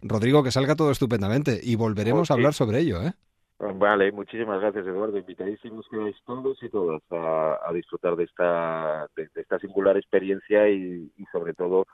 Rodrigo, 0.02 0.42
que 0.42 0.52
salga 0.52 0.76
todo 0.76 0.90
estupendamente 0.90 1.60
y 1.62 1.76
volveremos 1.76 2.32
a 2.32 2.36
hablar 2.36 2.54
sobre 2.54 2.80
ello, 2.80 3.02
¿eh? 3.04 3.14
Vale, 3.60 4.12
muchísimas 4.14 4.62
gracias 4.62 4.88
Eduardo. 4.88 5.18
Invitadísimos 5.18 5.86
quedáis 5.90 6.16
todos 6.26 6.62
y 6.64 6.70
todas 6.70 7.02
a, 7.12 7.60
a 7.62 7.74
disfrutar 7.74 8.16
de 8.16 8.24
esta, 8.24 9.08
de, 9.18 9.28
de 9.34 9.42
esta 9.42 9.60
singular 9.60 9.98
experiencia 9.98 10.70
y, 10.70 11.12
y 11.18 11.26
sobre 11.26 11.54
todo 11.54 11.86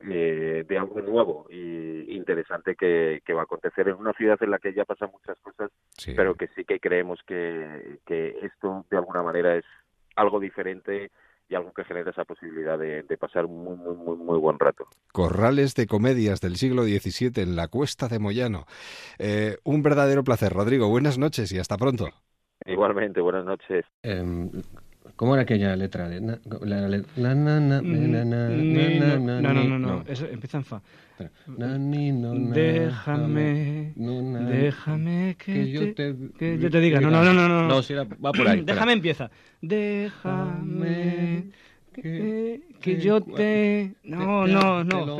eh, 0.00 0.64
de 0.66 0.78
algo 0.78 1.00
nuevo 1.00 1.46
y 1.48 2.16
interesante 2.16 2.74
que, 2.74 3.22
que 3.24 3.32
va 3.32 3.42
a 3.42 3.44
acontecer 3.44 3.88
en 3.88 3.94
una 3.94 4.12
ciudad 4.12 4.36
en 4.42 4.50
la 4.50 4.58
que 4.58 4.74
ya 4.74 4.84
pasan 4.84 5.10
muchas 5.12 5.38
cosas, 5.40 5.70
pero 6.16 6.34
que 6.34 6.48
sí 6.48 6.64
que 6.64 6.80
creemos 6.80 7.20
que, 7.24 8.00
que 8.04 8.36
esto 8.42 8.84
de 8.90 8.96
alguna 8.96 9.22
manera 9.22 9.56
es 9.56 9.64
algo 10.16 10.40
diferente 10.40 11.12
y 11.48 11.54
algo 11.54 11.72
que 11.72 11.84
genera 11.84 12.10
esa 12.10 12.24
posibilidad 12.24 12.78
de, 12.78 13.02
de 13.02 13.18
pasar 13.18 13.46
un 13.46 13.64
muy, 13.64 13.76
muy, 13.76 13.96
muy, 13.96 14.16
muy 14.16 14.38
buen 14.38 14.58
rato. 14.58 14.88
Corrales 15.12 15.74
de 15.74 15.86
comedias 15.86 16.40
del 16.42 16.56
siglo 16.56 16.84
XVII 16.84 17.38
en 17.38 17.56
la 17.56 17.68
Cuesta 17.68 18.08
de 18.08 18.18
Moyano. 18.18 18.66
Eh, 19.18 19.56
un 19.64 19.82
verdadero 19.82 20.24
placer, 20.24 20.52
Rodrigo. 20.52 20.88
Buenas 20.88 21.18
noches 21.18 21.52
y 21.52 21.58
hasta 21.58 21.78
pronto. 21.78 22.10
Igualmente, 22.66 23.20
buenas 23.20 23.44
noches. 23.44 23.86
¿Cómo 25.16 25.34
era 25.34 25.42
aquella 25.42 25.76
letra? 25.76 26.08
no, 26.08 26.36
no, 29.52 29.64
no, 29.64 29.78
no, 29.78 30.04
eso 30.08 30.26
empieza 30.26 30.58
en 30.58 30.64
fa. 30.64 30.82
Na- 31.46 31.78
ni- 31.78 32.10
no, 32.10 32.34
na- 32.34 32.54
Déjame, 32.54 33.92
na- 33.96 34.50
déjame 34.50 35.36
que, 35.38 35.52
que 35.52 35.70
yo 35.70 35.94
te, 35.94 36.14
te 36.14 36.30
que 36.36 36.58
yo 36.58 36.70
te 36.70 36.80
diga. 36.80 37.00
No, 37.00 37.10
no, 37.10 37.22
no, 37.22 37.32
no, 37.32 37.48
no. 37.48 37.68
No, 37.68 37.82
si 37.82 37.92
era- 37.92 38.02
va 38.04 38.32
por 38.32 38.48
ahí. 38.48 38.62
Déjame 38.66 38.92
empieza. 38.92 39.30
Déjame 39.60 41.50
que, 41.92 42.60
que 42.80 43.00
yo 43.00 43.20
te. 43.22 43.94
No, 44.02 44.46
no, 44.48 44.82
no. 44.84 45.16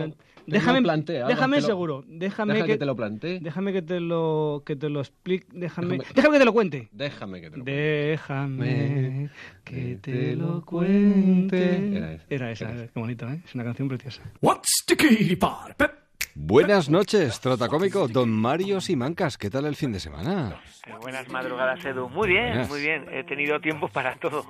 Déjame, 0.46 0.80
lo 0.80 0.84
planteo, 0.84 1.26
déjame 1.26 1.60
lo- 1.60 1.66
seguro. 1.66 2.04
Déjame 2.06 2.54
Deja 2.54 2.66
que, 2.66 2.72
que 2.72 2.78
te 2.78 2.86
lo 2.86 2.96
plantee. 2.96 3.40
Déjame 3.40 3.72
que 3.72 3.82
te 3.82 4.00
lo 4.00 4.62
que 4.66 4.76
te 4.76 4.88
lo 4.88 5.00
explique. 5.00 5.46
Déjame, 5.52 5.98
Déjame- 5.98 6.14
déjame 6.14 6.32
que 6.34 6.38
te 6.38 6.44
lo 6.44 6.52
cuente. 6.52 6.88
Déjame 6.92 7.40
que 7.40 7.50
te 7.50 7.56
lo 7.56 7.64
Déjame 7.64 9.30
que 9.64 9.96
te 10.00 10.36
lo 10.36 10.64
cuente. 10.64 11.96
Era 11.96 12.12
esa, 12.12 12.24
Era 12.30 12.50
esa, 12.52 12.86
qué 12.92 13.00
bonito, 13.00 13.28
¿eh? 13.28 13.40
Es 13.44 13.54
una 13.54 13.64
canción 13.64 13.88
preciosa. 13.88 14.22
What's 14.40 14.84
the 14.86 14.96
key 14.96 15.36
part? 15.36 15.80
Buenas 16.36 16.90
noches, 16.90 17.38
trotacómico, 17.40 18.08
don 18.08 18.28
Mario 18.28 18.80
Simancas. 18.80 19.38
¿Qué 19.38 19.50
tal 19.50 19.66
el 19.66 19.76
fin 19.76 19.92
de 19.92 20.00
semana? 20.00 20.60
Eh, 20.84 20.90
Buenas 21.00 21.28
madrugadas, 21.28 21.84
Edu. 21.84 22.08
Muy 22.08 22.26
bien, 22.28 22.48
Buenas. 22.48 22.68
muy 22.68 22.80
bien. 22.80 23.06
He 23.12 23.22
tenido 23.22 23.60
tiempo 23.60 23.86
para 23.88 24.16
todo. 24.16 24.44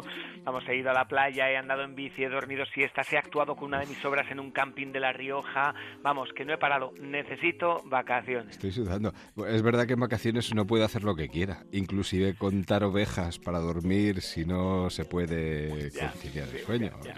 Vamos, 0.44 0.64
he 0.66 0.76
ido 0.78 0.90
a 0.90 0.94
la 0.94 1.06
playa, 1.06 1.50
he 1.50 1.58
andado 1.58 1.82
en 1.82 1.94
bici, 1.94 2.24
he 2.24 2.28
dormido 2.30 2.64
siestas, 2.66 3.12
he 3.12 3.18
actuado 3.18 3.54
con 3.54 3.66
una 3.68 3.80
de 3.80 3.86
mis 3.86 4.02
obras 4.04 4.26
en 4.30 4.40
un 4.40 4.50
camping 4.50 4.92
de 4.92 5.00
La 5.00 5.12
Rioja. 5.12 5.74
Vamos, 6.02 6.30
que 6.34 6.46
no 6.46 6.54
he 6.54 6.58
parado. 6.58 6.92
Necesito 7.00 7.82
vacaciones. 7.84 8.52
Estoy 8.52 8.72
sudando. 8.72 9.12
Es 9.46 9.62
verdad 9.62 9.86
que 9.86 9.92
en 9.92 10.00
vacaciones 10.00 10.50
uno 10.52 10.66
puede 10.66 10.84
hacer 10.84 11.02
lo 11.04 11.14
que 11.14 11.28
quiera, 11.28 11.64
inclusive 11.70 12.34
contar 12.34 12.82
ovejas 12.84 13.38
para 13.38 13.58
dormir 13.58 14.22
si 14.22 14.46
no 14.46 14.88
se 14.88 15.04
puede 15.04 15.90
Ya, 15.90 16.08
conciliar 16.10 16.48
el 16.48 16.60
sueño. 16.60 16.90
ya, 17.04 17.14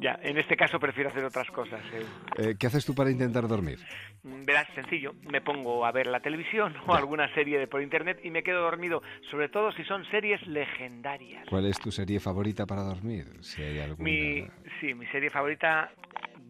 Ya, 0.00 0.18
en 0.28 0.38
este 0.38 0.56
caso 0.56 0.80
prefiero 0.80 1.08
hacer 1.10 1.24
otras 1.24 1.48
cosas. 1.52 1.80
eh. 1.94 2.02
Eh, 2.38 2.54
¿Qué 2.58 2.66
haces 2.66 2.84
tú 2.84 2.94
para 2.96 3.08
intentar 3.10 3.46
dormir? 3.46 3.78
Mm, 4.22 4.44
Verás, 4.44 4.68
sencillo, 4.74 5.14
me 5.30 5.40
pongo 5.40 5.84
a 5.84 5.92
ver 5.92 6.06
la 6.06 6.20
televisión 6.20 6.74
o 6.86 6.94
alguna 6.94 7.32
serie 7.34 7.58
de 7.58 7.66
por 7.66 7.82
internet 7.82 8.20
y 8.22 8.30
me 8.30 8.42
quedo 8.42 8.62
dormido, 8.62 9.02
sobre 9.30 9.48
todo 9.48 9.72
si 9.72 9.84
son 9.84 10.04
series 10.10 10.44
legendarias. 10.46 11.46
¿Cuál 11.48 11.66
es 11.66 11.78
tu 11.78 11.90
serie 11.90 12.20
favorita 12.20 12.66
para 12.66 12.82
dormir? 12.82 13.26
Si 13.40 13.62
hay 13.62 13.78
alguna. 13.80 14.08
Mi, 14.08 14.46
sí, 14.80 14.94
mi 14.94 15.06
serie 15.06 15.30
favorita, 15.30 15.90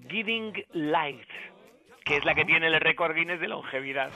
Giving 0.09 0.53
Light, 0.73 1.29
que 2.05 2.17
es 2.17 2.25
la 2.25 2.35
que 2.35 2.45
tiene 2.45 2.67
el 2.67 2.81
récord 2.81 3.15
Guinness 3.15 3.41
de 3.41 3.49
longevidad. 3.49 4.11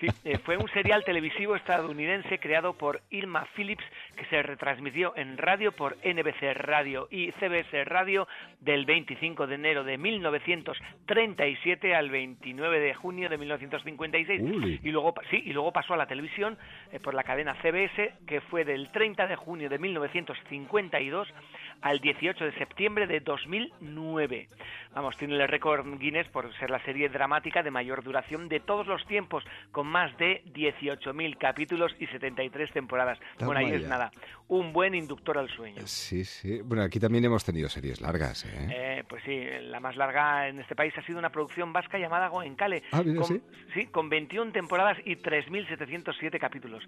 Sí, 0.00 0.06
eh, 0.24 0.38
fue 0.38 0.56
un 0.56 0.68
serial 0.68 1.02
televisivo 1.04 1.56
estadounidense 1.56 2.38
creado 2.38 2.74
por 2.74 3.02
Irma 3.10 3.46
Phillips 3.56 3.84
que 4.16 4.24
se 4.26 4.42
retransmitió 4.42 5.12
en 5.16 5.36
radio 5.36 5.72
por 5.72 5.96
NBC 6.04 6.54
Radio 6.54 7.08
y 7.10 7.32
CBS 7.32 7.84
Radio 7.84 8.28
del 8.60 8.86
25 8.86 9.46
de 9.48 9.56
enero 9.56 9.82
de 9.82 9.98
1937 9.98 11.94
al 11.94 12.10
29 12.10 12.80
de 12.80 12.94
junio 12.94 13.28
de 13.28 13.38
1956 13.38 14.40
Uli. 14.40 14.80
y 14.84 14.90
luego 14.90 15.14
sí 15.30 15.42
y 15.44 15.52
luego 15.52 15.72
pasó 15.72 15.94
a 15.94 15.96
la 15.96 16.06
televisión 16.06 16.56
eh, 16.92 17.00
por 17.00 17.14
la 17.14 17.24
cadena 17.24 17.56
CBS 17.60 18.14
que 18.26 18.40
fue 18.42 18.64
del 18.64 18.90
30 18.92 19.26
de 19.26 19.36
junio 19.36 19.68
de 19.68 19.78
1952 19.78 21.28
al 21.80 22.00
18 22.00 22.44
de 22.44 22.52
septiembre 22.52 23.06
de 23.06 23.20
2009. 23.20 24.48
Vamos, 24.94 25.16
tiene 25.16 25.34
el 25.34 25.48
récord 25.48 25.86
Guinness 25.98 26.28
por 26.28 26.52
ser 26.58 26.70
la 26.70 26.82
serie 26.84 27.08
dramática 27.08 27.62
de 27.62 27.70
mayor 27.70 28.02
duración 28.02 28.48
de 28.48 28.60
todos 28.60 28.86
los 28.86 29.06
tiempos, 29.06 29.44
con 29.72 29.86
más 29.86 30.16
de 30.18 30.42
18.000 30.54 31.38
capítulos 31.38 31.94
y 31.98 32.06
73 32.06 32.72
temporadas. 32.72 33.18
Toma 33.36 33.52
bueno, 33.52 33.60
ahí 33.60 33.74
es 33.74 33.88
nada, 33.88 34.10
un 34.48 34.72
buen 34.72 34.94
inductor 34.94 35.38
al 35.38 35.48
sueño. 35.48 35.82
Sí, 35.84 36.24
sí. 36.24 36.60
Bueno, 36.62 36.82
aquí 36.82 36.98
también 36.98 37.24
hemos 37.24 37.44
tenido 37.44 37.68
series 37.68 38.00
largas, 38.00 38.44
¿eh? 38.46 38.68
Eh, 38.70 39.04
pues 39.08 39.22
sí, 39.24 39.44
la 39.62 39.78
más 39.78 39.96
larga 39.96 40.48
en 40.48 40.58
este 40.60 40.74
país 40.74 40.92
ha 40.96 41.02
sido 41.02 41.18
una 41.18 41.30
producción 41.30 41.72
vasca 41.72 41.98
llamada 41.98 42.28
Goenkale. 42.28 42.82
Ah, 42.92 43.02
mira, 43.04 43.20
con, 43.20 43.28
sí. 43.28 43.42
sí, 43.74 43.86
con 43.86 44.08
21 44.08 44.52
temporadas 44.52 44.98
y 45.04 45.16
3.707 45.16 46.38
capítulos. 46.38 46.82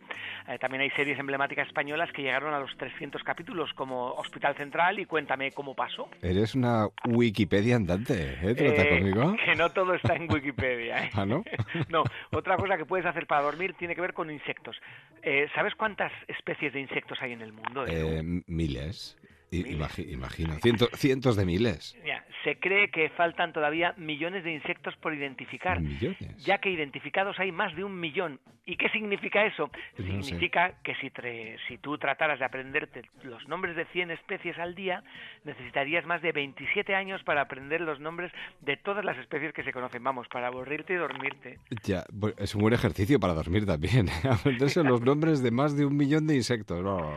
Eh, 0.48 0.58
también 0.58 0.82
hay 0.82 0.90
series 0.90 1.18
emblemáticas 1.18 1.66
españolas 1.66 2.10
que 2.12 2.22
llegaron 2.22 2.54
a 2.54 2.60
los 2.60 2.74
300 2.76 3.22
capítulos, 3.22 3.72
como 3.74 4.12
Hospital 4.14 4.54
Central 4.56 4.98
y 4.98 5.06
Cuéntame 5.10 5.50
cómo 5.52 5.74
pasó. 5.74 6.08
Eres 6.22 6.54
una 6.54 6.86
Wikipedia 7.04 7.76
andante, 7.76 7.99
¿eh? 8.08 8.54
¿Trata 8.54 8.82
Eh, 8.82 8.98
conmigo? 8.98 9.36
Que 9.44 9.54
no 9.56 9.70
todo 9.70 9.94
está 9.94 10.14
en 10.14 10.30
Wikipedia. 10.32 11.04
¿eh? 11.04 11.10
¿Ah, 11.14 11.26
no? 11.26 11.44
No, 11.88 12.04
otra 12.32 12.56
cosa 12.56 12.76
que 12.76 12.84
puedes 12.84 13.06
hacer 13.06 13.26
para 13.26 13.42
dormir 13.42 13.74
tiene 13.74 13.94
que 13.94 14.00
ver 14.00 14.12
con 14.14 14.30
insectos. 14.30 14.80
¿Sabes 15.54 15.74
cuántas 15.74 16.12
especies 16.28 16.72
de 16.72 16.80
insectos 16.80 17.18
hay 17.20 17.32
en 17.32 17.42
el 17.42 17.52
mundo? 17.52 17.84
Miles. 18.46 19.16
Imagino. 19.50 20.54
Ciento- 20.62 20.88
cientos 20.94 21.36
de 21.36 21.44
miles. 21.44 21.96
Se 22.44 22.58
cree 22.58 22.90
que 22.90 23.10
faltan 23.10 23.52
todavía 23.52 23.92
millones 23.98 24.44
de 24.44 24.52
insectos 24.54 24.96
por 24.96 25.12
identificar, 25.12 25.78
Millones. 25.78 26.42
ya 26.42 26.56
que 26.56 26.70
identificados 26.70 27.38
hay 27.38 27.52
más 27.52 27.76
de 27.76 27.84
un 27.84 28.00
millón. 28.00 28.40
¿Y 28.64 28.76
qué 28.76 28.88
significa 28.90 29.44
eso? 29.44 29.68
Pues 29.68 30.08
sé. 30.08 30.22
significa 30.22 30.74
que 30.82 30.94
si, 30.96 31.08
tre- 31.10 31.58
si 31.68 31.76
tú 31.76 31.98
trataras 31.98 32.38
de 32.38 32.44
aprenderte 32.46 33.02
los 33.24 33.46
nombres 33.48 33.74
de 33.76 33.84
100 33.86 34.10
especies 34.12 34.58
al 34.58 34.74
día, 34.74 35.02
necesitarías 35.44 36.06
más 36.06 36.22
de 36.22 36.32
27 36.32 36.94
años 36.94 37.22
para 37.24 37.42
aprender 37.42 37.80
los 37.82 38.00
nombres 38.00 38.32
de 38.60 38.76
todas 38.78 39.04
las 39.04 39.18
especies 39.18 39.52
que 39.52 39.62
se 39.64 39.72
conocen. 39.72 40.02
Vamos, 40.04 40.26
para 40.28 40.46
aburrirte 40.46 40.94
y 40.94 40.96
dormirte. 40.96 41.58
Ya, 41.84 42.04
bu- 42.12 42.34
es 42.38 42.54
un 42.54 42.62
buen 42.62 42.72
ejercicio 42.74 43.18
para 43.20 43.34
dormir 43.34 43.66
también. 43.66 44.08
¿eh? 44.08 44.12
Aprenderse 44.30 44.82
los 44.84 45.02
nombres 45.02 45.42
de 45.42 45.50
más 45.50 45.76
de 45.76 45.84
un 45.84 45.96
millón 45.96 46.26
de 46.26 46.36
insectos. 46.36 46.82
No. 46.82 47.12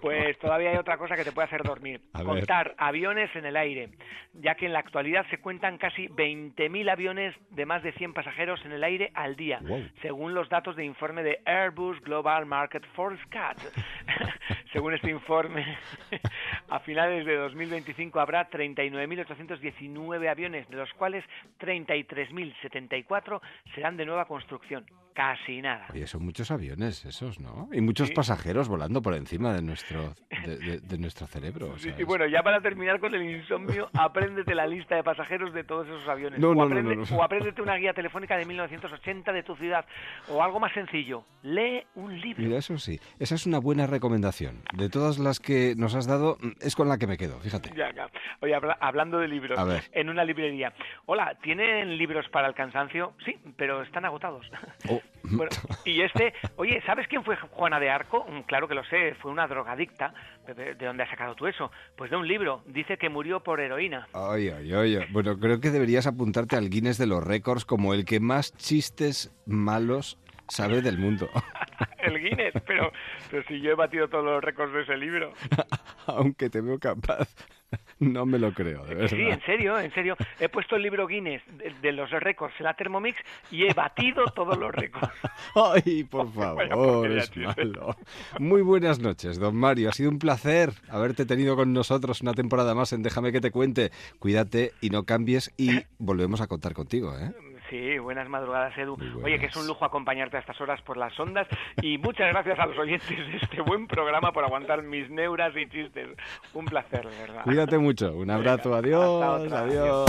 Pues 0.00 0.38
todavía 0.38 0.70
hay 0.70 0.76
otra 0.76 0.98
cosa 0.98 1.16
que 1.16 1.24
te 1.24 1.32
puede 1.32 1.46
hacer 1.46 1.62
dormir. 1.64 1.77
A 2.12 2.18
ver. 2.18 2.26
Contar 2.26 2.74
aviones 2.78 3.34
en 3.36 3.46
el 3.46 3.56
aire, 3.56 3.90
ya 4.34 4.54
que 4.54 4.66
en 4.66 4.72
la 4.72 4.78
actualidad 4.80 5.26
se 5.30 5.38
cuentan 5.38 5.78
casi 5.78 6.08
20.000 6.08 6.90
aviones 6.90 7.34
de 7.50 7.66
más 7.66 7.82
de 7.82 7.92
100 7.92 8.14
pasajeros 8.14 8.64
en 8.64 8.72
el 8.72 8.84
aire 8.84 9.10
al 9.14 9.36
día, 9.36 9.58
Wow. 9.62 9.82
según 10.02 10.34
los 10.34 10.48
datos 10.48 10.76
de 10.76 10.84
informe 10.84 11.22
de 11.22 11.40
Airbus 11.44 12.00
Global 12.00 12.46
Market 12.46 12.84
Forecast. 12.94 13.60
según 14.72 14.94
este 14.94 15.10
informe, 15.10 15.64
a 16.68 16.80
finales 16.80 17.24
de 17.26 17.36
2025 17.36 18.20
habrá 18.20 18.48
39.819 18.50 20.28
aviones, 20.28 20.68
de 20.68 20.76
los 20.76 20.92
cuales 20.94 21.24
33.074 21.60 23.40
serán 23.74 23.96
de 23.96 24.06
nueva 24.06 24.26
construcción. 24.26 24.84
Casi 25.18 25.60
nada. 25.60 25.84
Oye, 25.92 26.06
son 26.06 26.24
muchos 26.24 26.48
aviones 26.52 27.04
esos, 27.04 27.40
¿no? 27.40 27.68
Y 27.72 27.80
muchos 27.80 28.06
Sí. 28.06 28.14
pasajeros 28.14 28.68
volando 28.68 29.02
por 29.02 29.14
encima 29.14 29.52
de 29.52 29.62
nuestro, 29.62 30.14
de, 30.46 30.56
de- 30.58 30.78
de 30.78 30.98
nuestro 31.00 31.26
cerebro. 31.26 31.76
Sí, 31.76 31.90
y 31.98 32.04
bueno, 32.04 32.24
ya 32.28 32.40
para 32.44 32.60
terminar 32.60 33.00
con 33.00 33.12
el 33.12 33.22
insomnio, 33.28 33.90
apréndete 33.98 34.54
la 34.54 34.64
lista 34.68 34.94
de 34.94 35.02
pasajeros 35.02 35.52
de 35.52 35.64
todos 35.64 35.88
esos 35.88 36.06
aviones. 36.08 36.38
No, 36.38 36.50
o, 36.50 36.54
no, 36.54 36.60
no, 36.68 36.70
aprende- 36.72 36.94
no, 36.94 37.04
no. 37.04 37.16
o 37.16 37.22
apréndete 37.24 37.60
una 37.60 37.74
guía 37.74 37.92
telefónica 37.94 38.36
de 38.36 38.44
1980 38.44 39.32
de 39.32 39.42
tu 39.42 39.56
ciudad. 39.56 39.84
O 40.28 40.40
algo 40.40 40.60
más 40.60 40.72
sencillo, 40.72 41.24
lee 41.42 41.84
un 41.96 42.20
libro. 42.20 42.44
Mira, 42.44 42.58
eso 42.58 42.78
sí. 42.78 43.00
Esa 43.18 43.34
es 43.34 43.44
una 43.44 43.58
buena 43.58 43.88
recomendación. 43.88 44.62
De 44.74 44.88
todas 44.88 45.18
las 45.18 45.40
que 45.40 45.74
nos 45.76 45.96
has 45.96 46.06
dado, 46.06 46.38
es 46.60 46.76
con 46.76 46.88
la 46.88 46.96
que 46.96 47.08
me 47.08 47.16
quedo, 47.16 47.40
fíjate. 47.40 47.72
Ya, 47.76 47.92
ya. 47.92 48.08
Oye, 48.40 48.54
habla- 48.54 48.78
hablando 48.80 49.18
de 49.18 49.26
libros, 49.26 49.58
en 49.90 50.10
una 50.10 50.22
librería. 50.24 50.72
Hola, 51.06 51.36
¿tienen 51.42 51.98
libros 51.98 52.28
para 52.28 52.46
el 52.46 52.54
cansancio? 52.54 53.14
Sí, 53.24 53.36
pero 53.56 53.82
están 53.82 54.04
agotados. 54.04 54.48
Oh, 54.88 55.00
Bueno, 55.30 55.50
y 55.84 56.00
este, 56.00 56.32
oye, 56.56 56.80
¿sabes 56.86 57.06
quién 57.08 57.22
fue 57.24 57.36
Juana 57.36 57.78
de 57.80 57.90
Arco? 57.90 58.24
Mm, 58.30 58.42
Claro 58.42 58.66
que 58.68 58.74
lo 58.74 58.84
sé, 58.84 59.14
fue 59.20 59.30
una 59.30 59.46
drogadicta. 59.46 60.14
¿De, 60.46 60.54
de- 60.54 60.74
de 60.74 60.86
dónde 60.86 61.02
has 61.02 61.10
sacado 61.10 61.34
tú 61.34 61.46
eso? 61.46 61.70
Pues 61.96 62.10
de 62.10 62.16
un 62.16 62.26
libro. 62.26 62.62
Dice 62.66 62.96
que 62.96 63.08
murió 63.10 63.40
por 63.40 63.60
heroína. 63.60 64.08
Ay, 64.14 64.48
ay, 64.48 64.72
ay. 64.72 64.98
Bueno, 65.10 65.38
creo 65.38 65.60
que 65.60 65.70
deberías 65.70 66.06
apuntarte 66.06 66.56
al 66.56 66.70
Guinness 66.70 66.96
de 66.98 67.06
los 67.06 67.22
récords 67.22 67.64
como 67.66 67.92
el 67.92 68.04
que 68.06 68.20
más 68.20 68.56
chistes 68.56 69.34
malos 69.44 70.18
sabe 70.48 70.80
del 70.80 70.96
mundo. 70.98 71.28
El 71.98 72.18
Guinness, 72.20 72.54
pero, 72.66 72.90
pero 73.30 73.42
si 73.48 73.60
yo 73.60 73.72
he 73.72 73.74
batido 73.74 74.08
todos 74.08 74.24
los 74.24 74.42
récords 74.42 74.72
de 74.72 74.82
ese 74.82 74.96
libro. 74.96 75.32
Aunque 76.06 76.48
te 76.48 76.60
veo 76.60 76.78
capaz, 76.78 77.28
no 77.98 78.26
me 78.26 78.38
lo 78.38 78.52
creo, 78.52 78.84
de 78.84 78.94
verdad. 78.94 79.16
Sí, 79.16 79.22
en 79.22 79.40
serio, 79.42 79.78
en 79.78 79.92
serio. 79.92 80.16
He 80.40 80.48
puesto 80.48 80.76
el 80.76 80.82
libro 80.82 81.06
Guinness 81.06 81.42
de, 81.58 81.72
de 81.82 81.92
los 81.92 82.10
récords 82.10 82.54
en 82.58 82.64
la 82.64 82.74
Thermomix 82.74 83.18
y 83.50 83.64
he 83.64 83.72
batido 83.74 84.24
todos 84.34 84.56
los 84.58 84.72
récords. 84.72 85.12
Ay, 85.54 86.04
por 86.04 86.32
favor, 86.32 87.10
es 87.10 87.36
malo. 87.36 87.96
Muy 88.38 88.62
buenas 88.62 88.98
noches, 89.00 89.38
don 89.38 89.56
Mario. 89.56 89.88
Ha 89.90 89.92
sido 89.92 90.10
un 90.10 90.18
placer 90.18 90.72
haberte 90.88 91.26
tenido 91.26 91.56
con 91.56 91.72
nosotros 91.72 92.20
una 92.20 92.34
temporada 92.34 92.74
más 92.74 92.92
en 92.92 93.02
Déjame 93.02 93.32
que 93.32 93.40
te 93.40 93.50
cuente. 93.50 93.90
Cuídate 94.18 94.72
y 94.80 94.90
no 94.90 95.04
cambies 95.04 95.52
y 95.56 95.82
volvemos 95.98 96.40
a 96.40 96.46
contar 96.46 96.74
contigo, 96.74 97.16
¿eh? 97.18 97.32
Sí, 97.70 97.98
buenas 97.98 98.28
madrugadas, 98.28 98.76
Edu. 98.78 98.96
buenas. 98.96 99.24
Oye, 99.24 99.38
que 99.38 99.46
es 99.46 99.56
un 99.56 99.66
lujo 99.66 99.84
acompañarte 99.84 100.36
a 100.36 100.40
estas 100.40 100.58
horas 100.60 100.80
por 100.82 100.96
las 100.96 101.18
ondas 101.20 101.46
y 101.82 101.98
muchas 101.98 102.28
gracias 102.32 102.58
a 102.58 102.66
los 102.66 102.78
oyentes 102.78 103.08
de 103.16 103.36
este 103.42 103.60
buen 103.60 103.86
programa 103.86 104.32
por 104.32 104.44
aguantar 104.44 104.82
mis 104.82 105.10
neuras 105.10 105.54
y 105.56 105.68
chistes. 105.68 106.08
Un 106.54 106.64
placer, 106.64 107.06
de 107.08 107.18
verdad. 107.20 107.42
Cuídate 107.44 107.76
mucho. 107.78 108.12
Un 108.14 108.30
abrazo. 108.30 108.74
Adiós. 108.74 109.22
otra. 109.42 109.60
Adiós. 109.60 110.08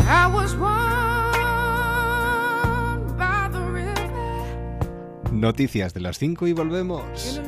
I 0.00 0.26
was 0.32 0.54
warmed 0.56 0.76
by 3.16 3.48
the 3.50 3.60
river 3.70 5.32
Noticias 5.32 5.92
de 5.94 6.00
las 6.00 6.18
5 6.18 6.46
y 6.48 6.52
volvemos. 6.52 7.40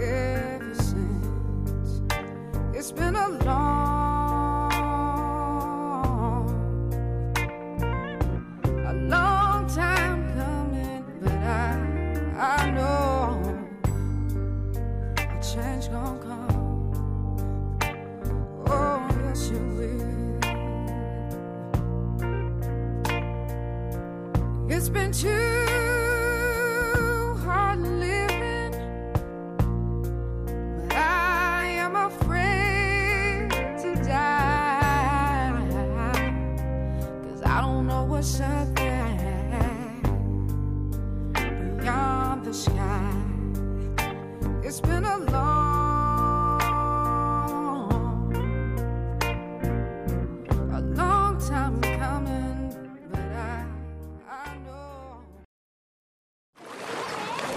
Ever 0.00 0.74
since. 0.74 2.02
It's 2.74 2.92
been 2.92 3.16
a 3.16 3.28
long, 3.28 4.72
a 8.86 8.92
long 8.92 9.66
time 9.68 10.34
coming, 10.34 11.04
but 11.22 11.32
I, 11.32 11.78
I 12.36 12.70
know 12.70 13.40
a 15.16 15.42
change 15.42 15.88
gonna 15.90 16.18
come. 16.20 16.44
Oh, 18.66 19.08
yes, 19.24 19.48
you 19.50 19.58
will. 19.76 20.06
It's 24.68 24.88
been 24.88 25.12
too 25.12 25.75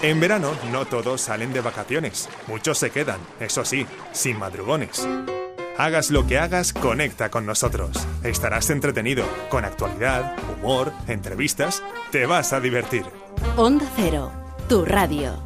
En 0.02 0.18
verano 0.18 0.52
no 0.72 0.86
todos 0.86 1.20
salen 1.20 1.52
de 1.52 1.60
vacaciones, 1.60 2.28
muchos 2.46 2.78
se 2.78 2.90
quedan, 2.90 3.20
eso 3.38 3.64
sí, 3.64 3.86
sin 4.12 4.38
madrugones. 4.38 5.06
Hagas 5.78 6.10
lo 6.10 6.26
que 6.26 6.38
hagas, 6.38 6.72
conecta 6.72 7.30
con 7.30 7.46
nosotros. 7.46 7.90
Estarás 8.22 8.70
entretenido, 8.70 9.24
con 9.48 9.64
actualidad, 9.64 10.36
humor, 10.52 10.92
entrevistas, 11.08 11.82
te 12.10 12.26
vas 12.26 12.52
a 12.52 12.60
divertir. 12.60 13.04
Onda 13.56 13.86
Cero, 13.96 14.30
tu 14.68 14.84
radio. 14.84 15.42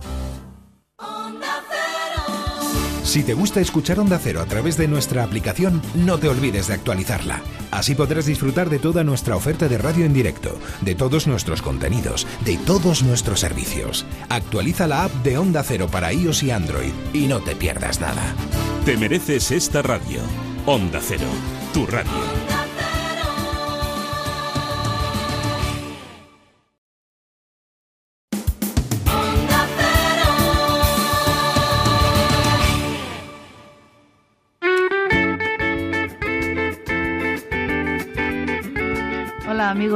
Si 3.15 3.23
te 3.23 3.33
gusta 3.33 3.61
escuchar 3.61 4.01
Onda 4.01 4.19
Cero 4.19 4.41
a 4.41 4.45
través 4.45 4.77
de 4.77 4.89
nuestra 4.89 5.23
aplicación, 5.23 5.81
no 5.95 6.19
te 6.19 6.29
olvides 6.29 6.67
de 6.67 6.75
actualizarla. 6.75 7.43
Así 7.71 7.95
podrás 7.95 8.27
disfrutar 8.27 8.69
de 8.69 8.81
toda 8.81 9.05
nuestra 9.05 9.37
oferta 9.37 9.69
de 9.69 9.79
radio 9.79 10.05
en 10.05 10.13
directo, 10.13 10.59
de 10.81 10.97
todos 10.97 11.29
nuestros 11.29 11.63
contenidos, 11.63 12.27
de 12.45 12.57
todos 12.57 13.05
nuestros 13.05 13.39
servicios. 13.39 14.05
Actualiza 14.31 14.89
la 14.89 15.05
app 15.05 15.13
de 15.23 15.39
Onda 15.39 15.63
Cero 15.63 15.87
para 15.89 16.13
iOS 16.13 16.43
y 16.43 16.51
Android 16.51 16.93
y 17.13 17.29
no 17.29 17.39
te 17.39 17.55
pierdas 17.55 18.01
nada. 18.01 18.35
Te 18.85 18.97
mereces 18.97 19.53
esta 19.53 19.81
radio. 19.81 20.19
Onda 20.67 20.99
Cero, 21.01 21.29
tu 21.73 21.87
radio. 21.87 22.54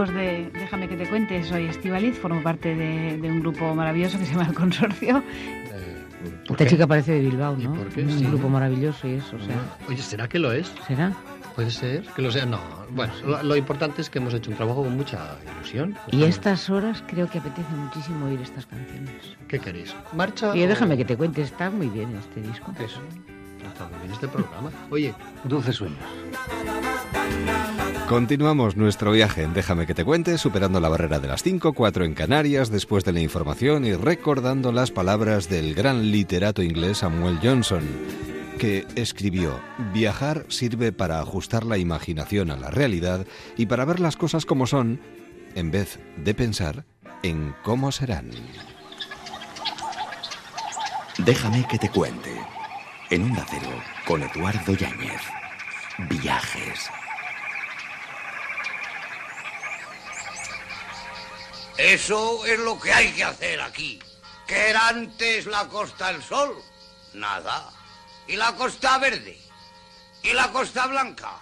Amigos 0.03 0.15
de 0.15 0.51
Déjame 0.59 0.89
que 0.89 0.97
te 0.97 1.09
cuente, 1.09 1.43
soy 1.45 1.65
Estivaliz, 1.67 2.19
formo 2.19 2.43
parte 2.43 2.75
de, 2.75 3.19
de 3.19 3.31
un 3.31 3.41
grupo 3.41 3.75
maravilloso 3.75 4.19
que 4.19 4.25
se 4.27 4.33
llama 4.33 4.47
El 4.49 4.55
Consorcio. 4.55 5.23
Esta 6.51 6.67
chica 6.67 6.87
parece 6.87 7.13
de 7.13 7.21
Bilbao, 7.21 7.57
¿no? 7.57 7.75
por 7.75 7.89
qué? 7.89 8.03
Un 8.03 8.11
Sí. 8.19 8.25
grupo 8.25 8.49
maravilloso 8.49 9.07
y 9.07 9.15
eso, 9.15 9.37
o 9.37 9.41
sea. 9.41 9.57
Oye, 9.89 9.99
¿será 10.03 10.29
que 10.29 10.39
lo 10.39 10.51
es? 10.53 10.73
¿Será? 10.87 11.13
Puede 11.55 11.71
ser 11.71 12.03
que 12.15 12.23
lo 12.23 12.31
sea. 12.31 12.47
No, 12.47 12.61
bueno, 12.91 13.13
lo, 13.27 13.43
lo 13.43 13.57
importante 13.57 14.01
es 14.03 14.11
que 14.11 14.19
hemos 14.19 14.33
hecho 14.35 14.51
un 14.51 14.57
trabajo 14.57 14.83
con 14.85 14.97
mucha 14.97 15.37
ilusión. 15.57 15.97
Y 16.11 16.23
a 16.25 16.27
estas 16.27 16.71
horas 16.71 17.03
creo 17.07 17.29
que 17.29 17.39
apetece 17.39 17.73
muchísimo 17.75 18.27
oír 18.27 18.41
estas 18.41 18.67
canciones. 18.67 19.37
¿Qué 19.49 19.59
queréis? 19.59 19.95
¿Marcha? 20.13 20.57
Y 20.57 20.63
o- 20.65 20.69
déjame 20.69 20.97
que 20.97 21.05
te 21.05 21.17
cuente, 21.17 21.43
está 21.43 21.71
muy 21.71 21.89
bien 21.89 22.15
este 22.17 22.41
disco. 22.41 22.73
Eso. 22.83 23.01
Está 23.79 23.91
muy 23.91 24.01
bien 24.01 24.13
este 24.13 24.27
programa. 24.27 24.73
Oye, 24.91 25.15
dulces 25.45 25.77
sueños. 25.77 26.01
Continuamos 28.09 28.77
nuestro 28.77 29.13
viaje 29.13 29.45
en 29.45 29.55
Déjame 29.55 29.87
que 29.87 29.95
te 29.95 30.05
cuente, 30.05 30.37
superando 30.37 30.81
la 30.81 30.89
barrera 30.89 31.21
de 31.21 31.29
las 31.29 31.45
5, 31.45 31.75
4 31.75 32.05
en 32.05 32.15
Canarias, 32.15 32.71
después 32.71 33.05
de 33.05 33.13
la 33.13 33.21
información 33.21 33.85
y 33.85 33.95
recordando 33.95 34.73
las 34.73 34.91
palabras 34.91 35.49
del 35.49 35.77
gran 35.77 36.11
literato 36.11 36.61
inglés 36.61 36.99
Samuel 36.99 37.39
Johnson, 37.41 37.85
que 38.59 38.85
escribió, 38.97 39.61
viajar 39.95 40.45
sirve 40.49 40.91
para 40.91 41.21
ajustar 41.21 41.65
la 41.65 41.79
imaginación 41.79 42.51
a 42.51 42.57
la 42.57 42.73
realidad 42.73 43.27
y 43.57 43.67
para 43.67 43.85
ver 43.85 44.01
las 44.01 44.17
cosas 44.17 44.45
como 44.45 44.67
son, 44.67 45.01
en 45.55 45.71
vez 45.71 46.01
de 46.17 46.35
pensar 46.35 46.85
en 47.23 47.55
cómo 47.63 47.93
serán. 47.93 48.33
Déjame 51.19 51.65
que 51.69 51.79
te 51.79 51.89
cuente. 51.91 52.58
En 53.11 53.23
Onda 53.23 53.47
Cero, 53.49 53.83
con 54.05 54.23
Eduardo 54.23 54.75
Yáñez. 54.75 55.23
Viajes. 56.11 56.91
Eso 61.79 62.45
es 62.45 62.59
lo 62.59 62.79
que 62.79 62.93
hay 62.93 63.11
que 63.13 63.25
hacer 63.25 63.63
aquí. 63.63 63.99
¿Qué 64.47 64.69
era 64.71 64.89
antes 64.89 65.47
la 65.47 65.67
Costa 65.69 66.13
del 66.13 66.23
Sol? 66.23 66.63
Nada. 67.15 67.73
¿Y 68.27 68.37
la 68.37 68.55
Costa 68.57 68.99
Verde? 68.99 69.41
¿Y 70.23 70.35
la 70.35 70.53
Costa 70.53 70.87
Blanca? 70.87 71.33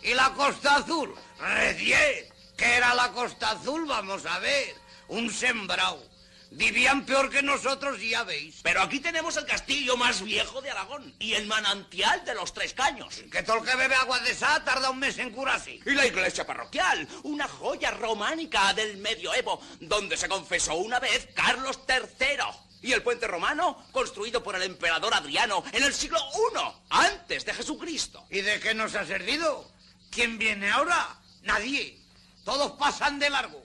¿Y 0.00 0.14
la 0.14 0.32
Costa 0.34 0.76
Azul? 0.76 1.12
Recién. 1.40 2.32
¿Qué 2.56 2.76
era 2.76 2.94
la 2.94 3.08
Costa 3.10 3.50
Azul? 3.50 3.84
Vamos 3.86 4.24
a 4.26 4.38
ver. 4.38 4.76
Un 5.08 5.28
sembrado. 5.28 6.13
Vivían 6.54 7.04
peor 7.04 7.30
que 7.30 7.42
nosotros, 7.42 8.00
ya 8.00 8.22
veis. 8.22 8.60
Pero 8.62 8.80
aquí 8.80 9.00
tenemos 9.00 9.36
el 9.36 9.44
castillo 9.44 9.96
más 9.96 10.22
viejo 10.22 10.62
de 10.62 10.70
Aragón 10.70 11.12
y 11.18 11.34
el 11.34 11.46
manantial 11.46 12.24
de 12.24 12.34
los 12.34 12.54
Tres 12.54 12.74
Caños. 12.74 13.22
Que 13.30 13.42
todo 13.42 13.58
el 13.58 13.64
que 13.64 13.74
bebe 13.74 13.96
agua 13.96 14.20
de 14.20 14.30
esa 14.30 14.62
tarda 14.62 14.90
un 14.90 15.00
mes 15.00 15.18
en 15.18 15.32
curarse. 15.32 15.80
Y 15.84 15.90
la 15.90 16.06
iglesia 16.06 16.46
parroquial, 16.46 17.08
una 17.24 17.48
joya 17.48 17.90
románica 17.90 18.72
del 18.72 18.98
medioevo, 18.98 19.60
donde 19.80 20.16
se 20.16 20.28
confesó 20.28 20.76
una 20.76 21.00
vez 21.00 21.28
Carlos 21.34 21.80
III. 21.88 22.44
Y 22.82 22.92
el 22.92 23.02
puente 23.02 23.26
romano, 23.26 23.84
construido 23.90 24.44
por 24.44 24.54
el 24.54 24.62
emperador 24.62 25.12
Adriano 25.12 25.64
en 25.72 25.82
el 25.82 25.92
siglo 25.92 26.20
I, 26.54 26.58
antes 26.90 27.44
de 27.44 27.54
Jesucristo. 27.54 28.26
¿Y 28.30 28.42
de 28.42 28.60
qué 28.60 28.74
nos 28.74 28.94
ha 28.94 29.04
servido? 29.04 29.68
¿Quién 30.10 30.38
viene 30.38 30.70
ahora? 30.70 31.18
Nadie. 31.42 31.98
Todos 32.44 32.72
pasan 32.72 33.18
de 33.18 33.30
largo. 33.30 33.60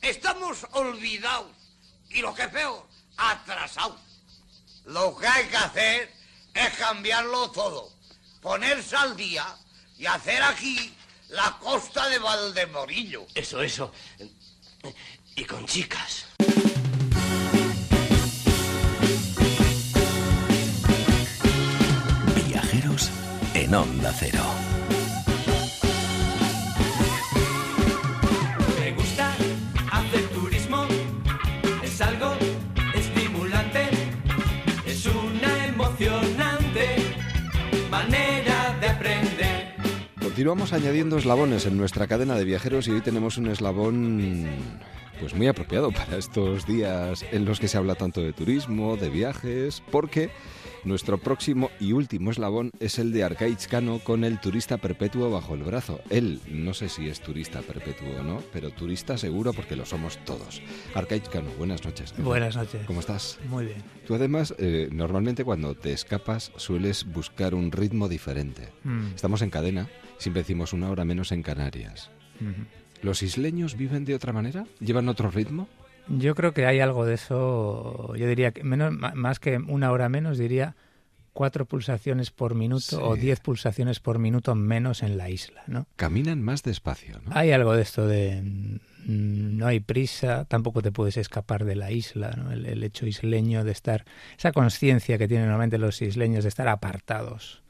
Estamos 0.00 0.66
olvidados. 0.72 1.61
Y 2.12 2.20
lo 2.20 2.34
que 2.34 2.42
es 2.42 2.48
peor, 2.48 2.86
atrasados. 3.16 4.00
Lo 4.84 5.16
que 5.16 5.26
hay 5.26 5.46
que 5.46 5.56
hacer 5.56 6.12
es 6.54 6.74
cambiarlo 6.74 7.50
todo. 7.50 7.90
Ponerse 8.40 8.96
al 8.96 9.16
día 9.16 9.46
y 9.98 10.06
hacer 10.06 10.42
aquí 10.42 10.92
la 11.28 11.56
costa 11.60 12.08
de 12.08 12.18
Valdemorillo. 12.18 13.26
Eso, 13.34 13.62
eso. 13.62 13.92
Y 15.36 15.44
con 15.44 15.64
chicas. 15.66 16.26
Viajeros 22.46 23.10
en 23.54 23.74
Onda 23.74 24.14
Cero. 24.18 24.71
Continuamos 40.32 40.72
añadiendo 40.72 41.18
eslabones 41.18 41.66
en 41.66 41.76
nuestra 41.76 42.06
cadena 42.06 42.36
de 42.36 42.46
viajeros 42.46 42.88
y 42.88 42.90
hoy 42.90 43.02
tenemos 43.02 43.36
un 43.36 43.48
eslabón 43.48 44.48
pues 45.20 45.34
muy 45.34 45.46
apropiado 45.46 45.90
para 45.92 46.16
estos 46.16 46.66
días 46.66 47.22
en 47.32 47.44
los 47.44 47.60
que 47.60 47.68
se 47.68 47.76
habla 47.76 47.96
tanto 47.96 48.22
de 48.22 48.32
turismo, 48.32 48.96
de 48.96 49.10
viajes, 49.10 49.82
porque 49.90 50.30
nuestro 50.84 51.18
próximo 51.18 51.70
y 51.78 51.92
último 51.92 52.30
eslabón 52.30 52.70
es 52.80 52.98
el 52.98 53.12
de 53.12 53.24
Arcaich 53.24 53.66
Cano 53.68 54.00
con 54.00 54.24
el 54.24 54.40
turista 54.40 54.78
perpetuo 54.78 55.30
bajo 55.30 55.54
el 55.54 55.62
brazo. 55.62 56.00
Él 56.10 56.40
no 56.48 56.74
sé 56.74 56.88
si 56.88 57.08
es 57.08 57.20
turista 57.20 57.62
perpetuo 57.62 58.08
o 58.20 58.22
no, 58.22 58.42
pero 58.52 58.70
turista 58.70 59.16
seguro 59.16 59.52
porque 59.52 59.76
lo 59.76 59.86
somos 59.86 60.18
todos. 60.24 60.62
Arcaich 60.94 61.28
Cano, 61.28 61.50
buenas 61.58 61.84
noches. 61.84 62.14
Buenas 62.18 62.56
noches. 62.56 62.84
¿Cómo 62.86 63.00
estás? 63.00 63.38
Muy 63.48 63.66
bien. 63.66 63.82
Tú 64.06 64.14
además, 64.14 64.54
eh, 64.58 64.88
normalmente 64.90 65.44
cuando 65.44 65.74
te 65.74 65.92
escapas 65.92 66.52
sueles 66.56 67.04
buscar 67.04 67.54
un 67.54 67.70
ritmo 67.70 68.08
diferente. 68.08 68.68
Mm. 68.84 69.14
Estamos 69.14 69.42
en 69.42 69.50
cadena, 69.50 69.88
siempre 70.18 70.42
decimos 70.42 70.72
una 70.72 70.90
hora 70.90 71.04
menos 71.04 71.32
en 71.32 71.42
Canarias. 71.42 72.10
¿Los 73.02 73.22
isleños 73.22 73.76
viven 73.76 74.04
de 74.04 74.14
otra 74.14 74.32
manera? 74.32 74.64
¿Llevan 74.80 75.08
otro 75.08 75.30
ritmo? 75.30 75.68
Yo 76.08 76.34
creo 76.34 76.52
que 76.52 76.66
hay 76.66 76.80
algo 76.80 77.06
de 77.06 77.14
eso, 77.14 78.14
yo 78.16 78.26
diría 78.26 78.52
que 78.52 78.64
menos, 78.64 78.92
más 78.92 79.38
que 79.38 79.56
una 79.58 79.90
hora 79.92 80.08
menos, 80.08 80.36
diría 80.38 80.74
cuatro 81.32 81.64
pulsaciones 81.64 82.30
por 82.30 82.54
minuto 82.54 83.02
o 83.02 83.16
diez 83.16 83.40
pulsaciones 83.40 84.00
por 84.00 84.18
minuto 84.18 84.54
menos 84.54 85.02
en 85.02 85.16
la 85.16 85.30
isla, 85.30 85.62
¿no? 85.66 85.86
Caminan 85.96 86.42
más 86.42 86.62
despacio, 86.62 87.20
¿no? 87.24 87.30
Hay 87.34 87.52
algo 87.52 87.74
de 87.74 87.82
esto 87.82 88.06
de 88.06 88.42
mm, 88.42 89.56
no 89.56 89.66
hay 89.66 89.80
prisa, 89.80 90.44
tampoco 90.44 90.82
te 90.82 90.92
puedes 90.92 91.16
escapar 91.16 91.64
de 91.64 91.76
la 91.76 91.90
isla, 91.90 92.32
¿no? 92.36 92.52
el, 92.52 92.66
el 92.66 92.82
hecho 92.84 93.06
isleño 93.06 93.64
de 93.64 93.72
estar, 93.72 94.04
esa 94.36 94.52
conciencia 94.52 95.16
que 95.18 95.28
tienen 95.28 95.46
normalmente 95.46 95.78
los 95.78 96.02
isleños 96.02 96.44
de 96.44 96.48
estar 96.48 96.68
apartados, 96.68 97.62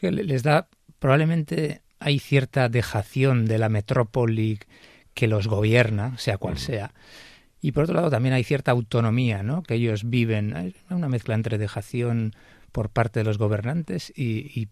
que 0.00 0.10
le- 0.10 0.24
les 0.24 0.42
da, 0.42 0.66
probablemente 0.98 1.82
hay 2.00 2.18
cierta 2.18 2.68
dejación 2.68 3.44
de 3.46 3.58
la 3.58 3.68
metrópoli 3.68 4.58
que 5.14 5.28
los 5.28 5.46
gobierna, 5.46 6.16
sea 6.18 6.38
cual 6.38 6.58
sea. 6.58 6.92
Y 7.62 7.72
por 7.72 7.84
otro 7.84 7.94
lado 7.94 8.10
también 8.10 8.32
hay 8.34 8.44
cierta 8.44 8.70
autonomía, 8.70 9.42
¿no? 9.42 9.62
Que 9.62 9.74
ellos 9.74 10.08
viven, 10.08 10.56
hay 10.56 10.74
una 10.88 11.08
mezcla 11.08 11.34
entre 11.34 11.58
dejación 11.58 12.32
por 12.72 12.88
parte 12.88 13.20
de 13.20 13.24
los 13.24 13.36
gobernantes 13.38 14.12
y, 14.16 14.68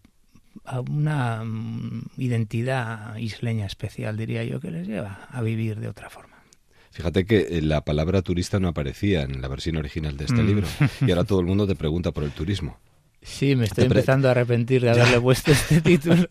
una 0.89 1.43
mm, 1.43 2.03
identidad 2.17 3.15
isleña 3.17 3.65
especial, 3.65 4.17
diría 4.17 4.43
yo, 4.43 4.59
que 4.59 4.71
les 4.71 4.87
lleva 4.87 5.27
a 5.31 5.41
vivir 5.41 5.79
de 5.79 5.87
otra 5.87 6.09
forma. 6.09 6.37
Fíjate 6.91 7.25
que 7.25 7.47
eh, 7.49 7.61
la 7.61 7.81
palabra 7.85 8.21
turista 8.23 8.59
no 8.59 8.67
aparecía 8.67 9.21
en 9.21 9.41
la 9.41 9.47
versión 9.47 9.77
original 9.77 10.17
de 10.17 10.25
este 10.25 10.41
Mm. 10.41 10.47
libro 10.47 10.67
y 11.05 11.11
ahora 11.11 11.23
todo 11.23 11.39
el 11.39 11.45
mundo 11.45 11.67
te 11.67 11.75
pregunta 11.75 12.11
por 12.11 12.23
el 12.23 12.31
turismo. 12.31 12.77
Sí, 13.21 13.55
me 13.55 13.65
estoy 13.65 13.85
empezando 13.85 14.27
a 14.27 14.31
arrepentir 14.31 14.81
de 14.81 14.87
Ya. 14.87 14.93
haberle 14.93 15.21
puesto 15.21 15.51
este 15.51 15.81
título. 15.81 16.25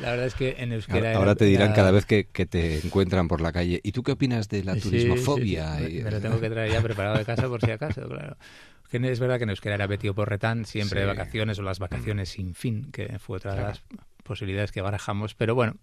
La 0.00 0.10
verdad 0.10 0.26
es 0.26 0.34
que 0.34 0.56
en 0.58 0.72
euskera... 0.72 1.16
Ahora, 1.16 1.34
te 1.34 1.46
dirán 1.46 1.72
cada 1.72 1.90
vez 1.90 2.04
que, 2.04 2.26
que 2.26 2.46
te 2.46 2.78
encuentran 2.78 3.28
por 3.28 3.40
la 3.40 3.52
calle, 3.52 3.80
¿y 3.82 3.92
tú 3.92 4.02
qué 4.02 4.12
opinas 4.12 4.48
de 4.48 4.62
la 4.64 4.74
Sí, 4.74 4.80
turismofobia? 4.80 5.78
sí. 5.78 6.00
Me- 6.02 6.10
lo 6.10 6.20
tengo 6.20 6.40
que 6.40 6.50
traer 6.50 6.70
ya 6.72 6.80
preparado 6.82 7.16
de 7.16 7.24
casa 7.24 7.48
por 7.48 7.60
si 7.60 7.70
acaso, 7.70 8.06
claro. 8.08 8.36
Que 8.90 8.98
es 9.10 9.18
verdad 9.18 9.38
que 9.38 9.44
en 9.44 9.50
euskera 9.50 9.74
era 9.74 9.86
Betio 9.86 10.14
Porretán, 10.14 10.64
siempre 10.64 11.00
de 11.00 11.06
vacaciones 11.06 11.58
o 11.58 11.62
las 11.62 11.78
vacaciones 11.80 12.28
sin 12.28 12.54
fin, 12.54 12.90
que 12.92 13.18
fue 13.18 13.38
otra 13.38 13.54
de 13.54 13.62
las 13.62 13.82
posibilidades 14.22 14.70
que 14.70 14.80
barajamos. 14.80 15.34
Pero 15.34 15.54
bueno, 15.54 15.74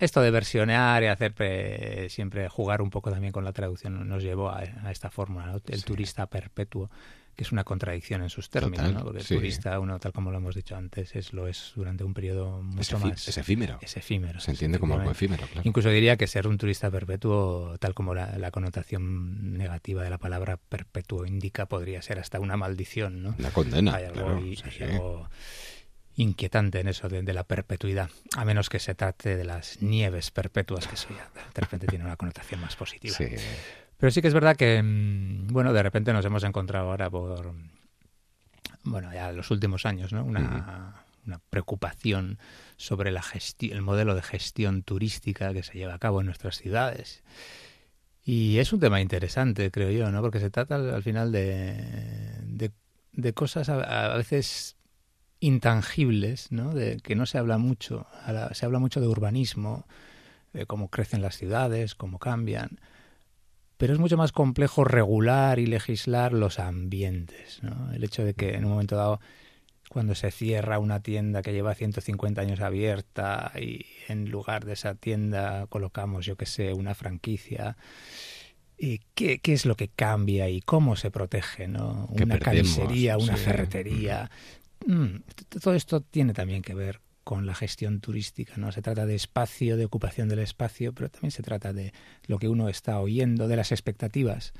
esto 0.00 0.20
de 0.22 0.30
versionear 0.30 1.02
y 1.02 1.06
hacer 1.06 1.34
eh, 1.38 2.06
siempre 2.10 2.48
jugar 2.48 2.82
un 2.82 2.90
poco 2.90 3.10
también 3.10 3.32
con 3.32 3.44
la 3.44 3.52
traducción 3.52 4.08
nos 4.08 4.22
llevó 4.22 4.48
a, 4.48 4.58
a 4.60 4.90
esta 4.90 5.10
fórmula, 5.10 5.46
¿no? 5.46 5.60
el 5.68 5.84
turista 5.84 6.26
perpetuo, 6.26 6.90
que 7.40 7.44
es 7.44 7.52
una 7.52 7.64
contradicción 7.64 8.20
en 8.22 8.28
sus 8.28 8.50
términos, 8.50 8.80
Total, 8.84 8.94
¿no? 8.98 9.02
porque 9.02 9.20
el 9.20 9.24
sí. 9.24 9.34
turista, 9.34 9.80
uno 9.80 9.98
tal 9.98 10.12
como 10.12 10.30
lo 10.30 10.36
hemos 10.36 10.54
dicho 10.54 10.76
antes, 10.76 11.16
es 11.16 11.32
lo 11.32 11.48
es 11.48 11.72
durante 11.74 12.04
un 12.04 12.12
periodo 12.12 12.60
mucho 12.60 12.98
más... 12.98 13.26
es 13.28 13.38
efímero. 13.38 13.78
Es 13.80 13.96
efímero. 13.96 14.40
Se 14.40 14.50
entiende 14.50 14.78
como 14.78 14.92
algo 14.96 15.10
efímero, 15.10 15.46
claro. 15.46 15.62
Incluso 15.66 15.88
diría 15.88 16.18
que 16.18 16.26
ser 16.26 16.46
un 16.46 16.58
turista 16.58 16.90
perpetuo, 16.90 17.78
tal 17.78 17.94
como 17.94 18.12
la, 18.14 18.36
la 18.36 18.50
connotación 18.50 19.56
negativa 19.56 20.02
de 20.04 20.10
la 20.10 20.18
palabra 20.18 20.58
perpetuo 20.58 21.24
indica, 21.24 21.64
podría 21.64 22.02
ser 22.02 22.18
hasta 22.18 22.38
una 22.40 22.58
maldición, 22.58 23.22
¿no? 23.22 23.34
Una 23.38 23.50
condena, 23.52 23.94
Hay 23.94 24.04
algo, 24.04 24.16
claro, 24.22 24.44
y- 24.46 24.56
sí. 24.56 24.82
algo 24.82 25.26
inquietante 26.16 26.80
en 26.80 26.88
eso 26.88 27.08
de, 27.08 27.22
de 27.22 27.32
la 27.32 27.44
perpetuidad, 27.44 28.10
a 28.36 28.44
menos 28.44 28.68
que 28.68 28.78
se 28.80 28.94
trate 28.94 29.36
de 29.36 29.44
las 29.46 29.80
nieves 29.80 30.30
perpetuas, 30.30 30.86
que 30.86 30.94
eso 30.96 31.08
ya 31.16 31.30
de 31.54 31.60
repente 31.62 31.86
tiene 31.86 32.04
una 32.04 32.16
connotación 32.16 32.60
más 32.60 32.76
positiva. 32.76 33.16
Sí. 33.16 33.24
Pero 34.00 34.10
sí 34.10 34.22
que 34.22 34.28
es 34.28 34.34
verdad 34.34 34.56
que, 34.56 34.82
mm, 34.82 35.48
bueno, 35.48 35.72
de 35.72 35.82
repente 35.82 36.12
nos 36.12 36.24
hemos 36.24 36.42
encontrado 36.42 36.90
ahora 36.90 37.10
por, 37.10 37.54
bueno, 38.82 39.12
ya 39.12 39.28
en 39.28 39.36
los 39.36 39.50
últimos 39.50 39.84
años, 39.84 40.12
¿no? 40.12 40.24
Una, 40.24 41.04
una 41.26 41.40
preocupación 41.50 42.38
sobre 42.76 43.10
la 43.10 43.22
el 43.60 43.82
modelo 43.82 44.14
de 44.14 44.22
gestión 44.22 44.82
turística 44.82 45.52
que 45.52 45.62
se 45.62 45.74
lleva 45.74 45.94
a 45.94 45.98
cabo 45.98 46.20
en 46.20 46.26
nuestras 46.26 46.56
ciudades. 46.56 47.22
Y 48.24 48.58
es 48.58 48.72
un 48.72 48.80
tema 48.80 49.00
interesante, 49.00 49.70
creo 49.70 49.90
yo, 49.90 50.10
¿no? 50.10 50.22
Porque 50.22 50.40
se 50.40 50.50
trata 50.50 50.76
al, 50.76 50.94
al 50.94 51.02
final 51.02 51.30
de, 51.30 51.74
de, 52.42 52.70
de 53.12 53.32
cosas 53.34 53.68
a, 53.68 54.12
a 54.12 54.16
veces 54.16 54.76
intangibles, 55.40 56.52
¿no? 56.52 56.72
De 56.72 56.98
que 56.98 57.16
no 57.16 57.26
se 57.26 57.38
habla 57.38 57.58
mucho. 57.58 58.06
Se 58.52 58.64
habla 58.64 58.78
mucho 58.78 59.00
de 59.00 59.08
urbanismo, 59.08 59.86
de 60.52 60.66
cómo 60.66 60.88
crecen 60.88 61.22
las 61.22 61.36
ciudades, 61.36 61.94
cómo 61.94 62.18
cambian. 62.18 62.80
Pero 63.80 63.94
es 63.94 63.98
mucho 63.98 64.18
más 64.18 64.30
complejo 64.30 64.84
regular 64.84 65.58
y 65.58 65.64
legislar 65.64 66.34
los 66.34 66.58
ambientes, 66.58 67.60
¿no? 67.62 67.90
El 67.94 68.04
hecho 68.04 68.22
de 68.22 68.34
que 68.34 68.54
en 68.54 68.66
un 68.66 68.72
momento 68.72 68.94
dado, 68.94 69.20
cuando 69.88 70.14
se 70.14 70.30
cierra 70.30 70.78
una 70.78 71.00
tienda 71.00 71.40
que 71.40 71.54
lleva 71.54 71.74
150 71.74 72.42
años 72.42 72.60
abierta 72.60 73.50
y 73.58 73.86
en 74.08 74.30
lugar 74.30 74.66
de 74.66 74.74
esa 74.74 74.96
tienda 74.96 75.66
colocamos, 75.68 76.26
yo 76.26 76.36
que 76.36 76.44
sé, 76.44 76.74
una 76.74 76.94
franquicia, 76.94 77.78
¿y 78.76 79.00
qué, 79.14 79.38
qué 79.38 79.54
es 79.54 79.64
lo 79.64 79.76
que 79.76 79.88
cambia 79.88 80.50
y 80.50 80.60
cómo 80.60 80.94
se 80.94 81.10
protege, 81.10 81.66
¿no? 81.66 82.06
Una 82.10 82.36
perdemos, 82.38 82.76
carnicería, 82.76 83.16
una 83.16 83.36
sí. 83.38 83.44
ferretería. 83.44 84.30
Mm, 84.86 85.20
t- 85.48 85.58
todo 85.58 85.72
esto 85.74 86.02
tiene 86.02 86.34
también 86.34 86.60
que 86.60 86.74
ver 86.74 87.00
con 87.24 87.46
la 87.46 87.54
gestión 87.54 88.00
turística, 88.00 88.56
¿no? 88.56 88.72
Se 88.72 88.82
trata 88.82 89.06
de 89.06 89.14
espacio, 89.14 89.76
de 89.76 89.84
ocupación 89.84 90.28
del 90.28 90.38
espacio, 90.40 90.92
pero 90.92 91.10
también 91.10 91.30
se 91.30 91.42
trata 91.42 91.72
de 91.72 91.92
lo 92.26 92.38
que 92.38 92.48
uno 92.48 92.68
está 92.68 92.98
oyendo, 92.98 93.46
de 93.48 93.56
las 93.56 93.72
expectativas. 93.72 94.52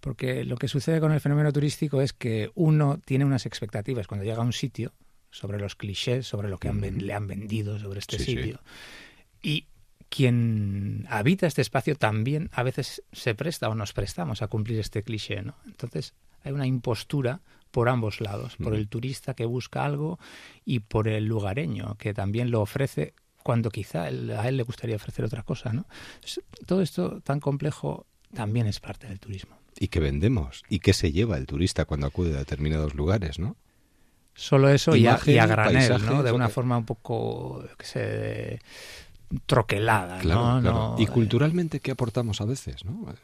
Porque 0.00 0.44
lo 0.44 0.56
que 0.56 0.68
sucede 0.68 1.00
con 1.00 1.12
el 1.12 1.20
fenómeno 1.20 1.52
turístico 1.52 2.00
es 2.00 2.12
que 2.12 2.50
uno 2.54 3.00
tiene 3.04 3.24
unas 3.24 3.46
expectativas 3.46 4.06
cuando 4.06 4.24
llega 4.24 4.38
a 4.38 4.44
un 4.46 4.52
sitio 4.52 4.92
sobre 5.30 5.58
los 5.58 5.74
clichés, 5.74 6.26
sobre 6.26 6.48
lo 6.48 6.58
que 6.58 6.68
han 6.68 6.80
le 6.80 7.12
han 7.12 7.26
vendido 7.26 7.78
sobre 7.78 7.98
este 7.98 8.18
Sí, 8.18 8.24
sí. 8.24 8.36
sitio. 8.36 8.60
Y 9.42 9.66
quien 10.08 11.04
habita 11.10 11.46
este 11.46 11.62
espacio 11.62 11.94
también 11.96 12.48
a 12.52 12.62
veces 12.62 13.02
se 13.12 13.34
presta 13.34 13.68
o 13.68 13.74
nos 13.74 13.92
prestamos 13.92 14.40
a 14.40 14.48
cumplir 14.48 14.78
este 14.78 15.02
cliché, 15.02 15.42
¿no? 15.42 15.56
Entonces 15.66 16.14
hay 16.42 16.52
una 16.52 16.66
impostura 16.66 17.40
por 17.70 17.88
ambos 17.88 18.20
lados, 18.20 18.56
por 18.56 18.74
el 18.74 18.88
turista 18.88 19.34
que 19.34 19.44
busca 19.44 19.84
algo 19.84 20.18
y 20.64 20.80
por 20.80 21.08
el 21.08 21.26
lugareño 21.26 21.96
que 21.96 22.14
también 22.14 22.50
lo 22.50 22.60
ofrece 22.60 23.14
cuando 23.42 23.70
quizá 23.70 24.04
a 24.04 24.08
él 24.48 24.56
le 24.56 24.62
gustaría 24.62 24.96
ofrecer 24.96 25.24
otra 25.24 25.42
cosa, 25.42 25.72
¿no? 25.72 25.86
Todo 26.66 26.82
esto 26.82 27.20
tan 27.22 27.40
complejo 27.40 28.06
también 28.34 28.66
es 28.66 28.78
parte 28.80 29.06
del 29.06 29.20
turismo. 29.20 29.56
¿Y 29.78 29.88
qué 29.88 30.00
vendemos? 30.00 30.64
¿Y 30.68 30.80
qué 30.80 30.92
se 30.92 31.12
lleva 31.12 31.36
el 31.36 31.46
turista 31.46 31.84
cuando 31.84 32.06
acude 32.06 32.34
a 32.34 32.38
determinados 32.38 32.94
lugares, 32.94 33.38
no? 33.38 33.56
Solo 34.34 34.68
eso 34.68 34.94
y 34.96 35.06
a, 35.06 35.18
y 35.26 35.38
a 35.38 35.46
granel, 35.46 36.04
¿no? 36.04 36.22
De 36.22 36.32
una 36.32 36.46
que- 36.48 36.52
forma 36.52 36.76
un 36.78 36.84
poco, 36.84 37.64
qué 37.78 37.84
sé, 37.86 38.60
troquelada, 39.46 40.18
Claro, 40.18 40.54
¿no? 40.56 40.60
claro. 40.60 40.76
No, 40.76 40.94
y 40.98 41.06
culturalmente, 41.06 41.80
¿qué 41.80 41.90
aportamos 41.92 42.40
a 42.40 42.44
veces, 42.44 42.84
no? 42.84 43.14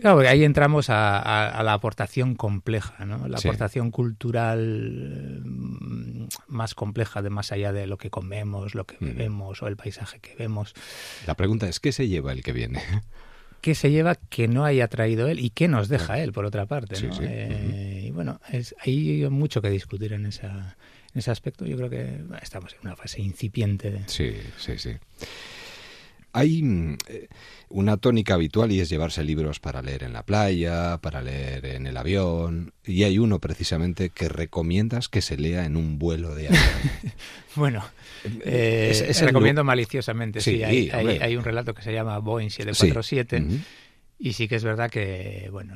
Claro, 0.00 0.20
ahí 0.20 0.44
entramos 0.44 0.90
a, 0.90 1.18
a- 1.18 1.48
a 1.48 1.62
la 1.62 1.72
aportación 1.72 2.34
compleja, 2.34 3.04
¿no? 3.04 3.28
La 3.28 3.38
Sí. 3.38 3.48
aportación 3.48 3.90
cultural 3.90 5.42
mm, 5.44 6.26
más 6.48 6.74
compleja, 6.74 7.22
de 7.22 7.30
más 7.30 7.52
allá 7.52 7.72
de 7.72 7.86
lo 7.86 7.98
que 7.98 8.10
comemos, 8.10 8.74
lo 8.74 8.84
que 8.84 8.96
bebemos 9.00 9.62
o 9.62 9.68
el 9.68 9.76
paisaje 9.76 10.18
que 10.20 10.34
vemos. 10.36 10.74
La 11.26 11.34
pregunta 11.34 11.68
es, 11.68 11.80
¿qué 11.80 11.92
se 11.92 12.08
lleva 12.08 12.32
el 12.32 12.42
que 12.42 12.52
viene? 12.52 12.80
¿Qué 13.62 13.74
se 13.74 13.90
lleva 13.90 14.14
que 14.14 14.46
no 14.46 14.64
haya 14.64 14.86
traído 14.86 15.26
él 15.26 15.40
y 15.40 15.50
qué 15.50 15.66
nos 15.66 15.88
deja 15.88 16.20
él, 16.20 16.32
por 16.32 16.44
otra 16.44 16.66
parte? 16.66 16.94
Sí, 16.96 17.06
¿no? 17.08 17.14
sí. 17.14 17.22
Eh, 17.26 18.04
Y 18.06 18.10
bueno, 18.12 18.40
es, 18.52 18.76
hay 18.84 19.26
mucho 19.28 19.60
que 19.60 19.70
discutir 19.70 20.12
en, 20.12 20.26
esa, 20.26 20.76
en 21.12 21.18
ese 21.18 21.30
aspecto. 21.32 21.66
Yo 21.66 21.76
creo 21.76 21.90
que 21.90 22.20
estamos 22.42 22.74
en 22.74 22.80
una 22.82 22.94
fase 22.96 23.22
incipiente. 23.22 23.90
de- 23.90 24.06
Sí, 24.08 24.34
sí, 24.58 24.78
sí. 24.78 24.92
Hay 26.36 26.62
mm, 26.62 26.98
eh, 27.08 27.28
una 27.70 27.96
tónica 27.96 28.34
habitual 28.34 28.70
y 28.70 28.80
es 28.80 28.88
llevarse 28.90 29.24
libros 29.24 29.58
para 29.58 29.80
leer 29.80 30.02
en 30.02 30.12
la 30.12 30.22
playa, 30.22 30.98
para 30.98 31.22
leer 31.22 31.64
en 31.64 31.86
el 31.86 31.96
avión, 31.96 32.72
y 32.84 33.04
hay 33.04 33.18
uno 33.18 33.38
precisamente 33.38 34.10
que 34.10 34.28
recomiendas 34.28 35.08
que 35.08 35.22
se 35.22 35.38
lea 35.38 35.64
en 35.64 35.76
un 35.76 35.98
vuelo 35.98 36.34
de 36.34 36.48
avión. 36.48 36.62
Bueno, 37.56 37.82
eh, 38.44 38.88
Es- 38.90 39.00
es 39.00 39.20
el 39.22 39.28
recomiendo 39.28 39.64
maliciosamente, 39.64 40.40
sí, 40.42 40.56
Sí, 40.56 40.62
hay, 40.62 40.90
hay- 40.90 41.18
hay 41.22 41.36
un 41.36 41.42
relato 41.44 41.72
que 41.72 41.80
se 41.80 41.90
llama 41.90 42.18
Boeing 42.18 42.50
747 42.50 43.40
Ujú. 43.40 43.58
y 44.18 44.32
sí 44.34 44.46
que 44.46 44.56
es 44.56 44.64
verdad 44.64 44.90
que, 44.90 45.48
bueno, 45.50 45.72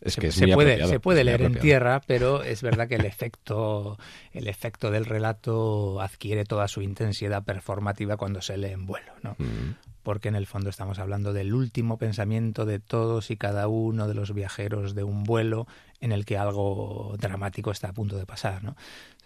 Es 0.00 0.14
se, 0.14 0.48
puede, 0.48 0.86
se 0.86 1.00
puede 1.00 1.22
leer 1.22 1.42
en 1.42 1.58
tierra, 1.58 2.00
pero 2.06 2.42
es 2.42 2.62
verdad 2.62 2.88
que 2.88 2.96
el 2.96 3.04
efecto, 3.04 3.98
el 4.32 4.48
efecto 4.48 4.90
del 4.90 5.04
relato 5.04 6.00
adquiere 6.00 6.44
toda 6.44 6.66
su 6.66 6.82
intensidad 6.82 7.44
performativa 7.44 8.16
cuando 8.16 8.42
se 8.42 8.56
lee 8.56 8.72
en 8.72 8.86
vuelo, 8.86 9.12
¿no? 9.22 9.36
Mm. 9.38 9.76
Porque 10.02 10.28
en 10.28 10.34
el 10.34 10.46
fondo 10.46 10.70
estamos 10.70 10.98
hablando 10.98 11.32
del 11.32 11.54
último 11.54 11.98
pensamiento 11.98 12.66
de 12.66 12.80
todos 12.80 13.30
y 13.30 13.36
cada 13.36 13.68
uno 13.68 14.08
de 14.08 14.14
los 14.14 14.34
viajeros 14.34 14.96
de 14.96 15.04
un 15.04 15.22
vuelo 15.22 15.68
en 16.00 16.10
el 16.10 16.24
que 16.24 16.36
algo 16.36 17.14
dramático 17.20 17.70
está 17.70 17.90
a 17.90 17.92
punto 17.92 18.16
de 18.16 18.26
pasar, 18.26 18.64
¿no? 18.64 18.76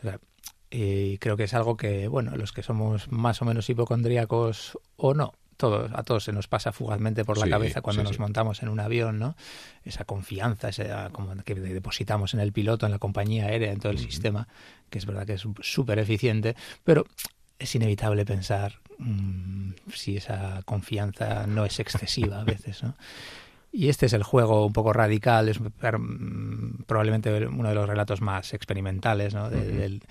O 0.00 0.02
sea, 0.02 0.18
y 0.70 1.16
creo 1.18 1.36
que 1.38 1.44
es 1.44 1.54
algo 1.54 1.76
que, 1.76 2.08
bueno, 2.08 2.36
los 2.36 2.52
que 2.52 2.62
somos 2.62 3.10
más 3.10 3.40
o 3.40 3.44
menos 3.44 3.70
hipocondríacos 3.70 4.78
o 4.96 5.14
no, 5.14 5.32
todos, 5.56 5.90
a 5.94 6.02
todos 6.02 6.24
se 6.24 6.32
nos 6.32 6.48
pasa 6.48 6.72
fugazmente 6.72 7.24
por 7.24 7.38
la 7.38 7.44
Sí, 7.46 7.50
cabeza 7.50 7.80
cuando 7.80 8.02
sí, 8.02 8.08
nos 8.08 8.16
sí. 8.16 8.20
montamos 8.22 8.62
en 8.62 8.68
un 8.68 8.80
avión, 8.80 9.18
¿no? 9.18 9.36
Esa 9.84 10.04
confianza 10.04 10.68
esa, 10.68 11.10
como 11.10 11.34
que 11.44 11.54
depositamos 11.54 12.34
en 12.34 12.40
el 12.40 12.52
piloto, 12.52 12.86
en 12.86 12.92
la 12.92 12.98
compañía 12.98 13.46
aérea, 13.46 13.72
en 13.72 13.80
todo 13.80 13.92
el 13.92 13.98
sistema, 13.98 14.48
que 14.90 14.98
es 14.98 15.06
verdad 15.06 15.26
que 15.26 15.34
es 15.34 15.44
súper 15.62 15.98
eficiente, 15.98 16.56
pero 16.84 17.06
es 17.58 17.74
inevitable 17.74 18.24
pensar 18.26 18.80
mm, 18.98 19.70
si 19.92 20.16
esa 20.18 20.62
confianza 20.64 21.46
no 21.46 21.64
es 21.64 21.80
excesiva 21.80 22.40
a 22.40 22.44
veces, 22.44 22.82
¿no? 22.82 22.94
Y 23.72 23.88
este 23.90 24.06
es 24.06 24.12
el 24.14 24.22
juego 24.22 24.64
un 24.64 24.72
poco 24.72 24.92
radical, 24.94 25.48
es 25.50 25.60
mm, 25.60 26.82
probablemente 26.86 27.46
uno 27.46 27.68
de 27.68 27.74
los 27.74 27.88
relatos 27.88 28.20
más 28.22 28.54
experimentales 28.54 29.34
¿no? 29.34 29.50
de- 29.50 29.64
del, 29.70 30.02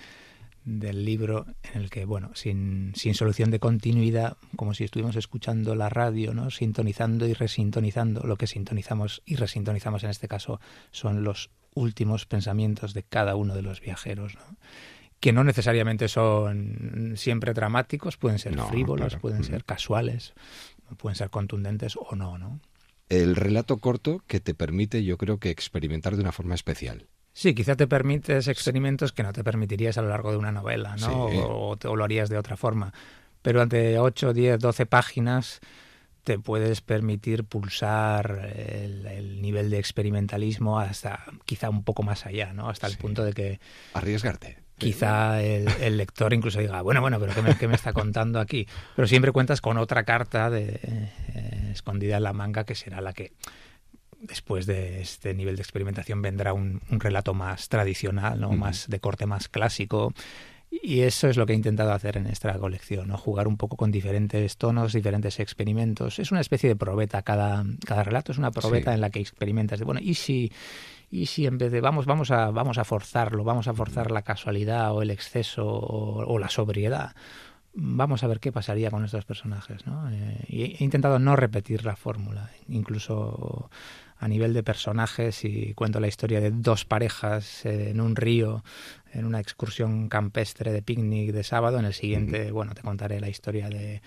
del 0.65 1.05
libro, 1.05 1.45
en 1.73 1.81
el 1.83 1.89
que, 1.89 2.05
bueno, 2.05 2.31
sin, 2.33 2.91
sin 2.95 3.13
solución 3.13 3.51
de 3.51 3.59
continuidad, 3.59 4.35
como 4.55 4.73
si 4.73 4.83
estuviéramos 4.83 5.15
escuchando 5.15 5.75
la 5.75 5.89
radio, 5.89 6.33
¿no? 6.33 6.49
sintonizando 6.49 7.27
y 7.27 7.33
resintonizando, 7.33 8.21
lo 8.25 8.35
que 8.35 8.47
sintonizamos 8.47 9.21
y 9.25 9.35
resintonizamos 9.35 10.03
en 10.03 10.09
este 10.09 10.27
caso 10.27 10.59
son 10.91 11.23
los 11.23 11.51
últimos 11.75 12.25
pensamientos 12.25 12.93
de 12.93 13.03
cada 13.03 13.35
uno 13.35 13.53
de 13.53 13.61
los 13.61 13.79
viajeros, 13.79 14.35
¿no? 14.35 14.41
que 15.19 15.31
no 15.33 15.43
necesariamente 15.43 16.07
son 16.07 17.13
siempre 17.15 17.53
dramáticos, 17.53 18.17
pueden 18.17 18.39
ser 18.39 18.55
No, 18.55 18.67
frívolos, 18.67 19.07
claro. 19.07 19.19
pueden 19.21 19.41
Ujú. 19.41 19.51
ser 19.51 19.65
casuales, 19.65 20.33
pueden 20.97 21.15
ser 21.15 21.29
contundentes 21.29 21.95
o 21.95 22.15
no, 22.15 22.37
¿no? 22.37 22.59
El 23.07 23.35
relato 23.35 23.77
corto 23.77 24.23
que 24.27 24.39
te 24.39 24.55
permite, 24.55 25.03
yo 25.03 25.17
creo 25.17 25.39
que 25.39 25.51
experimentar 25.51 26.15
de 26.15 26.21
una 26.21 26.31
forma 26.31 26.55
especial. 26.55 27.07
Sí, 27.37 27.53
quizá 27.53 27.75
te 27.75 27.85
permites 27.85 28.47
experimentos 28.47 29.11
que 29.11 29.21
no 29.21 29.33
te 29.33 29.43
permitirías 29.43 29.97
a 29.97 30.01
lo 30.01 30.07
largo 30.07 30.31
de 30.31 30.37
una 30.37 30.53
novela, 30.53 30.95
¿no? 30.95 31.29
Sí. 31.29 31.37
O, 31.37 31.75
o 31.83 31.95
lo 31.97 32.03
harías 32.05 32.29
de 32.29 32.37
otra 32.37 32.55
forma. 32.55 32.93
Pero 33.41 33.61
ante 33.61 33.99
8, 33.99 34.31
10, 34.33 34.57
12 34.57 34.85
páginas 34.85 35.59
te 36.23 36.39
puedes 36.39 36.79
permitir 36.79 37.43
pulsar 37.43 38.51
el, 38.55 39.05
el 39.05 39.41
nivel 39.41 39.69
de 39.69 39.79
experimentalismo 39.79 40.79
hasta 40.79 41.25
quizá 41.43 41.69
un 41.69 41.83
poco 41.83 42.03
más 42.03 42.25
allá, 42.25 42.53
¿no? 42.53 42.69
Hasta 42.69 42.87
el 42.87 42.95
punto 42.97 43.25
de 43.25 43.33
que 43.33 43.59
Arriesgarte. 43.93 44.57
quizá 44.77 45.43
el, 45.43 45.67
el 45.81 45.97
lector 45.97 46.33
incluso 46.33 46.59
diga, 46.61 46.81
bueno, 46.83 47.01
bueno, 47.01 47.19
pero 47.19 47.33
¿qué 47.35 47.41
me, 47.41 47.57
qué 47.57 47.67
me 47.67 47.75
está 47.75 47.91
contando 47.91 48.39
aquí? 48.39 48.65
Pero 48.95 49.09
siempre 49.09 49.33
cuentas 49.33 49.59
con 49.59 49.77
otra 49.77 50.03
carta 50.05 50.49
de, 50.49 50.79
eh, 50.81 51.69
escondida 51.73 52.15
en 52.15 52.23
la 52.23 52.31
manga 52.31 52.63
que 52.63 52.75
será 52.75 53.01
la 53.01 53.11
que 53.11 53.33
después 54.27 54.65
de 54.65 55.01
este 55.01 55.33
nivel 55.33 55.55
de 55.55 55.61
experimentación 55.61 56.21
vendrá 56.21 56.53
un, 56.53 56.81
un 56.89 56.99
relato 56.99 57.33
más 57.33 57.69
tradicional, 57.69 58.39
¿no? 58.39 58.51
Más 58.51 58.87
de 58.87 58.99
corte 58.99 59.25
más 59.25 59.47
clásico. 59.49 60.13
Y 60.71 61.01
eso 61.01 61.29
es 61.29 61.37
lo 61.37 61.45
que 61.45 61.53
he 61.53 61.55
intentado 61.55 61.93
hacer 61.93 62.17
en 62.17 62.27
esta 62.27 62.57
colección, 62.59 63.07
¿no? 63.07 63.17
jugar 63.17 63.47
un 63.47 63.55
poco 63.55 63.77
con 63.77 63.91
diferentes 63.91 64.57
tonos, 64.57 64.91
diferentes 64.91 65.39
experimentos. 65.39 66.19
Es 66.19 66.31
una 66.31 66.41
especie 66.41 66.67
de 66.67 66.75
probeta, 66.75 67.21
cada, 67.21 67.63
cada 67.85 68.03
relato 68.03 68.33
es 68.33 68.37
una 68.37 68.51
probeta 68.51 68.91
Sí. 68.91 68.95
en 68.95 69.01
la 69.01 69.09
que 69.09 69.19
experimentas. 69.19 69.79
De, 69.79 69.85
bueno, 69.85 70.01
¿y 70.03 70.15
si, 70.15 70.51
y 71.09 71.27
si 71.27 71.45
en 71.45 71.57
vez 71.59 71.71
de 71.71 71.79
vamos, 71.79 72.05
vamos, 72.05 72.29
a, 72.31 72.49
vamos 72.51 72.77
a 72.77 72.83
forzarlo, 72.83 73.45
vamos 73.45 73.69
a 73.69 73.73
forzar 73.73 74.11
la 74.11 74.23
casualidad 74.23 74.91
o 74.91 75.01
el 75.01 75.11
exceso 75.11 75.65
o, 75.65 76.25
o 76.25 76.39
la 76.39 76.49
sobriedad? 76.49 77.15
Vamos 77.73 78.23
a 78.23 78.27
ver 78.27 78.39
qué 78.41 78.51
pasaría 78.51 78.91
con 78.91 79.05
estos 79.05 79.23
personajes. 79.23 79.85
¿no? 79.85 80.09
Eh, 80.11 80.45
y 80.49 80.63
he 80.63 80.83
intentado 80.83 81.19
no 81.19 81.37
repetir 81.37 81.85
la 81.85 81.95
fórmula, 81.95 82.49
incluso 82.67 83.69
a 84.17 84.27
nivel 84.27 84.53
de 84.53 84.63
personajes 84.63 85.43
y 85.43 85.73
cuento 85.73 85.99
la 85.99 86.07
historia 86.07 86.39
de 86.39 86.51
dos 86.51 86.85
parejas 86.85 87.65
en 87.65 87.99
un 87.99 88.15
río, 88.15 88.63
en 89.13 89.25
una 89.25 89.39
excursión 89.39 90.09
campestre 90.09 90.71
de 90.71 90.81
picnic 90.81 91.31
de 91.31 91.43
sábado. 91.43 91.79
En 91.79 91.85
el 91.85 91.93
siguiente, 91.93 92.51
bueno, 92.51 92.73
te 92.73 92.81
contaré 92.81 93.19
la 93.19 93.29
historia 93.29 93.69
de, 93.69 94.01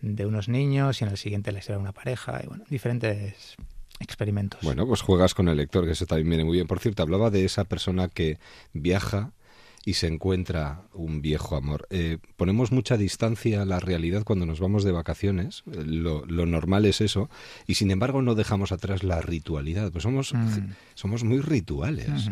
de 0.00 0.26
unos 0.26 0.48
niños 0.48 1.00
y 1.00 1.04
en 1.04 1.10
el 1.10 1.16
siguiente 1.16 1.52
la 1.52 1.60
historia 1.60 1.76
de 1.76 1.82
una 1.82 1.92
pareja 1.92 2.40
y 2.42 2.46
bueno, 2.46 2.64
diferentes 2.68 3.56
experimentos. 4.00 4.60
Bueno, 4.62 4.86
pues 4.86 5.00
juegas 5.02 5.34
con 5.34 5.48
el 5.48 5.56
lector, 5.56 5.84
que 5.84 5.92
eso 5.92 6.06
también 6.06 6.28
viene 6.28 6.44
muy 6.44 6.56
bien. 6.56 6.66
Por 6.66 6.80
cierto, 6.80 7.02
hablaba 7.02 7.30
de 7.30 7.44
esa 7.44 7.64
persona 7.64 8.08
que 8.08 8.38
viaja 8.72 9.32
y 9.84 9.94
se 9.94 10.06
encuentra 10.06 10.82
un 10.94 11.20
viejo 11.20 11.56
amor. 11.56 11.86
Eh, 11.90 12.18
ponemos 12.36 12.72
mucha 12.72 12.96
distancia 12.96 13.62
a 13.62 13.64
la 13.64 13.80
realidad 13.80 14.24
cuando 14.24 14.46
nos 14.46 14.60
vamos 14.60 14.82
de 14.84 14.92
vacaciones, 14.92 15.62
eh, 15.72 15.82
lo, 15.84 16.24
lo 16.26 16.46
normal 16.46 16.84
es 16.86 17.00
eso, 17.00 17.28
y 17.66 17.74
sin 17.74 17.90
embargo 17.90 18.22
no 18.22 18.34
dejamos 18.34 18.72
atrás 18.72 19.02
la 19.02 19.20
ritualidad, 19.20 19.92
pues 19.92 20.02
somos, 20.02 20.32
Mm. 20.34 20.70
somos 20.94 21.24
muy 21.24 21.40
rituales. 21.40 22.30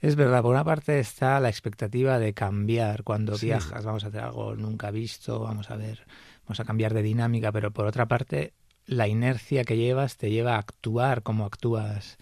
Es 0.00 0.16
verdad, 0.16 0.42
por 0.42 0.50
una 0.52 0.64
parte 0.64 0.98
está 0.98 1.38
la 1.38 1.48
expectativa 1.48 2.18
de 2.18 2.34
cambiar 2.34 3.04
cuando 3.04 3.38
Sí. 3.38 3.46
viajas, 3.46 3.84
vamos 3.84 4.02
a 4.04 4.08
hacer 4.08 4.20
algo 4.22 4.56
nunca 4.56 4.90
visto, 4.90 5.38
vamos 5.38 5.70
a 5.70 5.76
ver, 5.76 6.04
vamos 6.44 6.58
a 6.58 6.64
cambiar 6.64 6.92
de 6.94 7.02
dinámica, 7.02 7.52
pero 7.52 7.70
por 7.70 7.86
otra 7.86 8.06
parte 8.06 8.52
la 8.84 9.06
inercia 9.06 9.62
que 9.64 9.76
llevas 9.76 10.16
te 10.16 10.30
lleva 10.30 10.56
a 10.56 10.58
actuar 10.58 11.22
como 11.22 11.44
actúas 11.44 12.18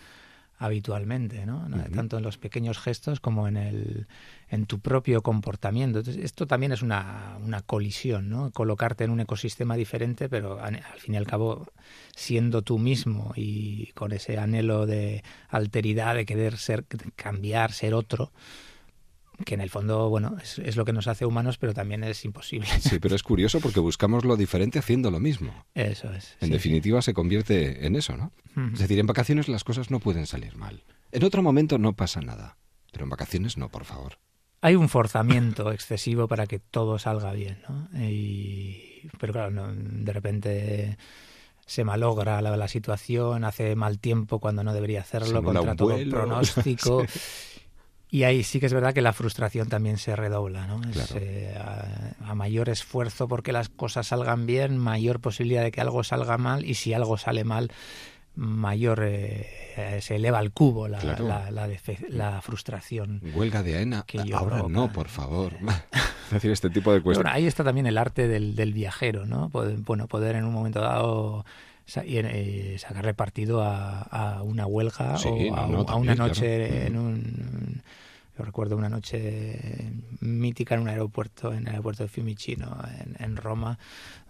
habitualmente, 0.61 1.47
¿no? 1.47 1.67
Tanto 1.95 2.19
en 2.19 2.23
los 2.23 2.37
pequeños 2.37 2.79
gestos 2.79 3.19
como 3.19 3.49
en 3.49 3.57
el 3.57 4.07
en 4.51 4.67
tu 4.67 4.79
propio 4.79 5.23
comportamiento. 5.23 6.01
Entonces, 6.01 6.23
esto 6.23 6.47
también 6.47 6.73
es 6.73 6.83
una, 6.83 7.39
una 7.43 7.63
colisión, 7.63 8.29
¿no? 8.29 8.51
Colocarte 8.51 9.05
en 9.05 9.11
un 9.11 9.21
ecosistema 9.21 9.75
diferente, 9.75 10.29
pero 10.29 10.61
al 10.61 10.77
fin 10.99 11.15
y 11.15 11.17
al 11.17 11.27
cabo 11.27 11.67
siendo 12.15 12.61
tú 12.61 12.79
mismo 12.79 13.33
y 13.37 13.87
con 13.95 14.13
ese 14.13 14.39
anhelo 14.39 14.85
de 14.85 15.25
alteridad, 15.49 16.15
de 16.15 16.27
querer 16.27 16.59
ser, 16.59 16.85
cambiar, 17.17 17.73
ser 17.73 17.95
otro, 17.95 18.31
que 19.45 19.55
en 19.55 19.61
el 19.61 19.71
fondo, 19.71 20.09
bueno, 20.09 20.37
es, 20.43 20.59
es 20.59 20.77
lo 20.77 20.85
que 20.85 20.93
nos 20.93 21.07
hace 21.07 21.27
humanos, 21.27 21.59
pero 21.59 21.75
también 21.75 22.05
es 22.05 22.25
imposible. 22.25 22.69
Sí, 22.81 22.99
pero 22.99 23.15
es 23.15 23.23
curioso 23.23 23.61
porque 23.61 23.81
buscamos 23.81 24.25
lo 24.25 24.37
diferente 24.37 24.79
haciendo 24.79 25.11
lo 25.11 25.21
mismo. 25.21 25.67
Eso 25.75 26.13
es. 26.13 26.37
En 26.41 26.49
sí, 26.49 26.53
definitiva 26.53 27.03
se 27.03 27.15
convierte 27.15 27.87
en 27.87 27.97
eso, 27.97 28.17
¿no? 28.17 28.33
Es 28.73 28.81
decir, 28.81 28.99
en 28.99 29.07
vacaciones 29.07 29.49
las 29.49 29.65
cosas 29.65 29.91
no 29.91 30.01
pueden 30.01 30.27
salir 30.27 30.57
mal. 30.57 30.83
En 31.13 31.25
otro 31.25 31.43
momento 31.43 31.79
no 31.79 31.95
pasa 31.95 32.21
nada, 32.21 32.59
pero 32.93 33.05
en 33.05 33.11
vacaciones 33.11 33.57
no, 33.57 33.69
por 33.69 33.85
favor. 33.85 34.19
hay 34.61 34.77
un 34.77 34.89
forzamiento 34.89 35.73
excesivo 35.73 36.29
para 36.29 36.47
que 36.47 36.59
todo 36.59 36.99
salga 36.99 37.33
bien, 37.33 37.59
¿no? 37.69 37.89
Y, 38.01 39.09
pero 39.19 39.33
claro, 39.33 39.51
no, 39.51 39.73
de 39.73 40.13
repente 40.13 40.99
se 41.67 41.85
malogra 41.85 42.43
la, 42.43 42.57
la 42.57 42.69
situación, 42.69 43.45
hace 43.45 43.77
mal 43.77 44.01
tiempo 44.01 44.41
cuando 44.41 44.65
no 44.65 44.75
debería 44.75 45.01
hacerlo, 45.03 45.43
contra 45.43 45.77
todo 45.77 45.97
pronóstico. 46.11 47.05
Sí. 47.07 47.21
Y 48.13 48.25
ahí 48.25 48.43
sí 48.43 48.59
que 48.59 48.67
es 48.67 48.75
verdad 48.75 48.93
que 48.93 49.03
la 49.03 49.13
frustración 49.13 49.69
también 49.69 49.97
se 49.97 50.17
redobla, 50.17 50.67
¿no? 50.67 50.81
Es, 50.91 51.13
eh, 51.17 51.55
a, 51.57 52.31
a 52.31 52.35
mayor 52.35 52.69
esfuerzo 52.69 53.29
porque 53.29 53.53
las 53.53 53.69
cosas 53.69 54.09
salgan 54.09 54.47
bien, 54.47 54.77
mayor 54.79 55.21
posibilidad 55.21 55.63
de 55.63 55.71
que 55.71 55.81
algo 55.81 56.03
salga 56.03 56.37
mal 56.37 56.65
y 56.65 56.75
si 56.75 56.93
algo 56.93 57.17
sale 57.19 57.45
mal, 57.45 57.71
mayor 58.35 59.03
eh, 59.05 59.47
eh, 59.77 59.99
se 60.01 60.17
eleva 60.17 60.39
al 60.39 60.51
cubo 60.53 60.89
la, 60.89 60.99
Claro. 60.99 61.29
la, 61.29 61.51
la 61.53 61.69
defe- 61.69 62.09
la 62.09 62.41
frustración. 62.43 63.21
Huelga 63.35 63.63
de 63.63 63.77
AENA. 63.77 64.05
Que 64.07 64.19
Ahora 64.33 64.57
provoca. 64.57 64.73
no, 64.73 64.93
por 64.93 65.09
favor. 65.09 65.53
es 66.27 66.31
decir, 66.33 66.51
este 66.51 66.71
tipo 66.71 66.93
de 66.93 67.01
cuestiones. 67.03 67.31
bueno, 67.31 67.37
ahí 67.37 67.47
está 67.47 67.63
también 67.65 67.87
el 67.87 67.97
arte 67.99 68.27
del, 68.29 68.57
del 68.57 68.73
viajero, 68.73 69.25
¿no? 69.27 69.51
Poder, 69.51 69.77
bueno, 69.79 70.09
poder 70.09 70.37
en 70.37 70.45
un 70.45 70.53
momento 70.53 70.81
dado 70.81 71.45
y, 72.05 72.19
eh, 72.19 72.77
sacarle 72.79 73.15
partido 73.15 73.63
a, 73.63 74.01
a 74.03 74.43
una 74.43 74.67
huelga 74.67 75.19
Sí, 75.19 75.29
o 75.29 75.57
a, 75.57 75.67
no, 75.67 75.85
no, 75.85 75.89
a 75.89 75.97
una 75.97 76.15
noche 76.15 76.69
claro. 76.69 76.87
en 76.87 76.97
un... 76.97 77.83
Yo 78.39 78.45
recuerdo 78.45 78.77
una 78.77 78.89
noche 78.89 79.93
mítica 80.21 80.75
en 80.75 80.83
un 80.83 80.89
aeropuerto, 80.89 81.53
en 81.53 81.63
el 81.63 81.69
aeropuerto 81.69 82.05
de 82.05 82.09
Fiumicino, 82.09 82.79
en, 82.99 83.17
en 83.23 83.37
Roma, 83.37 83.79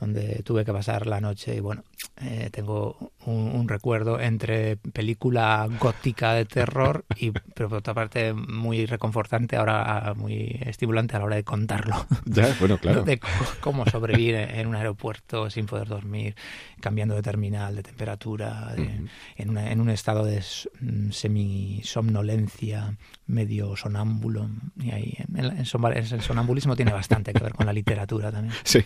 donde 0.01 0.43
tuve 0.45 0.65
que 0.65 0.73
pasar 0.73 1.07
la 1.07 1.21
noche 1.21 1.55
y 1.55 1.61
bueno, 1.61 1.85
eh, 2.23 2.49
tengo 2.51 3.13
un, 3.27 3.35
un 3.55 3.69
recuerdo 3.69 4.19
entre 4.19 4.77
película 4.77 5.69
gótica 5.79 6.33
de 6.33 6.47
terror 6.47 7.05
y, 7.17 7.31
pero 7.31 7.69
por 7.69 7.79
otra 7.79 7.93
parte, 7.95 8.33
muy 8.33 8.87
reconfortante, 8.87 9.57
ahora 9.57 10.15
muy 10.17 10.59
estimulante 10.65 11.17
a 11.17 11.19
la 11.19 11.25
hora 11.27 11.37
de 11.37 11.45
contarlo. 11.45 11.95
Ya, 12.25 12.55
bueno, 12.61 12.79
claro. 12.79 13.03
De 13.03 13.19
cómo, 13.19 13.35
cómo 13.61 13.87
sobrevivir 13.87 14.35
en 14.37 14.67
un 14.69 14.75
aeropuerto 14.77 15.51
sin 15.51 15.67
poder 15.67 15.89
dormir, 15.89 16.35
cambiando 16.81 17.15
de 17.15 17.23
terminal, 17.23 17.75
de 17.77 17.83
temperatura, 17.83 18.73
de- 18.77 19.01
en, 19.37 19.51
una- 19.51 19.71
en 19.73 19.81
un 19.81 19.91
estado 19.91 20.25
de 20.25 20.43
mm, 20.81 21.11
semisomnolencia, 21.11 22.97
medio 23.27 23.77
sonámbulo. 23.77 24.49
Y 24.81 24.91
ahí, 24.93 25.15
en, 25.35 25.45
en 25.45 25.65
somba- 25.65 25.93
el 25.95 26.23
sonambulismo 26.23 26.77
tiene 26.77 26.93
bastante 26.93 27.33
que 27.33 27.43
ver 27.43 27.53
con 27.55 27.67
la 27.67 27.73
literatura 27.73 28.31
también. 28.33 28.55
Sí. 28.65 28.85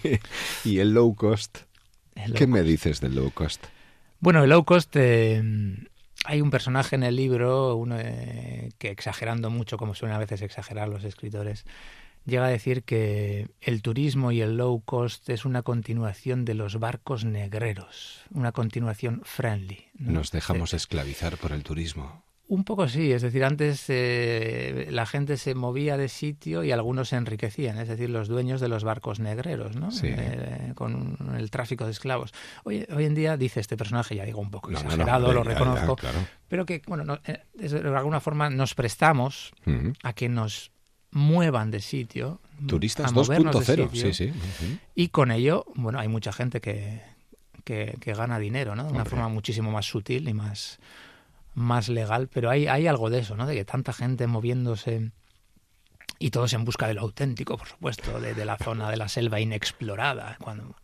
Y 0.65 0.79
el 0.79 0.95
low 1.05 1.15
cost. 1.15 1.59
Low 2.17 2.35
¿Qué 2.35 2.47
me 2.47 2.63
dices 2.63 3.01
del 3.01 3.15
low 3.15 3.31
cost? 3.31 3.65
Bueno, 4.21 4.43
el 4.43 4.51
low 4.51 4.65
cost, 4.65 4.95
eh, 4.97 5.43
hay 6.25 6.41
un 6.41 6.51
personaje 6.51 6.97
en 6.97 7.03
el 7.03 7.17
libro 7.17 7.77
uno, 7.77 7.97
eh, 7.99 8.71
que 8.79 8.91
exagerando 8.91 9.51
mucho, 9.51 9.77
como 9.77 9.95
suelen 9.95 10.17
a 10.17 10.19
veces 10.19 10.41
exagerar 10.43 10.89
los 10.89 11.05
escritores, 11.05 11.67
llega 12.25 12.47
a 12.47 12.49
decir 12.49 12.85
que 12.85 13.49
el 13.61 13.83
turismo 13.83 14.33
y 14.33 14.41
el 14.41 14.57
low 14.57 14.81
cost 14.85 15.29
es 15.29 15.45
una 15.45 15.63
continuación 15.63 16.45
de 16.47 16.55
los 16.55 16.79
barcos 16.79 17.25
negreros, 17.25 18.23
una 18.33 18.53
continuación 18.53 19.21
friendly. 19.25 19.89
¿no? 19.99 20.13
Nos 20.13 20.31
dejamos 20.31 20.73
esclavizar 20.73 21.37
por 21.37 21.53
el 21.53 21.63
turismo. 21.63 22.25
Un 22.47 22.65
poco 22.65 22.89
sí, 22.89 23.11
es 23.11 23.23
decir, 23.23 23.43
antes 23.43 23.87
eh, 23.89 24.89
la 24.91 25.07
gente 25.07 25.39
se 25.39 25.55
movía 25.55 25.97
de 25.97 26.09
sitio 26.09 26.63
y 26.63 26.73
algunos 26.73 27.09
se 27.09 27.17
enriquecían, 27.17 27.79
es 27.79 27.89
decir, 27.89 28.11
los 28.11 28.29
dueños 28.29 28.61
de 28.61 28.69
los 28.69 28.85
barcos 28.85 29.19
negreros, 29.19 29.77
¿no? 29.77 29.91
Sí. 29.91 30.09
Eh, 30.11 30.73
con 30.75 31.17
el 31.39 31.51
tráfico 31.51 31.87
de 31.87 31.93
esclavos. 31.93 32.33
Hoy, 32.65 32.87
hoy 32.95 33.05
en 33.07 33.15
día 33.15 33.39
dice 33.39 33.61
este 33.61 33.79
personaje, 33.79 34.15
ya 34.15 34.25
digo 34.25 34.41
un 34.41 34.51
poco 34.51 34.71
No, 34.71 34.79
no, 34.79 34.85
no, 34.85 34.91
exagerado, 34.91 35.33
lo 35.33 35.43
reconozco, 35.43 35.97
claro. 35.97 36.19
pero 36.47 36.67
que, 36.67 36.83
bueno, 36.87 37.05
no, 37.05 37.19
eh, 37.25 37.45
de 37.55 37.97
alguna 37.97 38.21
forma 38.21 38.51
nos 38.51 38.75
prestamos 38.75 39.55
a 40.03 40.13
que 40.13 40.29
nos 40.29 40.71
muevan 41.13 41.71
de 41.71 41.81
sitio. 41.81 42.41
Turistas 42.67 43.11
a 43.11 43.15
movernos 43.15 43.67
de 43.67 43.77
2.0, 43.77 43.91
sitio, 43.91 44.13
sí, 44.13 44.33
sí. 44.33 44.79
Y 44.95 45.09
con 45.09 45.31
ello, 45.31 45.65
bueno, 45.77 45.99
hay 45.99 46.09
mucha 46.09 46.33
gente 46.33 46.61
que, 46.61 47.01
que, 47.65 47.97
que 48.01 48.13
gana 48.13 48.39
dinero, 48.39 48.77
¿no? 48.77 48.85
De 48.85 48.91
una 48.91 48.99
Hombre. 48.99 49.11
forma 49.11 49.29
muchísimo 49.29 49.71
más 49.71 49.87
sutil 49.87 50.29
y 50.29 50.35
más, 50.35 50.79
más 51.55 51.89
legal, 51.89 52.29
pero 52.29 52.51
hay, 52.51 52.67
hay 52.67 52.87
algo 52.87 53.11
de 53.11 53.21
eso, 53.21 53.37
¿no? 53.37 53.47
De 53.47 53.55
que 53.55 53.65
tanta 53.65 53.93
gente 53.93 54.27
moviéndose 54.27 55.11
y 56.19 56.31
todos 56.31 56.53
en 56.53 56.65
busca 56.65 56.87
de 56.87 56.95
lo 56.95 57.03
auténtico, 57.03 57.57
por 57.57 57.69
supuesto, 57.69 58.21
de, 58.21 58.35
de 58.35 58.45
la 58.45 58.57
zona 58.57 58.91
de 58.91 58.97
la 58.97 59.09
selva 59.09 59.41
inexplorada. 59.41 60.37
Cuando, 60.41 60.77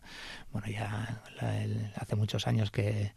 bueno, 0.51 0.67
ya 0.67 1.21
la- 1.41 1.63
el- 1.63 1.91
hace 1.95 2.15
muchos 2.15 2.47
años 2.47 2.69
que 2.71 3.13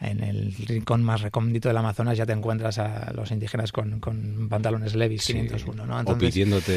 en 0.00 0.22
el 0.22 0.54
rincón 0.54 1.02
más 1.02 1.22
recóndito 1.22 1.68
del 1.68 1.76
Amazonas 1.76 2.16
ya 2.16 2.24
te 2.24 2.32
encuentras 2.32 2.78
a 2.78 3.12
los 3.14 3.32
indígenas 3.32 3.72
con, 3.72 3.98
con 3.98 4.48
pantalones 4.48 4.94
Levi's 4.94 5.24
Sí. 5.24 5.32
501, 5.32 5.86
¿no? 5.86 5.98
o 5.98 6.16
pidiéndote 6.18 6.72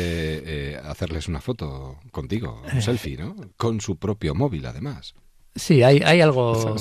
eh, 0.74 0.78
hacerles 0.84 1.28
una 1.28 1.40
foto 1.42 2.00
contigo, 2.12 2.64
un 2.74 2.82
selfie, 2.82 3.18
¿no? 3.18 3.36
Con 3.58 3.80
su 3.82 3.98
propio 3.98 4.34
móvil, 4.34 4.66
además. 4.66 5.14
Sí, 5.56 5.84
hay, 5.84 6.02
hay 6.06 6.22
algo 6.22 6.76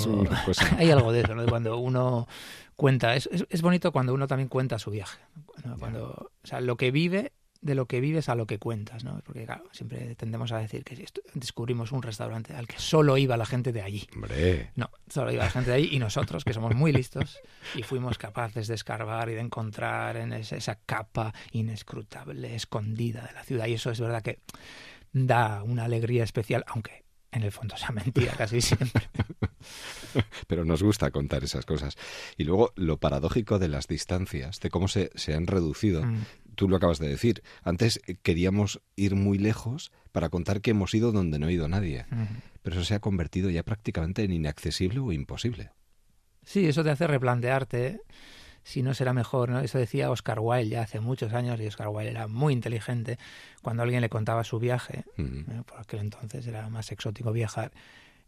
cosa. 0.44 0.76
hay 0.78 0.90
algo 0.90 1.12
de 1.12 1.20
eso, 1.20 1.34
¿no? 1.34 1.46
Cuando 1.46 1.78
uno 1.78 2.28
cuenta. 2.76 3.16
Es, 3.16 3.28
es, 3.32 3.46
es 3.50 3.62
bonito 3.62 3.92
cuando 3.92 4.14
uno 4.14 4.26
también 4.26 4.48
cuenta 4.48 4.78
su 4.78 4.90
viaje. 4.90 5.20
¿no? 5.64 5.76
Cuando, 5.78 6.32
o 6.42 6.46
sea, 6.46 6.60
lo 6.60 6.76
que 6.76 6.90
vive 6.90 7.32
de 7.60 7.74
lo 7.74 7.86
que 7.86 8.00
vives 8.00 8.28
a 8.28 8.34
lo 8.34 8.46
que 8.46 8.58
cuentas, 8.58 9.04
¿no? 9.04 9.20
Porque 9.24 9.44
claro, 9.44 9.64
siempre 9.72 10.14
tendemos 10.14 10.50
a 10.52 10.58
decir 10.58 10.82
que 10.82 11.04
descubrimos 11.34 11.92
un 11.92 12.02
restaurante 12.02 12.54
al 12.54 12.66
que 12.66 12.78
solo 12.78 13.18
iba 13.18 13.36
la 13.36 13.44
gente 13.44 13.72
de 13.72 13.82
allí. 13.82 14.08
Hombre. 14.14 14.70
No, 14.76 14.90
solo 15.08 15.30
iba 15.30 15.44
la 15.44 15.50
gente 15.50 15.70
de 15.70 15.76
allí 15.76 15.88
y 15.92 15.98
nosotros, 15.98 16.44
que 16.44 16.54
somos 16.54 16.74
muy 16.74 16.92
listos 16.92 17.38
y 17.74 17.82
fuimos 17.82 18.16
capaces 18.16 18.66
de 18.66 18.74
escarbar 18.74 19.28
y 19.28 19.34
de 19.34 19.40
encontrar 19.40 20.16
en 20.16 20.32
esa, 20.32 20.56
esa 20.56 20.76
capa 20.86 21.34
inescrutable, 21.52 22.54
escondida 22.54 23.26
de 23.26 23.34
la 23.34 23.44
ciudad. 23.44 23.66
Y 23.66 23.74
eso 23.74 23.90
es 23.90 24.00
verdad 24.00 24.22
que 24.22 24.38
da 25.12 25.62
una 25.62 25.84
alegría 25.84 26.24
especial, 26.24 26.64
aunque 26.66 27.04
en 27.32 27.42
el 27.42 27.52
fondo 27.52 27.76
sea 27.76 27.90
mentira 27.90 28.32
casi 28.32 28.60
siempre. 28.60 29.08
Pero 30.46 30.64
nos 30.64 30.82
gusta 30.82 31.10
contar 31.10 31.44
esas 31.44 31.64
cosas. 31.64 31.96
Y 32.36 32.44
luego 32.44 32.72
lo 32.76 32.98
paradójico 32.98 33.58
de 33.58 33.68
las 33.68 33.86
distancias, 33.86 34.60
de 34.60 34.70
cómo 34.70 34.88
se, 34.88 35.10
se 35.14 35.34
han 35.34 35.46
reducido. 35.46 36.04
Mm. 36.04 36.24
Tú 36.54 36.68
lo 36.68 36.76
acabas 36.76 36.98
de 36.98 37.08
decir. 37.08 37.42
Antes 37.62 38.00
eh, 38.06 38.16
queríamos 38.22 38.80
ir 38.96 39.14
muy 39.14 39.38
lejos 39.38 39.92
para 40.12 40.28
contar 40.28 40.60
que 40.60 40.72
hemos 40.72 40.94
ido 40.94 41.12
donde 41.12 41.38
no 41.38 41.46
ha 41.46 41.52
ido 41.52 41.68
nadie. 41.68 42.06
Ujú. 42.10 42.34
Pero 42.62 42.76
eso 42.76 42.84
se 42.84 42.94
ha 42.94 43.00
convertido 43.00 43.48
ya 43.50 43.62
prácticamente 43.62 44.24
en 44.24 44.32
inaccesible 44.32 45.00
o 45.00 45.12
imposible. 45.12 45.70
Sí, 46.42 46.66
eso 46.66 46.82
te 46.82 46.90
hace 46.90 47.06
replantearte 47.06 48.00
si 48.62 48.82
no 48.82 48.94
será 48.94 49.12
mejor, 49.12 49.50
¿no? 49.50 49.60
Eso 49.60 49.78
decía 49.78 50.10
Oscar 50.10 50.38
Wilde 50.40 50.70
ya 50.70 50.82
hace 50.82 51.00
muchos 51.00 51.32
años 51.32 51.60
y 51.60 51.66
Oscar 51.66 51.88
Wilde 51.88 52.10
era 52.10 52.28
muy 52.28 52.52
inteligente 52.52 53.18
cuando 53.62 53.82
alguien 53.82 54.00
le 54.00 54.08
contaba 54.08 54.44
su 54.44 54.58
viaje. 54.58 55.04
¿eh? 55.16 55.62
por 55.66 55.80
aquel 55.80 56.00
entonces 56.00 56.46
era 56.46 56.68
más 56.68 56.92
exótico 56.92 57.32
viajar, 57.32 57.72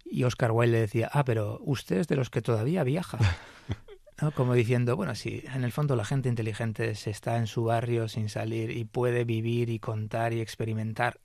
y 0.05 0.25
Oscar 0.25 0.51
Wilde 0.53 0.73
le 0.73 0.81
decía, 0.81 1.11
ah, 1.13 1.25
pero 1.25 1.61
usted 1.65 1.99
es 1.99 2.09
de 2.09 2.17
los 2.17 2.31
que 2.31 2.43
todavía 2.43 2.85
viaja. 2.85 3.19
¿no? 4.21 4.33
Como 4.33 4.55
diciendo, 4.55 4.97
bueno, 4.97 5.15
sí, 5.15 5.43
en 5.55 5.65
el 5.65 5.73
fondo 5.73 5.97
la 5.97 6.05
gente 6.05 6.29
inteligente 6.29 6.95
se 6.95 7.11
está 7.11 7.39
en 7.39 7.47
su 7.47 7.65
barrio 7.65 8.09
sin 8.09 8.29
salir 8.29 8.71
y 8.71 8.85
puede 8.85 9.25
vivir 9.25 9.71
y 9.71 9.79
contar 9.79 10.33
y 10.33 10.41
experimentar 10.41 11.21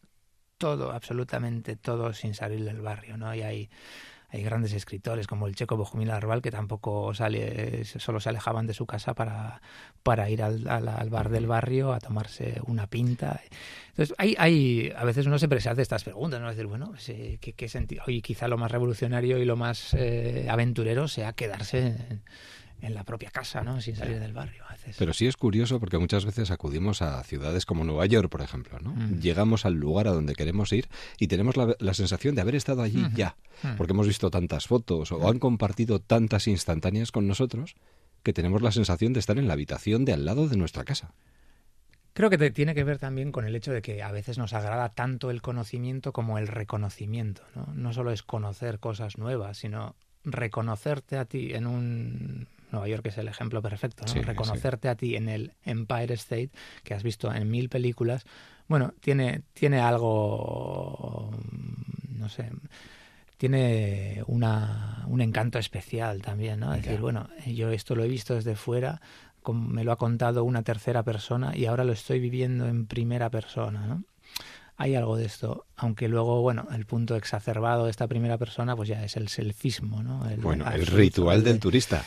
todo, 0.57 0.91
absolutamente 0.91 1.75
todo 1.75 2.13
sin 2.13 2.33
salir 2.33 2.63
del 2.63 2.81
barrio, 2.81 3.17
¿no? 3.17 3.33
Y 3.35 3.41
hay, 3.41 3.69
hay 4.29 4.43
grandes 4.43 4.73
escritores 4.73 5.25
como 5.27 5.47
el 5.47 5.55
checo 5.55 5.77
Bohumil 5.77 6.11
Arval 6.11 6.41
que 6.41 6.51
tampoco 6.51 7.13
sale, 7.13 7.85
solo 7.85 8.19
se 8.19 8.29
alejaban 8.29 8.67
de 8.67 8.73
su 8.73 8.85
casa 8.85 9.13
para, 9.13 9.61
para 10.03 10.29
ir 10.29 10.43
al, 10.43 10.67
al- 10.67 10.89
al 10.89 11.09
bar 11.09 11.29
del 11.29 11.47
barrio 11.47 11.93
a 11.93 11.99
tomarse 11.99 12.59
una 12.65 12.87
pinta. 12.87 13.39
Entonces, 13.89 14.13
hay, 14.17 14.35
hay, 14.37 14.91
a 14.95 15.05
veces 15.05 15.25
uno 15.27 15.39
siempre 15.39 15.61
se 15.61 15.69
hace 15.69 15.81
estas 15.81 16.03
preguntas, 16.03 16.41
¿no? 16.41 16.49
Es 16.49 16.55
decir, 16.57 16.67
bueno, 16.67 16.93
¿qué, 17.05 17.53
qué 17.55 17.69
sentido? 17.69 18.03
Y 18.07 18.21
quizá 18.21 18.47
lo 18.47 18.57
más 18.57 18.69
revolucionario 18.71 19.37
y 19.37 19.45
lo 19.45 19.55
más 19.55 19.93
eh, 19.93 20.47
aventurero 20.49 21.07
sea 21.07 21.33
quedarse 21.33 21.79
en, 21.87 22.21
en 22.81 22.93
la 22.93 23.03
propia 23.03 23.31
casa, 23.31 23.63
¿no? 23.63 23.81
Sin 23.81 23.95
salir 23.95 24.19
del 24.19 24.33
barrio. 24.33 24.63
A 24.67 24.73
veces. 24.73 24.95
Pero 24.99 25.13
sí 25.13 25.25
es 25.27 25.35
curioso 25.35 25.79
porque 25.79 25.97
muchas 25.97 26.25
veces 26.25 26.51
acudimos 26.51 27.01
a 27.01 27.23
ciudades 27.23 27.65
como 27.65 27.83
Nueva 27.83 28.05
York, 28.05 28.29
por 28.29 28.41
ejemplo, 28.41 28.77
¿no? 28.79 28.91
Mm. 28.93 29.19
Llegamos 29.19 29.65
al 29.65 29.73
lugar 29.73 30.07
a 30.07 30.11
donde 30.11 30.35
queremos 30.35 30.71
ir 30.73 30.87
y 31.19 31.27
tenemos 31.27 31.57
la, 31.57 31.75
la 31.79 31.93
sensación 31.93 32.35
de 32.35 32.41
haber 32.41 32.55
estado 32.55 32.81
allí 32.83 33.03
ya, 33.15 33.35
Mm. 33.63 33.75
porque 33.77 33.93
hemos 33.93 34.05
visto 34.07 34.29
tantas 34.29 34.67
fotos 34.67 35.11
o 35.11 35.27
han 35.29 35.39
compartido 35.39 35.99
tantas 35.99 36.47
instantáneas 36.47 37.11
con 37.11 37.27
nosotros 37.27 37.75
que 38.21 38.31
tenemos 38.33 38.61
la 38.61 38.71
sensación 38.71 39.13
de 39.13 39.19
estar 39.19 39.39
en 39.39 39.47
la 39.47 39.53
habitación 39.53 40.05
de 40.05 40.13
al 40.13 40.25
lado 40.25 40.47
de 40.47 40.57
nuestra 40.57 40.83
casa. 40.83 41.13
Creo 42.13 42.29
que 42.29 42.37
te- 42.37 42.51
tiene 42.51 42.75
que 42.75 42.83
ver 42.83 42.97
también 42.99 43.31
con 43.31 43.45
el 43.45 43.55
hecho 43.55 43.71
de 43.71 43.81
que 43.81 44.01
a 44.03 44.11
veces 44.11 44.37
nos 44.37 44.53
agrada 44.53 44.89
tanto 44.89 45.29
el 45.31 45.41
conocimiento 45.41 46.13
como 46.13 46.37
el 46.37 46.47
reconocimiento. 46.47 47.41
No, 47.55 47.67
no 47.73 47.93
solo 47.93 48.11
es 48.11 48.21
conocer 48.23 48.79
cosas 48.79 49.17
nuevas, 49.17 49.57
sino 49.57 49.95
reconocerte 50.23 51.17
a 51.17 51.25
ti 51.25 51.53
en 51.53 51.67
un... 51.67 52.47
Nueva 52.71 52.87
York 52.87 53.05
es 53.07 53.17
el 53.17 53.27
ejemplo 53.27 53.61
perfecto, 53.61 54.05
¿no? 54.05 54.11
Sí, 54.11 54.21
reconocerte 54.21 54.89
a 54.89 54.95
ti 54.95 55.15
en 55.15 55.29
el 55.29 55.53
Empire 55.63 56.13
State, 56.15 56.49
que 56.83 56.93
has 56.93 57.03
visto 57.03 57.33
en 57.33 57.49
mil 57.49 57.69
películas. 57.69 58.25
Bueno, 58.67 58.93
tiene, 58.99 59.43
tiene 59.53 59.79
algo, 59.79 61.31
no 62.09 62.27
sé, 62.29 62.49
tiene 63.37 64.23
una, 64.27 65.03
un 65.07 65.21
encanto 65.21 65.59
especial 65.59 66.21
también, 66.21 66.59
¿no? 66.59 66.73
Es 66.73 66.81
decir, 66.83 66.99
bueno, 66.99 67.29
yo 67.45 67.69
esto 67.71 67.95
lo 67.95 68.03
he 68.03 68.07
visto 68.07 68.33
desde 68.35 68.55
fuera, 68.55 68.99
me 69.53 69.83
lo 69.85 69.91
ha 69.93 69.97
contado 69.97 70.43
una 70.43 70.61
tercera 70.63 71.03
persona 71.03 71.55
y 71.55 71.65
ahora 71.67 71.83
lo 71.85 71.93
estoy 71.93 72.19
viviendo 72.19 72.67
en 72.67 72.85
primera 72.87 73.29
persona, 73.29 73.85
¿no? 73.87 74.03
Hay 74.79 74.93
algo 74.95 75.15
de 75.17 75.25
esto, 75.25 75.65
aunque 75.75 76.07
luego, 76.07 76.41
bueno, 76.41 76.67
el 76.71 76.85
punto 76.85 77.15
exacerbado 77.15 77.85
de 77.85 77.91
esta 77.91 78.07
primera 78.07 78.37
persona, 78.37 78.75
pues 78.75 78.89
ya 78.89 79.03
es 79.03 79.15
el 79.17 79.27
selfismo, 79.27 80.03
¿no? 80.03 80.29
El 80.29 80.39
Bueno, 80.41 80.69
el 80.71 80.85
ritual 80.85 81.37
el 81.37 81.43
de- 81.43 81.51
del 81.51 81.59
turista. 81.59 82.03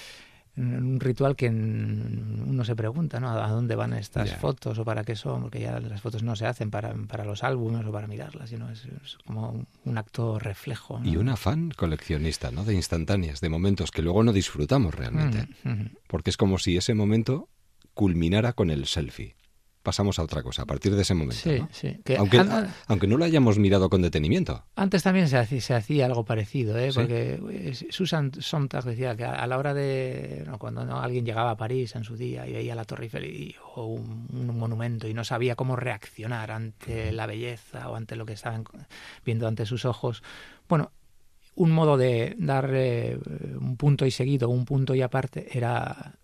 Un 0.61 1.01
ritual 1.01 1.37
que 1.37 1.49
uno 1.49 2.65
se 2.65 2.77
pregunta, 2.77 3.21
¿no? 3.21 3.31
¿A 3.31 3.49
dónde 3.49 3.75
van 3.77 3.93
estas 3.95 4.35
fotos 4.37 4.79
o 4.79 4.85
para 4.85 5.05
qué 5.05 5.17
son? 5.17 5.43
Porque 5.43 5.61
ya 5.61 5.81
las 5.81 6.01
fotos 6.01 6.23
no 6.23 6.37
se 6.37 6.47
hacen 6.47 6.71
para, 6.71 6.95
para 7.09 7.25
los 7.25 7.43
álbumes 7.43 7.87
o 7.87 7.93
para 7.93 8.07
mirarlas, 8.07 8.51
sino 8.51 8.71
es, 8.71 8.85
es 8.85 9.19
como 9.25 9.67
un 9.85 9.99
acto 9.99 10.39
reflejo. 10.39 11.01
¿no? 11.01 11.09
Y 11.09 11.17
un 11.17 11.29
afán 11.29 11.71
coleccionista, 11.71 12.51
¿no? 12.51 12.65
De 12.65 12.75
instantáneas, 12.75 13.41
de 13.41 13.49
momentos 13.49 13.91
que 13.91 14.03
luego 14.03 14.23
no 14.23 14.33
disfrutamos 14.33 14.95
realmente. 14.95 15.49
Mm, 15.65 15.71
mm. 15.71 15.91
Porque 16.07 16.31
es 16.31 16.37
como 16.37 16.59
si 16.59 16.77
ese 16.77 16.95
momento 16.95 17.49
culminara 17.95 18.53
con 18.53 18.71
el 18.71 18.87
selfie. 18.87 19.37
Pasamos 19.91 20.21
a 20.21 20.23
otra 20.23 20.41
cosa 20.45 20.63
a 20.63 20.67
partir 20.67 20.95
de 20.95 21.03
ese 21.03 21.15
momento. 21.15 21.35
Sí, 21.43 21.59
¿no? 21.59 21.69
sí. 21.73 21.99
Que 22.05 22.17
aunque, 22.17 22.39
aunque 22.87 23.09
no 23.09 23.17
lo 23.17 23.25
hayamos 23.25 23.59
mirado 23.59 23.91
con 23.91 24.03
detenimiento. 24.03 24.63
Antes 24.77 25.03
también 25.03 25.27
se 25.29 25.37
hacía, 25.37 25.61
se 25.61 25.75
hacía 25.75 26.07
algo 26.07 26.25
parecido, 26.25 26.79
¿eh? 26.79 26.93
Porque 26.95 27.41
eh, 27.51 27.75
Susan 27.91 28.31
Sontag 28.39 28.85
decía 28.85 29.17
que 29.17 29.25
a, 29.25 29.33
a 29.35 29.49
la 29.49 29.59
hora 29.59 29.75
de 29.75 30.45
no, 30.47 30.59
cuando 30.61 30.85
no, 30.85 31.01
alguien 31.01 31.25
llegaba 31.27 31.51
a 31.51 31.57
París 31.57 31.97
en 31.97 32.05
su 32.05 32.17
día 32.17 32.47
y 32.47 32.53
veía 32.53 32.77
la 32.77 32.85
Torre 32.85 33.07
Eiffel 33.07 33.25
y- 33.25 33.57
o 33.75 33.87
un, 33.87 34.29
un 34.33 34.57
monumento 34.57 35.09
y 35.09 35.15
no 35.15 35.25
sabía 35.25 35.57
cómo 35.57 35.75
reaccionar 35.75 36.53
ante 36.53 37.11
la 37.11 37.27
belleza 37.27 37.89
o 37.91 37.97
ante 37.97 38.15
lo 38.15 38.25
que 38.27 38.35
estaban 38.35 38.63
viendo 39.25 39.49
ante 39.49 39.67
sus 39.67 39.85
ojos, 39.85 40.23
bueno, 40.69 40.93
un 41.57 41.73
modo 41.73 41.97
de 41.97 42.37
dar 42.39 42.71
eh, 42.73 43.19
un 43.61 43.77
punto 43.77 44.07
y 44.07 44.13
seguido, 44.13 44.49
un 44.51 44.65
punto 44.67 44.95
y 44.95 45.03
aparte, 45.03 45.49
era 45.59 46.15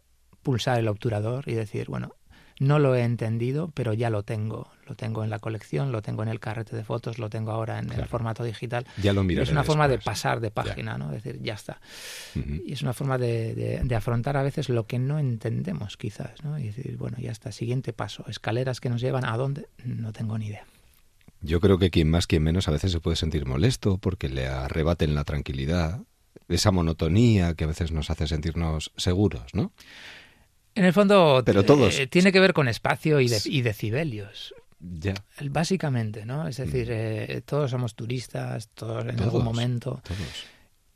pulsar 0.43 0.79
el 0.79 0.87
obturador 0.87 1.49
y 1.49 1.55
decir, 1.55 1.89
bueno, 1.89 2.13
no 2.59 2.79
lo 2.79 2.95
he 2.95 3.03
entendido, 3.03 3.71
pero 3.75 3.93
ya 3.93 4.09
lo 4.11 4.23
tengo. 4.23 4.71
Lo 4.87 4.95
tengo 4.95 5.25
en 5.25 5.31
la 5.31 5.39
colección, 5.41 5.91
lo 5.93 6.01
tengo 6.01 6.23
en 6.23 6.29
el 6.29 6.39
carrete 6.41 6.77
de 6.77 6.85
fotos, 6.85 7.19
lo 7.19 7.29
tengo 7.29 7.51
ahora 7.51 7.79
en 7.81 7.91
el 7.93 8.07
formato 8.07 8.45
digital. 8.45 8.87
Ya 9.03 9.13
lo 9.13 9.23
Es 9.23 9.51
una 9.51 9.65
forma 9.65 9.89
de 9.89 9.99
pasar 9.99 10.41
de 10.41 10.51
página, 10.53 10.97
¿no? 10.97 11.13
Es 11.13 11.23
decir, 11.25 11.43
ya 11.43 11.55
está. 11.55 11.81
Y 12.65 12.73
es 12.73 12.83
una 12.83 12.93
forma 12.93 13.19
de, 13.19 13.55
de- 13.55 13.81
de 13.83 13.95
afrontar 13.97 14.37
a 14.37 14.43
veces 14.45 14.69
lo 14.69 14.87
que 14.87 14.99
no 15.01 15.19
entendemos, 15.19 15.97
quizás, 15.97 16.43
¿no? 16.45 16.59
Y 16.59 16.67
decir, 16.69 16.97
bueno, 16.99 17.17
ya 17.21 17.33
está, 17.33 17.51
siguiente 17.53 17.93
paso. 17.93 18.25
Escaleras 18.29 18.81
que 18.81 18.89
nos 18.89 19.01
llevan 19.01 19.25
a 19.25 19.37
dónde, 19.37 19.67
no 19.85 20.13
tengo 20.13 20.39
ni 20.39 20.47
idea. 20.47 20.65
Yo 21.43 21.61
creo 21.61 21.79
que 21.79 21.91
quien 21.91 22.09
más, 22.09 22.27
quien 22.27 22.43
menos, 22.45 22.69
a 22.69 22.71
veces 22.71 22.93
se 22.93 23.01
puede 23.01 23.17
sentir 23.17 23.45
molesto 23.45 23.99
porque 23.99 24.29
le 24.29 24.47
arrebaten 24.47 25.15
la 25.15 25.25
tranquilidad, 25.25 26.01
esa 26.49 26.71
monotonía 26.71 27.55
que 27.55 27.65
a 27.65 27.67
veces 27.67 27.91
nos 27.93 28.09
hace 28.11 28.27
sentirnos 28.29 28.93
seguros, 28.97 29.53
¿no? 29.53 29.73
En 30.77 30.85
el 30.85 30.93
fondo, 30.93 31.43
Pero 31.45 31.65
todos. 31.65 31.99
eh, 31.99 32.07
tiene 32.07 32.31
que 32.31 32.39
ver 32.39 32.53
con 32.53 32.69
espacio 32.69 33.19
y, 33.21 33.29
de- 33.29 33.41
y 33.47 33.63
decibelios. 33.63 34.55
Ya. 34.79 35.15
Básicamente, 35.51 36.25
¿no? 36.27 36.47
Es 36.47 36.59
decir, 36.59 36.89
eh, 36.91 37.43
todos 37.45 37.71
somos 37.71 37.95
turistas, 37.97 38.69
todos 38.75 39.03
en 39.05 39.15
Mm. 39.15 39.17
Todos, 39.17 39.25
algún 39.25 39.45
momento. 39.45 40.01
Todos. 40.05 40.47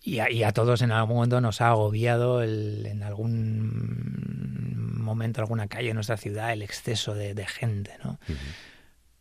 Y 0.02 0.18
a, 0.20 0.30
y 0.30 0.42
a 0.44 0.52
todos 0.52 0.80
en 0.82 0.92
algún 0.92 1.16
momento 1.16 1.40
nos 1.40 1.60
ha 1.60 1.68
agobiado 1.70 2.42
el, 2.42 2.86
en 2.86 3.02
algún 3.02 4.94
momento, 5.02 5.40
alguna 5.40 5.66
calle 5.66 5.88
de 5.88 5.94
nuestra 5.94 6.16
ciudad, 6.16 6.52
el 6.52 6.62
exceso 6.62 7.14
de, 7.14 7.34
de 7.34 7.46
gente, 7.46 7.92
¿no? 8.04 8.18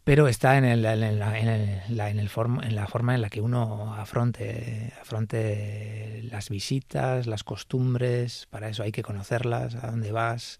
Pero 0.09 0.27
está 0.27 0.57
en, 0.57 0.65
el, 0.65 0.83
en, 0.85 1.19
la, 1.19 1.37
en, 1.39 1.47
el- 1.47 1.81
la, 1.95 2.09
en, 2.09 2.17
el 2.17 2.29
form- 2.31 2.65
en 2.65 2.73
la 2.73 2.87
forma 2.87 3.13
en 3.13 3.21
la 3.21 3.29
que 3.29 3.41
uno 3.41 3.93
afronte, 3.93 4.91
afronte 4.99 6.21
las 6.23 6.49
visitas, 6.49 7.27
las 7.27 7.43
costumbres, 7.43 8.47
para 8.49 8.69
eso 8.69 8.81
hay 8.81 8.91
que 8.91 9.03
conocerlas, 9.03 9.75
a 9.75 9.91
dónde 9.91 10.11
vas. 10.11 10.57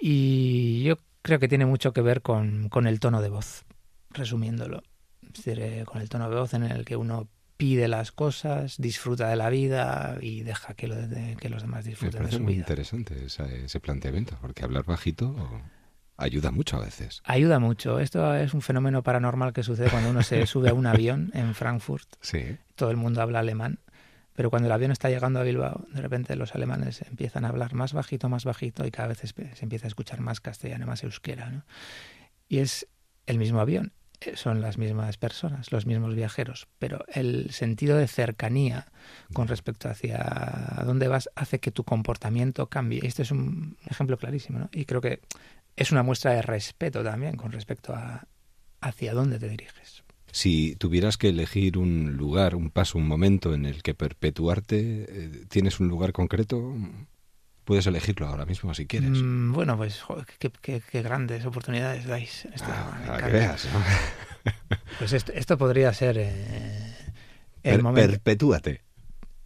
Y 0.00 0.84
yo 0.84 0.96
creo 1.22 1.40
que 1.40 1.48
tiene 1.48 1.66
mucho 1.66 1.92
que 1.92 2.02
ver 2.02 2.22
con, 2.22 2.68
con 2.68 2.86
el 2.86 3.00
tono 3.00 3.20
de 3.20 3.30
voz, 3.30 3.64
resumiéndolo. 4.10 4.82
Es 5.22 5.32
decir, 5.44 5.58
eh, 5.60 5.84
con 5.84 6.00
el 6.00 6.08
tono 6.08 6.30
de 6.30 6.36
voz 6.36 6.54
en 6.54 6.62
el 6.62 6.84
que 6.84 6.94
uno 6.94 7.28
pide 7.56 7.88
las 7.88 8.12
cosas, 8.12 8.76
disfruta 8.78 9.28
de 9.28 9.34
la 9.34 9.50
vida 9.50 10.18
y 10.20 10.42
deja 10.42 10.74
que, 10.74 10.86
lo 10.86 10.94
de- 10.94 11.36
que 11.40 11.48
los 11.48 11.62
demás 11.62 11.84
Me 11.84 11.90
disfruten 11.90 12.12
de 12.12 12.18
parece 12.18 12.36
su 12.38 12.44
muy 12.44 12.52
vida. 12.54 12.62
interesante 12.62 13.24
esa- 13.26 13.52
ese 13.52 13.80
planteamiento, 13.80 14.38
porque 14.40 14.62
hablar 14.64 14.84
bajito 14.84 15.34
ayuda 16.20 16.50
mucho 16.50 16.76
a 16.76 16.80
veces. 16.84 17.22
Ayuda 17.24 17.58
mucho. 17.58 17.98
Esto 17.98 18.34
es 18.34 18.54
un 18.54 18.62
fenómeno 18.62 19.02
paranormal 19.02 19.52
que 19.52 19.62
sucede 19.62 19.90
cuando 19.90 20.10
uno 20.10 20.22
se 20.22 20.46
sube 20.46 20.70
a 20.70 20.74
un 20.74 20.86
avión 20.86 21.30
en 21.34 21.54
Frankfurt. 21.54 22.08
Sí. 22.20 22.56
Todo 22.74 22.90
el 22.90 22.96
mundo 22.96 23.22
habla 23.22 23.40
alemán. 23.40 23.80
Pero 24.34 24.48
cuando 24.48 24.68
el 24.68 24.72
avión 24.72 24.90
está 24.90 25.10
llegando 25.10 25.40
a 25.40 25.42
Bilbao, 25.42 25.86
de 25.92 26.00
repente 26.00 26.36
los 26.36 26.54
alemanes 26.54 27.02
empiezan 27.02 27.44
a 27.44 27.48
hablar 27.48 27.74
más 27.74 27.92
bajito, 27.92 28.28
más 28.28 28.44
bajito 28.44 28.86
y 28.86 28.90
cada 28.90 29.08
vez 29.08 29.18
se 29.18 29.64
empieza 29.64 29.86
a 29.86 29.88
escuchar 29.88 30.20
más 30.20 30.40
castellano, 30.40 30.86
más 30.86 31.02
euskera. 31.02 31.50
¿no? 31.50 31.64
Y 32.48 32.58
es 32.58 32.86
el 33.26 33.38
mismo 33.38 33.60
avión. 33.60 33.92
Son 34.34 34.60
las 34.60 34.78
mismas 34.78 35.16
personas, 35.16 35.72
los 35.72 35.86
mismos 35.86 36.14
viajeros, 36.14 36.68
pero 36.78 37.04
el 37.08 37.50
sentido 37.50 37.96
de 37.96 38.06
cercanía 38.06 38.86
con 39.32 39.48
respecto 39.48 39.88
hacia 39.88 40.82
dónde 40.84 41.08
vas 41.08 41.30
hace 41.34 41.58
que 41.58 41.70
tu 41.70 41.84
comportamiento 41.84 42.68
cambie. 42.68 43.00
Este 43.02 43.22
es 43.22 43.30
un 43.30 43.76
ejemplo 43.86 44.18
clarísimo, 44.18 44.58
¿no? 44.58 44.68
Y 44.72 44.84
creo 44.84 45.00
que 45.00 45.20
es 45.76 45.92
una 45.92 46.02
muestra 46.02 46.32
de 46.32 46.42
respeto 46.42 47.02
también 47.02 47.36
con 47.36 47.52
respecto 47.52 47.94
a 47.94 48.26
hacia 48.80 49.14
dónde 49.14 49.38
te 49.38 49.48
diriges. 49.48 50.04
Si 50.32 50.76
tuvieras 50.76 51.16
que 51.16 51.28
elegir 51.28 51.76
un 51.76 52.16
lugar, 52.16 52.54
un 52.54 52.70
paso, 52.70 52.98
un 52.98 53.08
momento 53.08 53.52
en 53.52 53.66
el 53.66 53.82
que 53.82 53.94
perpetuarte, 53.94 55.06
eh, 55.08 55.44
¿tienes 55.48 55.80
un 55.80 55.88
lugar 55.88 56.12
concreto? 56.12 56.74
Puedes 57.70 57.86
elegirlo 57.86 58.26
ahora 58.26 58.44
mismo 58.46 58.74
si 58.74 58.84
quieres. 58.86 59.10
Mm, 59.22 59.52
bueno, 59.52 59.76
pues 59.76 60.02
joder, 60.02 60.26
qué, 60.40 60.50
qué- 60.60 60.82
qué 60.90 61.02
grandes 61.02 61.46
oportunidades 61.46 62.04
dais. 62.04 62.46
Esto 62.46 62.66
Ah, 62.68 62.98
encanta. 63.04 63.26
que 63.26 63.32
veas, 63.32 63.68
¿no? 63.72 64.76
Pues 64.98 65.12
esto, 65.12 65.30
esto 65.32 65.56
podría 65.56 65.92
ser 65.94 66.16
eh, 66.18 66.96
el 67.62 67.74
Per- 67.74 67.82
momento. 67.84 68.10
Perpetúate. 68.10 68.82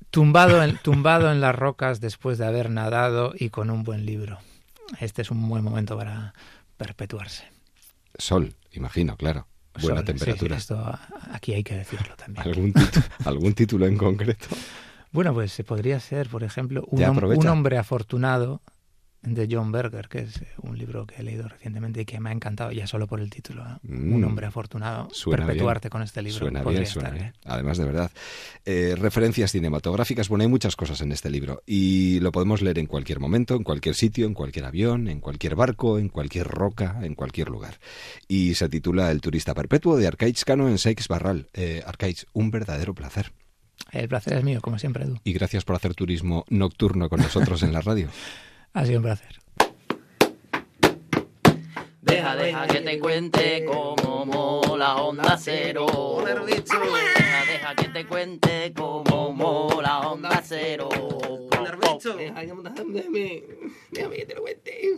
Tumbado 0.09 0.63
en, 0.65 0.79
tumbado 0.83 1.31
en 1.31 1.43
las 1.43 1.55
rocas 1.55 2.01
después 2.01 2.39
de 2.39 2.47
haber 2.47 2.71
nadado 2.71 3.35
y 3.39 3.51
con 3.51 3.69
un 3.69 3.85
buen 3.85 4.07
libro. 4.07 4.39
Este 5.01 5.21
es 5.21 5.31
un 5.31 5.47
buen 5.47 5.63
momento 5.63 5.95
para 5.99 6.33
perpetuarse. 6.79 7.45
Sol, 8.17 8.55
imagino, 8.73 9.19
claro. 9.19 9.47
Buena 9.83 9.97
Sol, 9.99 9.99
sí, 9.99 10.05
temperatura. 10.15 10.57
esto 10.57 10.99
aquí 11.31 11.53
hay 11.53 11.63
que 11.63 11.77
decirlo 11.77 12.17
también. 12.17 12.49
¿Algún, 12.49 12.73
¿Algún 13.27 13.53
título 13.53 13.87
en 13.87 13.99
concreto? 13.99 14.47
Bueno, 15.15 15.33
pues 15.33 15.59
eh, 15.59 15.65
podría 15.65 15.99
ser, 16.01 16.29
por 16.29 16.43
ejemplo, 16.45 16.85
un, 16.91 17.01
hom- 17.01 17.51
hombre 17.51 17.79
afortunado 17.79 18.61
de 19.23 19.49
John 19.51 19.73
Berger, 19.73 20.09
que 20.09 20.19
es 20.19 20.37
eh, 20.43 20.49
un 20.61 20.77
libro 20.77 21.07
que 21.07 21.15
he 21.17 21.23
leído 21.23 21.49
recientemente 21.49 22.03
y 22.03 22.05
que 22.05 22.21
me 22.21 22.29
ha 22.29 22.33
encantado 22.33 22.73
ya 22.73 22.87
solo 22.87 23.07
por 23.07 23.21
el 23.21 23.31
título. 23.31 23.65
¿no? 23.65 23.81
Mm. 23.85 24.13
Un 24.17 24.25
hombre 24.25 24.45
afortunado. 24.45 25.09
Suena 25.13 25.47
perpetuarte 25.47 25.87
bien. 25.87 25.91
con 25.93 26.03
este 26.03 26.21
libro. 26.21 26.39
Suena 26.41 26.63
podría 26.63 26.81
bien, 26.81 26.93
suena 26.93 27.09
estar, 27.09 27.21
bien. 27.23 27.33
¿eh? 27.35 27.39
Además, 27.47 27.79
de 27.79 27.85
verdad. 27.87 28.11
Eh, 28.67 28.95
referencias 28.99 29.53
cinematográficas, 29.53 30.29
bueno, 30.29 30.43
hay 30.43 30.49
muchas 30.49 30.77
cosas 30.77 31.01
en 31.01 31.11
este 31.11 31.31
libro 31.31 31.63
y 31.65 32.21
lo 32.21 32.33
podemos 32.33 32.61
leer 32.61 32.79
en 32.79 32.87
cualquier 32.87 33.19
momento, 33.19 33.55
en 33.55 33.63
cualquier 33.63 33.95
sitio, 33.95 34.27
en 34.27 34.35
cualquier 34.35 34.67
avión, 34.67 35.09
en 35.09 35.21
cualquier 35.21 35.55
barco, 35.55 35.99
en 35.99 36.11
cualquier 36.11 36.47
roca, 36.47 36.99
en 37.03 37.15
cualquier 37.15 37.49
lugar. 37.49 37.79
Y 38.29 38.57
se 38.57 38.69
titula 38.69 39.11
El 39.11 39.23
turista 39.23 39.55
perpetuo 39.55 39.97
de 39.97 40.07
Arcaiz 40.07 40.45
Cano 40.45 40.69
en 40.69 40.77
Seix 40.77 41.09
Barral. 41.09 41.49
Eh, 41.55 41.83
Arcaiz, 41.87 42.27
un 42.35 42.51
verdadero 42.51 42.95
placer. 42.95 43.33
El 43.93 44.09
placer 44.09 44.35
es 44.35 44.45
mío, 44.45 44.61
como 44.61 44.79
siempre, 44.79 45.05
Edu. 45.05 45.19
Y 45.25 45.33
gracias 45.33 45.65
por 45.65 45.77
hacer 45.77 45.95
turismo 45.95 46.45
nocturno 46.49 47.09
con 47.09 47.21
nosotros 47.21 47.63
en 47.63 47.73
la 47.73 47.81
radio. 47.81 48.09
Ha 48.77 48.85
sido 48.85 48.99
un 48.99 49.05
placer. 49.05 49.39
Deja, 52.03 52.35
deja 52.35 52.67
que 52.67 52.81
te 52.81 52.99
cuente 52.99 53.65
cómo 53.65 54.27
mola 54.27 54.97
Onda 54.97 55.39
Cero. 55.39 55.87
Deja, 56.27 57.45
deja 57.47 57.75
que 57.77 57.89
te 57.91 58.05
cuente 58.05 58.73
cómo 58.75 59.33
mola 59.33 60.01
Onda 60.01 60.43
Cero. 60.45 60.89
Déjame 63.91 64.17
que 64.17 64.27
te 64.27 64.35
lo 64.35 64.43
cuente. 64.43 64.97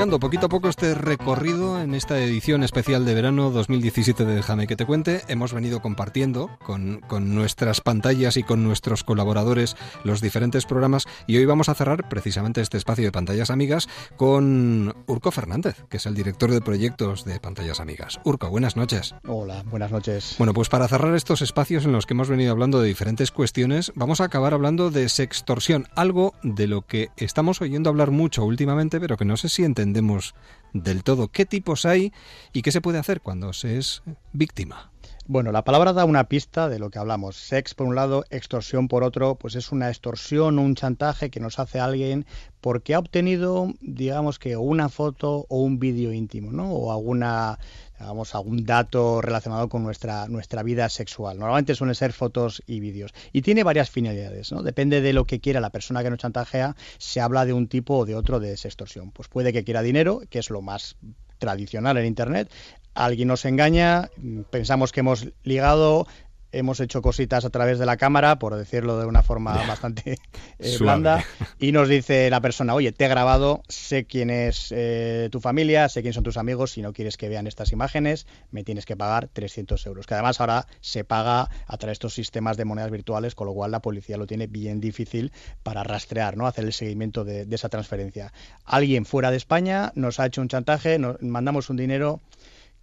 Culminando 0.00 0.18
poquito 0.18 0.46
a 0.46 0.48
poco 0.48 0.70
este 0.70 0.94
recorrido 0.94 1.78
en 1.78 1.94
esta 1.94 2.18
edición 2.18 2.62
especial 2.62 3.04
de 3.04 3.12
verano 3.12 3.50
2017 3.50 4.24
de 4.24 4.36
Déjame 4.36 4.66
que 4.66 4.74
te 4.74 4.86
cuente. 4.86 5.20
Hemos 5.28 5.52
venido 5.52 5.82
compartiendo 5.82 6.48
con, 6.64 7.00
con 7.00 7.34
nuestras 7.34 7.82
pantallas 7.82 8.38
y 8.38 8.42
con 8.42 8.64
nuestros 8.64 9.04
colaboradores 9.04 9.76
los 10.02 10.22
diferentes 10.22 10.64
programas 10.64 11.04
y 11.26 11.36
hoy 11.36 11.44
vamos 11.44 11.68
a 11.68 11.74
cerrar 11.74 12.08
precisamente 12.08 12.62
este 12.62 12.78
espacio 12.78 13.04
de 13.04 13.12
pantallas 13.12 13.50
amigas 13.50 13.90
con 14.16 14.94
Urco 15.06 15.32
Fernández, 15.32 15.84
que 15.90 15.98
es 15.98 16.06
el 16.06 16.14
director 16.14 16.50
de 16.50 16.62
proyectos 16.62 17.26
de 17.26 17.38
pantallas 17.38 17.78
amigas. 17.78 18.20
Urco, 18.24 18.48
buenas 18.48 18.76
noches. 18.76 19.14
Hola, 19.26 19.62
buenas 19.64 19.92
noches. 19.92 20.34
Bueno, 20.38 20.54
pues 20.54 20.70
para 20.70 20.88
cerrar 20.88 21.14
estos 21.14 21.42
espacios 21.42 21.84
en 21.84 21.92
los 21.92 22.06
que 22.06 22.14
hemos 22.14 22.30
venido 22.30 22.52
hablando 22.52 22.80
de 22.80 22.88
diferentes 22.88 23.32
cuestiones, 23.32 23.92
vamos 23.94 24.22
a 24.22 24.24
acabar 24.24 24.54
hablando 24.54 24.90
de 24.90 25.10
sextorsión, 25.10 25.88
algo 25.94 26.32
de 26.42 26.68
lo 26.68 26.86
que 26.86 27.10
estamos 27.18 27.60
oyendo 27.60 27.90
hablar 27.90 28.10
mucho 28.10 28.46
últimamente, 28.46 28.98
pero 28.98 29.18
que 29.18 29.26
no 29.26 29.36
sé 29.36 29.50
si 29.50 29.62
entendemos 29.62 29.89
del 29.92 31.02
todo 31.04 31.28
qué 31.28 31.44
tipos 31.46 31.84
hay 31.84 32.12
y 32.52 32.62
qué 32.62 32.72
se 32.72 32.80
puede 32.80 32.98
hacer 32.98 33.20
cuando 33.20 33.52
se 33.52 33.78
es 33.78 34.02
víctima. 34.32 34.90
Bueno, 35.26 35.52
la 35.52 35.62
palabra 35.62 35.92
da 35.92 36.04
una 36.04 36.24
pista 36.24 36.68
de 36.68 36.80
lo 36.80 36.90
que 36.90 36.98
hablamos. 36.98 37.36
Sex 37.36 37.74
por 37.74 37.86
un 37.86 37.94
lado, 37.94 38.24
extorsión 38.30 38.88
por 38.88 39.04
otro, 39.04 39.36
pues 39.36 39.54
es 39.54 39.70
una 39.70 39.88
extorsión 39.88 40.58
o 40.58 40.62
un 40.62 40.74
chantaje 40.74 41.30
que 41.30 41.38
nos 41.38 41.60
hace 41.60 41.78
alguien 41.78 42.26
porque 42.60 42.94
ha 42.94 42.98
obtenido, 42.98 43.72
digamos 43.80 44.40
que 44.40 44.56
una 44.56 44.88
foto 44.88 45.46
o 45.48 45.60
un 45.60 45.78
vídeo 45.78 46.12
íntimo, 46.12 46.50
¿no? 46.50 46.72
O 46.72 46.90
alguna 46.90 47.60
digamos, 48.00 48.34
algún 48.34 48.64
dato 48.64 49.20
relacionado 49.20 49.68
con 49.68 49.82
nuestra, 49.82 50.26
nuestra 50.26 50.62
vida 50.62 50.88
sexual. 50.88 51.38
Normalmente 51.38 51.74
suelen 51.74 51.94
ser 51.94 52.12
fotos 52.14 52.62
y 52.66 52.80
vídeos. 52.80 53.12
Y 53.32 53.42
tiene 53.42 53.62
varias 53.62 53.90
finalidades, 53.90 54.50
¿no? 54.52 54.62
Depende 54.62 55.02
de 55.02 55.12
lo 55.12 55.26
que 55.26 55.38
quiera 55.38 55.60
la 55.60 55.70
persona 55.70 56.02
que 56.02 56.08
nos 56.08 56.18
chantajea, 56.18 56.76
se 56.98 57.20
habla 57.20 57.44
de 57.44 57.52
un 57.52 57.68
tipo 57.68 57.98
o 57.98 58.06
de 58.06 58.16
otro 58.16 58.40
de 58.40 58.56
sextorsión. 58.56 59.10
Pues 59.10 59.28
puede 59.28 59.52
que 59.52 59.64
quiera 59.64 59.82
dinero, 59.82 60.22
que 60.30 60.38
es 60.38 60.48
lo 60.48 60.62
más 60.62 60.96
tradicional 61.38 61.98
en 61.98 62.06
Internet. 62.06 62.50
Alguien 62.94 63.28
nos 63.28 63.44
engaña, 63.44 64.08
pensamos 64.50 64.92
que 64.92 65.00
hemos 65.00 65.28
ligado, 65.44 66.06
hemos 66.52 66.80
hecho 66.80 67.02
cositas 67.02 67.44
a 67.44 67.50
través 67.50 67.78
de 67.78 67.86
la 67.86 67.96
cámara, 67.96 68.38
por 68.38 68.54
decirlo 68.54 68.98
de 68.98 69.06
una 69.06 69.22
forma 69.22 69.54
bastante 69.66 70.18
eh, 70.58 70.76
blanda, 70.80 71.24
y 71.58 71.72
nos 71.72 71.88
dice 71.88 72.30
la 72.30 72.40
persona, 72.40 72.74
oye, 72.74 72.92
te 72.92 73.04
he 73.04 73.08
grabado, 73.08 73.62
sé 73.68 74.04
quién 74.04 74.30
es 74.30 74.72
eh, 74.74 75.28
tu 75.30 75.40
familia, 75.40 75.88
sé 75.88 76.02
quién 76.02 76.14
son 76.14 76.24
tus 76.24 76.36
amigos, 76.36 76.72
si 76.72 76.82
no 76.82 76.92
quieres 76.92 77.16
que 77.16 77.28
vean 77.28 77.46
estas 77.46 77.72
imágenes, 77.72 78.26
me 78.50 78.64
tienes 78.64 78.86
que 78.86 78.96
pagar 78.96 79.28
300 79.28 79.84
euros, 79.86 80.06
que 80.06 80.14
además 80.14 80.40
ahora 80.40 80.66
se 80.80 81.04
paga 81.04 81.48
a 81.66 81.76
través 81.76 81.90
de 81.90 81.92
estos 81.92 82.14
sistemas 82.14 82.56
de 82.56 82.64
monedas 82.64 82.90
virtuales, 82.90 83.34
con 83.34 83.46
lo 83.46 83.54
cual 83.54 83.70
la 83.70 83.80
policía 83.80 84.16
lo 84.16 84.26
tiene 84.26 84.46
bien 84.46 84.80
difícil 84.80 85.32
para 85.62 85.82
rastrear, 85.82 86.36
¿no? 86.36 86.46
hacer 86.46 86.64
el 86.64 86.72
seguimiento 86.72 87.24
de, 87.24 87.46
de 87.46 87.56
esa 87.56 87.68
transferencia. 87.68 88.32
Alguien 88.64 89.04
fuera 89.04 89.30
de 89.30 89.36
España 89.36 89.92
nos 89.94 90.20
ha 90.20 90.26
hecho 90.26 90.40
un 90.40 90.48
chantaje, 90.48 90.98
nos 90.98 91.20
mandamos 91.22 91.70
un 91.70 91.76
dinero 91.76 92.20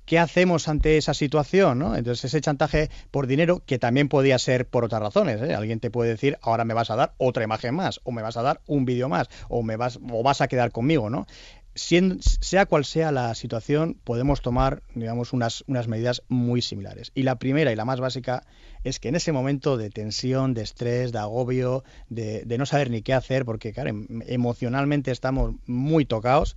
¿Qué 0.08 0.20
hacemos 0.20 0.70
ante 0.70 0.96
esa 0.96 1.14
situación? 1.14 1.82
Entonces, 1.98 2.24
ese 2.24 2.40
chantaje 2.40 2.90
por 3.12 3.28
dinero, 3.28 3.62
que 3.66 3.78
también 3.78 4.08
podía 4.08 4.40
ser 4.40 4.66
por 4.66 4.86
otras 4.86 5.02
razones. 5.02 5.42
¿eh? 5.42 5.54
Alguien 5.54 5.82
te 5.82 5.92
puede 5.92 6.12
decir, 6.12 6.38
ahora 6.42 6.64
me 6.64 6.74
vas 6.74 6.90
a 6.90 6.96
dar 6.96 7.14
otra 7.18 7.44
imagen 7.44 7.76
más, 7.76 8.00
o 8.06 8.14
me 8.14 8.22
vas 8.22 8.38
a 8.38 8.42
dar 8.42 8.62
un 8.68 8.86
vídeo 8.86 9.10
más, 9.10 9.28
o, 9.50 9.64
me 9.64 9.76
vas, 9.76 10.00
o 10.10 10.24
vas 10.24 10.40
a 10.40 10.48
quedar 10.48 10.72
conmigo. 10.72 11.10
¿no? 11.10 11.28
Sea 11.76 12.66
cual 12.68 12.86
sea 12.86 13.12
la 13.12 13.36
situación, 13.36 14.00
podemos 14.02 14.42
tomar, 14.42 14.82
digamos, 14.96 15.34
unas, 15.34 15.66
unas 15.68 15.90
medidas 15.90 16.24
muy 16.30 16.62
similares. 16.62 17.12
Y 17.14 17.24
la 17.24 17.38
primera 17.38 17.74
y 17.74 17.76
la 17.76 17.84
más 17.84 18.00
básica 18.00 18.46
es 18.86 19.02
que 19.02 19.10
en 19.10 19.16
ese 19.16 19.34
momento 19.34 19.76
de 19.76 19.90
tensión, 19.90 20.54
de 20.54 20.62
estrés, 20.62 21.12
de 21.12 21.20
agobio, 21.20 21.84
de, 22.08 22.46
de 22.46 22.58
no 22.58 22.66
saber 22.66 22.92
ni 22.92 23.02
qué 23.02 23.14
hacer, 23.14 23.44
porque 23.44 23.74
claro, 23.74 23.90
em- 23.90 24.08
emocionalmente 24.26 25.12
estamos 25.12 25.56
muy 25.66 26.06
tocados, 26.06 26.56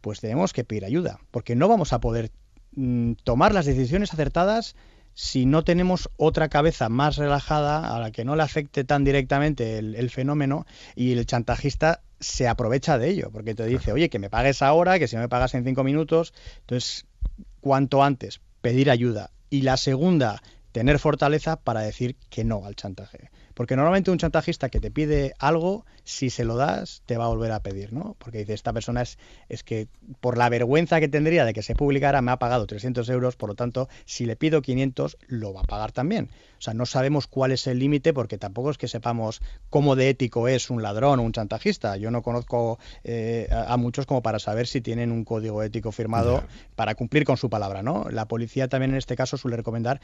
pues 0.00 0.20
tenemos 0.20 0.52
que 0.52 0.62
pedir 0.62 0.84
ayuda, 0.84 1.18
porque 1.32 1.56
no 1.56 1.66
vamos 1.66 1.92
a 1.92 1.98
poder 1.98 2.30
mm, 2.76 3.12
tomar 3.24 3.52
las 3.52 3.66
decisiones 3.66 4.12
acertadas 4.12 4.76
si 5.14 5.46
no 5.46 5.64
tenemos 5.64 6.10
otra 6.16 6.48
cabeza 6.48 6.88
más 6.88 7.16
relajada 7.16 7.96
a 7.96 7.98
la 7.98 8.10
que 8.10 8.24
no 8.24 8.36
le 8.36 8.42
afecte 8.42 8.84
tan 8.84 9.02
directamente 9.02 9.78
el, 9.78 9.94
el 9.94 10.10
fenómeno 10.10 10.66
y 10.94 11.12
el 11.12 11.24
chantajista 11.24 12.02
se 12.20 12.48
aprovecha 12.48 12.98
de 12.98 13.10
ello, 13.10 13.30
porque 13.30 13.54
te 13.54 13.66
dice, 13.66 13.92
oye, 13.92 14.08
que 14.08 14.18
me 14.18 14.30
pagues 14.30 14.62
ahora, 14.62 14.98
que 14.98 15.08
si 15.08 15.16
no 15.16 15.22
me 15.22 15.28
pagas 15.28 15.54
en 15.54 15.64
cinco 15.64 15.84
minutos, 15.84 16.32
entonces, 16.60 17.06
cuanto 17.60 18.02
antes, 18.02 18.40
pedir 18.60 18.90
ayuda. 18.90 19.30
Y 19.50 19.62
la 19.62 19.76
segunda, 19.76 20.42
tener 20.72 20.98
fortaleza 20.98 21.56
para 21.56 21.80
decir 21.80 22.16
que 22.30 22.44
no 22.44 22.64
al 22.64 22.76
chantaje. 22.76 23.30
Porque 23.56 23.74
normalmente 23.74 24.10
un 24.10 24.18
chantajista 24.18 24.68
que 24.68 24.80
te 24.80 24.90
pide 24.90 25.32
algo, 25.38 25.86
si 26.04 26.28
se 26.28 26.44
lo 26.44 26.56
das, 26.56 27.00
te 27.06 27.16
va 27.16 27.24
a 27.24 27.28
volver 27.28 27.52
a 27.52 27.60
pedir, 27.60 27.90
¿no? 27.90 28.14
Porque 28.18 28.40
dice, 28.40 28.52
esta 28.52 28.74
persona 28.74 29.00
es, 29.00 29.18
es 29.48 29.64
que 29.64 29.88
por 30.20 30.36
la 30.36 30.50
vergüenza 30.50 31.00
que 31.00 31.08
tendría 31.08 31.46
de 31.46 31.54
que 31.54 31.62
se 31.62 31.74
publicara, 31.74 32.20
me 32.20 32.32
ha 32.32 32.38
pagado 32.38 32.66
300 32.66 33.08
euros, 33.08 33.36
por 33.36 33.48
lo 33.48 33.54
tanto, 33.54 33.88
si 34.04 34.26
le 34.26 34.36
pido 34.36 34.60
500, 34.60 35.16
lo 35.28 35.54
va 35.54 35.62
a 35.62 35.64
pagar 35.64 35.90
también. 35.92 36.28
O 36.58 36.60
sea, 36.60 36.74
no 36.74 36.84
sabemos 36.84 37.28
cuál 37.28 37.50
es 37.50 37.66
el 37.66 37.78
límite 37.78 38.12
porque 38.12 38.36
tampoco 38.36 38.70
es 38.70 38.76
que 38.76 38.88
sepamos 38.88 39.40
cómo 39.70 39.96
de 39.96 40.10
ético 40.10 40.48
es 40.48 40.68
un 40.68 40.82
ladrón 40.82 41.18
o 41.20 41.22
un 41.22 41.32
chantajista. 41.32 41.96
Yo 41.96 42.10
no 42.10 42.20
conozco 42.20 42.78
eh, 43.04 43.48
a, 43.50 43.72
a 43.72 43.76
muchos 43.78 44.04
como 44.04 44.22
para 44.22 44.38
saber 44.38 44.66
si 44.66 44.82
tienen 44.82 45.10
un 45.10 45.24
código 45.24 45.62
ético 45.62 45.92
firmado 45.92 46.44
para 46.74 46.94
cumplir 46.94 47.24
con 47.24 47.38
su 47.38 47.48
palabra, 47.48 47.82
¿no? 47.82 48.06
La 48.10 48.28
policía 48.28 48.68
también 48.68 48.90
en 48.90 48.98
este 48.98 49.16
caso 49.16 49.38
suele 49.38 49.56
recomendar 49.56 50.02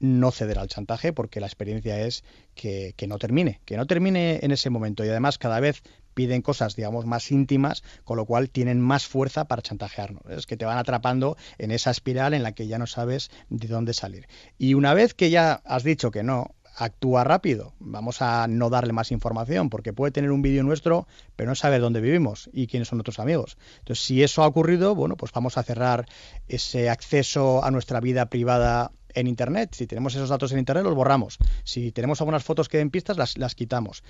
no 0.00 0.30
ceder 0.30 0.58
al 0.58 0.68
chantaje 0.68 1.12
porque 1.12 1.40
la 1.40 1.46
experiencia 1.46 2.00
es 2.00 2.24
que, 2.54 2.94
que 2.96 3.06
no 3.06 3.18
termine, 3.18 3.60
que 3.64 3.76
no 3.76 3.86
termine 3.86 4.40
en 4.42 4.50
ese 4.50 4.70
momento 4.70 5.04
y 5.04 5.08
además 5.08 5.38
cada 5.38 5.60
vez 5.60 5.82
piden 6.14 6.42
cosas, 6.42 6.76
digamos, 6.76 7.06
más 7.06 7.30
íntimas, 7.30 7.82
con 8.04 8.16
lo 8.16 8.24
cual 8.24 8.48
tienen 8.48 8.80
más 8.80 9.06
fuerza 9.06 9.46
para 9.46 9.62
chantajearnos. 9.62 10.22
Es 10.30 10.46
que 10.46 10.56
te 10.56 10.64
van 10.64 10.78
atrapando 10.78 11.36
en 11.58 11.70
esa 11.72 11.90
espiral 11.90 12.34
en 12.34 12.42
la 12.42 12.52
que 12.52 12.66
ya 12.66 12.78
no 12.78 12.86
sabes 12.86 13.30
de 13.50 13.68
dónde 13.68 13.92
salir. 13.92 14.26
Y 14.56 14.74
una 14.74 14.94
vez 14.94 15.14
que 15.14 15.30
ya 15.30 15.60
has 15.64 15.82
dicho 15.82 16.10
que 16.10 16.22
no, 16.22 16.54
actúa 16.76 17.24
rápido. 17.24 17.74
Vamos 17.78 18.22
a 18.22 18.46
no 18.48 18.70
darle 18.70 18.92
más 18.92 19.12
información 19.12 19.70
porque 19.70 19.92
puede 19.92 20.12
tener 20.12 20.30
un 20.30 20.42
vídeo 20.42 20.62
nuestro, 20.62 21.06
pero 21.36 21.48
no 21.50 21.54
saber 21.54 21.80
dónde 21.80 22.00
vivimos 22.00 22.50
y 22.52 22.66
quiénes 22.66 22.88
son 22.88 22.98
nuestros 22.98 23.18
amigos. 23.18 23.56
Entonces, 23.78 24.04
si 24.04 24.22
eso 24.22 24.42
ha 24.42 24.46
ocurrido, 24.46 24.94
bueno, 24.94 25.16
pues 25.16 25.32
vamos 25.32 25.56
a 25.58 25.62
cerrar 25.62 26.06
ese 26.48 26.90
acceso 26.90 27.64
a 27.64 27.70
nuestra 27.70 28.00
vida 28.00 28.26
privada 28.26 28.92
en 29.14 29.26
Internet. 29.26 29.74
Si 29.74 29.86
tenemos 29.86 30.14
esos 30.14 30.28
datos 30.28 30.52
en 30.52 30.58
Internet, 30.58 30.84
los 30.84 30.94
borramos. 30.94 31.38
Si 31.62 31.92
tenemos 31.92 32.20
algunas 32.20 32.44
fotos 32.44 32.68
que 32.68 32.78
den 32.78 32.90
pistas, 32.90 33.16
las, 33.16 33.38
las 33.38 33.54
quitamos 33.54 34.02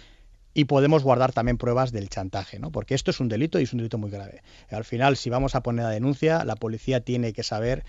y 0.54 0.64
podemos 0.66 1.02
guardar 1.02 1.32
también 1.32 1.58
pruebas 1.58 1.90
del 1.90 2.08
chantaje, 2.08 2.60
¿no? 2.60 2.70
Porque 2.70 2.94
esto 2.94 3.10
es 3.10 3.18
un 3.18 3.28
delito 3.28 3.58
y 3.58 3.64
es 3.64 3.72
un 3.72 3.78
delito 3.78 3.98
muy 3.98 4.10
grave. 4.10 4.42
Al 4.70 4.84
final, 4.84 5.16
si 5.16 5.28
vamos 5.28 5.56
a 5.56 5.62
poner 5.62 5.84
la 5.84 5.90
denuncia, 5.90 6.44
la 6.44 6.54
policía 6.54 7.00
tiene 7.00 7.32
que 7.32 7.42
saber 7.42 7.84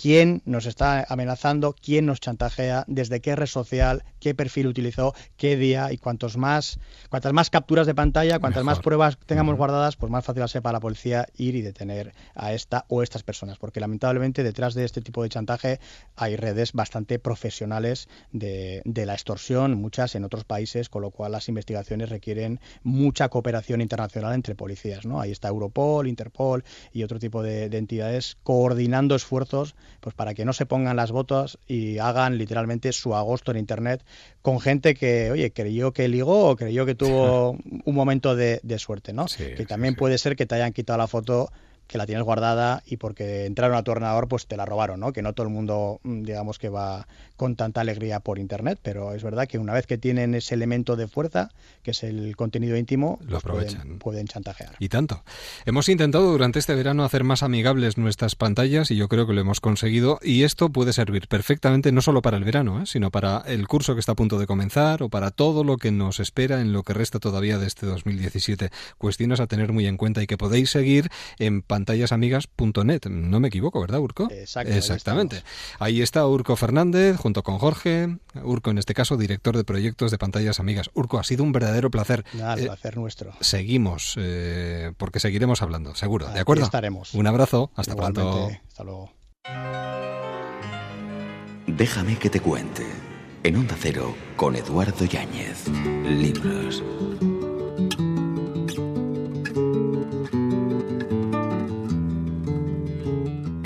quién 0.00 0.42
nos 0.44 0.66
está 0.66 1.04
amenazando, 1.08 1.74
quién 1.74 2.06
nos 2.06 2.20
chantajea, 2.20 2.84
desde 2.86 3.20
qué 3.20 3.34
red 3.34 3.46
social, 3.46 4.04
qué 4.20 4.34
perfil 4.34 4.68
utilizó, 4.68 5.14
qué 5.36 5.56
día 5.56 5.92
y 5.92 5.98
cuantos 5.98 6.36
más, 6.36 6.78
cuantas 7.08 7.32
más 7.32 7.50
capturas 7.50 7.86
de 7.86 7.94
pantalla, 7.94 8.38
cuantas 8.38 8.62
más 8.64 8.78
pruebas 8.78 9.18
tengamos 9.26 9.56
guardadas, 9.56 9.96
pues 9.96 10.10
más 10.10 10.24
fácil 10.24 10.42
va 10.42 10.44
a 10.44 10.48
ser 10.48 10.62
para 10.62 10.74
la 10.74 10.80
policía 10.80 11.26
ir 11.36 11.56
y 11.56 11.62
detener 11.62 12.14
a 12.34 12.52
esta 12.52 12.84
o 12.88 13.02
estas 13.02 13.24
personas, 13.24 13.58
porque 13.58 13.80
lamentablemente 13.80 14.42
detrás 14.44 14.74
de 14.74 14.84
este 14.84 15.00
tipo 15.00 15.22
de 15.22 15.30
chantaje 15.30 15.80
hay 16.14 16.36
redes 16.36 16.72
bastante 16.72 17.18
profesionales 17.18 18.08
de, 18.30 18.82
de 18.84 19.06
la 19.06 19.14
extorsión, 19.14 19.74
muchas 19.74 20.14
en 20.14 20.24
otros 20.24 20.44
países, 20.44 20.88
con 20.88 21.02
lo 21.02 21.10
cual 21.10 21.32
las 21.32 21.48
investigaciones 21.48 22.08
requieren 22.08 22.60
mucha 22.84 23.28
cooperación 23.28 23.80
internacional 23.80 24.34
entre 24.34 24.54
policías, 24.54 25.06
¿no? 25.06 25.20
Ahí 25.20 25.32
está 25.32 25.48
Europol, 25.48 26.06
Interpol 26.06 26.64
y 26.92 27.02
otro 27.02 27.18
tipo 27.18 27.42
de, 27.42 27.68
de 27.68 27.78
entidades 27.78 28.36
coordinando 28.44 29.16
esfuerzos 29.16 29.74
pues 30.00 30.14
para 30.14 30.34
que 30.34 30.44
no 30.44 30.52
se 30.52 30.66
pongan 30.66 30.96
las 30.96 31.12
botas 31.12 31.58
y 31.66 31.98
hagan 31.98 32.38
literalmente 32.38 32.92
su 32.92 33.14
agosto 33.14 33.50
en 33.50 33.58
internet 33.58 34.04
con 34.42 34.60
gente 34.60 34.94
que, 34.94 35.30
oye, 35.30 35.52
creyó 35.52 35.92
que 35.92 36.08
ligó 36.08 36.48
o 36.48 36.56
creyó 36.56 36.86
que 36.86 36.94
tuvo 36.94 37.52
un 37.84 37.94
momento 37.94 38.36
de, 38.36 38.60
de 38.62 38.78
suerte, 38.78 39.12
¿no? 39.12 39.26
que 39.26 39.66
también 39.66 39.94
puede 39.94 40.18
ser 40.18 40.36
que 40.36 40.46
te 40.46 40.54
hayan 40.54 40.72
quitado 40.72 40.98
la 40.98 41.06
foto 41.06 41.50
que 41.88 41.98
la 41.98 42.06
tienes 42.06 42.24
guardada 42.24 42.82
y 42.86 42.98
porque 42.98 43.46
entraron 43.46 43.76
a 43.76 43.82
tu 43.82 43.90
ordenador 43.90 44.28
pues 44.28 44.46
te 44.46 44.56
la 44.56 44.66
robaron, 44.66 45.00
¿no? 45.00 45.12
Que 45.12 45.22
no 45.22 45.32
todo 45.32 45.46
el 45.46 45.52
mundo 45.52 46.00
mm, 46.04 46.22
digamos 46.22 46.58
que 46.58 46.68
va 46.68 47.08
con 47.36 47.56
tanta 47.56 47.80
alegría 47.80 48.20
por 48.20 48.38
internet, 48.38 48.78
pero 48.82 49.14
es 49.14 49.22
verdad 49.22 49.48
que 49.48 49.58
una 49.58 49.72
vez 49.72 49.86
que 49.86 49.96
tienen 49.96 50.34
ese 50.34 50.54
elemento 50.54 50.96
de 50.96 51.08
fuerza, 51.08 51.50
que 51.82 51.92
es 51.92 52.02
el 52.02 52.36
contenido 52.36 52.76
íntimo, 52.76 53.18
lo 53.22 53.40
pues 53.40 53.42
pueden, 53.42 53.68
aprovechan. 53.68 53.98
pueden 53.98 54.26
chantajear. 54.26 54.76
Y 54.78 54.88
tanto. 54.88 55.22
Hemos 55.64 55.88
intentado 55.88 56.30
durante 56.30 56.58
este 56.58 56.74
verano 56.74 57.04
hacer 57.04 57.24
más 57.24 57.42
amigables 57.42 57.96
nuestras 57.96 58.34
pantallas 58.34 58.90
y 58.90 58.96
yo 58.96 59.08
creo 59.08 59.26
que 59.26 59.32
lo 59.32 59.40
hemos 59.40 59.60
conseguido 59.60 60.18
y 60.22 60.42
esto 60.42 60.68
puede 60.70 60.92
servir 60.92 61.28
perfectamente 61.28 61.90
no 61.92 62.02
solo 62.02 62.22
para 62.22 62.36
el 62.36 62.44
verano, 62.44 62.82
¿eh? 62.82 62.86
sino 62.86 63.10
para 63.10 63.42
el 63.46 63.66
curso 63.66 63.94
que 63.94 64.00
está 64.00 64.12
a 64.12 64.16
punto 64.16 64.38
de 64.38 64.46
comenzar 64.46 65.02
o 65.02 65.08
para 65.08 65.30
todo 65.30 65.64
lo 65.64 65.76
que 65.78 65.90
nos 65.90 66.20
espera 66.20 66.60
en 66.60 66.72
lo 66.72 66.82
que 66.82 66.92
resta 66.92 67.18
todavía 67.18 67.58
de 67.58 67.66
este 67.66 67.86
2017. 67.86 68.70
Cuestiones 68.98 69.40
a 69.40 69.46
tener 69.46 69.72
muy 69.72 69.86
en 69.86 69.96
cuenta 69.96 70.22
y 70.22 70.26
que 70.26 70.36
podéis 70.36 70.70
seguir 70.70 71.08
en 71.38 71.62
pantallasamigas.net. 71.78 73.06
No 73.08 73.40
me 73.40 73.48
equivoco, 73.48 73.80
¿verdad, 73.80 74.00
Urco? 74.00 74.28
Exacto, 74.30 74.72
Exactamente. 74.72 75.42
Ahí 75.78 76.02
está 76.02 76.26
Urco 76.26 76.56
Fernández 76.56 77.16
junto 77.16 77.42
con 77.42 77.58
Jorge. 77.58 78.18
Urco, 78.42 78.70
en 78.70 78.78
este 78.78 78.94
caso, 78.94 79.16
director 79.16 79.56
de 79.56 79.64
proyectos 79.64 80.10
de 80.10 80.18
Pantallas 80.18 80.60
Amigas. 80.60 80.90
Urco, 80.94 81.18
ha 81.18 81.24
sido 81.24 81.44
un 81.44 81.52
verdadero 81.52 81.90
placer. 81.90 82.24
Nada, 82.34 82.54
el 82.54 82.60
Eh, 82.60 82.66
placer 82.66 82.96
nuestro. 82.96 83.32
Seguimos, 83.40 84.14
eh, 84.18 84.92
porque 84.96 85.20
seguiremos 85.20 85.62
hablando, 85.62 85.94
seguro. 85.94 86.28
¿De 86.28 86.40
acuerdo? 86.40 86.64
estaremos. 86.64 87.14
Un 87.14 87.26
abrazo. 87.26 87.70
Hasta 87.76 87.92
Igualmente, 87.92 88.20
pronto. 88.20 88.50
Hasta 88.68 88.84
luego. 88.84 89.12
Déjame 91.66 92.18
que 92.18 92.30
te 92.30 92.40
cuente. 92.40 92.86
En 93.44 93.56
Onda 93.56 93.76
Cero, 93.78 94.14
con 94.36 94.56
Eduardo 94.56 95.04
Yáñez. 95.04 95.68
Libros. 95.68 96.82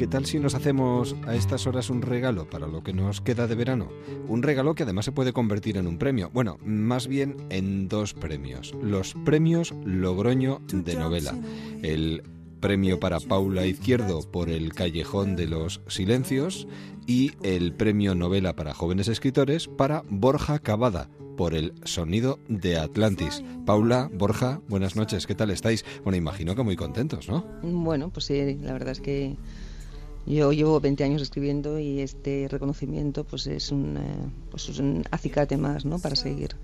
¿Qué 0.03 0.09
tal 0.09 0.27
si 0.27 0.41
nos 0.41 0.57
hacemos 0.57 1.15
a 1.29 1.37
estas 1.37 1.69
horas 1.69 1.89
un 1.89 2.03
regalo 2.03 2.51
para 2.51 2.67
lo 2.67 2.83
que 2.83 2.93
nos 2.93 3.21
queda 3.21 3.47
de 3.47 3.55
verano? 3.55 3.89
Un 4.27 4.43
regalo 4.43 4.75
que 4.75 4.83
además 4.83 5.05
se 5.05 5.13
puede 5.13 5.33
convertir 5.33 5.77
en 5.77 5.87
un 5.87 5.97
premio. 5.97 6.29
Bueno, 6.35 6.59
más 6.65 7.07
bien 7.07 7.37
en 7.51 7.87
dos 7.87 8.13
premios. 8.13 8.75
Los 8.83 9.15
premios 9.25 9.73
Logroño 9.85 10.61
de 10.73 10.97
novela. 10.97 11.39
El 11.85 12.25
premio 12.59 12.99
para 12.99 13.21
Paula 13.21 13.65
Izquierdo 13.65 14.29
por 14.29 14.49
El 14.49 14.73
Callejón 14.73 15.37
de 15.37 15.47
los 15.47 15.81
Silencios 15.87 16.67
y 17.07 17.31
el 17.45 17.73
premio 17.73 18.17
novela 18.17 18.57
para 18.57 18.75
jóvenes 18.75 19.07
escritores 19.07 19.69
para 19.69 20.03
Borja 20.09 20.59
Cavada 20.59 21.11
por 21.37 21.55
El 21.55 21.75
Sonido 21.85 22.41
de 22.49 22.77
Atlantis. 22.77 23.45
Paula, 23.65 24.11
Borja, 24.13 24.61
buenas 24.69 24.97
noches, 24.97 25.29
¿qué 25.29 25.37
tal 25.37 25.53
estáis? 25.53 25.85
Bueno, 26.03 26.17
imagino 26.17 26.57
que 26.57 26.65
muy 26.65 26.75
contentos, 26.75 27.29
¿no? 27.29 27.47
Bueno, 27.63 28.11
pues 28.11 28.27
sí, 28.27 28.59
la 28.61 28.73
verdad 28.73 28.91
es 28.91 29.01
que 29.01 29.37
yo 30.27 30.53
llevo 30.53 30.81
20 30.81 31.05
años 31.05 31.23
escribiendo 31.23 31.79
y 31.79 32.01
este 32.01 32.47
reconocimiento 32.49 33.25
pues 33.25 33.47
es 33.47 33.73
un, 33.73 33.97
eh, 33.97 34.31
pues 34.51 34.69
es 34.69 34.79
un 34.79 35.05
acicate 35.11 35.57
más 35.57 35.85
¿no? 35.85 35.99
para 35.99 36.17
seguir, 36.17 36.57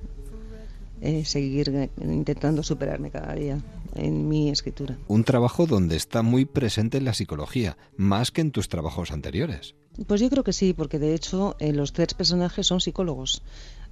eh, 1.01 1.25
seguir 1.25 1.69
eh, 1.71 1.91
intentando 2.01 2.63
superarme 2.63 3.11
cada 3.11 3.35
día 3.35 3.59
en 3.95 4.29
mi 4.29 4.51
escritura. 4.51 4.97
Un 5.09 5.25
trabajo 5.25 5.67
donde 5.67 5.97
está 5.97 6.23
muy 6.23 6.45
presente 6.45 7.01
la 7.01 7.15
psicología, 7.15 7.77
más 7.97 8.31
que 8.31 8.41
en 8.41 8.53
tus 8.53 8.69
trabajos 8.69 9.11
anteriores. 9.11 9.75
Pues 10.07 10.21
yo 10.21 10.31
creo 10.31 10.45
que 10.45 10.53
sí, 10.53 10.75
porque 10.75 10.99
de 10.99 11.15
hecho 11.15 11.57
eh, 11.59 11.73
los 11.73 11.93
tres 11.93 12.15
personajes 12.15 12.67
son 12.67 12.81
psicólogos. 12.81 13.43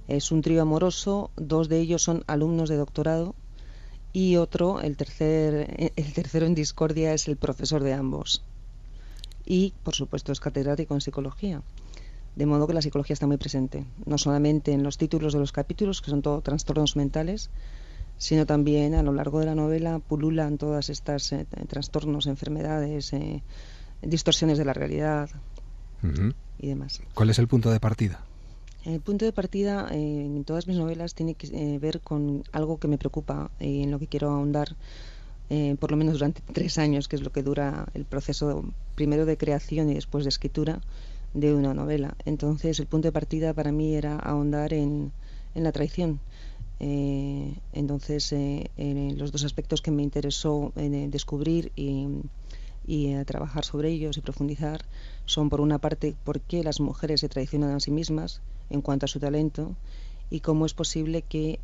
Es 0.07 0.31
un 0.31 0.41
trío 0.41 0.61
amoroso, 0.61 1.31
dos 1.35 1.67
de 1.67 1.79
ellos 1.79 2.01
son 2.01 2.23
alumnos 2.27 2.69
de 2.69 2.77
doctorado 2.77 3.35
y 4.13 4.37
otro, 4.37 4.79
el, 4.79 4.95
tercer, 4.95 5.91
el 5.95 6.13
tercero 6.13 6.45
en 6.45 6.55
discordia, 6.55 7.13
es 7.13 7.27
el 7.27 7.35
profesor 7.35 7.83
de 7.83 7.93
ambos. 7.93 8.41
Y, 9.49 9.73
por 9.83 9.95
supuesto, 9.95 10.33
es 10.33 10.41
catedrático 10.41 10.93
en 10.93 10.99
psicología. 10.99 11.63
De 12.35 12.45
modo 12.45 12.67
que 12.67 12.73
la 12.73 12.81
psicología 12.81 13.13
está 13.13 13.27
muy 13.27 13.37
presente, 13.37 13.85
no 14.05 14.17
solamente 14.17 14.73
en 14.73 14.83
los 14.83 14.97
títulos 14.97 15.31
de 15.31 15.39
los 15.39 15.53
capítulos, 15.53 16.01
que 16.01 16.11
son 16.11 16.21
todo 16.21 16.41
trastornos 16.41 16.97
mentales, 16.97 17.49
sino 18.17 18.45
también 18.45 18.93
a 18.93 19.03
lo 19.03 19.13
largo 19.13 19.39
de 19.39 19.45
la 19.45 19.55
novela 19.55 19.99
pululan 19.99 20.57
todas 20.57 20.89
estas 20.89 21.31
eh, 21.31 21.45
trastornos, 21.67 22.27
enfermedades, 22.27 23.13
eh, 23.13 23.41
distorsiones 24.01 24.57
de 24.57 24.65
la 24.65 24.73
realidad 24.73 25.29
y 26.59 26.67
demás. 26.67 27.01
¿Cuál 27.13 27.29
es 27.29 27.39
el 27.39 27.47
punto 27.47 27.71
de 27.71 27.79
partida? 27.79 28.19
El 28.85 28.99
punto 28.99 29.25
de 29.25 29.31
partida 29.31 29.87
eh, 29.91 30.25
en 30.25 30.43
todas 30.43 30.67
mis 30.67 30.77
novelas 30.77 31.15
tiene 31.15 31.35
que 31.35 31.79
ver 31.79 32.01
con 32.01 32.43
algo 32.51 32.77
que 32.77 32.87
me 32.87 32.97
preocupa 32.97 33.49
y 33.59 33.83
en 33.83 33.91
lo 33.91 33.99
que 33.99 34.07
quiero 34.07 34.29
ahondar 34.29 34.75
eh, 35.49 35.75
por 35.79 35.91
lo 35.91 35.97
menos 35.97 36.15
durante 36.15 36.41
tres 36.53 36.77
años, 36.77 37.07
que 37.07 37.15
es 37.15 37.21
lo 37.21 37.31
que 37.31 37.43
dura 37.43 37.87
el 37.93 38.05
proceso 38.05 38.65
primero 38.95 39.25
de 39.25 39.37
creación 39.37 39.89
y 39.89 39.93
después 39.93 40.25
de 40.25 40.29
escritura 40.29 40.81
de 41.33 41.53
una 41.53 41.73
novela. 41.73 42.15
Entonces 42.25 42.79
el 42.79 42.87
punto 42.87 43.07
de 43.07 43.11
partida 43.13 43.53
para 43.53 43.71
mí 43.71 43.95
era 43.95 44.17
ahondar 44.17 44.73
en, 44.73 45.11
en 45.55 45.63
la 45.63 45.71
traición. 45.71 46.19
Eh, 46.79 47.55
entonces 47.73 48.31
eh, 48.33 48.69
los 49.17 49.31
dos 49.31 49.45
aspectos 49.45 49.81
que 49.81 49.89
me 49.89 50.03
interesó 50.03 50.73
descubrir 50.75 51.71
y, 51.75 52.07
y 52.85 53.15
trabajar 53.23 53.65
sobre 53.65 53.89
ellos 53.89 54.17
y 54.17 54.21
profundizar 54.21 54.85
son 55.25 55.49
por 55.49 55.61
una 55.61 55.79
parte 55.79 56.15
por 56.23 56.39
qué 56.41 56.63
las 56.63 56.79
mujeres 56.79 57.21
se 57.21 57.29
traicionan 57.29 57.71
a 57.71 57.79
sí 57.79 57.89
mismas 57.89 58.41
en 58.69 58.81
cuanto 58.81 59.05
a 59.05 59.07
su 59.07 59.19
talento 59.19 59.75
y 60.29 60.41
cómo 60.41 60.65
es 60.65 60.73
posible 60.73 61.23
que 61.23 61.59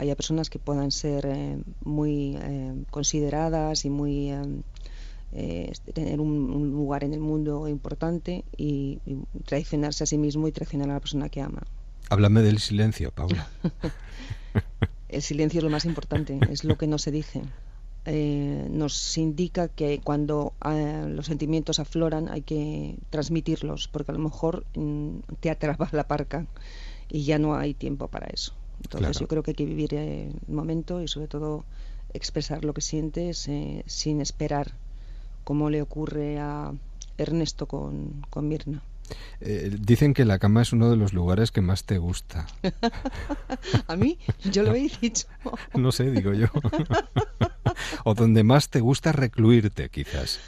haya 0.00 0.16
personas 0.16 0.48
que 0.48 0.58
puedan 0.58 0.90
ser 0.90 1.26
eh, 1.26 1.58
muy 1.84 2.38
eh, 2.40 2.74
consideradas 2.90 3.84
y 3.84 3.90
muy 3.90 4.30
eh, 5.32 5.72
tener 5.92 6.20
un, 6.20 6.50
un 6.50 6.70
lugar 6.70 7.04
en 7.04 7.12
el 7.12 7.20
mundo 7.20 7.68
importante 7.68 8.44
y, 8.56 8.98
y 9.04 9.18
traicionarse 9.44 10.04
a 10.04 10.06
sí 10.06 10.16
mismo 10.16 10.48
y 10.48 10.52
traicionar 10.52 10.90
a 10.90 10.94
la 10.94 11.00
persona 11.00 11.28
que 11.28 11.42
ama. 11.42 11.62
Háblame 12.08 12.40
del 12.40 12.60
silencio, 12.60 13.12
Paula. 13.12 13.48
El 15.08 15.22
silencio 15.22 15.58
es 15.58 15.64
lo 15.64 15.70
más 15.70 15.84
importante, 15.84 16.38
es 16.50 16.62
lo 16.62 16.78
que 16.78 16.86
no 16.86 16.96
se 16.98 17.10
dice. 17.10 17.42
Nos 18.06 19.18
indica 19.18 19.66
que 19.66 20.00
cuando 20.02 20.54
los 21.08 21.26
sentimientos 21.26 21.80
afloran 21.80 22.28
hay 22.28 22.42
que 22.42 22.96
transmitirlos, 23.10 23.88
porque 23.88 24.12
a 24.12 24.14
lo 24.14 24.20
mejor 24.20 24.64
mm, 24.76 25.18
te 25.40 25.50
atrapa 25.50 25.88
la 25.90 26.06
parca 26.06 26.46
y 27.08 27.24
ya 27.24 27.40
no 27.40 27.56
hay 27.56 27.74
tiempo 27.74 28.06
para 28.06 28.28
eso. 28.28 28.54
Entonces 28.82 29.08
Claro. 29.10 29.20
yo 29.20 29.28
creo 29.28 29.42
que 29.42 29.50
hay 29.52 29.54
que 29.54 29.64
vivir 29.66 29.94
eh, 29.94 30.30
el 30.48 30.54
momento 30.54 31.00
y 31.02 31.08
sobre 31.08 31.28
todo 31.28 31.64
expresar 32.14 32.64
lo 32.64 32.74
que 32.74 32.80
sientes 32.80 33.46
eh, 33.48 33.84
sin 33.86 34.20
esperar, 34.20 34.72
como 35.44 35.70
le 35.70 35.82
ocurre 35.82 36.38
a 36.38 36.72
Ernesto 37.18 37.66
con, 37.66 38.24
con 38.30 38.48
Mirna. 38.48 38.82
Eh, 39.40 39.76
dicen 39.80 40.14
que 40.14 40.24
la 40.24 40.38
cama 40.38 40.62
es 40.62 40.72
uno 40.72 40.88
de 40.88 40.96
los 40.96 41.12
lugares 41.12 41.50
que 41.50 41.60
más 41.60 41.84
te 41.84 41.98
gusta. 41.98 42.46
A 43.88 43.96
mí, 43.96 44.18
yo 44.50 44.62
lo 44.62 44.74
he 44.74 44.88
dicho. 45.00 45.26
No 45.74 45.90
sé, 45.92 46.10
digo 46.10 46.32
yo. 46.32 46.46
o 48.04 48.14
donde 48.14 48.44
más 48.44 48.70
te 48.70 48.80
gusta 48.80 49.10
recluirte, 49.12 49.88
quizás. 49.88 50.38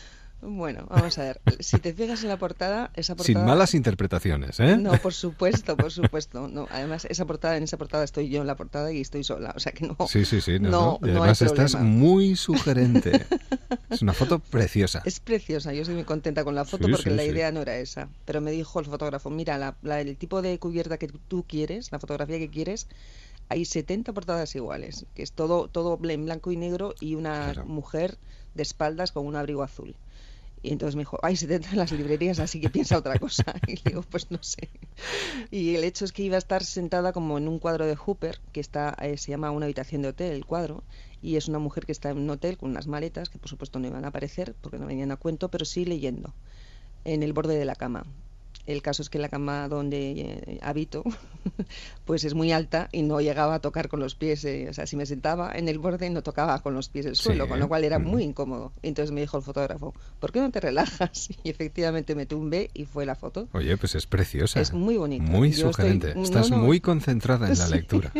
Bueno, 0.44 0.86
vamos 0.90 1.16
a 1.18 1.22
ver. 1.22 1.40
Si 1.60 1.78
te 1.78 1.94
fijas 1.94 2.22
en 2.24 2.28
la 2.28 2.36
portada, 2.36 2.90
esa 2.94 3.14
portada... 3.14 3.38
Sin 3.38 3.44
malas 3.46 3.74
interpretaciones, 3.74 4.58
¿eh? 4.58 4.76
No, 4.76 4.90
por 4.98 5.14
supuesto, 5.14 5.76
por 5.76 5.92
supuesto. 5.92 6.48
No, 6.48 6.66
además, 6.68 7.06
esa 7.08 7.24
portada, 7.26 7.56
en 7.56 7.62
esa 7.62 7.76
portada 7.78 8.02
estoy 8.02 8.28
yo 8.28 8.40
en 8.40 8.48
la 8.48 8.56
portada 8.56 8.90
y 8.92 9.00
estoy 9.00 9.22
sola, 9.22 9.52
o 9.56 9.60
sea 9.60 9.70
que 9.70 9.86
no. 9.86 9.96
Sí, 10.08 10.24
sí, 10.24 10.40
sí. 10.40 10.58
No, 10.58 10.70
no, 10.70 10.98
no. 11.00 11.06
Y 11.06 11.10
además 11.10 11.40
hay 11.42 11.46
estás 11.46 11.76
muy 11.76 12.34
sugerente. 12.34 13.24
es 13.90 14.02
una 14.02 14.14
foto 14.14 14.40
preciosa. 14.40 15.00
Es 15.04 15.20
preciosa, 15.20 15.72
yo 15.74 15.82
estoy 15.82 15.94
muy 15.94 16.04
contenta 16.04 16.42
con 16.42 16.56
la 16.56 16.64
foto 16.64 16.86
Sí, 16.86 16.92
porque 16.92 17.10
sí, 17.10 17.16
la 17.16 17.22
sí. 17.22 17.28
idea 17.28 17.52
no 17.52 17.62
era 17.62 17.76
esa. 17.76 18.08
Pero 18.24 18.40
me 18.40 18.50
dijo 18.50 18.80
el 18.80 18.86
fotógrafo, 18.86 19.30
mira, 19.30 19.58
la- 19.58 19.76
la- 19.82 20.00
el 20.00 20.16
tipo 20.16 20.42
de 20.42 20.58
cubierta 20.58 20.98
que 20.98 21.06
tú 21.06 21.44
quieres, 21.46 21.92
la 21.92 22.00
fotografía 22.00 22.38
que 22.38 22.50
quieres, 22.50 22.88
hay 23.48 23.64
70 23.64 24.12
portadas 24.12 24.52
iguales, 24.56 25.06
que 25.14 25.22
es 25.22 25.30
todo, 25.30 25.68
todo 25.68 26.00
en 26.02 26.24
blanco 26.24 26.50
y 26.50 26.56
negro 26.56 26.94
y 26.98 27.14
una 27.14 27.54
mujer 27.64 28.18
de 28.54 28.62
espaldas 28.64 29.12
con 29.12 29.24
un 29.24 29.36
abrigo 29.36 29.62
azul. 29.62 29.94
Y 30.62 30.70
entonces 30.70 30.94
me 30.94 31.00
dijo, 31.00 31.18
hay 31.22 31.36
70 31.36 31.70
en 31.70 31.78
las 31.78 31.90
librerías, 31.90 32.38
así 32.38 32.60
que 32.60 32.70
piensa 32.70 32.96
otra 32.96 33.18
cosa. 33.18 33.44
Y 33.66 33.76
le 33.76 33.82
digo, 33.84 34.02
pues 34.02 34.30
no 34.30 34.38
sé. 34.42 34.68
Y 35.50 35.74
el 35.74 35.84
hecho 35.84 36.04
es 36.04 36.12
que 36.12 36.22
iba 36.22 36.36
a 36.36 36.38
estar 36.38 36.64
sentada 36.64 37.12
como 37.12 37.36
en 37.36 37.48
un 37.48 37.58
cuadro 37.58 37.86
de 37.86 37.96
Hooper, 37.96 38.40
que 38.52 38.60
está 38.60 38.96
eh, 39.02 39.18
se 39.18 39.32
llama 39.32 39.50
Una 39.50 39.66
habitación 39.66 40.02
de 40.02 40.08
hotel, 40.08 40.32
el 40.32 40.46
cuadro, 40.46 40.84
y 41.20 41.36
es 41.36 41.48
una 41.48 41.58
mujer 41.58 41.84
que 41.84 41.92
está 41.92 42.10
en 42.10 42.18
un 42.18 42.30
hotel 42.30 42.58
con 42.58 42.70
unas 42.70 42.86
maletas, 42.86 43.28
que 43.28 43.38
por 43.38 43.48
supuesto 43.48 43.78
no 43.78 43.88
iban 43.88 44.04
a 44.04 44.08
aparecer 44.08 44.54
porque 44.60 44.78
no 44.78 44.86
venían 44.86 45.10
a 45.10 45.16
cuento, 45.16 45.48
pero 45.48 45.64
sí 45.64 45.84
leyendo, 45.84 46.32
en 47.04 47.22
el 47.22 47.32
borde 47.32 47.58
de 47.58 47.64
la 47.64 47.74
cama. 47.74 48.04
El 48.64 48.80
caso 48.80 49.02
es 49.02 49.10
que 49.10 49.18
la 49.18 49.28
cama 49.28 49.66
donde 49.68 50.12
eh, 50.12 50.58
habito, 50.62 51.02
pues 52.04 52.22
es 52.22 52.34
muy 52.34 52.52
alta 52.52 52.88
y 52.92 53.02
no 53.02 53.20
llegaba 53.20 53.56
a 53.56 53.58
tocar 53.58 53.88
con 53.88 53.98
los 53.98 54.14
pies, 54.14 54.44
eh, 54.44 54.68
o 54.70 54.72
sea, 54.72 54.86
si 54.86 54.94
me 54.94 55.04
sentaba 55.04 55.50
en 55.52 55.68
el 55.68 55.80
borde 55.80 56.08
no 56.10 56.22
tocaba 56.22 56.60
con 56.62 56.72
los 56.72 56.88
pies 56.88 57.06
el 57.06 57.16
suelo, 57.16 57.44
Sí. 57.44 57.50
con 57.50 57.58
lo 57.58 57.66
cual 57.66 57.82
era 57.82 57.98
muy 57.98 58.22
incómodo. 58.22 58.72
Entonces 58.82 59.10
me 59.10 59.20
dijo 59.20 59.36
el 59.36 59.42
fotógrafo, 59.42 59.94
¿por 60.20 60.30
qué 60.30 60.40
no 60.40 60.50
te 60.52 60.60
relajas? 60.60 61.28
Y 61.44 61.50
efectivamente 61.50 62.14
me 62.14 62.24
tumbé 62.24 62.70
y 62.72 62.84
fue 62.84 63.04
la 63.04 63.16
foto. 63.16 63.48
Oye, 63.52 63.76
pues 63.76 63.96
es 63.96 64.06
preciosa. 64.06 64.60
Es 64.60 64.72
muy 64.72 64.96
bonita. 64.96 65.24
Muy 65.24 65.50
Yo 65.50 65.70
estoy- 65.70 65.72
sugerente. 65.72 66.14
no, 66.14 66.22
Estás 66.22 66.50
no. 66.50 66.58
muy 66.58 66.78
concentrada 66.80 67.48
en 67.50 67.58
la 67.58 67.66
Sí. 67.66 67.72
lectura. 67.74 68.12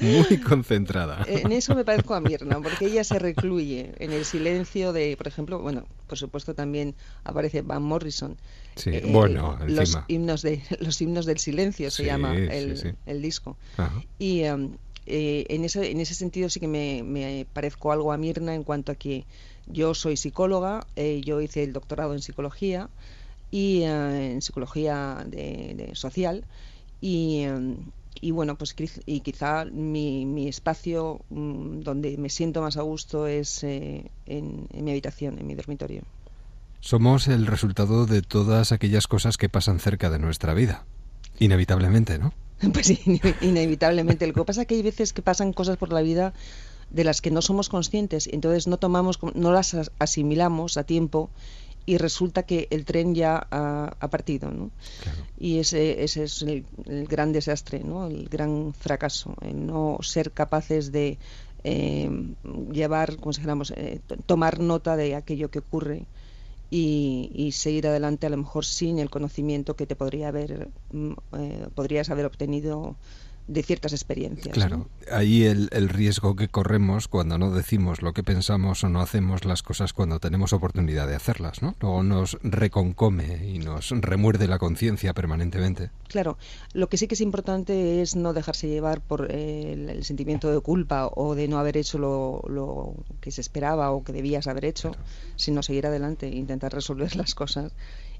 muy 0.00 0.38
concentrada. 0.40 1.24
En 1.28 1.52
eso 1.52 1.74
me 1.74 1.84
parezco 1.84 2.14
a 2.14 2.20
Mirna, 2.20 2.60
porque 2.60 2.86
ella 2.86 3.04
se 3.04 3.18
recluye 3.18 3.92
en 3.98 4.12
el 4.12 4.24
silencio 4.24 4.92
de, 4.92 5.16
por 5.16 5.28
ejemplo, 5.28 5.60
bueno, 5.60 5.84
por 6.06 6.18
supuesto 6.18 6.54
también 6.54 6.94
aparece 7.24 7.62
Van 7.62 7.82
Morrison. 7.82 8.36
Sí, 8.76 8.90
Eh, 8.92 9.02
bueno, 9.12 9.56
los 9.66 9.78
encima. 9.90 10.04
himnos 10.08 10.42
de 10.42 10.60
los 10.80 11.00
himnos 11.00 11.26
del 11.26 11.38
silencio 11.38 11.90
se 11.90 12.02
Sí, 12.02 12.06
llama 12.06 12.34
el, 12.36 12.76
sí. 12.76 12.88
el 13.06 13.22
disco. 13.22 13.56
Ajá. 13.76 14.02
Y 14.18 14.40
em, 14.42 14.76
eh, 15.06 15.44
en, 15.48 15.64
ese, 15.64 15.90
en 15.90 16.00
ese 16.00 16.14
sentido 16.14 16.48
sí 16.48 16.58
que 16.60 16.66
me, 16.68 17.02
me 17.04 17.46
parezco 17.52 17.92
algo 17.92 18.10
a 18.12 18.16
Mirna 18.16 18.54
en 18.54 18.64
cuanto 18.64 18.90
a 18.92 18.94
que 18.96 19.24
yo 19.66 19.94
soy 19.94 20.16
psicóloga, 20.16 20.86
eh, 20.96 21.20
yo 21.24 21.40
hice 21.40 21.62
el 21.62 21.72
doctorado 21.72 22.14
en 22.14 22.20
psicología 22.20 22.88
y 23.50 23.82
eh, 23.82 24.32
en 24.32 24.42
psicología 24.42 25.24
de, 25.28 25.74
de 25.76 25.94
social 25.94 26.44
y, 27.00 27.42
em, 27.42 27.76
y 28.20 28.30
bueno, 28.32 28.56
pues 28.56 28.74
y 29.06 29.20
quizá 29.20 29.66
mi, 29.66 30.24
mi 30.26 30.48
espacio 30.48 31.20
mm, 31.30 31.80
donde 31.80 32.16
me 32.16 32.30
siento 32.30 32.60
más 32.62 32.76
a 32.76 32.82
gusto 32.82 33.26
es 33.26 33.62
eh, 33.62 34.10
en, 34.26 34.66
en 34.72 34.84
mi 34.84 34.90
habitación, 34.90 35.38
en 35.38 35.46
mi 35.46 35.54
dormitorio. 35.54 36.02
Somos 36.88 37.28
el 37.28 37.46
resultado 37.46 38.04
de 38.04 38.20
todas 38.20 38.70
aquellas 38.70 39.06
cosas 39.06 39.38
que 39.38 39.48
pasan 39.48 39.80
cerca 39.80 40.10
de 40.10 40.18
nuestra 40.18 40.52
vida. 40.52 40.84
Inevitablemente, 41.38 42.18
¿no? 42.18 42.34
Pues 42.74 42.90
ine- 43.06 43.34
inevitablemente. 43.40 44.26
Lo 44.26 44.34
que 44.34 44.44
pasa 44.44 44.60
es 44.62 44.66
que 44.66 44.74
hay 44.74 44.82
veces 44.82 45.14
que 45.14 45.22
pasan 45.22 45.54
cosas 45.54 45.78
por 45.78 45.90
la 45.94 46.02
vida 46.02 46.34
de 46.90 47.04
las 47.04 47.22
que 47.22 47.30
no 47.30 47.40
somos 47.40 47.70
conscientes, 47.70 48.28
entonces 48.30 48.66
no 48.66 48.76
tomamos, 48.76 49.18
no 49.34 49.50
las 49.50 49.72
as- 49.72 49.92
asimilamos 49.98 50.76
a 50.76 50.84
tiempo 50.84 51.30
y 51.86 51.96
resulta 51.96 52.42
que 52.42 52.68
el 52.70 52.84
tren 52.84 53.14
ya 53.14 53.46
ha, 53.50 53.96
ha 53.98 54.08
partido, 54.10 54.50
¿no? 54.50 54.70
Y 55.38 55.60
ese, 55.60 56.04
ese 56.04 56.24
es 56.24 56.42
el, 56.42 56.66
el 56.84 57.06
gran 57.06 57.32
desastre, 57.32 57.82
¿no? 57.82 58.06
El 58.08 58.28
gran 58.28 58.74
fracaso, 58.78 59.34
el 59.40 59.66
no 59.66 59.96
ser 60.02 60.32
capaces 60.32 60.92
de 60.92 61.16
eh, 61.64 62.10
llevar, 62.70 63.16
como 63.16 63.32
si 63.32 63.40
dijéramos, 63.40 63.72
eh, 63.74 64.00
tomar 64.26 64.60
nota 64.60 64.96
de 64.96 65.14
aquello 65.14 65.50
que 65.50 65.60
ocurre 65.60 66.04
y, 66.70 67.30
y 67.34 67.52
seguir 67.52 67.86
adelante 67.86 68.26
a 68.26 68.30
lo 68.30 68.36
mejor 68.38 68.64
sin 68.64 68.98
el 68.98 69.10
conocimiento 69.10 69.76
que 69.76 69.86
te 69.86 69.96
podría 69.96 70.28
haber 70.28 70.72
mm, 70.90 71.12
eh, 71.38 71.68
podrías 71.74 72.10
haber 72.10 72.26
obtenido 72.26 72.98
de 73.46 73.62
ciertas 73.62 73.92
experiencias. 73.92 74.54
Claro, 74.54 74.88
ahí 75.12 75.44
el, 75.44 75.68
el 75.72 75.88
riesgo 75.88 76.34
que 76.34 76.48
corremos 76.48 77.08
cuando 77.08 77.36
no 77.36 77.50
decimos 77.50 78.00
lo 78.00 78.12
que 78.12 78.22
pensamos 78.22 78.82
o 78.84 78.88
no 78.88 79.00
hacemos 79.00 79.44
las 79.44 79.62
cosas 79.62 79.92
cuando 79.92 80.18
tenemos 80.18 80.52
oportunidad 80.52 81.06
de 81.06 81.14
hacerlas, 81.14 81.60
¿no? 81.60 81.74
Luego 81.80 82.02
nos 82.02 82.38
reconcome 82.42 83.46
y 83.46 83.58
nos 83.58 83.90
remuerde 83.90 84.48
la 84.48 84.58
conciencia 84.58 85.12
permanentemente. 85.12 85.90
Claro, 86.08 86.38
lo 86.72 86.88
que 86.88 86.96
sí 86.96 87.06
que 87.06 87.14
es 87.14 87.20
importante 87.20 88.00
es 88.00 88.16
no 88.16 88.32
dejarse 88.32 88.68
llevar 88.68 89.02
por 89.02 89.30
eh, 89.30 89.72
el, 89.72 89.90
el 89.90 90.04
sentimiento 90.04 90.50
de 90.50 90.60
culpa 90.60 91.10
o 91.14 91.34
de 91.34 91.46
no 91.48 91.58
haber 91.58 91.76
hecho 91.76 91.98
lo, 91.98 92.42
lo 92.48 92.94
que 93.20 93.30
se 93.30 93.42
esperaba 93.42 93.90
o 93.90 94.04
que 94.04 94.12
debías 94.12 94.46
haber 94.46 94.64
hecho, 94.64 94.92
sino 95.36 95.62
seguir 95.62 95.86
adelante 95.86 96.28
e 96.28 96.36
intentar 96.36 96.72
resolver 96.72 97.14
las 97.16 97.34
cosas. 97.34 97.72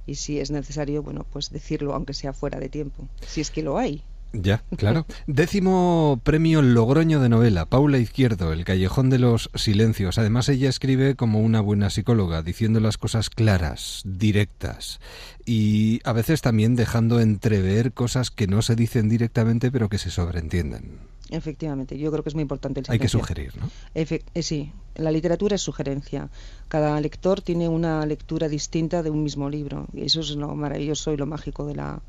Y 0.06 0.16
si 0.16 0.38
es 0.38 0.50
necesario, 0.50 1.02
bueno, 1.02 1.24
pues 1.32 1.50
decirlo 1.50 1.94
aunque 1.94 2.12
sea 2.12 2.34
fuera 2.34 2.60
de 2.60 2.68
tiempo, 2.68 3.08
si 3.26 3.40
es 3.40 3.50
que 3.50 3.62
lo 3.62 3.78
hay. 3.78 4.04
Ya, 4.36 4.64
claro. 4.76 5.06
Décimo 5.28 6.20
premio 6.24 6.60
Logroño 6.60 7.20
de 7.20 7.28
novela, 7.28 7.66
Paula 7.66 7.98
Izquierdo, 7.98 8.52
El 8.52 8.64
Callejón 8.64 9.08
de 9.08 9.20
los 9.20 9.48
Silencios. 9.54 10.18
Además, 10.18 10.48
ella 10.48 10.68
escribe 10.68 11.14
como 11.14 11.38
una 11.40 11.60
buena 11.60 11.88
psicóloga, 11.88 12.42
diciendo 12.42 12.80
las 12.80 12.98
cosas 12.98 13.30
claras, 13.30 14.02
directas 14.04 14.98
y 15.46 16.00
a 16.04 16.12
veces 16.12 16.42
también 16.42 16.74
dejando 16.74 17.20
entrever 17.20 17.92
cosas 17.92 18.30
que 18.32 18.46
no 18.48 18.60
se 18.62 18.74
dicen 18.74 19.08
directamente 19.08 19.70
pero 19.70 19.88
que 19.88 19.98
se 19.98 20.10
sobreentienden. 20.10 20.98
Efectivamente, 21.30 21.96
yo 21.96 22.10
creo 22.10 22.22
que 22.22 22.28
es 22.28 22.34
muy 22.34 22.42
importante 22.42 22.80
el 22.80 22.86
Hay 22.88 22.98
que 22.98 23.08
sugerir, 23.08 23.52
¿no? 23.56 23.70
Efe- 23.94 24.22
eh, 24.34 24.42
sí, 24.42 24.72
la 24.96 25.10
literatura 25.10 25.54
es 25.54 25.62
sugerencia. 25.62 26.28
Cada 26.68 27.00
lector 27.00 27.40
tiene 27.40 27.68
una 27.68 28.04
lectura 28.04 28.48
distinta 28.48 29.02
de 29.02 29.10
un 29.10 29.22
mismo 29.22 29.48
libro. 29.48 29.86
Y 29.94 30.04
eso 30.06 30.20
es 30.20 30.30
lo 30.30 30.54
maravilloso 30.54 31.12
y 31.12 31.16
lo 31.16 31.26
mágico 31.26 31.66
de 31.66 31.76
la 31.76 32.02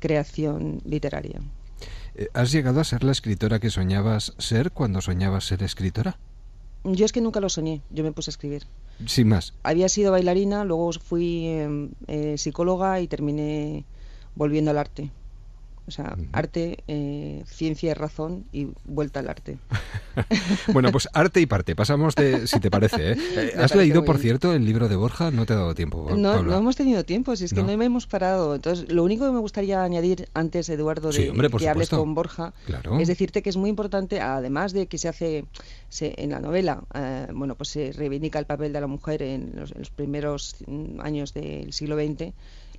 creación 0.00 0.80
literaria. 0.84 1.40
Eh, 2.18 2.28
¿Has 2.34 2.50
llegado 2.50 2.80
a 2.80 2.84
ser 2.84 3.04
la 3.04 3.12
escritora 3.12 3.60
que 3.60 3.70
soñabas 3.70 4.34
ser 4.38 4.72
cuando 4.72 5.00
soñabas 5.00 5.44
ser 5.44 5.62
escritora? 5.62 6.18
Yo 6.82 7.04
es 7.04 7.12
que 7.12 7.20
nunca 7.20 7.40
lo 7.40 7.48
soñé, 7.48 7.80
yo 7.90 8.02
me 8.02 8.12
puse 8.12 8.30
a 8.30 8.32
escribir. 8.32 8.64
Sin 9.06 9.28
más. 9.28 9.54
Había 9.62 9.88
sido 9.88 10.10
bailarina, 10.10 10.64
luego 10.64 10.92
fui 10.92 11.46
eh, 11.46 11.88
eh, 12.08 12.34
psicóloga 12.36 13.00
y 13.00 13.06
terminé 13.06 13.84
volviendo 14.34 14.72
al 14.72 14.78
arte. 14.78 15.12
O 15.88 15.90
sea, 15.90 16.16
arte, 16.32 16.84
eh, 16.86 17.42
ciencia 17.46 17.90
y 17.90 17.94
razón 17.94 18.44
y 18.52 18.68
vuelta 18.84 19.20
al 19.20 19.28
arte. 19.28 19.58
Bueno, 20.72 20.90
pues 20.92 21.08
arte 21.12 21.40
y 21.40 21.46
parte. 21.46 21.74
Pasamos 21.76 22.14
de, 22.16 22.46
si 22.46 22.58
te 22.60 22.70
parece. 22.70 23.12
¿eh? 23.12 23.16
¿Has 23.56 23.72
parece 23.72 23.76
leído, 23.76 24.04
por 24.04 24.16
bien. 24.16 24.22
cierto, 24.22 24.52
el 24.52 24.64
libro 24.64 24.88
de 24.88 24.96
Borja? 24.96 25.30
No 25.30 25.46
te 25.46 25.52
ha 25.52 25.56
dado 25.56 25.74
tiempo, 25.74 26.08
No, 26.16 26.32
Paula. 26.34 26.50
no 26.52 26.58
hemos 26.58 26.76
tenido 26.76 27.04
tiempo, 27.04 27.36
si 27.36 27.44
es 27.44 27.54
que 27.54 27.60
No. 27.62 27.68
no, 27.68 27.76
me 27.78 27.84
hemos 27.84 28.06
parado. 28.06 28.54
Entonces, 28.54 28.90
lo 28.92 29.04
único 29.04 29.24
que 29.26 29.32
me 29.32 29.38
gustaría 29.38 29.82
añadir 29.82 30.28
antes, 30.34 30.68
Eduardo, 30.68 31.08
de 31.08 31.14
Sí, 31.22 31.28
hombre, 31.28 31.48
por 31.50 31.60
que 31.60 31.68
hables 31.68 31.88
con 31.88 32.14
Borja, 32.14 32.52
Claro. 32.66 32.98
es 32.98 33.08
decirte 33.08 33.42
que 33.42 33.50
es 33.50 33.56
muy 33.56 33.70
importante, 33.70 34.20
además 34.20 34.72
de 34.72 34.86
que 34.86 34.98
se 34.98 35.08
hace 35.08 35.44
se- 35.88 36.14
en 36.18 36.30
la 36.30 36.40
novela, 36.40 36.82
eh, 36.94 37.28
bueno, 37.32 37.54
pues 37.54 37.68
se 37.70 37.92
reivindica 37.92 38.38
el 38.38 38.46
papel 38.46 38.72
de 38.72 38.80
la 38.80 38.86
mujer 38.88 39.22
en 39.22 39.52
los, 39.54 39.70
en 39.72 39.78
los 39.78 39.90
primeros 39.90 40.56
mm, 40.66 41.00
años 41.00 41.32
del 41.32 41.72
siglo 41.72 41.96
XX, 41.96 42.32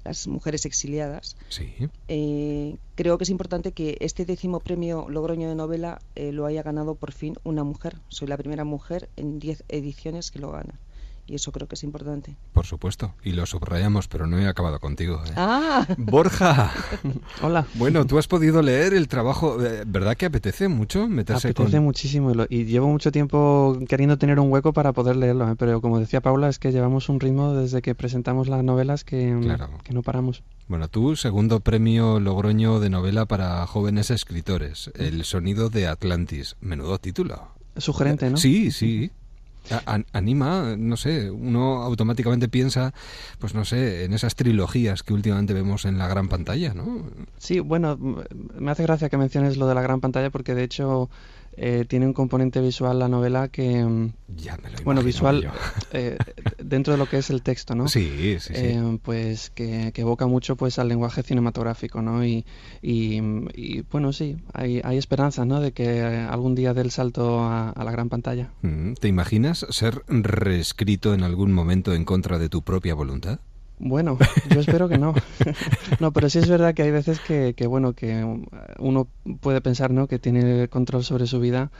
las 0.04 0.28
mujeres 0.28 0.66
exiliadas. 0.66 1.36
Sí. 1.50 1.74
Eh, 2.08 2.78
creo 2.96 3.18
que 3.18 3.24
es 3.24 3.30
importante 3.30 3.72
que 3.72 3.98
este 4.00 4.26
décimo 4.26 4.60
premio 4.60 5.08
Logroño 5.10 5.50
de 5.50 5.56
novela 5.56 6.00
eh, 6.16 6.32
lo 6.32 6.46
haya 6.46 6.64
ganado 6.64 6.96
por 6.96 7.12
fin 7.12 7.36
una 7.44 7.64
mujer. 7.64 7.98
Soy 8.10 8.28
la 8.28 8.38
primera 8.38 8.64
mujer 8.64 9.10
en 9.16 9.40
10 9.40 9.64
ediciones 9.68 10.32
que 10.32 10.40
lo 10.40 10.52
gana. 10.52 10.80
Y 11.30 11.36
eso 11.36 11.52
creo 11.52 11.68
que 11.68 11.76
es 11.76 11.84
importante. 11.84 12.36
Por 12.54 12.66
supuesto. 12.66 13.14
Y 13.24 13.34
lo 13.34 13.46
subrayamos, 13.46 14.08
pero 14.08 14.26
no 14.26 14.40
he 14.40 14.48
acabado 14.48 14.80
contigo. 14.80 15.22
¿eh? 15.28 15.32
¡Ah! 15.36 15.86
Borja. 15.98 16.72
Hola. 17.44 17.68
Bueno, 17.76 18.06
tú 18.08 18.18
has 18.18 18.28
podido 18.28 18.64
leer 18.64 18.96
el 18.96 19.08
trabajo. 19.08 19.64
eh, 19.64 19.84
¿Verdad 19.86 20.18
que 20.18 20.26
apetece 20.26 20.68
mucho 20.70 21.08
meterse 21.08 21.50
Apetece 21.50 21.78
con.? 21.78 21.84
muchísimo 21.84 22.32
y, 22.32 22.34
lo- 22.34 22.48
y 22.50 22.66
llevo 22.66 22.88
mucho 22.88 23.12
tiempo 23.12 23.78
queriendo 23.88 24.18
tener 24.18 24.40
un 24.40 24.52
hueco 24.52 24.74
para 24.74 24.92
poder 24.92 25.18
leerlo, 25.18 25.52
¿eh? 25.52 25.56
pero 25.56 25.82
como 25.82 26.00
decía 26.00 26.20
Paula, 26.22 26.50
es 26.50 26.58
que 26.58 26.72
llevamos 26.72 27.10
un 27.10 27.20
ritmo 27.20 27.54
desde 27.54 27.82
que 27.84 27.94
presentamos 27.94 28.48
las 28.48 28.64
novelas 28.64 29.04
que, 29.04 29.32
mm, 29.32 29.44
Claro. 29.44 29.70
que 29.84 29.94
no 29.94 30.02
paramos. 30.02 30.42
Bueno, 30.68 30.88
tú, 30.88 31.16
segundo 31.16 31.60
premio 31.60 32.20
Logroño 32.20 32.80
de 32.80 32.90
novela 32.90 33.26
para 33.28 33.66
jóvenes 33.68 34.10
escritores. 34.10 34.92
El 34.96 35.24
sonido 35.26 35.70
de 35.70 35.88
Atlantis. 35.88 36.56
Menudo 36.62 36.98
título. 36.98 37.50
Sugerente, 37.78 38.30
¿no? 38.30 38.38
Sí, 38.38 38.72
sí. 38.72 39.12
Anima, 40.14 40.76
no 40.78 40.98
sé, 40.98 41.30
uno 41.30 41.84
automáticamente 41.84 42.50
piensa, 42.50 42.94
pues 43.40 43.54
no 43.54 43.66
sé, 43.66 44.06
en 44.06 44.14
esas 44.14 44.36
trilogías 44.36 45.04
que 45.04 45.14
últimamente 45.14 45.54
vemos 45.54 45.86
en 45.86 45.98
la 45.98 46.08
gran 46.08 46.28
pantalla, 46.28 46.74
¿no? 46.74 47.04
Sí, 47.38 47.60
bueno, 47.60 47.98
me 48.58 48.72
hace 48.72 48.84
gracia 48.84 49.10
que 49.10 49.18
menciones 49.18 49.58
lo 49.58 49.68
de 49.68 49.76
la 49.76 49.82
gran 49.82 50.02
pantalla 50.02 50.30
porque 50.30 50.56
de 50.56 50.64
hecho 50.64 51.10
eh, 51.62 51.86
tiene 51.88 52.06
un 52.08 52.14
componente 52.14 52.62
visual 52.62 52.98
la 53.00 53.08
novela 53.10 53.50
que... 53.50 53.84
mm, 53.84 54.14
Ya 54.38 54.58
me 54.58 54.70
lo 54.70 54.78
Bueno, 54.84 55.04
visual 55.04 55.52
eh, 55.92 56.18
dentro 56.58 56.94
de 56.94 56.98
lo 56.98 57.06
que 57.08 57.18
es 57.18 57.30
el 57.30 57.42
texto, 57.42 57.76
¿no? 57.76 57.88
Sí, 57.90 58.38
sí, 58.40 58.54
sí. 58.54 58.62
Eh, 58.66 59.00
pues 59.04 59.50
que, 59.50 59.92
que 59.94 60.02
evoca 60.02 60.26
mucho 60.28 60.56
pues 60.56 60.80
al 60.80 60.88
lenguaje 60.88 61.22
cinematográfico, 61.22 62.02
¿no? 62.02 62.26
Y, 62.26 62.46
y, 62.82 63.20
y, 63.54 63.82
bueno, 63.92 64.14
sí, 64.14 64.38
hay, 64.54 64.82
hay 64.84 64.98
esperanza, 64.98 65.46
¿no? 65.46 65.60
De 65.60 65.74
que 65.74 65.84
eh, 66.00 66.18
algún 66.22 66.56
día 66.56 66.74
dé 66.74 66.82
el 66.82 66.92
salto 66.92 67.42
a, 67.42 67.70
a 67.72 67.84
la 67.84 67.92
gran 67.92 68.10
pantalla. 68.10 68.52
Mm, 68.62 68.94
¿Te 68.94 69.08
imaginas 69.10 69.66
ser 69.70 70.04
reescrito 70.08 71.14
en 71.14 71.24
algún 71.24 71.52
momento 71.52 71.94
en 71.94 72.06
contra 72.06 72.40
de 72.40 72.50
tu 72.50 72.62
propia 72.62 72.94
voluntad? 72.96 73.40
Bueno, 73.80 74.18
yo 74.50 74.60
espero 74.60 74.90
que 74.90 74.98
no. 74.98 75.14
no, 76.00 76.12
pero 76.12 76.30
sí 76.30 76.40
es 76.40 76.50
verdad 76.50 76.74
que 76.74 76.84
hay 76.84 76.92
veces 76.92 77.20
que, 77.22 77.54
que, 77.56 77.66
bueno, 77.66 77.94
que 77.94 78.26
uno 78.78 79.08
puede 79.40 79.62
pensar, 79.62 79.92
¿no? 79.92 80.08
Que 80.08 80.20
tiene 80.20 80.68
control 80.68 81.04
sobre 81.04 81.28
su 81.28 81.40
vida 81.40 81.72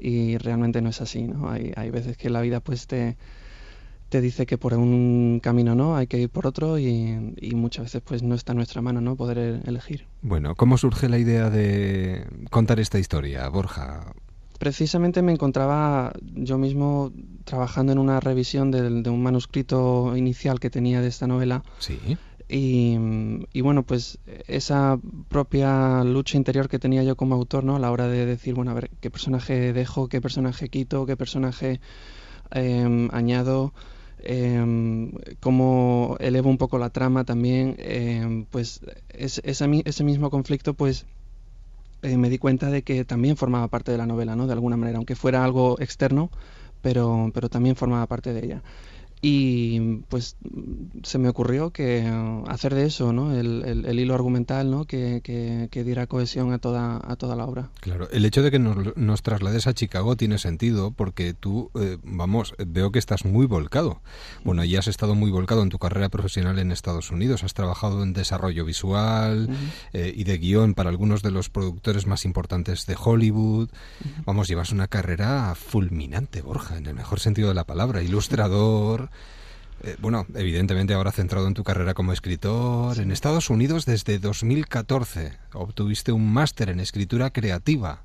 y 0.00 0.38
realmente 0.38 0.80
no 0.80 0.88
es 0.88 1.00
así, 1.00 1.24
¿no? 1.24 1.50
Hay, 1.50 1.72
hay 1.76 1.90
veces 1.90 2.16
que 2.16 2.30
la 2.30 2.40
vida 2.40 2.60
pues 2.60 2.86
te, 2.86 3.16
te 4.08 4.20
dice 4.20 4.46
que 4.46 4.56
por 4.56 4.74
un 4.74 5.40
camino 5.42 5.74
no, 5.74 5.96
hay 5.96 6.06
que 6.06 6.18
ir 6.18 6.30
por 6.30 6.46
otro 6.46 6.78
y, 6.78 7.34
y 7.36 7.54
muchas 7.54 7.86
veces 7.86 8.02
pues 8.04 8.22
no 8.22 8.34
está 8.34 8.52
en 8.52 8.58
nuestra 8.58 8.80
mano, 8.80 9.00
¿no? 9.00 9.16
Poder 9.16 9.38
e- 9.38 9.60
elegir. 9.68 10.06
Bueno, 10.22 10.54
¿cómo 10.54 10.78
surge 10.78 11.08
la 11.08 11.18
idea 11.18 11.50
de 11.50 12.26
contar 12.50 12.80
esta 12.80 12.98
historia, 12.98 13.48
Borja? 13.48 14.12
Precisamente 14.58 15.22
me 15.22 15.32
encontraba 15.32 16.12
yo 16.20 16.58
mismo 16.58 17.12
trabajando 17.44 17.92
en 17.92 17.98
una 17.98 18.18
revisión 18.20 18.70
del- 18.70 19.02
de, 19.02 19.10
un 19.10 19.22
manuscrito 19.22 20.16
inicial 20.16 20.58
que 20.60 20.68
tenía 20.70 21.00
de 21.00 21.08
esta 21.08 21.26
novela. 21.26 21.62
Sí. 21.78 22.18
y, 22.50 22.96
y 23.52 23.60
bueno, 23.60 23.82
pues 23.82 24.18
esa 24.46 24.98
propia 25.28 26.02
lucha 26.02 26.38
interior 26.38 26.68
que 26.70 26.78
tenía 26.78 27.02
yo 27.04 27.14
como 27.14 27.34
autor, 27.34 27.62
¿no? 27.62 27.76
A 27.76 27.78
la 27.78 27.90
hora 27.90 28.08
de 28.08 28.24
decir, 28.24 28.54
bueno, 28.54 28.70
a 28.70 28.74
ver, 28.74 28.90
qué 29.00 29.10
personaje 29.10 29.72
dejo, 29.74 30.08
qué 30.08 30.20
personaje 30.22 30.70
quito, 30.70 31.04
qué 31.04 31.14
personaje 31.16 31.78
em, 32.50 33.10
añado, 33.12 33.74
em, 34.20 35.12
cómo 35.40 36.16
elevo 36.20 36.48
un 36.48 36.56
poco 36.58 36.78
la 36.78 36.88
trama 36.90 37.24
también, 37.24 37.76
em, 37.78 38.46
pues 38.46 38.80
es- 39.10 39.40
esa 39.44 39.66
mi- 39.66 39.82
ese 39.84 40.02
mismo 40.02 40.30
conflicto, 40.30 40.72
pues 40.74 41.04
eh, 42.02 42.16
me 42.16 42.30
di 42.30 42.38
cuenta 42.38 42.70
de 42.70 42.82
que 42.82 43.04
también 43.04 43.36
formaba 43.36 43.68
parte 43.68 43.92
de 43.92 43.98
la 43.98 44.06
novela, 44.06 44.36
¿no? 44.36 44.46
De 44.46 44.52
alguna 44.52 44.76
manera, 44.76 44.98
aunque 44.98 45.16
fuera 45.16 45.44
algo 45.44 45.78
externo, 45.80 46.30
pero, 46.80 47.30
pero 47.34 47.48
también 47.48 47.76
formaba 47.76 48.06
parte 48.06 48.32
de 48.32 48.44
ella. 48.44 48.62
Y 49.20 49.96
pues 50.08 50.36
se 51.02 51.18
me 51.18 51.28
ocurrió 51.28 51.70
que 51.70 51.98
eh, 52.06 52.42
hacer 52.46 52.74
de 52.74 52.86
eso, 52.86 53.12
¿no? 53.12 53.34
El, 53.34 53.64
el- 53.64 53.84
el 53.84 53.98
hilo 54.00 54.14
argumental, 54.14 54.70
¿no? 54.70 54.84
Que, 54.84 55.20
que- 55.24 55.68
que 55.70 55.84
diera 55.84 56.06
cohesión 56.06 56.52
a 56.52 56.58
toda, 56.58 57.00
a 57.04 57.16
toda 57.16 57.34
la 57.34 57.44
obra. 57.44 57.70
Claro, 57.80 58.08
el 58.10 58.24
hecho 58.24 58.42
de 58.42 58.50
que 58.50 58.58
nos, 58.58 58.96
nos 58.96 59.22
traslades 59.22 59.66
a 59.66 59.74
Chicago 59.74 60.16
tiene 60.16 60.38
sentido 60.38 60.92
porque 60.92 61.34
tú, 61.34 61.70
eh, 61.74 61.98
vamos, 62.04 62.54
veo 62.64 62.92
que 62.92 62.98
estás 63.00 63.24
muy 63.24 63.46
volcado. 63.46 64.00
Bueno, 64.44 64.64
ya 64.64 64.78
has 64.78 64.88
estado 64.88 65.14
muy 65.16 65.30
volcado 65.30 65.62
en 65.62 65.68
tu 65.68 65.78
carrera 65.78 66.08
profesional 66.08 66.58
en 66.58 66.70
Estados 66.70 67.10
Unidos, 67.10 67.42
has 67.42 67.54
trabajado 67.54 68.02
en 68.04 68.12
desarrollo 68.12 68.64
visual 68.64 69.48
eh, 69.92 70.12
y 70.14 70.24
de 70.24 70.38
guion 70.38 70.74
para 70.74 70.90
algunos 70.90 71.22
de 71.22 71.30
los 71.32 71.48
productores 71.50 72.06
más 72.06 72.24
importantes 72.24 72.86
de 72.86 72.96
Hollywood. 73.02 73.68
Vamos, 74.24 74.46
llevas 74.48 74.70
una 74.70 74.86
carrera 74.86 75.54
fulminante, 75.56 76.40
Borja, 76.42 76.76
en 76.78 76.86
el 76.86 76.94
mejor 76.94 77.18
sentido 77.20 77.48
de 77.48 77.54
la 77.54 77.64
palabra, 77.64 78.02
ilustrador. 78.02 79.10
Eh, 79.82 79.96
bueno, 80.00 80.26
evidentemente 80.34 80.94
ahora 80.94 81.12
centrado 81.12 81.46
en 81.46 81.54
tu 81.54 81.64
carrera 81.64 81.94
como 81.94 82.12
escritor. 82.12 82.98
En 82.98 83.12
Estados 83.12 83.50
Unidos 83.50 83.86
desde 83.86 84.18
2014 84.18 85.32
obtuviste 85.52 86.12
un 86.12 86.32
máster 86.32 86.70
en 86.70 86.80
escritura 86.80 87.30
creativa. 87.30 88.02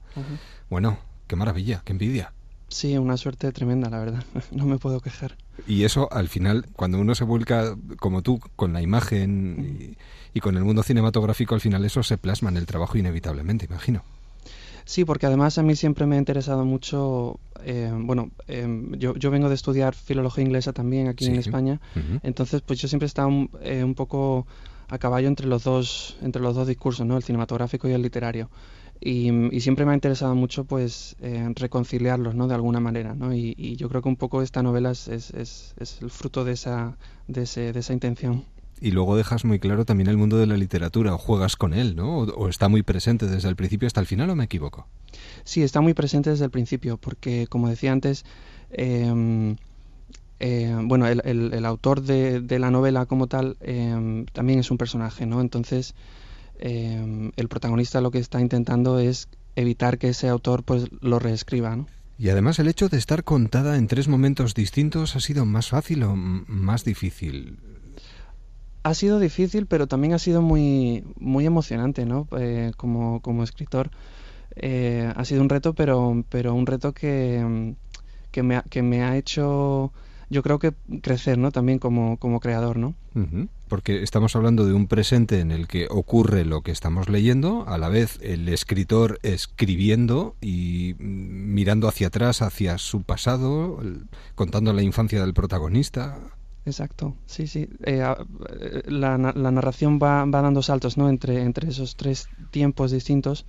Bueno, 0.69 0.99
qué 1.27 1.35
maravilla, 1.35 1.81
qué 1.83 1.93
envidia. 1.93 2.33
Sí, 2.67 2.97
una 2.97 3.17
suerte 3.17 3.51
tremenda, 3.51 3.89
la 3.89 3.99
verdad. 3.99 4.23
No 4.51 4.65
me 4.65 4.77
puedo 4.77 4.99
quejar. 4.99 5.37
Y 5.67 5.83
eso 5.83 6.11
al 6.11 6.27
final, 6.27 6.65
cuando 6.75 6.99
uno 6.99 7.15
se 7.15 7.23
vuelca 7.23 7.75
como 7.99 8.21
tú 8.21 8.39
con 8.55 8.73
la 8.73 8.81
imagen 8.81 9.95
y, 10.33 10.37
y 10.37 10.39
con 10.39 10.57
el 10.57 10.63
mundo 10.63 10.83
cinematográfico, 10.83 11.55
al 11.55 11.61
final 11.61 11.85
eso 11.85 12.01
se 12.03 12.17
plasma 12.17 12.49
en 12.49 12.57
el 12.57 12.65
trabajo 12.65 12.97
inevitablemente, 12.97 13.65
imagino. 13.65 14.03
Sí, 14.85 15.05
porque 15.05 15.25
además 15.25 15.57
a 15.57 15.63
mí 15.63 15.75
siempre 15.75 16.05
me 16.05 16.15
ha 16.15 16.19
interesado 16.19 16.65
mucho, 16.65 17.39
eh, 17.63 17.91
bueno, 17.95 18.31
eh, 18.47 18.67
yo, 18.97 19.15
yo 19.15 19.31
vengo 19.31 19.49
de 19.49 19.55
estudiar 19.55 19.95
filología 19.95 20.43
inglesa 20.43 20.73
también 20.73 21.07
aquí 21.07 21.25
en. 21.25 21.35
España, 21.35 21.79
entonces 22.23 22.61
pues 22.61 22.79
yo 22.79 22.87
siempre 22.87 23.05
he 23.05 23.07
estado 23.07 23.27
un, 23.27 23.49
eh, 23.61 23.83
un 23.83 23.95
poco 23.95 24.45
a 24.89 24.97
caballo 24.97 25.27
entre 25.27 25.47
los 25.47 25.63
dos, 25.63 26.17
entre 26.21 26.41
los 26.41 26.55
dos 26.55 26.67
discursos, 26.67 27.05
¿no? 27.05 27.17
El 27.17 27.23
cinematográfico 27.23 27.87
y 27.87 27.93
el 27.93 28.01
literario. 28.01 28.49
Y, 28.99 29.29
y 29.53 29.59
siempre 29.59 29.85
me 29.85 29.91
ha 29.91 29.95
interesado 29.95 30.33
mucho 30.35 30.63
pues 30.63 31.15
eh, 31.19 31.49
reconciliarlos, 31.55 32.35
¿no? 32.35 32.47
De 32.47 32.55
alguna 32.55 32.79
manera, 32.79 33.13
¿no? 33.15 33.33
Y, 33.33 33.53
y 33.57 33.75
yo 33.75 33.89
creo 33.89 34.01
que 34.01 34.09
un 34.09 34.15
poco 34.15 34.41
esta 34.41 34.63
novela 34.63 34.91
es, 34.91 35.07
es, 35.07 35.31
es 35.33 36.01
el 36.01 36.09
fruto 36.09 36.45
de 36.45 36.53
esa, 36.53 36.97
de, 37.27 37.43
ese, 37.43 37.73
de 37.73 37.79
esa 37.79 37.91
intención. 37.93 38.45
Y 38.85 38.91
luego 38.91 39.15
dejas 39.15 39.45
muy 39.45 39.59
claro 39.59 39.85
también 39.85 40.09
el 40.09 40.17
mundo 40.17 40.37
de 40.37 40.45
la 40.45 40.57
literatura, 40.57 41.13
o 41.15 41.17
juegas 41.17 41.55
con 41.55 41.73
él, 41.73 41.95
¿no? 41.95 42.17
O, 42.17 42.23
o 42.33 42.49
está 42.49 42.67
muy 42.67 42.83
presente 42.83 43.27
desde 43.27 43.47
el 43.47 43.55
principio 43.55 43.87
hasta 43.87 44.01
el 44.01 44.07
final, 44.07 44.29
¿o 44.29 44.35
me 44.35 44.43
equivoco? 44.43 44.87
Sí, 45.45 45.61
está 45.63 45.79
muy 45.79 45.93
presente 45.93 46.29
desde 46.31 46.43
el 46.45 46.51
principio, 46.51 46.97
porque 46.97 47.47
como 47.47 47.69
decía 47.69 47.93
antes, 47.93 48.25
eh, 48.71 49.55
eh, 50.39 50.75
bueno, 50.83 51.07
el, 51.07 51.21
el- 51.23 51.53
el 51.53 51.65
autor 51.65 52.01
de, 52.01 52.41
de 52.41 52.59
la 52.59 52.71
novela 52.71 53.05
como 53.05 53.27
tal 53.27 53.55
eh, 53.61 54.25
también 54.33 54.59
es 54.59 54.69
un 54.69 54.77
personaje, 54.77 55.25
¿no? 55.25 55.39
Entonces, 55.39 55.95
eh, 56.59 57.31
el 57.35 57.47
protagonista 57.47 58.01
lo 58.01 58.11
que 58.11 58.19
está 58.19 58.41
intentando 58.41 58.99
es 58.99 59.29
evitar 59.55 59.97
que 59.97 60.09
ese 60.09 60.27
autor 60.27 60.63
pues 60.63 60.87
lo 61.01 61.19
reescriba, 61.19 61.75
¿no? 61.75 61.87
Y 62.19 62.29
además 62.29 62.59
el 62.59 62.67
hecho 62.67 62.89
de 62.89 62.97
estar 62.97 63.23
contada 63.23 63.77
en 63.77 63.87
tres 63.87 64.07
momentos 64.07 64.53
distintos 64.53 65.15
ha 65.15 65.19
sido 65.19 65.45
más 65.45 65.69
fácil 65.69 66.03
o 66.03 66.15
más 66.15 66.83
difícil. 66.83 67.57
Ha 68.83 68.93
sido 68.93 69.19
difícil, 69.19 69.65
pero 69.65 69.87
también 69.87 70.13
ha 70.13 70.19
sido 70.19 70.41
muy, 70.41 71.03
muy 71.17 71.45
emocionante, 71.45 72.05
¿no? 72.05 72.27
Eh, 72.37 72.71
como, 72.75 73.21
como 73.21 73.43
escritor. 73.43 73.91
Eh, 74.55 75.11
ha 75.15 75.25
sido 75.25 75.41
un 75.41 75.49
reto, 75.49 75.73
pero, 75.73 76.23
pero 76.29 76.53
un 76.53 76.65
reto 76.65 76.93
que, 76.93 77.75
que, 78.31 78.43
me, 78.43 78.57
ha, 78.57 78.63
que 78.63 78.81
me 78.81 79.03
ha 79.03 79.15
hecho, 79.17 79.93
yo 80.29 80.43
creo 80.43 80.59
que 80.59 80.73
crecer, 81.01 81.37
¿no? 81.37 81.51
También 81.51 81.79
como, 81.79 82.17
como 82.17 82.39
creador, 82.39 82.77
¿no? 82.77 82.93
Porque 83.67 84.03
estamos 84.03 84.35
hablando 84.35 84.65
de 84.65 84.73
un 84.73 84.87
presente 84.87 85.39
en 85.39 85.51
el 85.51 85.67
que 85.67 85.87
ocurre 85.89 86.45
lo 86.45 86.61
que 86.61 86.71
estamos 86.71 87.09
leyendo, 87.09 87.65
a 87.67 87.77
la 87.77 87.89
vez 87.89 88.19
el 88.21 88.49
escritor 88.49 89.19
escribiendo 89.23 90.35
y 90.41 90.95
mirando 90.99 91.87
hacia 91.87 92.07
atrás, 92.07 92.41
hacia 92.41 92.77
su 92.77 93.03
pasado, 93.03 93.79
contando 94.35 94.73
la 94.73 94.83
infancia 94.83 95.21
del 95.21 95.33
protagonista. 95.33 96.19
Exacto, 96.65 97.15
sí, 97.25 97.47
sí. 97.47 97.67
Eh, 97.83 98.01
eh, 98.01 98.83
la, 98.87 99.17
la 99.17 99.51
narración 99.51 99.99
va, 100.01 100.23
va 100.25 100.41
dando 100.41 100.61
saltos, 100.61 100.97
¿no? 100.97 101.09
Entre, 101.09 101.41
entre 101.41 101.69
esos 101.69 101.95
tres 101.95 102.29
tiempos 102.51 102.91
distintos. 102.91 103.45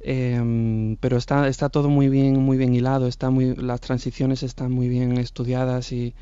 Em, 0.00 0.96
pero 0.96 1.16
está, 1.16 1.48
está 1.48 1.68
todo 1.68 1.88
muy 1.88 2.08
bien, 2.08 2.40
muy 2.40 2.56
bien 2.56 2.72
hilado, 2.72 3.06
está 3.06 3.30
muy, 3.30 3.54
las 3.56 3.80
transiciones 3.80 4.42
están 4.42 4.70
muy 4.70 4.88
bien 4.88 5.18
estudiadas 5.18 5.90
y, 5.92 6.14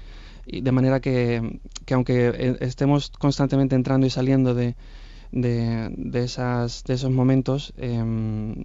y 0.47 0.63
de 0.63 0.73
manera 0.73 1.01
que, 1.01 1.61
que 1.85 1.95
aunque 1.95 2.29
eh, 2.29 2.57
estemos 2.61 3.11
constantemente 3.11 3.75
entrando 3.75 4.07
y 4.07 4.11
saliendo 4.11 4.55
de, 4.55 4.77
de, 5.31 5.91
de 5.95 6.25
esas, 6.25 6.85
de 6.85 6.95
esos 6.95 7.11
momentos, 7.11 7.75
em, 7.77 8.65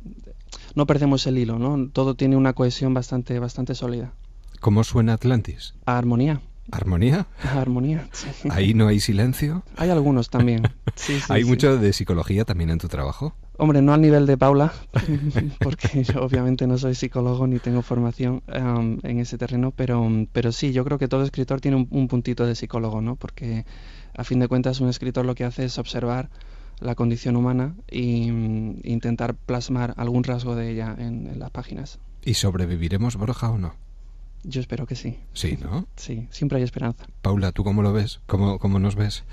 no 0.76 0.86
perdemos 0.88 1.28
el 1.28 1.38
hilo, 1.38 1.60
¿no? 1.60 1.90
Todo 1.90 2.16
tiene 2.16 2.38
una 2.38 2.54
cohesión 2.54 2.94
bastante, 2.94 3.38
bastante 3.40 3.76
sólida. 3.76 4.14
¿Cómo 4.62 4.84
suena 4.84 5.14
Atlantis? 5.14 5.74
A 5.86 5.98
armonía. 5.98 6.42
¿Armonía? 6.72 7.28
Armonía. 7.44 8.08
sí. 8.12 8.48
¿Ahí 8.50 8.74
no 8.74 8.88
hay 8.88 9.00
silencio? 9.00 9.64
Hay 9.78 9.90
algunos 9.90 10.30
también. 10.30 10.64
Sí, 10.94 11.20
sí, 11.20 11.26
¿Hay 11.30 11.46
mucho 11.46 11.78
de 11.78 11.94
psicología 11.94 12.44
también 12.44 12.70
en 12.70 12.78
tu 12.78 12.88
trabajo? 12.88 13.34
Hombre, 13.58 13.82
no 13.82 13.94
al 13.94 14.02
nivel 14.02 14.26
de 14.28 14.38
Paula, 14.38 14.74
porque 15.60 16.04
yo 16.04 16.22
obviamente 16.22 16.68
no 16.68 16.78
soy 16.78 16.96
psicólogo 16.96 17.48
ni 17.48 17.60
tengo 17.60 17.82
formación 17.82 18.44
em, 18.48 19.00
en 19.04 19.20
ese 19.20 19.38
terreno, 19.38 19.72
pero, 19.72 20.06
pero 20.34 20.52
sí, 20.52 20.74
yo 20.74 20.84
creo 20.84 21.00
que 21.00 21.08
todo 21.08 21.24
escritor 21.24 21.62
tiene 21.62 21.78
un, 21.78 21.88
un 21.92 22.08
puntito 22.08 22.46
de 22.46 22.56
psicólogo, 22.56 23.02
¿no? 23.02 23.16
Porque 23.16 23.66
a 24.16 24.24
fin 24.24 24.40
de 24.40 24.48
cuentas 24.48 24.82
un 24.82 24.90
escritor 24.90 25.26
lo 25.26 25.34
que 25.34 25.46
hace 25.46 25.64
es 25.66 25.78
observar 25.80 26.30
la 26.80 26.96
condición 26.96 27.36
humana 27.36 27.76
e 27.88 28.02
intentar 28.84 29.36
plasmar 29.36 29.94
algún 29.98 30.24
rasgo 30.24 30.56
de 30.56 30.72
ella 30.72 30.96
en, 30.98 31.28
en 31.28 31.40
las 31.40 31.52
páginas. 31.52 32.00
¿Y 32.24 32.34
sobreviviremos, 32.34 33.16
Borja, 33.16 33.50
o 33.50 33.58
no? 33.58 33.76
Yo 34.44 34.60
espero 34.60 34.88
que 34.88 34.96
sí. 34.96 35.18
Sí, 35.34 35.58
¿no? 35.62 35.88
Sí, 35.96 36.28
siempre 36.32 36.58
hay 36.58 36.64
esperanza. 36.64 37.06
Paula, 37.22 37.52
¿tú 37.52 37.64
cómo 37.64 37.84
lo 37.84 37.94
ves? 37.94 38.22
¿Cómo, 38.26 38.58
cómo 38.58 38.80
nos 38.80 38.96
ves? 38.96 39.24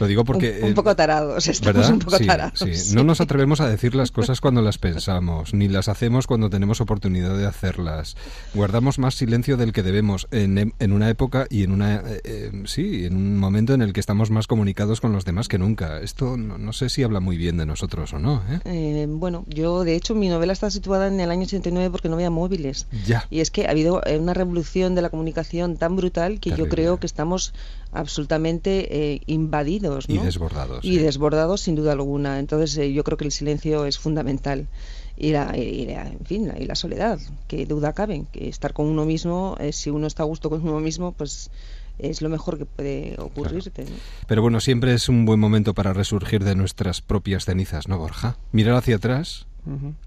Lo 0.00 0.06
digo 0.08 0.24
porque... 0.24 0.58
Un, 0.62 0.68
un 0.70 0.74
poco 0.74 0.96
tarados, 0.96 1.46
estamos 1.46 1.74
¿verdad? 1.76 1.92
un 1.92 1.98
poco 2.00 2.16
Sí, 2.18 2.26
tarados. 2.26 2.58
sí. 2.58 2.74
sí. 2.74 2.94
No 2.94 3.04
nos 3.04 3.20
atrevemos 3.20 3.60
a 3.60 3.68
decir 3.68 3.94
las 3.94 4.10
cosas 4.10 4.40
cuando 4.40 4.62
las 4.62 4.78
pensamos, 4.78 5.54
ni 5.54 5.68
las 5.68 5.88
hacemos 5.88 6.26
cuando 6.26 6.50
tenemos 6.50 6.80
oportunidad 6.80 7.36
de 7.38 7.46
hacerlas. 7.46 8.16
Guardamos 8.54 8.98
más 8.98 9.14
silencio 9.14 9.56
del 9.56 9.72
que 9.72 9.84
debemos 9.84 10.26
en, 10.32 10.74
en 10.78 10.92
una 10.92 11.08
época 11.10 11.46
y 11.48 11.62
en 11.62 11.70
una 11.70 11.96
eh, 11.96 12.20
eh, 12.24 12.62
sí, 12.66 13.04
en 13.04 13.16
un 13.16 13.38
momento 13.38 13.72
en 13.74 13.82
el 13.82 13.92
que 13.92 14.00
estamos 14.00 14.30
más 14.32 14.48
comunicados 14.48 15.00
con 15.00 15.12
los 15.12 15.24
demás 15.24 15.46
que 15.46 15.58
nunca. 15.58 16.00
Esto 16.00 16.36
no, 16.36 16.58
no 16.58 16.72
sé 16.72 16.88
si 16.88 17.04
habla 17.04 17.20
muy 17.20 17.36
bien 17.36 17.56
de 17.56 17.66
nosotros 17.66 18.12
o 18.14 18.18
no, 18.18 18.42
¿eh? 18.50 18.58
Eh, 18.64 19.06
bueno, 19.08 19.44
yo 19.46 19.84
de 19.84 19.94
hecho 19.94 20.14
mi 20.16 20.28
novela 20.28 20.52
está 20.52 20.70
situada 20.70 21.06
en 21.06 21.20
el 21.20 21.30
año 21.30 21.42
89 21.44 21.90
porque 21.90 22.08
no 22.08 22.16
había 22.16 22.30
móviles. 22.30 22.88
Ya. 23.06 23.26
Y 23.30 23.38
es 23.40 23.52
que 23.52 23.66
ha 23.66 23.70
habido 23.70 24.02
eh, 24.04 24.18
una 24.18 24.34
revolución 24.34 24.55
de 24.64 25.02
la 25.02 25.10
comunicación 25.10 25.76
tan 25.76 25.96
brutal 25.96 26.40
que 26.40 26.50
yo 26.50 26.68
creo 26.68 26.98
que 26.98 27.06
estamos 27.06 27.52
absolutamente 27.92 29.14
eh, 29.14 29.20
invadidos. 29.26 30.06
Y 30.08 30.18
desbordados. 30.18 30.84
Y 30.84 30.98
desbordados 30.98 31.60
sin 31.62 31.74
duda 31.74 31.92
alguna. 31.92 32.38
Entonces 32.38 32.76
eh, 32.78 32.92
yo 32.92 33.04
creo 33.04 33.18
que 33.18 33.24
el 33.24 33.32
silencio 33.32 33.84
es 33.86 33.98
fundamental. 33.98 34.66
Y 35.16 35.32
la, 35.32 35.56
y 35.56 35.86
la- 35.86 36.08
en 36.08 36.24
fin, 36.26 36.52
y 36.58 36.66
la 36.66 36.74
soledad, 36.74 37.18
que 37.48 37.64
duda 37.66 37.92
cabe, 37.94 38.24
que 38.32 38.48
estar 38.48 38.72
con 38.74 38.86
uno 38.86 39.04
mismo, 39.06 39.56
eh, 39.58 39.72
si 39.72 39.88
uno 39.90 40.06
está 40.06 40.22
a 40.22 40.26
gusto 40.26 40.50
con 40.50 40.60
uno 40.62 40.78
mismo, 40.80 41.12
pues 41.12 41.50
es 41.98 42.20
lo 42.20 42.28
mejor 42.28 42.58
que 42.58 42.66
puede 42.66 43.16
ocurrirte. 43.18 43.86
Pero 44.26 44.42
bueno, 44.42 44.60
siempre 44.60 44.92
es 44.92 45.08
un 45.08 45.24
buen 45.24 45.40
momento 45.40 45.72
para 45.72 45.94
resurgir 45.94 46.44
de 46.44 46.54
nuestras 46.54 47.00
propias 47.00 47.46
cenizas, 47.46 47.88
¿no, 47.88 47.98
Borja? 47.98 48.36
Mirar 48.52 48.74
hacia 48.74 48.96
atrás, 48.96 49.46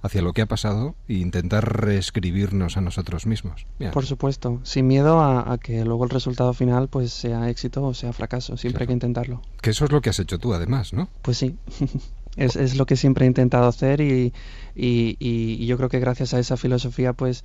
Hacia 0.02 0.22
lo 0.22 0.32
que 0.34 0.42
ha 0.42 0.46
pasado 0.46 0.96
e 1.08 1.16
intentar 1.16 1.82
reescribirnos 1.86 2.78
a 2.78 2.82
nosotros 2.82 3.26
mismos. 3.26 3.66
Por 3.92 4.06
supuesto, 4.06 4.60
sin 4.64 4.88
miedo 4.88 5.20
a, 5.20 5.52
a 5.52 5.58
que 5.58 5.84
luego 5.84 6.04
el 6.06 6.10
resultado 6.10 6.54
final 6.54 6.88
pues 6.88 7.12
sea 7.12 7.50
éxito 7.50 7.84
o 7.84 7.94
sea 7.94 8.14
fracaso, 8.14 8.56
siempre 8.58 8.84
hay 8.84 8.88
que 8.88 8.94
intentarlo. 8.94 9.42
que 9.62 9.72
eso 9.72 9.86
es 9.86 9.92
lo 9.92 10.02
que 10.02 10.10
has 10.10 10.20
hecho 10.20 10.40
tú, 10.40 10.54
además, 10.54 10.94
¿no? 10.94 11.10
Pues 11.22 11.38
sí, 11.38 11.58
es, 12.38 12.56
es 12.56 12.78
lo 12.78 12.86
que 12.86 12.96
siempre 12.96 13.26
he 13.26 13.28
intentado 13.28 13.68
hacer 13.68 14.00
y, 14.02 14.34
y, 14.76 15.18
y- 15.20 15.58
y 15.60 15.66
yo 15.66 15.76
creo 15.78 15.90
que 15.90 16.00
gracias 16.00 16.34
a 16.34 16.40
esa 16.40 16.56
filosofía 16.58 17.14
pues 17.14 17.44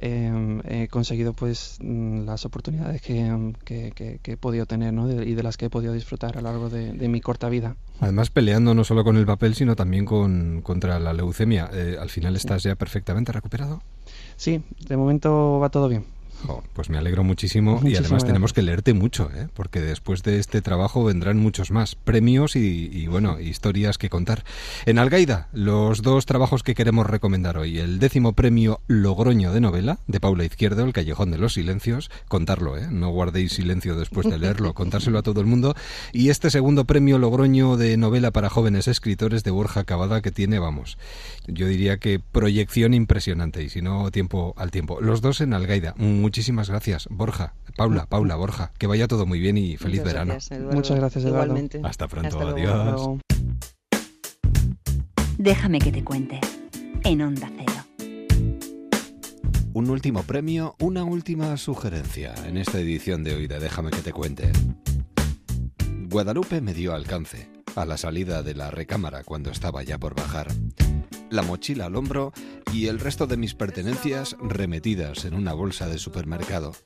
eh, 0.00 0.60
he 0.68 0.88
conseguido 0.88 1.32
pues 1.32 1.78
mm, 1.80 2.24
las 2.24 2.44
oportunidades 2.44 3.02
que, 3.02 3.22
mm, 3.30 3.52
que, 3.64 3.92
que- 3.94 4.18
que 4.22 4.32
he 4.32 4.36
podido 4.36 4.66
tener 4.66 4.92
¿no? 4.92 5.06
De- 5.06 5.24
y 5.28 5.34
de 5.34 5.42
las 5.42 5.56
que 5.56 5.66
he 5.66 5.70
podido 5.70 5.92
disfrutar 5.92 6.36
a 6.36 6.40
lo 6.40 6.50
largo 6.50 6.70
de, 6.70 6.92
de 6.92 7.08
mi 7.08 7.20
corta 7.20 7.48
vida. 7.48 7.76
Además, 8.00 8.30
peleando 8.30 8.74
no 8.74 8.84
solo 8.84 9.04
con 9.04 9.16
el 9.16 9.26
papel, 9.26 9.54
sino 9.54 9.76
también 9.76 10.04
con, 10.04 10.60
contra 10.62 10.98
la 10.98 11.12
leucemia. 11.12 11.70
Eh, 11.72 11.96
¿Al 12.00 12.10
final 12.10 12.36
estás 12.36 12.62
ya 12.62 12.74
perfectamente 12.74 13.32
recuperado? 13.32 13.82
Sí, 14.36 14.62
de 14.88 14.96
momento 14.96 15.58
va 15.60 15.68
todo 15.70 15.88
bien. 15.88 16.04
Pues 16.74 16.90
me 16.90 16.98
alegro 16.98 17.24
muchísimo 17.24 17.80
y 17.84 17.96
además 17.96 18.24
tenemos 18.24 18.52
que 18.52 18.62
leerte 18.62 18.92
mucho, 18.94 19.30
¿eh? 19.34 19.48
porque 19.54 19.80
después 19.80 20.22
de 20.22 20.38
este 20.38 20.60
trabajo 20.60 21.04
vendrán 21.04 21.38
muchos 21.38 21.70
más 21.70 21.94
premios 21.94 22.56
y, 22.56 22.90
y, 22.92 23.06
bueno, 23.06 23.40
historias 23.40 23.96
que 23.96 24.10
contar. 24.10 24.44
En 24.86 24.98
Algaida, 24.98 25.48
los 25.52 26.02
dos 26.02 26.26
trabajos 26.26 26.62
que 26.62 26.74
queremos 26.74 27.06
recomendar 27.06 27.56
hoy. 27.56 27.78
El 27.78 27.98
décimo 27.98 28.32
premio 28.34 28.80
Logroño 28.88 29.52
de 29.52 29.60
novela 29.60 29.98
de 30.06 30.20
Paula 30.20 30.44
Izquierdo, 30.44 30.84
El 30.84 30.92
Callejón 30.92 31.30
de 31.30 31.38
los 31.38 31.54
Silencios. 31.54 32.10
Contarlo, 32.28 32.76
¿eh? 32.76 32.88
no 32.90 33.10
guardéis 33.10 33.52
silencio 33.52 33.96
después 33.96 34.28
de 34.28 34.38
leerlo, 34.38 34.74
contárselo 34.74 35.18
a 35.18 35.22
todo 35.22 35.40
el 35.40 35.46
mundo. 35.46 35.74
Y 36.12 36.30
este 36.30 36.50
segundo 36.50 36.84
premio 36.84 37.18
Logroño 37.18 37.76
de 37.76 37.96
novela 37.96 38.30
para 38.30 38.50
jóvenes 38.50 38.88
escritores 38.88 39.44
de 39.44 39.50
Borja 39.50 39.84
Cavada 39.84 40.20
que 40.20 40.30
tiene, 40.30 40.58
vamos, 40.58 40.98
yo 41.46 41.66
diría 41.66 41.98
que 41.98 42.18
proyección 42.20 42.94
impresionante 42.94 43.62
y 43.62 43.68
si 43.68 43.82
no, 43.82 44.10
tiempo 44.10 44.54
al 44.56 44.70
tiempo. 44.70 45.00
Los 45.00 45.20
dos 45.20 45.40
en 45.40 45.54
Algaida. 45.54 45.94
Muchísimas 46.24 46.70
gracias, 46.70 47.06
Borja. 47.10 47.52
Paula, 47.76 48.06
Paula, 48.06 48.34
Borja. 48.36 48.72
Que 48.78 48.86
vaya 48.86 49.06
todo 49.06 49.26
muy 49.26 49.40
bien 49.40 49.58
y 49.58 49.76
feliz 49.76 50.00
Muchas 50.00 50.12
verano. 50.14 50.32
gracias, 50.32 50.58
Eduardo. 50.58 50.76
Muchas 50.76 50.96
gracias, 50.96 51.24
Eduardo. 51.26 51.44
Igualmente. 51.44 51.80
Hasta 51.84 52.08
pronto, 52.08 52.28
Hasta 52.28 52.44
luego. 52.50 52.72
adiós. 52.72 52.92
Luego. 52.92 53.20
Déjame 55.36 55.80
que 55.80 55.92
te 55.92 56.02
cuente. 56.02 56.40
En 57.02 57.20
Onda 57.20 57.50
Cero. 57.58 57.84
Un 59.74 59.90
último 59.90 60.22
premio, 60.22 60.76
una 60.78 61.04
última 61.04 61.58
sugerencia 61.58 62.32
en 62.46 62.56
esta 62.56 62.80
edición 62.80 63.22
de 63.22 63.34
hoy 63.34 63.46
de 63.46 63.60
Déjame 63.60 63.90
que 63.90 64.00
te 64.00 64.14
cuente. 64.14 64.50
Guadalupe 66.08 66.62
me 66.62 66.72
dio 66.72 66.94
alcance 66.94 67.50
a 67.76 67.84
la 67.84 67.98
salida 67.98 68.42
de 68.42 68.54
la 68.54 68.70
recámara 68.70 69.24
cuando 69.24 69.50
estaba 69.50 69.82
ya 69.82 69.98
por 69.98 70.14
bajar. 70.14 70.46
La 71.34 71.42
mochila 71.42 71.86
al 71.86 71.96
hombro 71.96 72.32
y 72.72 72.86
el 72.86 73.00
resto 73.00 73.26
de 73.26 73.36
mis 73.36 73.56
pertenencias 73.56 74.36
remetidas 74.40 75.24
en 75.24 75.34
una 75.34 75.52
bolsa 75.52 75.88
de 75.88 75.98
supermercado. 75.98 76.76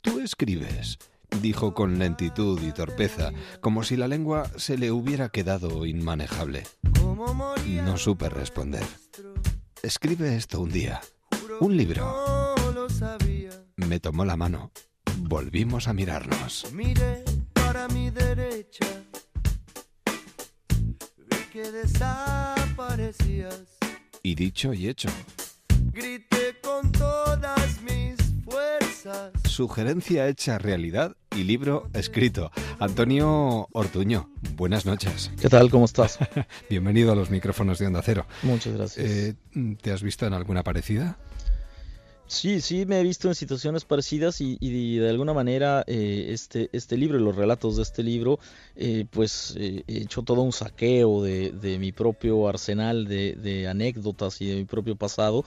Tú 0.00 0.20
escribes, 0.20 1.00
dijo 1.42 1.74
con 1.74 1.98
lentitud 1.98 2.62
y 2.62 2.70
torpeza, 2.70 3.32
como 3.60 3.82
si 3.82 3.96
la 3.96 4.06
lengua 4.06 4.48
se 4.54 4.78
le 4.78 4.92
hubiera 4.92 5.30
quedado 5.30 5.86
inmanejable. 5.86 6.62
No 7.84 7.98
supe 7.98 8.28
responder. 8.28 8.84
Escribe 9.82 10.36
esto 10.36 10.60
un 10.60 10.70
día. 10.70 11.00
Un 11.58 11.76
libro. 11.76 12.54
Me 13.74 13.98
tomó 13.98 14.24
la 14.24 14.36
mano. 14.36 14.70
Volvimos 15.16 15.88
a 15.88 15.94
mirarnos. 15.94 16.72
Miré 16.72 17.24
para 17.52 17.88
mi 17.88 18.10
derecha, 18.10 18.86
que 21.52 21.72
Y 24.22 24.36
dicho 24.36 24.72
y 24.72 24.86
hecho. 24.86 25.08
Grité 25.92 26.56
con 26.62 26.92
todas 26.92 27.82
mis 27.82 28.14
fuerzas. 28.44 29.32
Sugerencia 29.48 30.28
hecha 30.28 30.58
realidad 30.58 31.16
y 31.34 31.42
libro 31.42 31.90
escrito. 31.92 32.52
Antonio 32.78 33.66
Ortuño, 33.72 34.30
buenas 34.54 34.86
noches. 34.86 35.32
¿Qué 35.40 35.48
tal? 35.48 35.72
¿Cómo 35.72 35.86
estás? 35.86 36.20
Bienvenido 36.70 37.10
a 37.10 37.16
los 37.16 37.30
micrófonos 37.30 37.80
de 37.80 37.88
Onda 37.88 38.00
Cero. 38.00 38.26
Muchas 38.44 38.74
gracias. 38.74 39.04
Eh, 39.04 39.34
¿Te 39.82 39.90
has 39.90 40.04
visto 40.04 40.24
en 40.26 40.34
alguna 40.34 40.62
parecida? 40.62 41.18
Sí, 42.26 42.62
sí, 42.62 42.86
me 42.86 43.00
he 43.00 43.02
visto 43.02 43.28
en 43.28 43.34
situaciones 43.34 43.84
parecidas 43.84 44.40
y, 44.40 44.56
y 44.58 44.96
de 44.96 45.10
alguna 45.10 45.34
manera 45.34 45.84
eh, 45.86 46.28
este, 46.30 46.70
este 46.72 46.96
libro 46.96 47.18
y 47.18 47.22
los 47.22 47.36
relatos 47.36 47.76
de 47.76 47.82
este 47.82 48.02
libro, 48.02 48.38
eh, 48.76 49.04
pues 49.10 49.54
eh, 49.58 49.84
he 49.86 49.98
hecho 49.98 50.22
todo 50.22 50.40
un 50.40 50.52
saqueo 50.52 51.22
de, 51.22 51.50
de 51.52 51.78
mi 51.78 51.92
propio 51.92 52.48
arsenal 52.48 53.06
de, 53.06 53.34
de 53.34 53.68
anécdotas 53.68 54.40
y 54.40 54.46
de 54.46 54.56
mi 54.56 54.64
propio 54.64 54.96
pasado, 54.96 55.44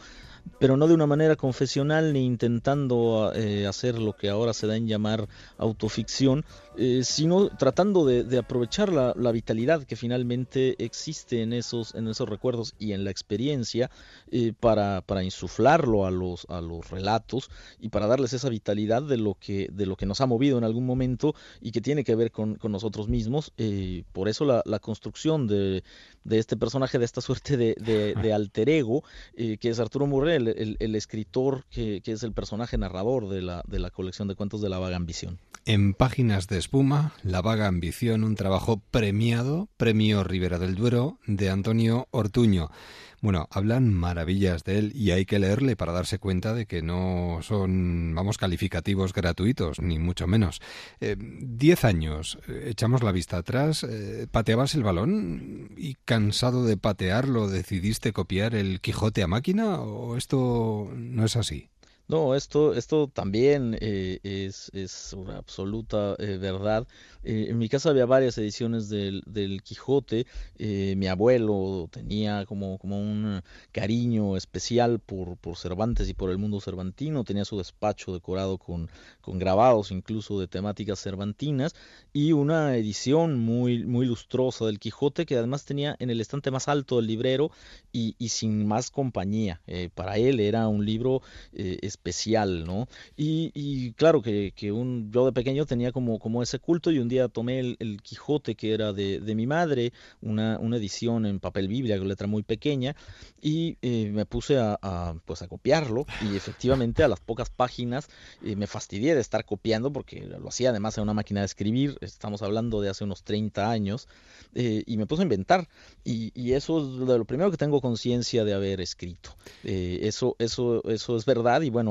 pero 0.59 0.77
no 0.77 0.87
de 0.87 0.93
una 0.93 1.07
manera 1.07 1.35
confesional 1.35 2.13
ni 2.13 2.25
intentando 2.25 3.31
eh, 3.35 3.65
hacer 3.67 3.99
lo 3.99 4.13
que 4.13 4.29
ahora 4.29 4.53
se 4.53 4.67
da 4.67 4.75
en 4.75 4.87
llamar 4.87 5.27
autoficción, 5.57 6.45
eh, 6.77 7.01
sino 7.03 7.49
tratando 7.49 8.05
de, 8.05 8.23
de 8.23 8.37
aprovechar 8.37 8.91
la, 8.93 9.13
vitalidad 9.31 9.83
que 9.83 9.95
finalmente 9.95 10.75
existe 10.83 11.41
en 11.41 11.53
esos, 11.53 11.95
en 11.95 12.07
esos 12.07 12.29
recuerdos 12.29 12.75
y 12.79 12.93
en 12.93 13.03
la 13.03 13.11
experiencia 13.11 13.89
eh, 14.31 14.53
para, 14.57 15.01
para 15.01 15.23
insuflarlo 15.23 16.05
a 16.05 16.11
los, 16.11 16.45
a 16.49 16.61
los 16.61 16.89
relatos 16.89 17.49
y 17.79 17.89
para 17.89 18.07
darles 18.07 18.33
esa 18.33 18.49
vitalidad 18.49 19.01
de 19.01 19.17
lo 19.17 19.35
que, 19.35 19.69
de 19.71 19.85
lo 19.85 19.95
que 19.95 20.05
nos 20.05 20.21
ha 20.21 20.27
movido 20.27 20.57
en 20.57 20.63
algún 20.63 20.85
momento 20.85 21.33
y 21.61 21.71
que 21.71 21.81
tiene 21.81 22.03
que 22.03 22.15
ver 22.15 22.31
con, 22.31 22.55
con 22.55 22.71
nosotros 22.71 23.07
mismos. 23.07 23.53
Eh, 23.57 24.03
por 24.13 24.29
eso 24.29 24.45
la, 24.45 24.61
la 24.65 24.79
construcción 24.79 25.47
de, 25.47 25.83
de, 26.23 26.37
este 26.39 26.57
personaje, 26.57 26.99
de 26.99 27.05
esta 27.05 27.21
suerte 27.21 27.57
de, 27.57 28.33
alter 28.33 28.69
ego, 28.69 29.03
eh, 29.35 29.57
que 29.57 29.69
es 29.69 29.79
Arturo 29.79 30.05
Murray, 30.05 30.35
el, 30.35 30.47
el, 30.49 30.77
el 30.79 30.95
escritor 30.95 31.65
que, 31.69 32.01
que, 32.01 32.11
es 32.11 32.23
el 32.23 32.33
personaje 32.33 32.77
narrador 32.77 33.29
de 33.29 33.41
la, 33.41 33.63
de 33.67 33.79
la 33.79 33.89
colección 33.89 34.27
de 34.27 34.35
cuentos 34.35 34.61
de 34.61 34.69
la 34.69 34.79
vaga 34.79 34.95
ambición. 34.95 35.39
En 35.69 35.93
Páginas 35.93 36.47
de 36.47 36.57
Espuma, 36.57 37.11
La 37.23 37.41
vaga 37.41 37.67
ambición, 37.67 38.23
un 38.23 38.35
trabajo 38.35 38.81
premiado, 38.89 39.67
Premio 39.75 40.23
Rivera 40.23 40.59
del 40.59 40.75
Duero, 40.75 41.19
de 41.27 41.49
Antonio 41.49 42.07
Ortuño. 42.11 42.71
Bueno, 43.19 43.49
hablan 43.51 43.93
maravillas 43.93 44.63
de 44.63 44.79
él 44.79 44.91
y 44.95 45.11
hay 45.11 45.25
que 45.25 45.39
leerle 45.39 45.75
para 45.75 45.91
darse 45.91 46.19
cuenta 46.19 46.53
de 46.53 46.67
que 46.67 46.81
no 46.81 47.39
son, 47.41 48.15
vamos, 48.15 48.37
calificativos 48.37 49.11
gratuitos, 49.11 49.81
ni 49.81 49.99
mucho 49.99 50.25
menos. 50.25 50.61
Eh, 51.01 51.17
diez 51.19 51.83
años, 51.83 52.39
eh, 52.47 52.67
echamos 52.69 53.03
la 53.03 53.11
vista 53.11 53.35
atrás, 53.35 53.83
eh, 53.83 54.25
pateabas 54.31 54.73
el 54.73 54.83
balón 54.83 55.71
y 55.75 55.95
cansado 56.05 56.63
de 56.63 56.77
patearlo 56.77 57.49
decidiste 57.49 58.13
copiar 58.13 58.55
el 58.55 58.79
Quijote 58.79 59.21
a 59.21 59.27
máquina 59.27 59.81
o 59.81 60.15
esto 60.15 60.89
no 60.95 61.25
es 61.25 61.35
así? 61.35 61.67
No, 62.09 62.35
esto, 62.35 62.73
esto 62.73 63.09
también 63.09 63.77
eh, 63.81 64.19
es, 64.23 64.71
es, 64.73 65.11
una 65.11 65.37
absoluta 65.37 66.15
eh, 66.19 66.37
verdad. 66.37 66.87
Eh, 67.21 67.47
en 67.49 67.57
mi 67.57 67.67
casa 67.67 67.89
había 67.89 68.05
varias 68.05 68.37
ediciones 68.37 68.87
del, 68.87 69.23
del 69.25 69.61
Quijote. 69.61 70.25
Eh, 70.57 70.93
mi 70.95 71.07
abuelo 71.07 71.89
tenía 71.91 72.45
como, 72.45 72.77
como 72.77 72.97
un 72.97 73.41
cariño 73.73 74.37
especial 74.37 74.99
por, 74.99 75.35
por 75.35 75.57
Cervantes 75.57 76.07
y 76.07 76.13
por 76.13 76.29
el 76.31 76.37
mundo 76.37 76.61
cervantino. 76.61 77.25
Tenía 77.25 77.43
su 77.43 77.57
despacho 77.57 78.13
decorado 78.13 78.57
con, 78.57 78.89
con 79.19 79.37
grabados 79.37 79.91
incluso 79.91 80.39
de 80.39 80.47
temáticas 80.47 81.01
cervantinas 81.01 81.75
y 82.13 82.31
una 82.31 82.77
edición 82.77 83.37
muy, 83.37 83.83
muy 83.83 84.05
lustrosa 84.05 84.65
del 84.65 84.79
Quijote 84.79 85.25
que 85.25 85.35
además 85.35 85.65
tenía 85.65 85.97
en 85.99 86.09
el 86.09 86.21
estante 86.21 86.51
más 86.51 86.69
alto 86.69 86.97
del 86.97 87.07
librero 87.07 87.51
y, 87.91 88.15
y 88.17 88.29
sin 88.29 88.65
más 88.65 88.91
compañía. 88.91 89.59
Para 89.93 90.17
él 90.17 90.39
era 90.39 90.69
un 90.69 90.85
libro 90.85 91.21
especial 91.51 91.96
especial, 91.97 92.65
¿no? 92.65 92.87
Y, 93.15 93.91
claro 93.93 94.21
que, 94.21 94.53
un, 94.71 95.11
yo 95.11 95.25
de 95.25 95.31
pequeño 95.33 95.65
tenía 95.65 95.91
como, 95.91 96.43
ese 96.43 96.59
culto 96.59 96.91
y 96.91 96.99
un 96.99 97.07
día 97.07 97.27
tomé 97.27 97.59
el, 97.59 97.99
Quijote 98.01 98.55
que 98.55 98.73
era 98.73 98.93
de, 98.93 99.19
mi 99.35 99.47
madre, 99.47 99.91
una, 100.21 100.57
edición 100.77 101.25
en 101.25 101.39
papel 101.39 101.67
biblia 101.67 101.97
con 101.97 102.07
letra 102.07 102.27
muy 102.27 102.43
pequeña, 102.43 102.95
y 103.41 103.77
eh, 103.81 104.11
me 104.13 104.25
puse 104.25 104.57
a, 104.59 105.15
pues 105.25 105.41
a 105.41 105.47
copiarlo 105.47 106.05
y 106.21 106.35
efectivamente 106.35 107.03
a 107.03 107.07
las 107.07 107.19
pocas 107.19 107.49
páginas 107.49 108.07
eh, 108.43 108.55
me 108.55 108.67
fastidié 108.67 109.15
de 109.15 109.21
estar 109.21 109.43
copiando 109.45 109.91
porque 109.91 110.21
lo 110.21 110.49
hacía 110.49 110.69
además 110.69 110.97
en 110.97 111.03
una 111.03 111.13
máquina 111.13 111.41
de 111.41 111.47
escribir, 111.47 111.97
estamos 112.01 112.41
hablando 112.41 112.81
de 112.81 112.89
hace 112.89 113.03
unos 113.03 113.23
30 113.23 113.69
años, 113.69 114.07
eh, 114.53 114.83
y 114.85 114.97
me 114.97 115.07
puse 115.07 115.23
a 115.23 115.23
inventar 115.23 115.67
y, 116.03 116.31
y, 116.39 116.53
eso 116.53 116.79
es 116.79 116.85
lo 116.99 117.25
primero 117.25 117.51
que 117.51 117.57
tengo 117.57 117.81
conciencia 117.81 118.43
de 118.45 118.53
haber 118.53 118.81
escrito. 118.81 119.35
eso, 119.63 120.35
eso, 120.39 120.83
eso 120.89 121.17
es 121.17 121.25
verdad 121.25 121.61
y 121.61 121.69
bueno, 121.69 121.86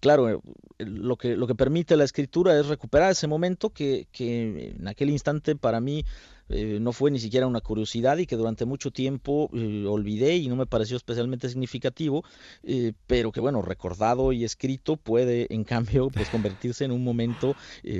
claro, 0.00 0.42
lo 0.78 1.16
que, 1.16 1.36
lo 1.36 1.46
que 1.46 1.54
permite 1.54 1.96
la 1.96 2.04
escritura 2.04 2.58
es 2.58 2.66
recuperar 2.66 3.10
ese 3.10 3.26
momento 3.26 3.70
que, 3.70 4.06
que 4.12 4.74
en 4.76 4.88
aquel 4.88 5.10
instante 5.10 5.56
para 5.56 5.80
mí 5.80 6.04
eh, 6.50 6.78
no 6.80 6.92
fue 6.92 7.12
ni 7.12 7.20
siquiera 7.20 7.46
una 7.46 7.60
curiosidad 7.60 8.18
y 8.18 8.26
que 8.26 8.34
durante 8.34 8.64
mucho 8.64 8.90
tiempo 8.90 9.48
eh, 9.54 9.86
olvidé 9.86 10.36
y 10.36 10.48
no 10.48 10.56
me 10.56 10.66
pareció 10.66 10.96
especialmente 10.96 11.48
significativo, 11.48 12.24
eh, 12.64 12.92
pero 13.06 13.30
que 13.30 13.40
bueno, 13.40 13.62
recordado 13.62 14.32
y 14.32 14.44
escrito 14.44 14.96
puede 14.96 15.46
en 15.54 15.62
cambio 15.62 16.10
pues 16.10 16.28
convertirse 16.30 16.84
en 16.84 16.90
un 16.90 17.04
momento 17.04 17.54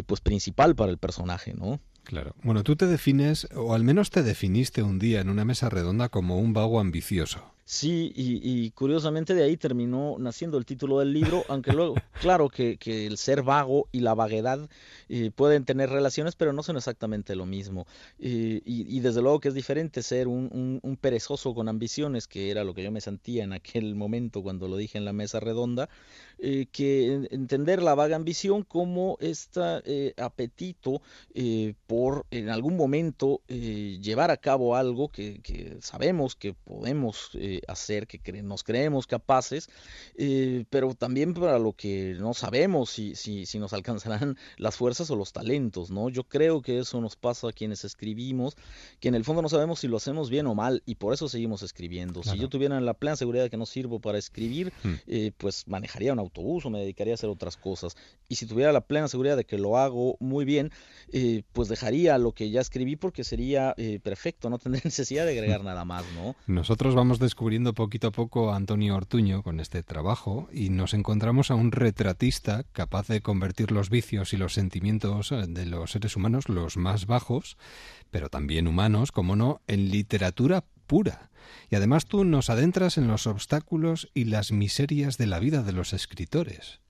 pues 0.07 0.21
principal 0.21 0.75
para 0.75 0.91
el 0.91 0.99
personaje, 0.99 1.55
¿no? 1.55 1.81
Claro. 2.03 2.35
Bueno, 2.43 2.65
tú 2.65 2.75
te 2.75 2.87
defines, 2.87 3.47
o 3.55 3.75
al 3.75 3.85
menos 3.85 4.11
te 4.11 4.23
definiste 4.23 4.83
un 4.83 4.99
día 4.99 5.21
en 5.21 5.29
una 5.29 5.45
mesa 5.45 5.69
redonda 5.69 6.09
como 6.09 6.39
un 6.39 6.53
vago 6.53 6.81
ambicioso. 6.81 7.53
Sí, 7.73 8.13
y, 8.17 8.41
y, 8.43 8.73
curiosamente 8.73 9.33
de 9.33 9.45
ahí 9.45 9.57
terminó 9.57 10.17
naciendo 10.19 10.59
el 10.59 10.67
título 10.67 10.99
del 10.99 11.13
libro, 11.13 11.45
aunque 11.47 11.73
luego, 11.73 11.95
claro 12.21 12.49
que, 12.49 12.77
que 12.79 13.07
el 13.07 13.17
ser 13.17 13.45
vago 13.45 13.87
y 13.93 14.01
la 14.01 14.13
vaguedad 14.13 14.69
eh, 15.09 15.31
pueden 15.31 15.65
tener 15.65 15.89
relaciones, 15.89 16.35
pero 16.35 16.53
no 16.53 16.65
son 16.65 16.79
exactamente 16.79 17.37
lo 17.37 17.47
mismo. 17.47 17.87
Eh, 18.19 18.61
y, 18.65 18.97
y, 18.97 18.99
desde 18.99 19.23
luego 19.23 19.39
que 19.39 19.47
es 19.47 19.55
diferente 19.55 20.03
ser 20.03 20.27
un, 20.27 20.51
un, 20.53 20.81
un, 20.83 20.97
perezoso 20.97 21.55
con 21.55 21.69
ambiciones, 21.69 22.27
que 22.27 22.51
era 22.51 22.65
lo 22.65 22.75
que 22.75 22.83
yo 22.83 22.91
me 22.91 23.01
sentía 23.01 23.45
en 23.45 23.53
aquel 23.53 23.95
momento 23.95 24.43
cuando 24.43 24.67
lo 24.67 24.77
dije 24.77 24.99
en 24.99 25.05
la 25.05 25.13
mesa 25.13 25.39
redonda, 25.39 25.89
eh, 26.41 26.67
que 26.73 27.29
entender 27.31 27.85
la 27.85 27.95
vaga 27.95 28.17
ambición 28.17 28.65
como 28.65 29.17
este 29.21 30.15
apetito 30.17 31.03
por 31.87 32.27
en 32.33 32.49
algún 32.49 32.77
momento 32.77 33.43
llevar 33.47 34.33
a 34.33 34.39
cabo 34.39 34.75
algo 34.75 35.09
que, 35.09 35.41
que 35.43 35.77
sabemos 35.81 36.35
que 36.35 36.55
podemos 36.55 37.31
hacer, 37.69 38.07
que 38.07 38.19
cre 38.19 38.43
nos 38.43 38.63
creemos 38.63 39.07
capaces, 39.07 39.69
eh, 40.17 40.65
pero 40.71 40.95
también 40.95 41.35
para 41.35 41.59
lo 41.59 41.73
que 41.73 42.17
no 42.19 42.35
sabemos 42.35 42.91
si, 42.91 43.15
si, 43.15 43.47
si, 43.47 43.59
nos 43.59 43.73
alcanzarán 43.81 44.37
las 44.57 44.77
fuerzas 44.77 45.11
o 45.11 45.17
los 45.17 45.33
talentos, 45.33 45.91
¿no? 45.91 46.09
Yo 46.09 46.25
creo 46.25 46.63
que 46.63 46.79
eso 46.79 47.01
nos 47.01 47.17
pasa 47.17 47.49
a 47.49 47.53
quienes 47.53 47.85
escribimos, 47.85 48.57
que 49.01 49.09
en 49.09 49.15
el 49.15 49.25
fondo 49.25 49.43
no 49.43 49.49
sabemos 49.49 49.81
si 49.81 49.89
lo 49.89 49.97
hacemos 49.97 50.31
bien 50.31 50.47
o 50.47 50.55
mal 50.55 50.83
y 50.87 50.97
por 50.97 51.15
eso 51.15 51.29
seguimos 51.29 51.63
escribiendo. 51.63 52.21
Claro. 52.21 52.37
Si 52.37 52.43
yo 52.43 52.49
tuviera 52.49 52.81
la 52.81 52.95
plena 52.95 53.17
seguridad 53.17 53.45
de 53.45 53.51
que 53.51 53.57
no 53.57 53.67
sirvo 53.67 54.01
para 54.01 54.19
escribir, 54.19 54.73
hmm. 54.83 54.95
eh, 55.07 55.33
pues 55.37 55.67
manejaría 55.67 56.13
un 56.13 56.19
autobús 56.19 56.65
o 56.67 56.71
me 56.71 56.81
dedicaría 56.81 57.15
a 57.15 57.17
hacer 57.17 57.31
otras 57.31 57.57
cosas. 57.57 57.97
Y 58.29 58.37
si 58.37 58.47
tuviera 58.47 58.73
la 58.73 58.81
plena 58.81 59.09
seguridad 59.09 59.37
de 59.37 59.45
que 59.45 59.59
lo 59.59 59.77
hago 59.79 60.17
muy 60.21 60.45
bien, 60.45 60.71
eh, 61.13 61.43
pues 61.53 61.69
dejaría 61.69 62.19
lo 62.19 62.33
que 62.33 62.51
ya 62.51 62.61
escribí 62.61 62.97
porque 62.97 63.25
sería 63.25 63.75
perfecto, 64.03 64.51
no 64.51 64.59
tendría 64.59 64.83
necesidad 64.85 65.25
de 65.25 65.33
agregar 65.33 65.65
nada 65.65 65.85
más, 65.85 66.05
¿no? 66.15 66.37
Nosotros 66.47 66.95
vamos 66.95 67.19
descubriendo 67.19 67.40
poquito 67.75 68.09
a 68.09 68.13
poco 68.13 68.53
a 68.53 68.57
Antonio 68.57 68.95
Ortuño 68.95 69.43
con 69.43 69.61
este 69.61 69.83
trabajo 69.83 70.51
y 70.53 70.69
nos 70.69 70.93
encontramos 70.93 71.51
a 71.51 71.55
un 71.55 71.73
retratista 71.73 72.65
capaz 72.73 73.09
de 73.09 73.23
convertir 73.23 73.73
los 73.73 73.89
vicios 73.89 74.35
y 74.35 74.37
los 74.37 74.53
sentimientos 74.53 75.31
de 75.49 75.65
los 75.65 75.93
seres 75.93 76.17
humanos, 76.17 76.51
los 76.51 76.77
más 76.77 77.07
bajos, 77.07 77.57
pero 78.11 78.29
también 78.29 78.69
humanos, 78.69 79.11
como 79.11 79.37
no, 79.37 79.63
en 79.69 79.91
literatura 79.91 80.65
pura. 80.87 81.31
Y 81.71 81.77
además 81.77 82.05
tú 82.05 82.25
nos 82.25 82.51
adentras 82.51 82.99
en 82.99 83.09
los 83.09 83.27
obstáculos 83.27 84.11
y 84.13 84.25
las 84.25 84.53
miserias 84.53 85.17
de 85.17 85.27
la 85.27 85.39
vida 85.39 85.63
de 85.63 85.73
los 85.73 85.95
escritores. 85.95 86.81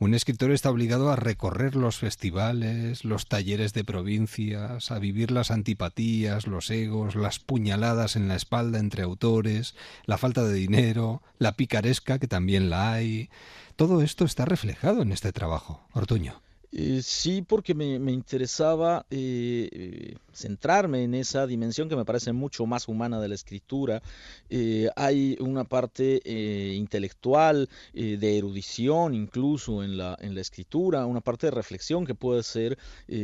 Un 0.00 0.14
escritor 0.14 0.52
está 0.52 0.70
obligado 0.70 1.10
a 1.10 1.16
recorrer 1.16 1.74
los 1.74 1.96
festivales, 1.96 3.04
los 3.04 3.26
talleres 3.26 3.72
de 3.72 3.82
provincias, 3.82 4.92
a 4.92 4.98
vivir 5.00 5.32
las 5.32 5.50
antipatías, 5.50 6.46
los 6.46 6.70
egos, 6.70 7.16
las 7.16 7.40
puñaladas 7.40 8.14
en 8.14 8.28
la 8.28 8.36
espalda 8.36 8.78
entre 8.78 9.02
autores, 9.02 9.74
la 10.06 10.16
falta 10.16 10.44
de 10.44 10.54
dinero, 10.54 11.22
la 11.38 11.56
picaresca, 11.56 12.20
que 12.20 12.28
también 12.28 12.70
la 12.70 12.92
hay. 12.92 13.28
Todo 13.74 14.02
esto 14.02 14.24
está 14.24 14.44
reflejado 14.44 15.02
en 15.02 15.10
este 15.10 15.32
trabajo, 15.32 15.88
Ortuño. 15.92 16.47
Eh, 16.72 17.00
sí, 17.02 17.42
porque 17.42 17.74
me, 17.74 18.12
interesaba 18.12 19.06
eh, 19.10 20.16
centrarme 20.38 21.02
en 21.02 21.14
esa 21.14 21.46
dimensión 21.46 21.88
que 21.88 21.96
me 21.96 22.04
parece 22.04 22.32
mucho 22.32 22.64
más 22.66 22.88
humana 22.88 23.20
de 23.20 23.28
la 23.28 23.34
escritura. 23.34 24.02
Eh, 24.48 24.88
hay 24.96 25.36
una 25.40 25.64
parte 25.64 26.20
eh, 26.24 26.74
intelectual, 26.74 27.68
eh, 27.92 28.16
de 28.18 28.38
erudición 28.38 29.14
incluso 29.14 29.82
en 29.82 29.98
la, 29.98 30.16
en 30.20 30.38
escritura, 30.38 31.04
una 31.06 31.20
parte 31.20 31.48
de 31.48 31.50
reflexión 31.50 32.06
que 32.06 32.14
puede 32.14 32.42
ser 32.42 32.78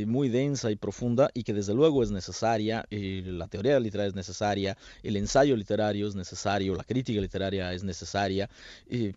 muy 0.06 0.28
densa 0.28 0.70
y 0.70 0.76
profunda 0.76 1.30
y 1.34 1.44
que 1.44 1.52
desde 1.52 1.74
luego 1.74 2.02
es 2.02 2.10
necesaria. 2.10 2.84
la 2.90 3.46
teoría 3.46 3.78
literaria 3.78 4.08
es 4.08 4.14
necesaria, 4.14 4.76
el 5.02 5.16
ensayo 5.16 5.56
literario 5.56 6.08
es 6.08 6.14
necesario, 6.14 6.74
la 6.74 6.84
crítica 6.84 7.20
literaria 7.20 7.72
es 7.72 7.84
necesaria 7.84 8.48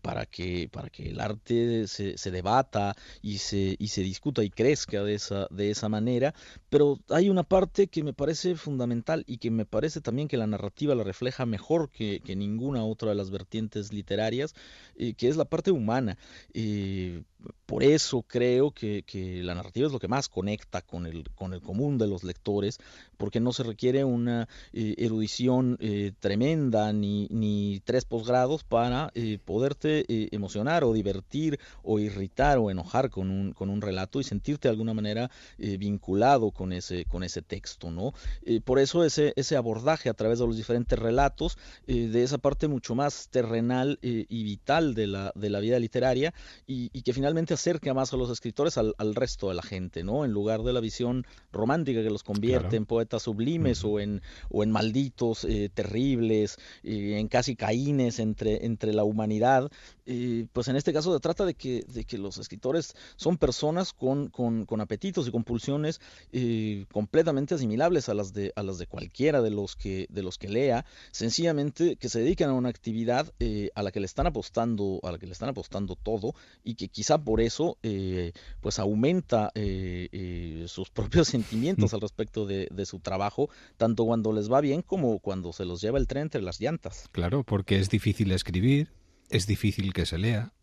para, 0.02 0.26
que, 0.26 0.70
para 0.72 0.90
que 0.90 1.10
el 1.10 1.20
arte 1.20 1.88
se, 1.88 2.18
se 2.18 2.32
debata 2.32 2.96
y 3.22 3.40
se, 3.40 3.76
y 3.80 3.88
se 3.88 4.04
discuta 4.18 4.44
y 4.44 4.50
crezca 4.50 5.04
de 5.04 5.14
esa, 5.14 5.48
de 5.52 5.70
esa 5.70 5.90
manera, 5.90 6.34
pero 6.70 6.98
hay 7.10 7.30
una 7.30 7.44
parte 7.44 7.86
que 7.86 8.04
me 8.04 8.14
parece 8.14 8.56
fundamental 8.56 9.24
y 9.28 9.38
que 9.38 9.52
me 9.52 9.66
parece 9.66 10.02
también 10.02 10.28
que 10.28 10.38
la 10.38 10.48
narrativa 10.48 10.96
la 10.96 11.04
refleja 11.04 11.46
mejor 11.46 11.92
que, 11.92 12.20
que 12.26 12.36
ninguna 12.36 12.84
otra 12.84 13.10
de 13.10 13.16
las 13.16 13.30
vertientes 13.30 13.94
literarias, 13.94 14.56
eh, 14.96 15.14
que 15.14 15.28
es 15.28 15.38
la 15.38 15.46
parte 15.46 15.70
humana. 15.70 16.18
Eh, 16.56 17.22
por 17.66 17.84
eso 17.84 18.24
creo 18.24 18.72
que, 18.72 19.04
que, 19.04 19.44
la 19.44 19.54
narrativa 19.54 19.88
es 19.88 19.94
lo 19.94 20.00
que 20.00 20.08
más 20.08 20.30
conecta 20.30 20.82
con 20.82 21.06
el, 21.06 21.30
con 21.36 21.54
el 21.54 21.62
común 21.62 21.98
de 21.98 22.08
los 22.08 22.24
lectores, 22.24 22.80
porque 23.18 23.40
no 23.40 23.52
se 23.52 23.64
requiere 23.64 24.06
una 24.06 24.48
eh, 24.74 24.96
erudición 24.98 25.78
eh, 25.82 26.14
tremenda 26.20 26.94
ni, 26.94 27.28
ni 27.30 27.82
tres 27.84 28.06
posgrados 28.06 28.64
para 28.64 29.12
eh, 29.16 29.38
poderte 29.44 30.06
eh, 30.08 30.30
emocionar 30.32 30.84
o 30.84 30.94
divertir 30.94 31.60
o 31.84 32.00
irritar 32.00 32.58
o 32.58 32.72
enojar 32.72 33.10
con 33.10 33.30
un, 33.30 33.54
con 33.54 33.70
un 33.70 33.82
relato 33.82 34.20
y 34.20 34.24
sentirte 34.24 34.68
de 34.68 34.72
alguna 34.72 34.94
manera 34.94 35.30
eh, 35.58 35.78
vinculado 35.78 36.52
con 36.52 36.72
ese, 36.72 37.06
con 37.06 37.24
ese 37.24 37.42
texto. 37.42 37.92
¿no? 37.92 38.14
Por 38.64 38.80
eso 38.80 39.04
ese, 39.04 39.34
ese 39.36 39.58
abordaje 39.58 40.10
a 40.10 40.14
través 40.14 40.40
de 40.40 40.48
los 40.48 40.56
diferentes 40.56 40.98
relatos, 40.98 41.58
de 41.86 42.24
esa 42.24 42.38
parte 42.38 42.68
mucho 42.68 42.96
más 42.96 43.30
terrenal 43.30 44.00
y 44.02 44.44
vital 44.44 44.94
de 44.94 45.08
la, 45.08 45.32
de 45.36 45.50
la 45.50 45.60
vida 45.60 45.80
literaria 45.80 46.34
y, 46.66 46.90
y 46.94 47.02
que 47.02 47.14
finalmente 47.28 47.56
acerca 47.56 47.94
más 47.94 48.14
a 48.14 48.18
los 48.18 48.30
escritores 48.30 48.78
al, 48.78 48.96
al, 48.98 49.14
resto 49.14 49.50
de 49.50 49.56
la 49.56 49.62
gente, 49.62 50.02
¿no? 50.02 50.24
En 50.24 50.32
lugar 50.32 50.64
de 50.64 50.72
la 50.72 50.80
visión 50.80 51.26
romántica 51.52 52.02
que 52.02 52.10
los 52.10 52.24
convierte 52.24 52.70
claro. 52.70 52.78
en 52.78 52.86
poetas 52.86 53.24
sublimes 53.24 53.84
uh 53.84 53.88
-huh. 53.88 53.94
o, 53.96 54.00
en, 54.00 54.22
o 54.50 54.64
en 54.64 54.72
malditos 54.72 55.44
eh, 55.44 55.70
terribles, 55.74 56.58
eh, 56.84 57.20
en 57.20 57.28
casi 57.28 57.58
caínes 57.58 58.20
entre, 58.20 58.66
entre 58.66 58.94
la 58.94 59.04
humanidad, 59.04 59.70
eh, 60.06 60.46
pues 60.54 60.70
en 60.70 60.78
este 60.78 60.94
caso 60.94 61.14
se 61.14 61.20
trata 61.20 61.44
de 61.46 61.54
que, 61.54 61.84
de 61.94 62.06
que 62.06 62.18
los 62.18 62.38
escritores 62.38 62.96
son 63.18 63.38
personas 63.38 63.92
con, 63.92 64.30
con, 64.30 64.66
con 64.66 64.80
apetitos 64.80 65.28
y 65.28 65.32
compulsiones 65.32 66.00
eh, 66.32 66.86
completamente 66.94 67.56
asimilables 67.56 68.08
a 68.08 68.14
las, 68.14 68.32
de, 68.32 68.54
a 68.56 68.64
las 68.64 68.78
de 68.78 68.88
cualquiera 68.88 69.42
de 69.42 69.50
los 69.50 69.76
que, 69.76 70.08
de 70.10 70.24
los 70.24 70.38
que 70.38 70.48
lea, 70.48 70.86
sencillamente 71.12 71.98
que 71.98 72.08
se 72.08 72.22
dedican 72.22 72.50
a 72.52 72.54
una 72.54 72.70
actividad 72.70 73.34
a 73.76 73.84
la 73.84 73.92
que 73.92 74.00
le 74.00 74.06
están 74.06 74.28
apostando, 74.28 75.02
a 75.04 75.12
la 75.12 75.18
que 75.18 75.26
le 75.26 75.34
están 75.34 75.50
apostando 75.50 75.96
todo 75.96 76.34
y 76.64 76.76
que 76.76 76.88
quizá 76.88 77.17
por 77.24 77.42
eso 77.42 77.78
eh, 77.84 78.32
pues 78.62 78.80
aumenta 78.80 79.52
eh, 79.56 80.10
eh, 80.12 80.66
sus 80.68 80.90
propios 80.92 81.28
sentimientos 81.28 81.94
al 81.94 82.02
respecto 82.02 82.46
de, 82.46 82.68
de, 82.72 82.86
su 82.86 83.00
trabajo, 83.00 83.50
tanto 83.78 84.06
cuando 84.06 84.34
les 84.34 84.52
va 84.52 84.62
bien 84.62 84.82
como 84.82 85.20
cuando 85.20 85.54
se 85.54 85.66
los 85.66 85.82
lleva 85.82 85.98
el 85.98 86.08
tren 86.08 86.24
entre 86.24 86.42
las 86.42 86.60
llantas. 86.60 87.10
Claro, 87.12 87.44
porque 87.44 87.80
es 87.80 87.90
difícil 87.90 88.32
escribir, 88.32 88.92
es 89.30 89.48
difícil 89.48 89.94
que 89.94 90.06
se 90.06 90.18
lea, 90.18 90.54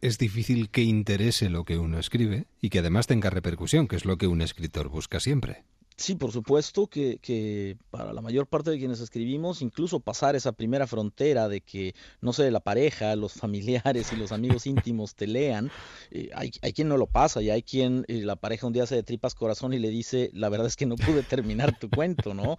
es 0.00 0.18
difícil 0.18 0.70
que 0.70 0.82
interese 0.82 1.48
lo 1.48 1.64
que 1.64 1.78
uno 1.78 1.98
escribe 1.98 2.46
y 2.60 2.70
que 2.70 2.78
además 2.80 3.06
tenga 3.06 3.30
repercusión, 3.30 3.88
que 3.88 3.96
es 3.96 4.04
lo 4.04 4.16
que 4.16 4.26
un 4.26 4.42
escritor 4.42 4.88
busca 4.88 5.20
siempre. 5.20 5.64
Sí, 6.00 6.14
por 6.14 6.30
supuesto 6.30 6.86
que, 6.86 7.18
que, 7.18 7.76
para 7.90 8.12
la 8.12 8.20
mayor 8.20 8.46
parte 8.46 8.70
de 8.70 8.78
quienes 8.78 9.00
escribimos, 9.00 9.62
incluso 9.62 9.98
pasar 9.98 10.36
esa 10.36 10.52
primera 10.52 10.86
frontera 10.86 11.48
de 11.48 11.60
que, 11.60 11.92
no 12.20 12.32
sé, 12.32 12.52
la 12.52 12.60
pareja, 12.60 13.16
los 13.16 13.32
familiares 13.34 14.12
y 14.12 14.16
los 14.16 14.30
amigos 14.30 14.68
íntimos 14.68 15.16
te 15.16 15.26
lean, 15.26 15.72
eh, 16.12 16.30
hay, 16.36 16.52
hay, 16.62 16.72
quien 16.72 16.86
no 16.86 16.96
lo 16.98 17.08
pasa 17.08 17.42
y 17.42 17.50
hay 17.50 17.64
quien 17.64 18.04
eh, 18.06 18.22
la 18.22 18.36
pareja 18.36 18.68
un 18.68 18.72
día 18.72 18.86
se 18.86 18.94
de 18.94 19.02
tripas 19.02 19.34
corazón 19.34 19.72
y 19.72 19.80
le 19.80 19.90
dice, 19.90 20.30
la 20.34 20.48
verdad 20.48 20.68
es 20.68 20.76
que 20.76 20.86
no 20.86 20.94
pude 20.94 21.24
terminar 21.24 21.76
tu 21.76 21.90
cuento, 21.90 22.32
¿no? 22.32 22.58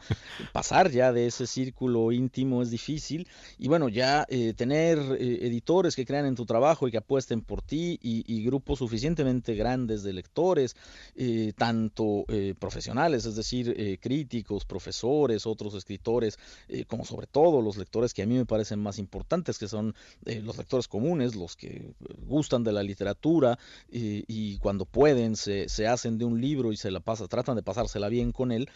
Pasar 0.51 0.91
ya 0.91 1.13
de 1.13 1.27
ese 1.27 1.47
círculo 1.47 2.11
íntimo 2.11 2.61
es 2.61 2.71
difícil 2.71 3.25
y 3.57 3.69
bueno, 3.69 3.87
ya 3.87 4.25
eh, 4.27 4.53
tener 4.53 4.99
editores 4.99 5.95
que 5.95 6.05
crean 6.05 6.25
en 6.25 6.35
tu 6.35 6.45
trabajo 6.45 6.89
y 6.89 6.91
que 6.91 6.97
apuesten 6.97 7.39
por 7.39 7.61
ti 7.61 7.97
y, 8.03 8.25
y 8.27 8.43
grupos 8.43 8.79
suficientemente 8.79 9.55
grandes 9.55 10.03
de 10.03 10.11
lectores, 10.11 10.75
tanto 11.55 12.25
profesionales, 12.59 13.28
es 13.29 13.35
decir, 13.35 13.73
eh, 13.77 13.97
críticos, 13.99 14.65
profesores, 14.65 15.45
otros 15.45 15.73
escritores, 15.75 16.37
eh, 16.67 16.85
como 16.85 17.05
sobre 17.05 17.27
todo 17.27 17.61
los 17.61 17.77
lectores 17.77 18.13
que 18.13 18.23
a 18.23 18.25
mí 18.25 18.35
me 18.35 18.45
parecen 18.45 18.79
más 18.79 18.99
importantes, 18.99 19.57
que 19.57 19.67
son 19.67 19.95
eh, 20.25 20.41
los 20.41 20.57
lectores 20.57 20.87
comunes, 20.87 21.35
los 21.35 21.55
que 21.55 21.93
gustan 22.25 22.63
de 22.63 22.71
la 22.71 22.83
literatura 22.83 23.57
y 23.91 24.57
cuando 24.57 24.85
pueden 24.85 25.35
se, 25.35 25.69
se, 25.69 25.87
hacen 25.87 26.17
de 26.17 26.25
un 26.25 26.41
libro 26.41 26.71
y 26.71 26.77
se 26.77 26.91
la 26.91 26.99
pasa, 26.99 27.27
tratan 27.27 27.55
de 27.55 27.63
pasársela 27.63 28.09
bien 28.09 28.31
con 28.31 28.51
él, 28.51 28.69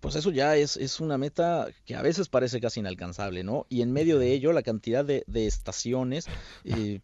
pues 0.00 0.16
eso 0.16 0.30
ya 0.30 0.56
es, 0.56 0.76
es 0.76 1.00
una 1.00 1.18
meta 1.18 1.68
que 1.84 1.94
a 1.94 2.02
veces 2.02 2.28
parece 2.28 2.60
casi 2.60 2.80
inalcanzable, 2.80 3.44
¿no? 3.44 3.66
Y 3.68 3.82
en 3.82 3.92
medio 3.92 4.18
de 4.18 4.32
ello 4.32 4.52
la 4.52 4.62
cantidad 4.62 5.04
de, 5.04 5.24
de 5.26 5.46
estaciones 5.46 6.26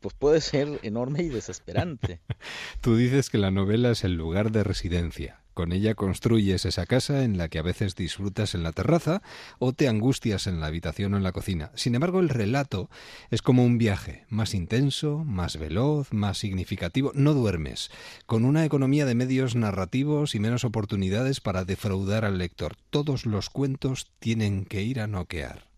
pues 0.01 0.15
puede 0.15 0.41
ser 0.41 0.81
enorme 0.83 1.23
y 1.23 1.29
desesperante. 1.29 2.21
Tú 2.81 2.97
dices 2.97 3.31
que 3.31 3.39
la 3.39 3.51
novela 3.51 3.91
es 3.91 4.05
el 4.05 4.15
lugar 4.15 4.53
de 4.53 4.65
residencia. 4.65 5.41
Con 5.57 5.73
ella 5.73 5.95
construyes 5.95 6.67
esa 6.67 6.85
casa 6.85 7.25
en 7.25 7.39
la 7.39 7.49
que 7.49 7.59
a 7.59 7.63
veces 7.63 7.97
disfrutas 7.97 8.55
en 8.55 8.63
la 8.63 8.73
terraza 8.73 9.23
o 9.59 9.73
te 9.73 9.89
angustias 9.89 10.47
en 10.47 10.61
la 10.61 10.67
habitación 10.67 11.15
o 11.15 11.17
en 11.17 11.23
la 11.23 11.33
cocina. 11.33 11.71
Sin 11.75 11.95
embargo, 11.95 12.21
el 12.21 12.29
relato 12.29 12.91
es 13.31 13.41
como 13.41 13.65
un 13.65 13.79
viaje, 13.79 14.27
más 14.29 14.53
intenso, 14.53 15.25
más 15.25 15.57
veloz, 15.57 16.13
más 16.13 16.37
significativo. 16.37 17.11
No 17.15 17.33
duermes, 17.33 17.91
con 18.27 18.45
una 18.45 18.67
economía 18.67 19.07
de 19.07 19.15
medios 19.15 19.57
narrativos 19.57 20.35
y 20.35 20.41
menos 20.41 20.63
oportunidades 20.67 21.41
para 21.41 21.65
defraudar 21.65 22.27
al 22.27 22.37
lector. 22.37 22.77
Todos 22.91 23.25
los 23.25 23.49
cuentos 23.49 24.11
tienen 24.19 24.67
que 24.67 24.83
ir 24.83 25.01
a 25.01 25.07
noquear. 25.07 25.69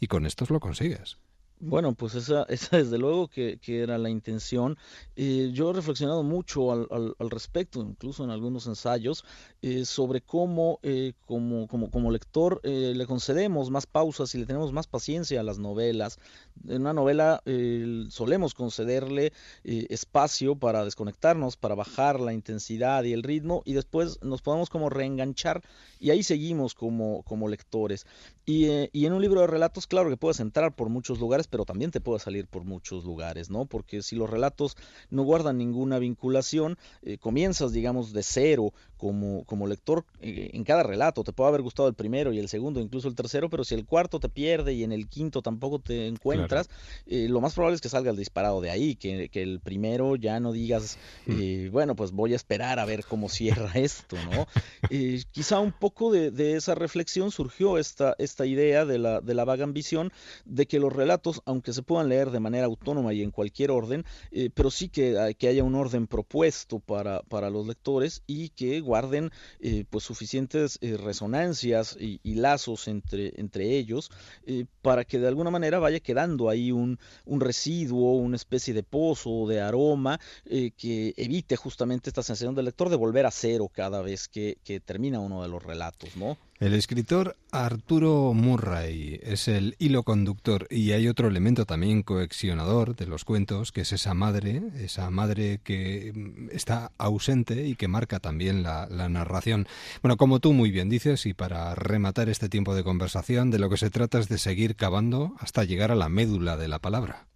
Y 0.00 0.08
con 0.08 0.26
estos 0.26 0.50
lo 0.50 0.58
consigues. 0.58 1.21
Bueno, 1.64 1.94
pues 1.94 2.16
esa, 2.16 2.42
esa 2.48 2.76
desde 2.78 2.98
luego 2.98 3.28
que, 3.28 3.58
que 3.58 3.82
era 3.82 3.96
la 3.96 4.10
intención. 4.10 4.76
Eh, 5.14 5.50
yo 5.54 5.70
he 5.70 5.72
reflexionado 5.72 6.24
mucho 6.24 6.72
al, 6.72 6.88
al, 6.90 7.14
al, 7.20 7.30
respecto, 7.30 7.80
incluso 7.80 8.24
en 8.24 8.30
algunos 8.30 8.66
ensayos, 8.66 9.24
eh, 9.62 9.84
sobre 9.84 10.22
cómo 10.22 10.80
eh, 10.82 11.12
como, 11.24 11.68
como, 11.68 12.10
lector 12.10 12.60
eh, 12.64 12.94
le 12.96 13.06
concedemos 13.06 13.70
más 13.70 13.86
pausas 13.86 14.34
y 14.34 14.38
le 14.38 14.46
tenemos 14.46 14.72
más 14.72 14.88
paciencia 14.88 15.38
a 15.38 15.44
las 15.44 15.60
novelas. 15.60 16.18
En 16.68 16.80
una 16.80 16.92
novela 16.92 17.42
solemos 18.08 18.54
concederle 18.54 19.32
eh, 19.64 19.86
espacio 19.90 20.56
para 20.56 20.84
desconectarnos, 20.84 21.56
para 21.56 21.76
bajar 21.76 22.18
la 22.18 22.32
intensidad 22.32 23.04
y 23.04 23.12
el 23.12 23.22
ritmo 23.22 23.62
y 23.64 23.74
después 23.74 24.18
nos 24.22 24.42
podemos 24.42 24.68
como 24.68 24.90
reenganchar 24.90 25.62
y 26.00 26.10
ahí 26.10 26.24
seguimos 26.24 26.74
como, 26.74 27.22
como 27.22 27.48
lectores. 27.48 28.04
Y, 28.44 28.66
y 28.92 29.06
en 29.06 29.12
un 29.12 29.22
libro 29.22 29.40
de 29.42 29.46
relatos, 29.46 29.86
claro 29.86 30.10
que 30.10 30.16
puedes 30.16 30.40
entrar 30.40 30.74
por 30.74 30.88
muchos 30.88 31.20
lugares, 31.20 31.46
pero 31.52 31.66
también 31.66 31.90
te 31.90 32.00
puede 32.00 32.18
salir 32.18 32.46
por 32.46 32.64
muchos 32.64 33.04
lugares, 33.04 33.50
¿no? 33.50 33.66
Porque 33.66 34.00
si 34.00 34.16
los 34.16 34.30
relatos 34.30 34.74
no 35.10 35.22
guardan 35.22 35.58
ninguna 35.58 35.98
vinculación, 35.98 36.78
eh, 37.02 37.18
comienzas, 37.18 37.72
digamos, 37.72 38.14
de 38.14 38.22
cero 38.22 38.72
como, 39.02 39.42
como 39.46 39.66
lector 39.66 40.04
eh, 40.20 40.50
en 40.52 40.62
cada 40.62 40.84
relato. 40.84 41.24
Te 41.24 41.32
puede 41.32 41.48
haber 41.48 41.62
gustado 41.62 41.88
el 41.88 41.94
primero 41.94 42.32
y 42.32 42.38
el 42.38 42.48
segundo, 42.48 42.78
incluso 42.78 43.08
el 43.08 43.16
tercero, 43.16 43.50
pero 43.50 43.64
si 43.64 43.74
el 43.74 43.84
cuarto 43.84 44.20
te 44.20 44.28
pierde 44.28 44.74
y 44.74 44.84
en 44.84 44.92
el 44.92 45.08
quinto 45.08 45.42
tampoco 45.42 45.80
te 45.80 46.06
encuentras, 46.06 46.68
claro. 46.68 46.82
eh, 47.06 47.28
lo 47.28 47.40
más 47.40 47.52
probable 47.54 47.74
es 47.74 47.80
que 47.80 47.88
salga 47.88 48.12
el 48.12 48.16
disparado 48.16 48.60
de 48.60 48.70
ahí, 48.70 48.94
que, 48.94 49.28
que 49.28 49.42
el 49.42 49.58
primero 49.58 50.14
ya 50.14 50.38
no 50.38 50.52
digas, 50.52 50.98
mm. 51.26 51.72
bueno, 51.72 51.96
pues 51.96 52.12
voy 52.12 52.32
a 52.32 52.36
esperar 52.36 52.78
a 52.78 52.84
ver 52.84 53.04
cómo 53.04 53.28
cierra 53.28 53.72
esto, 53.74 54.14
¿no? 54.30 54.46
Eh, 54.88 55.20
quizá 55.32 55.58
un 55.58 55.72
poco 55.72 56.12
de, 56.12 56.30
de, 56.30 56.54
esa 56.56 56.76
reflexión 56.76 57.32
surgió 57.32 57.78
esta, 57.78 58.14
esta 58.20 58.46
idea 58.46 58.84
de 58.84 58.98
la, 59.00 59.20
de 59.20 59.34
la 59.34 59.44
vaga 59.44 59.64
ambición 59.64 60.12
de 60.44 60.66
que 60.66 60.78
los 60.78 60.92
relatos 60.92 61.42
aunque 61.44 61.72
se 61.72 61.82
puedan 61.82 62.08
leer 62.08 62.30
de 62.30 62.38
manera 62.38 62.66
autónoma 62.66 63.12
y 63.14 63.22
en 63.22 63.32
cualquier 63.32 63.72
orden, 63.72 64.04
eh, 64.30 64.50
pero 64.54 64.70
sí 64.70 64.88
que, 64.88 65.34
que, 65.36 65.48
haya 65.48 65.64
un 65.64 65.74
orden 65.74 66.06
propuesto 66.06 66.78
para, 66.78 67.22
para 67.22 67.50
los 67.50 67.66
lectores 67.66 68.22
y 68.28 68.50
que 68.50 68.80
guarden 68.92 69.30
eh, 69.60 69.86
pues 69.88 70.04
suficientes 70.04 70.78
eh, 70.82 70.98
resonancias 70.98 71.96
y, 71.98 72.34
lazos 72.34 72.88
entre, 72.88 73.32
entre 73.40 73.78
ellos 73.78 74.10
eh, 74.44 74.66
para 74.82 75.04
que 75.04 75.18
de 75.18 75.28
alguna 75.28 75.50
manera 75.50 75.78
vaya 75.78 76.00
quedando 76.00 76.50
ahí 76.50 76.72
un, 76.72 76.98
un 77.24 77.40
residuo, 77.40 78.16
una 78.16 78.36
especie 78.36 78.74
de 78.74 78.82
pozo, 78.82 79.46
de 79.48 79.62
aroma 79.62 80.20
eh, 80.44 80.72
que 80.76 81.14
evite 81.16 81.56
justamente 81.56 82.10
esta 82.10 82.22
sensación 82.22 82.54
del 82.54 82.66
lector 82.66 82.90
de 82.90 82.96
volver 82.96 83.24
a 83.24 83.30
cero 83.30 83.70
cada 83.72 84.02
vez 84.02 84.28
que, 84.28 84.58
que 84.62 84.78
termina 84.78 85.20
uno 85.20 85.40
de 85.42 85.48
los 85.48 85.62
relatos, 85.62 86.14
¿no? 86.16 86.36
El 86.62 86.74
escritor 86.74 87.36
Arturo 87.50 88.32
Murray 88.34 89.18
es 89.24 89.48
el 89.48 89.74
hilo 89.80 90.04
conductor 90.04 90.68
y 90.70 90.92
hay 90.92 91.08
otro 91.08 91.26
elemento 91.26 91.66
también 91.66 92.04
coexionador 92.04 92.94
de 92.94 93.08
los 93.08 93.24
cuentos, 93.24 93.72
que 93.72 93.80
es 93.80 93.90
esa 93.90 94.14
madre, 94.14 94.62
esa 94.78 95.10
madre 95.10 95.58
que 95.64 96.12
está 96.52 96.92
ausente 96.98 97.66
y 97.66 97.74
que 97.74 97.88
marca 97.88 98.20
también 98.20 98.62
la, 98.62 98.86
la 98.86 99.08
narración. 99.08 99.66
Bueno, 100.02 100.16
como 100.16 100.38
tú 100.38 100.52
muy 100.52 100.70
bien 100.70 100.88
dices, 100.88 101.26
y 101.26 101.34
para 101.34 101.74
rematar 101.74 102.28
este 102.28 102.48
tiempo 102.48 102.76
de 102.76 102.84
conversación, 102.84 103.50
de 103.50 103.58
lo 103.58 103.68
que 103.68 103.76
se 103.76 103.90
trata 103.90 104.20
es 104.20 104.28
de 104.28 104.38
seguir 104.38 104.76
cavando 104.76 105.34
hasta 105.40 105.64
llegar 105.64 105.90
a 105.90 105.96
la 105.96 106.08
médula 106.08 106.56
de 106.56 106.68
la 106.68 106.78
palabra. 106.78 107.26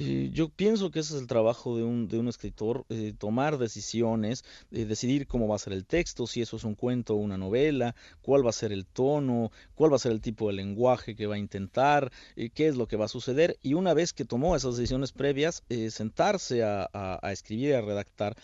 Eh, 0.00 0.30
yo 0.32 0.48
pienso 0.48 0.92
que 0.92 1.00
ese 1.00 1.16
es 1.16 1.20
el 1.20 1.26
trabajo 1.26 1.76
de 1.76 1.82
un, 1.82 2.06
de 2.06 2.20
un 2.20 2.28
escritor, 2.28 2.86
eh, 2.88 3.12
tomar 3.18 3.58
decisiones, 3.58 4.44
eh, 4.70 4.84
decidir 4.84 5.26
cómo 5.26 5.48
va 5.48 5.56
a 5.56 5.58
ser 5.58 5.72
el 5.72 5.86
texto, 5.86 6.28
si 6.28 6.40
eso 6.40 6.56
es 6.56 6.62
un 6.62 6.76
cuento 6.76 7.14
o 7.14 7.16
una 7.16 7.36
novela, 7.36 7.96
cuál 8.22 8.46
va 8.46 8.50
a 8.50 8.52
ser 8.52 8.72
el 8.72 8.86
tono, 8.86 9.50
cuál 9.74 9.90
va 9.90 9.96
a 9.96 9.98
ser 9.98 10.12
el 10.12 10.20
tipo 10.20 10.46
de 10.46 10.52
lenguaje 10.52 11.16
que 11.16 11.26
va 11.26 11.34
a 11.34 11.38
intentar, 11.38 12.12
qué 12.36 12.68
es 12.68 12.76
lo 12.76 12.86
que 12.86 12.96
va 12.96 13.06
a 13.06 13.08
suceder, 13.08 13.58
y 13.60 13.74
una 13.74 13.92
vez 13.92 14.12
que 14.12 14.24
tomó 14.24 14.54
esas 14.54 14.76
decisiones 14.76 15.10
previas, 15.10 15.64
sentarse 15.90 16.62
a, 16.62 16.88
a, 16.92 17.18
a, 17.20 17.32
escribir 17.32 17.70
y 17.70 17.72
a 17.72 17.80
redactar, 17.80 18.36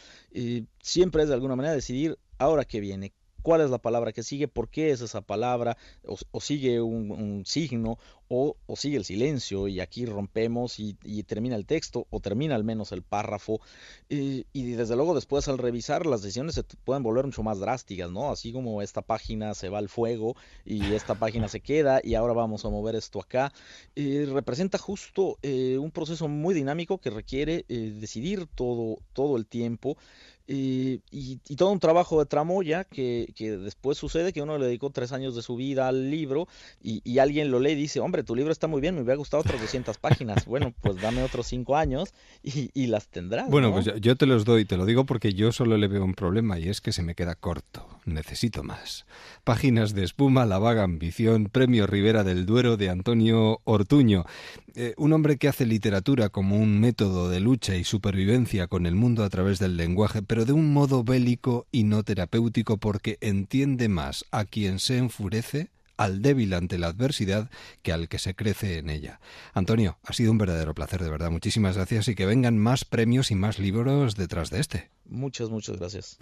siempre 0.83 1.23
es 1.23 1.29
de 1.29 1.35
alguna 1.35 1.55
manera 1.55 1.75
decidir 1.75 2.19
ahora 2.39 2.65
qué 2.65 2.81
viene, 2.81 3.13
cuál 3.45 3.61
es 3.61 3.69
la 3.69 3.79
palabra 3.79 4.13
que 4.13 4.23
sigue, 4.23 4.49
por 4.49 4.71
qué 4.71 4.91
es 4.91 5.03
esa 5.03 5.21
palabra, 5.21 5.77
o, 6.07 6.41
sigue 6.41 6.81
un, 6.81 7.45
signo, 7.45 7.99
o, 8.29 8.57
sigue 8.75 8.97
el 8.97 9.05
silencio, 9.05 9.69
y 9.69 9.81
aquí 9.81 10.07
rompemos 10.07 10.81
y, 10.81 10.97
y, 11.05 11.25
termina 11.25 11.55
el 11.55 11.67
texto, 11.67 12.07
o 12.09 12.21
termina 12.21 12.55
al 12.55 12.65
menos 12.65 12.91
el 12.93 13.03
párrafo, 13.03 13.61
y, 14.09 14.47
y, 14.55 14.73
desde 14.73 14.97
luego 14.97 15.15
después 15.15 15.47
al 15.49 15.59
revisar 15.59 16.07
las 16.07 16.23
decisiones 16.23 16.55
se 16.55 16.65
pueden 16.65 17.03
volver 17.03 17.27
mucho 17.27 17.43
más 17.43 17.61
drásticas, 17.61 18.11
¿no? 18.11 18.31
Así 18.31 18.51
como 18.51 18.81
esta 18.81 19.03
página 19.03 19.53
se 19.53 19.69
va 19.69 19.77
al 19.77 19.91
fuego 19.91 20.37
y 20.65 20.95
esta 20.95 21.15
página 21.15 21.49
se 21.49 21.61
queda 21.61 22.01
y 22.03 22.15
ahora 22.15 22.33
vamos 22.33 22.65
a 22.65 22.71
mover 22.71 22.95
esto 22.95 23.21
acá, 23.21 23.53
eh, 23.95 24.27
representa 24.33 24.79
justo 24.79 25.37
eh, 25.43 25.77
un 25.79 25.91
proceso 25.91 26.29
muy 26.29 26.55
dinámico 26.55 26.97
que 26.97 27.11
requiere 27.11 27.67
eh, 27.69 27.93
decidir 28.01 28.47
todo, 28.47 29.01
todo 29.13 29.37
el 29.37 29.47
tiempo, 29.47 29.99
y, 30.47 31.01
y, 31.11 31.41
y, 31.49 31.57
todo 31.57 31.71
un 31.71 31.81
trabajo 31.81 32.19
de 32.19 32.27
tramoya 32.27 32.85
que, 32.85 33.33
que, 33.35 33.57
después 33.57 33.97
sucede 33.97 34.33
que 34.33 34.43
uno 34.43 34.59
le 34.59 34.67
dedicó 34.67 34.91
tres 34.91 35.13
años 35.13 35.35
de 35.35 35.41
su 35.41 35.57
vida 35.57 35.89
al 35.89 36.11
libro 36.11 36.49
y, 36.83 37.01
y, 37.03 37.19
alguien 37.19 37.51
lo 37.51 37.61
lee 37.61 37.73
y 37.73 37.77
dice, 37.77 38.01
hombre, 38.01 38.25
tu 38.25 38.35
libro 38.35 38.53
está 38.53 38.67
muy 38.67 38.83
bien, 38.83 38.95
me 38.95 39.01
hubiera 39.01 39.17
gustado 39.17 39.41
otras 39.41 39.61
200 39.61 39.97
páginas. 39.99 40.45
Bueno, 40.45 40.75
pues 40.83 41.01
dame 41.01 41.23
otros 41.23 41.47
cinco 41.47 41.77
años 41.77 42.13
y, 42.43 42.87
las 42.89 43.09
tendrás. 43.09 43.49
Bueno, 43.49 43.69
¿no? 43.69 43.75
pues 43.75 43.87
yo, 43.87 43.97
yo, 43.97 44.17
te 44.17 44.27
los 44.27 44.45
doy, 44.45 44.67
te 44.67 44.77
lo 44.77 44.85
digo 44.85 45.07
porque 45.07 45.33
yo 45.33 45.51
solo 45.51 45.79
le 45.79 45.89
veo 45.89 46.05
un 46.05 46.15
problema 46.15 46.59
y 46.59 46.69
es 46.69 46.83
que 46.83 46.93
se 46.93 47.03
me 47.03 47.15
queda 47.15 47.35
corto. 47.35 47.89
Necesito 48.05 48.63
más. 48.63 49.07
Páginas 49.45 49.95
de 49.95 50.05
espuma, 50.05 50.45
La 50.45 50.59
vaga 50.59 50.83
ambición, 50.83 51.47
Premio 51.47 51.87
Rivera 51.87 52.23
del 52.23 52.45
Duero 52.45 52.77
de 52.77 52.91
Antonio 52.91 53.61
Ortuño. 53.65 54.27
Eh, 54.75 54.93
un 54.99 55.13
hombre 55.13 55.39
que 55.39 55.49
hace 55.49 55.65
literatura 55.65 56.29
como 56.29 56.59
un 56.59 56.81
método 56.81 57.31
de 57.31 57.41
lucha 57.41 57.77
y 57.77 57.85
supervivencia 57.85 58.67
con 58.67 58.87
el 58.87 58.95
mundo 58.95 59.25
a 59.25 59.31
través 59.31 59.59
del 59.59 59.77
lenguaje, 59.77 60.21
pero 60.35 60.47
de 60.47 60.53
un 60.53 60.73
modo 60.73 61.05
bélico 61.05 61.69
y 61.71 61.85
no 61.85 62.03
terapéutico 62.03 62.77
porque 62.77 63.19
entiende 63.21 63.89
más 63.89 64.25
a 64.33 64.45
quien 64.45 64.81
se 64.81 64.99
enfurece 64.99 65.71
al 65.97 66.23
débil 66.23 66.55
ante 66.55 66.77
la 66.77 66.89
adversidad 66.89 67.49
que 67.83 67.93
al 67.93 68.09
que 68.09 68.19
se 68.19 68.35
crece 68.35 68.79
en 68.79 68.91
ella. 68.91 69.21
Antonio, 69.53 69.97
ha 70.03 70.13
sido 70.13 70.33
un 70.33 70.39
verdadero 70.39 70.75
placer, 70.75 71.05
de 71.05 71.09
verdad. 71.09 71.31
Muchísimas 71.31 71.77
gracias 71.77 72.09
y 72.09 72.17
que 72.17 72.27
vengan 72.27 72.59
más 72.59 72.85
premios 72.85 73.31
y 73.31 73.37
más 73.37 73.61
libros 73.61 74.17
detrás 74.17 74.51
de 74.51 74.59
este. 74.59 74.91
Muchas, 75.09 75.51
muchas 75.51 75.79
gracias. 75.79 76.19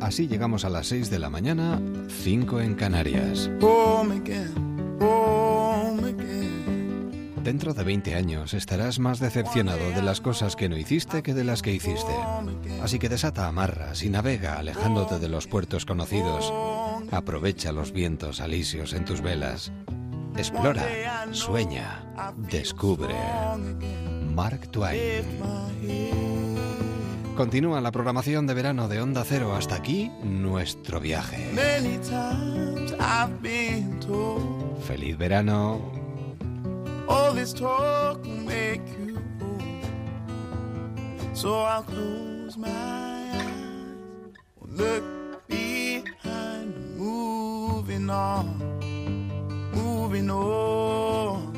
Así 0.00 0.28
llegamos 0.28 0.64
a 0.64 0.70
las 0.70 0.86
6 0.86 1.10
de 1.10 1.18
la 1.18 1.28
mañana, 1.28 1.78
5 2.22 2.62
en 2.62 2.74
Canarias. 2.74 3.50
Home 3.60 4.16
again, 4.16 4.54
home 4.54 4.54
again. 4.54 4.69
Dentro 7.42 7.72
de 7.72 7.84
20 7.84 8.14
años 8.14 8.52
estarás 8.52 8.98
más 8.98 9.18
decepcionado 9.18 9.90
de 9.90 10.02
las 10.02 10.20
cosas 10.20 10.56
que 10.56 10.68
no 10.68 10.76
hiciste 10.76 11.22
que 11.22 11.32
de 11.32 11.44
las 11.44 11.62
que 11.62 11.72
hiciste. 11.72 12.12
Así 12.82 12.98
que 12.98 13.08
desata 13.08 13.46
amarras 13.46 14.02
y 14.02 14.10
navega 14.10 14.58
alejándote 14.58 15.18
de 15.18 15.28
los 15.28 15.46
puertos 15.46 15.86
conocidos. 15.86 16.52
Aprovecha 17.10 17.72
los 17.72 17.92
vientos 17.92 18.40
alisios 18.40 18.92
en 18.92 19.04
tus 19.06 19.22
velas. 19.22 19.72
Explora, 20.36 21.26
sueña, 21.32 22.04
descubre. 22.36 23.14
Mark 24.34 24.70
Twain. 24.70 25.24
Continúa 27.36 27.80
la 27.80 27.90
programación 27.90 28.46
de 28.46 28.54
verano 28.54 28.86
de 28.86 29.00
Onda 29.00 29.24
Cero. 29.24 29.54
Hasta 29.56 29.76
aquí 29.76 30.10
nuestro 30.22 31.00
viaje. 31.00 31.50
Feliz 34.86 35.16
verano. 35.16 36.09
All 37.10 37.32
this 37.32 37.52
talk 37.52 38.22
will 38.22 38.30
make 38.30 38.80
you 38.98 39.20
old. 39.42 39.62
So 41.36 41.60
I'll 41.60 41.82
close 41.82 42.56
my 42.56 42.68
eyes, 42.70 44.36
look 44.64 45.02
behind, 45.48 46.96
moving 46.96 48.08
on, 48.10 48.46
moving 49.72 50.30
on. 50.30 51.50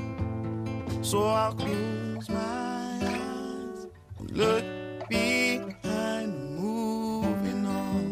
So 1.02 1.24
I'll 1.24 1.52
close 1.52 2.30
my 2.30 2.98
eyes, 3.02 3.86
look 4.20 4.64
behind, 5.10 6.56
moving 6.56 7.66
on. 7.66 8.04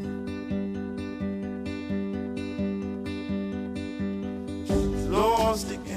Lost 5.10 5.70
again, 5.70 5.89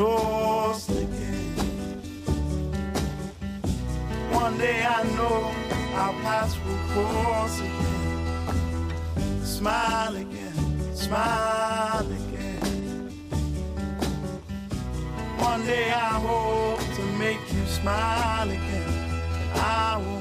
again. 0.00 1.58
One 4.30 4.56
day 4.58 4.84
I 4.84 5.02
know 5.16 5.52
our 5.94 6.12
paths 6.22 6.56
will 6.64 6.78
cross 6.92 7.58
again. 7.58 9.44
Smile 9.44 10.16
again, 10.16 10.94
smile 10.94 12.06
again. 12.06 13.10
One 15.38 15.66
day 15.66 15.90
I 15.90 16.20
hope 16.20 16.80
to 16.96 17.02
make 17.18 17.40
you 17.52 17.66
smile 17.66 18.48
again. 18.48 19.10
I 19.54 19.96
will. 19.98 20.18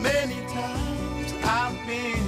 Many 0.00 0.40
times 0.48 1.34
I've 1.44 1.86
been 1.86 2.19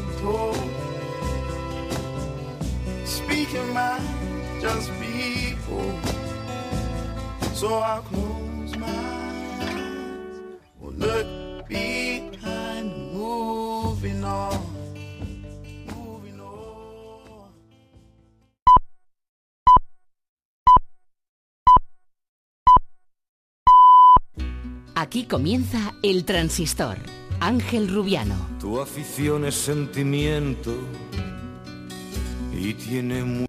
speak 3.32 3.52
your 3.54 3.66
mind, 3.72 4.04
just 4.60 4.90
be 5.00 5.56
bold. 5.66 6.04
So 7.54 7.78
I'll 7.78 8.02
close 8.02 8.76
my 8.76 8.86
eyes, 9.60 10.58
will 10.80 10.92
look 10.92 11.68
behind, 11.68 13.12
moving 13.14 14.24
on. 14.24 14.60
Aquí 24.94 25.24
comienza 25.24 25.94
El 26.02 26.24
Transistor. 26.24 26.96
Ángel 27.40 27.88
Rubiano. 27.88 28.36
Tu 28.60 28.80
afición 28.80 29.44
es 29.44 29.56
sentimiento 29.56 30.76
y 32.64 32.74
tiene 32.74 33.24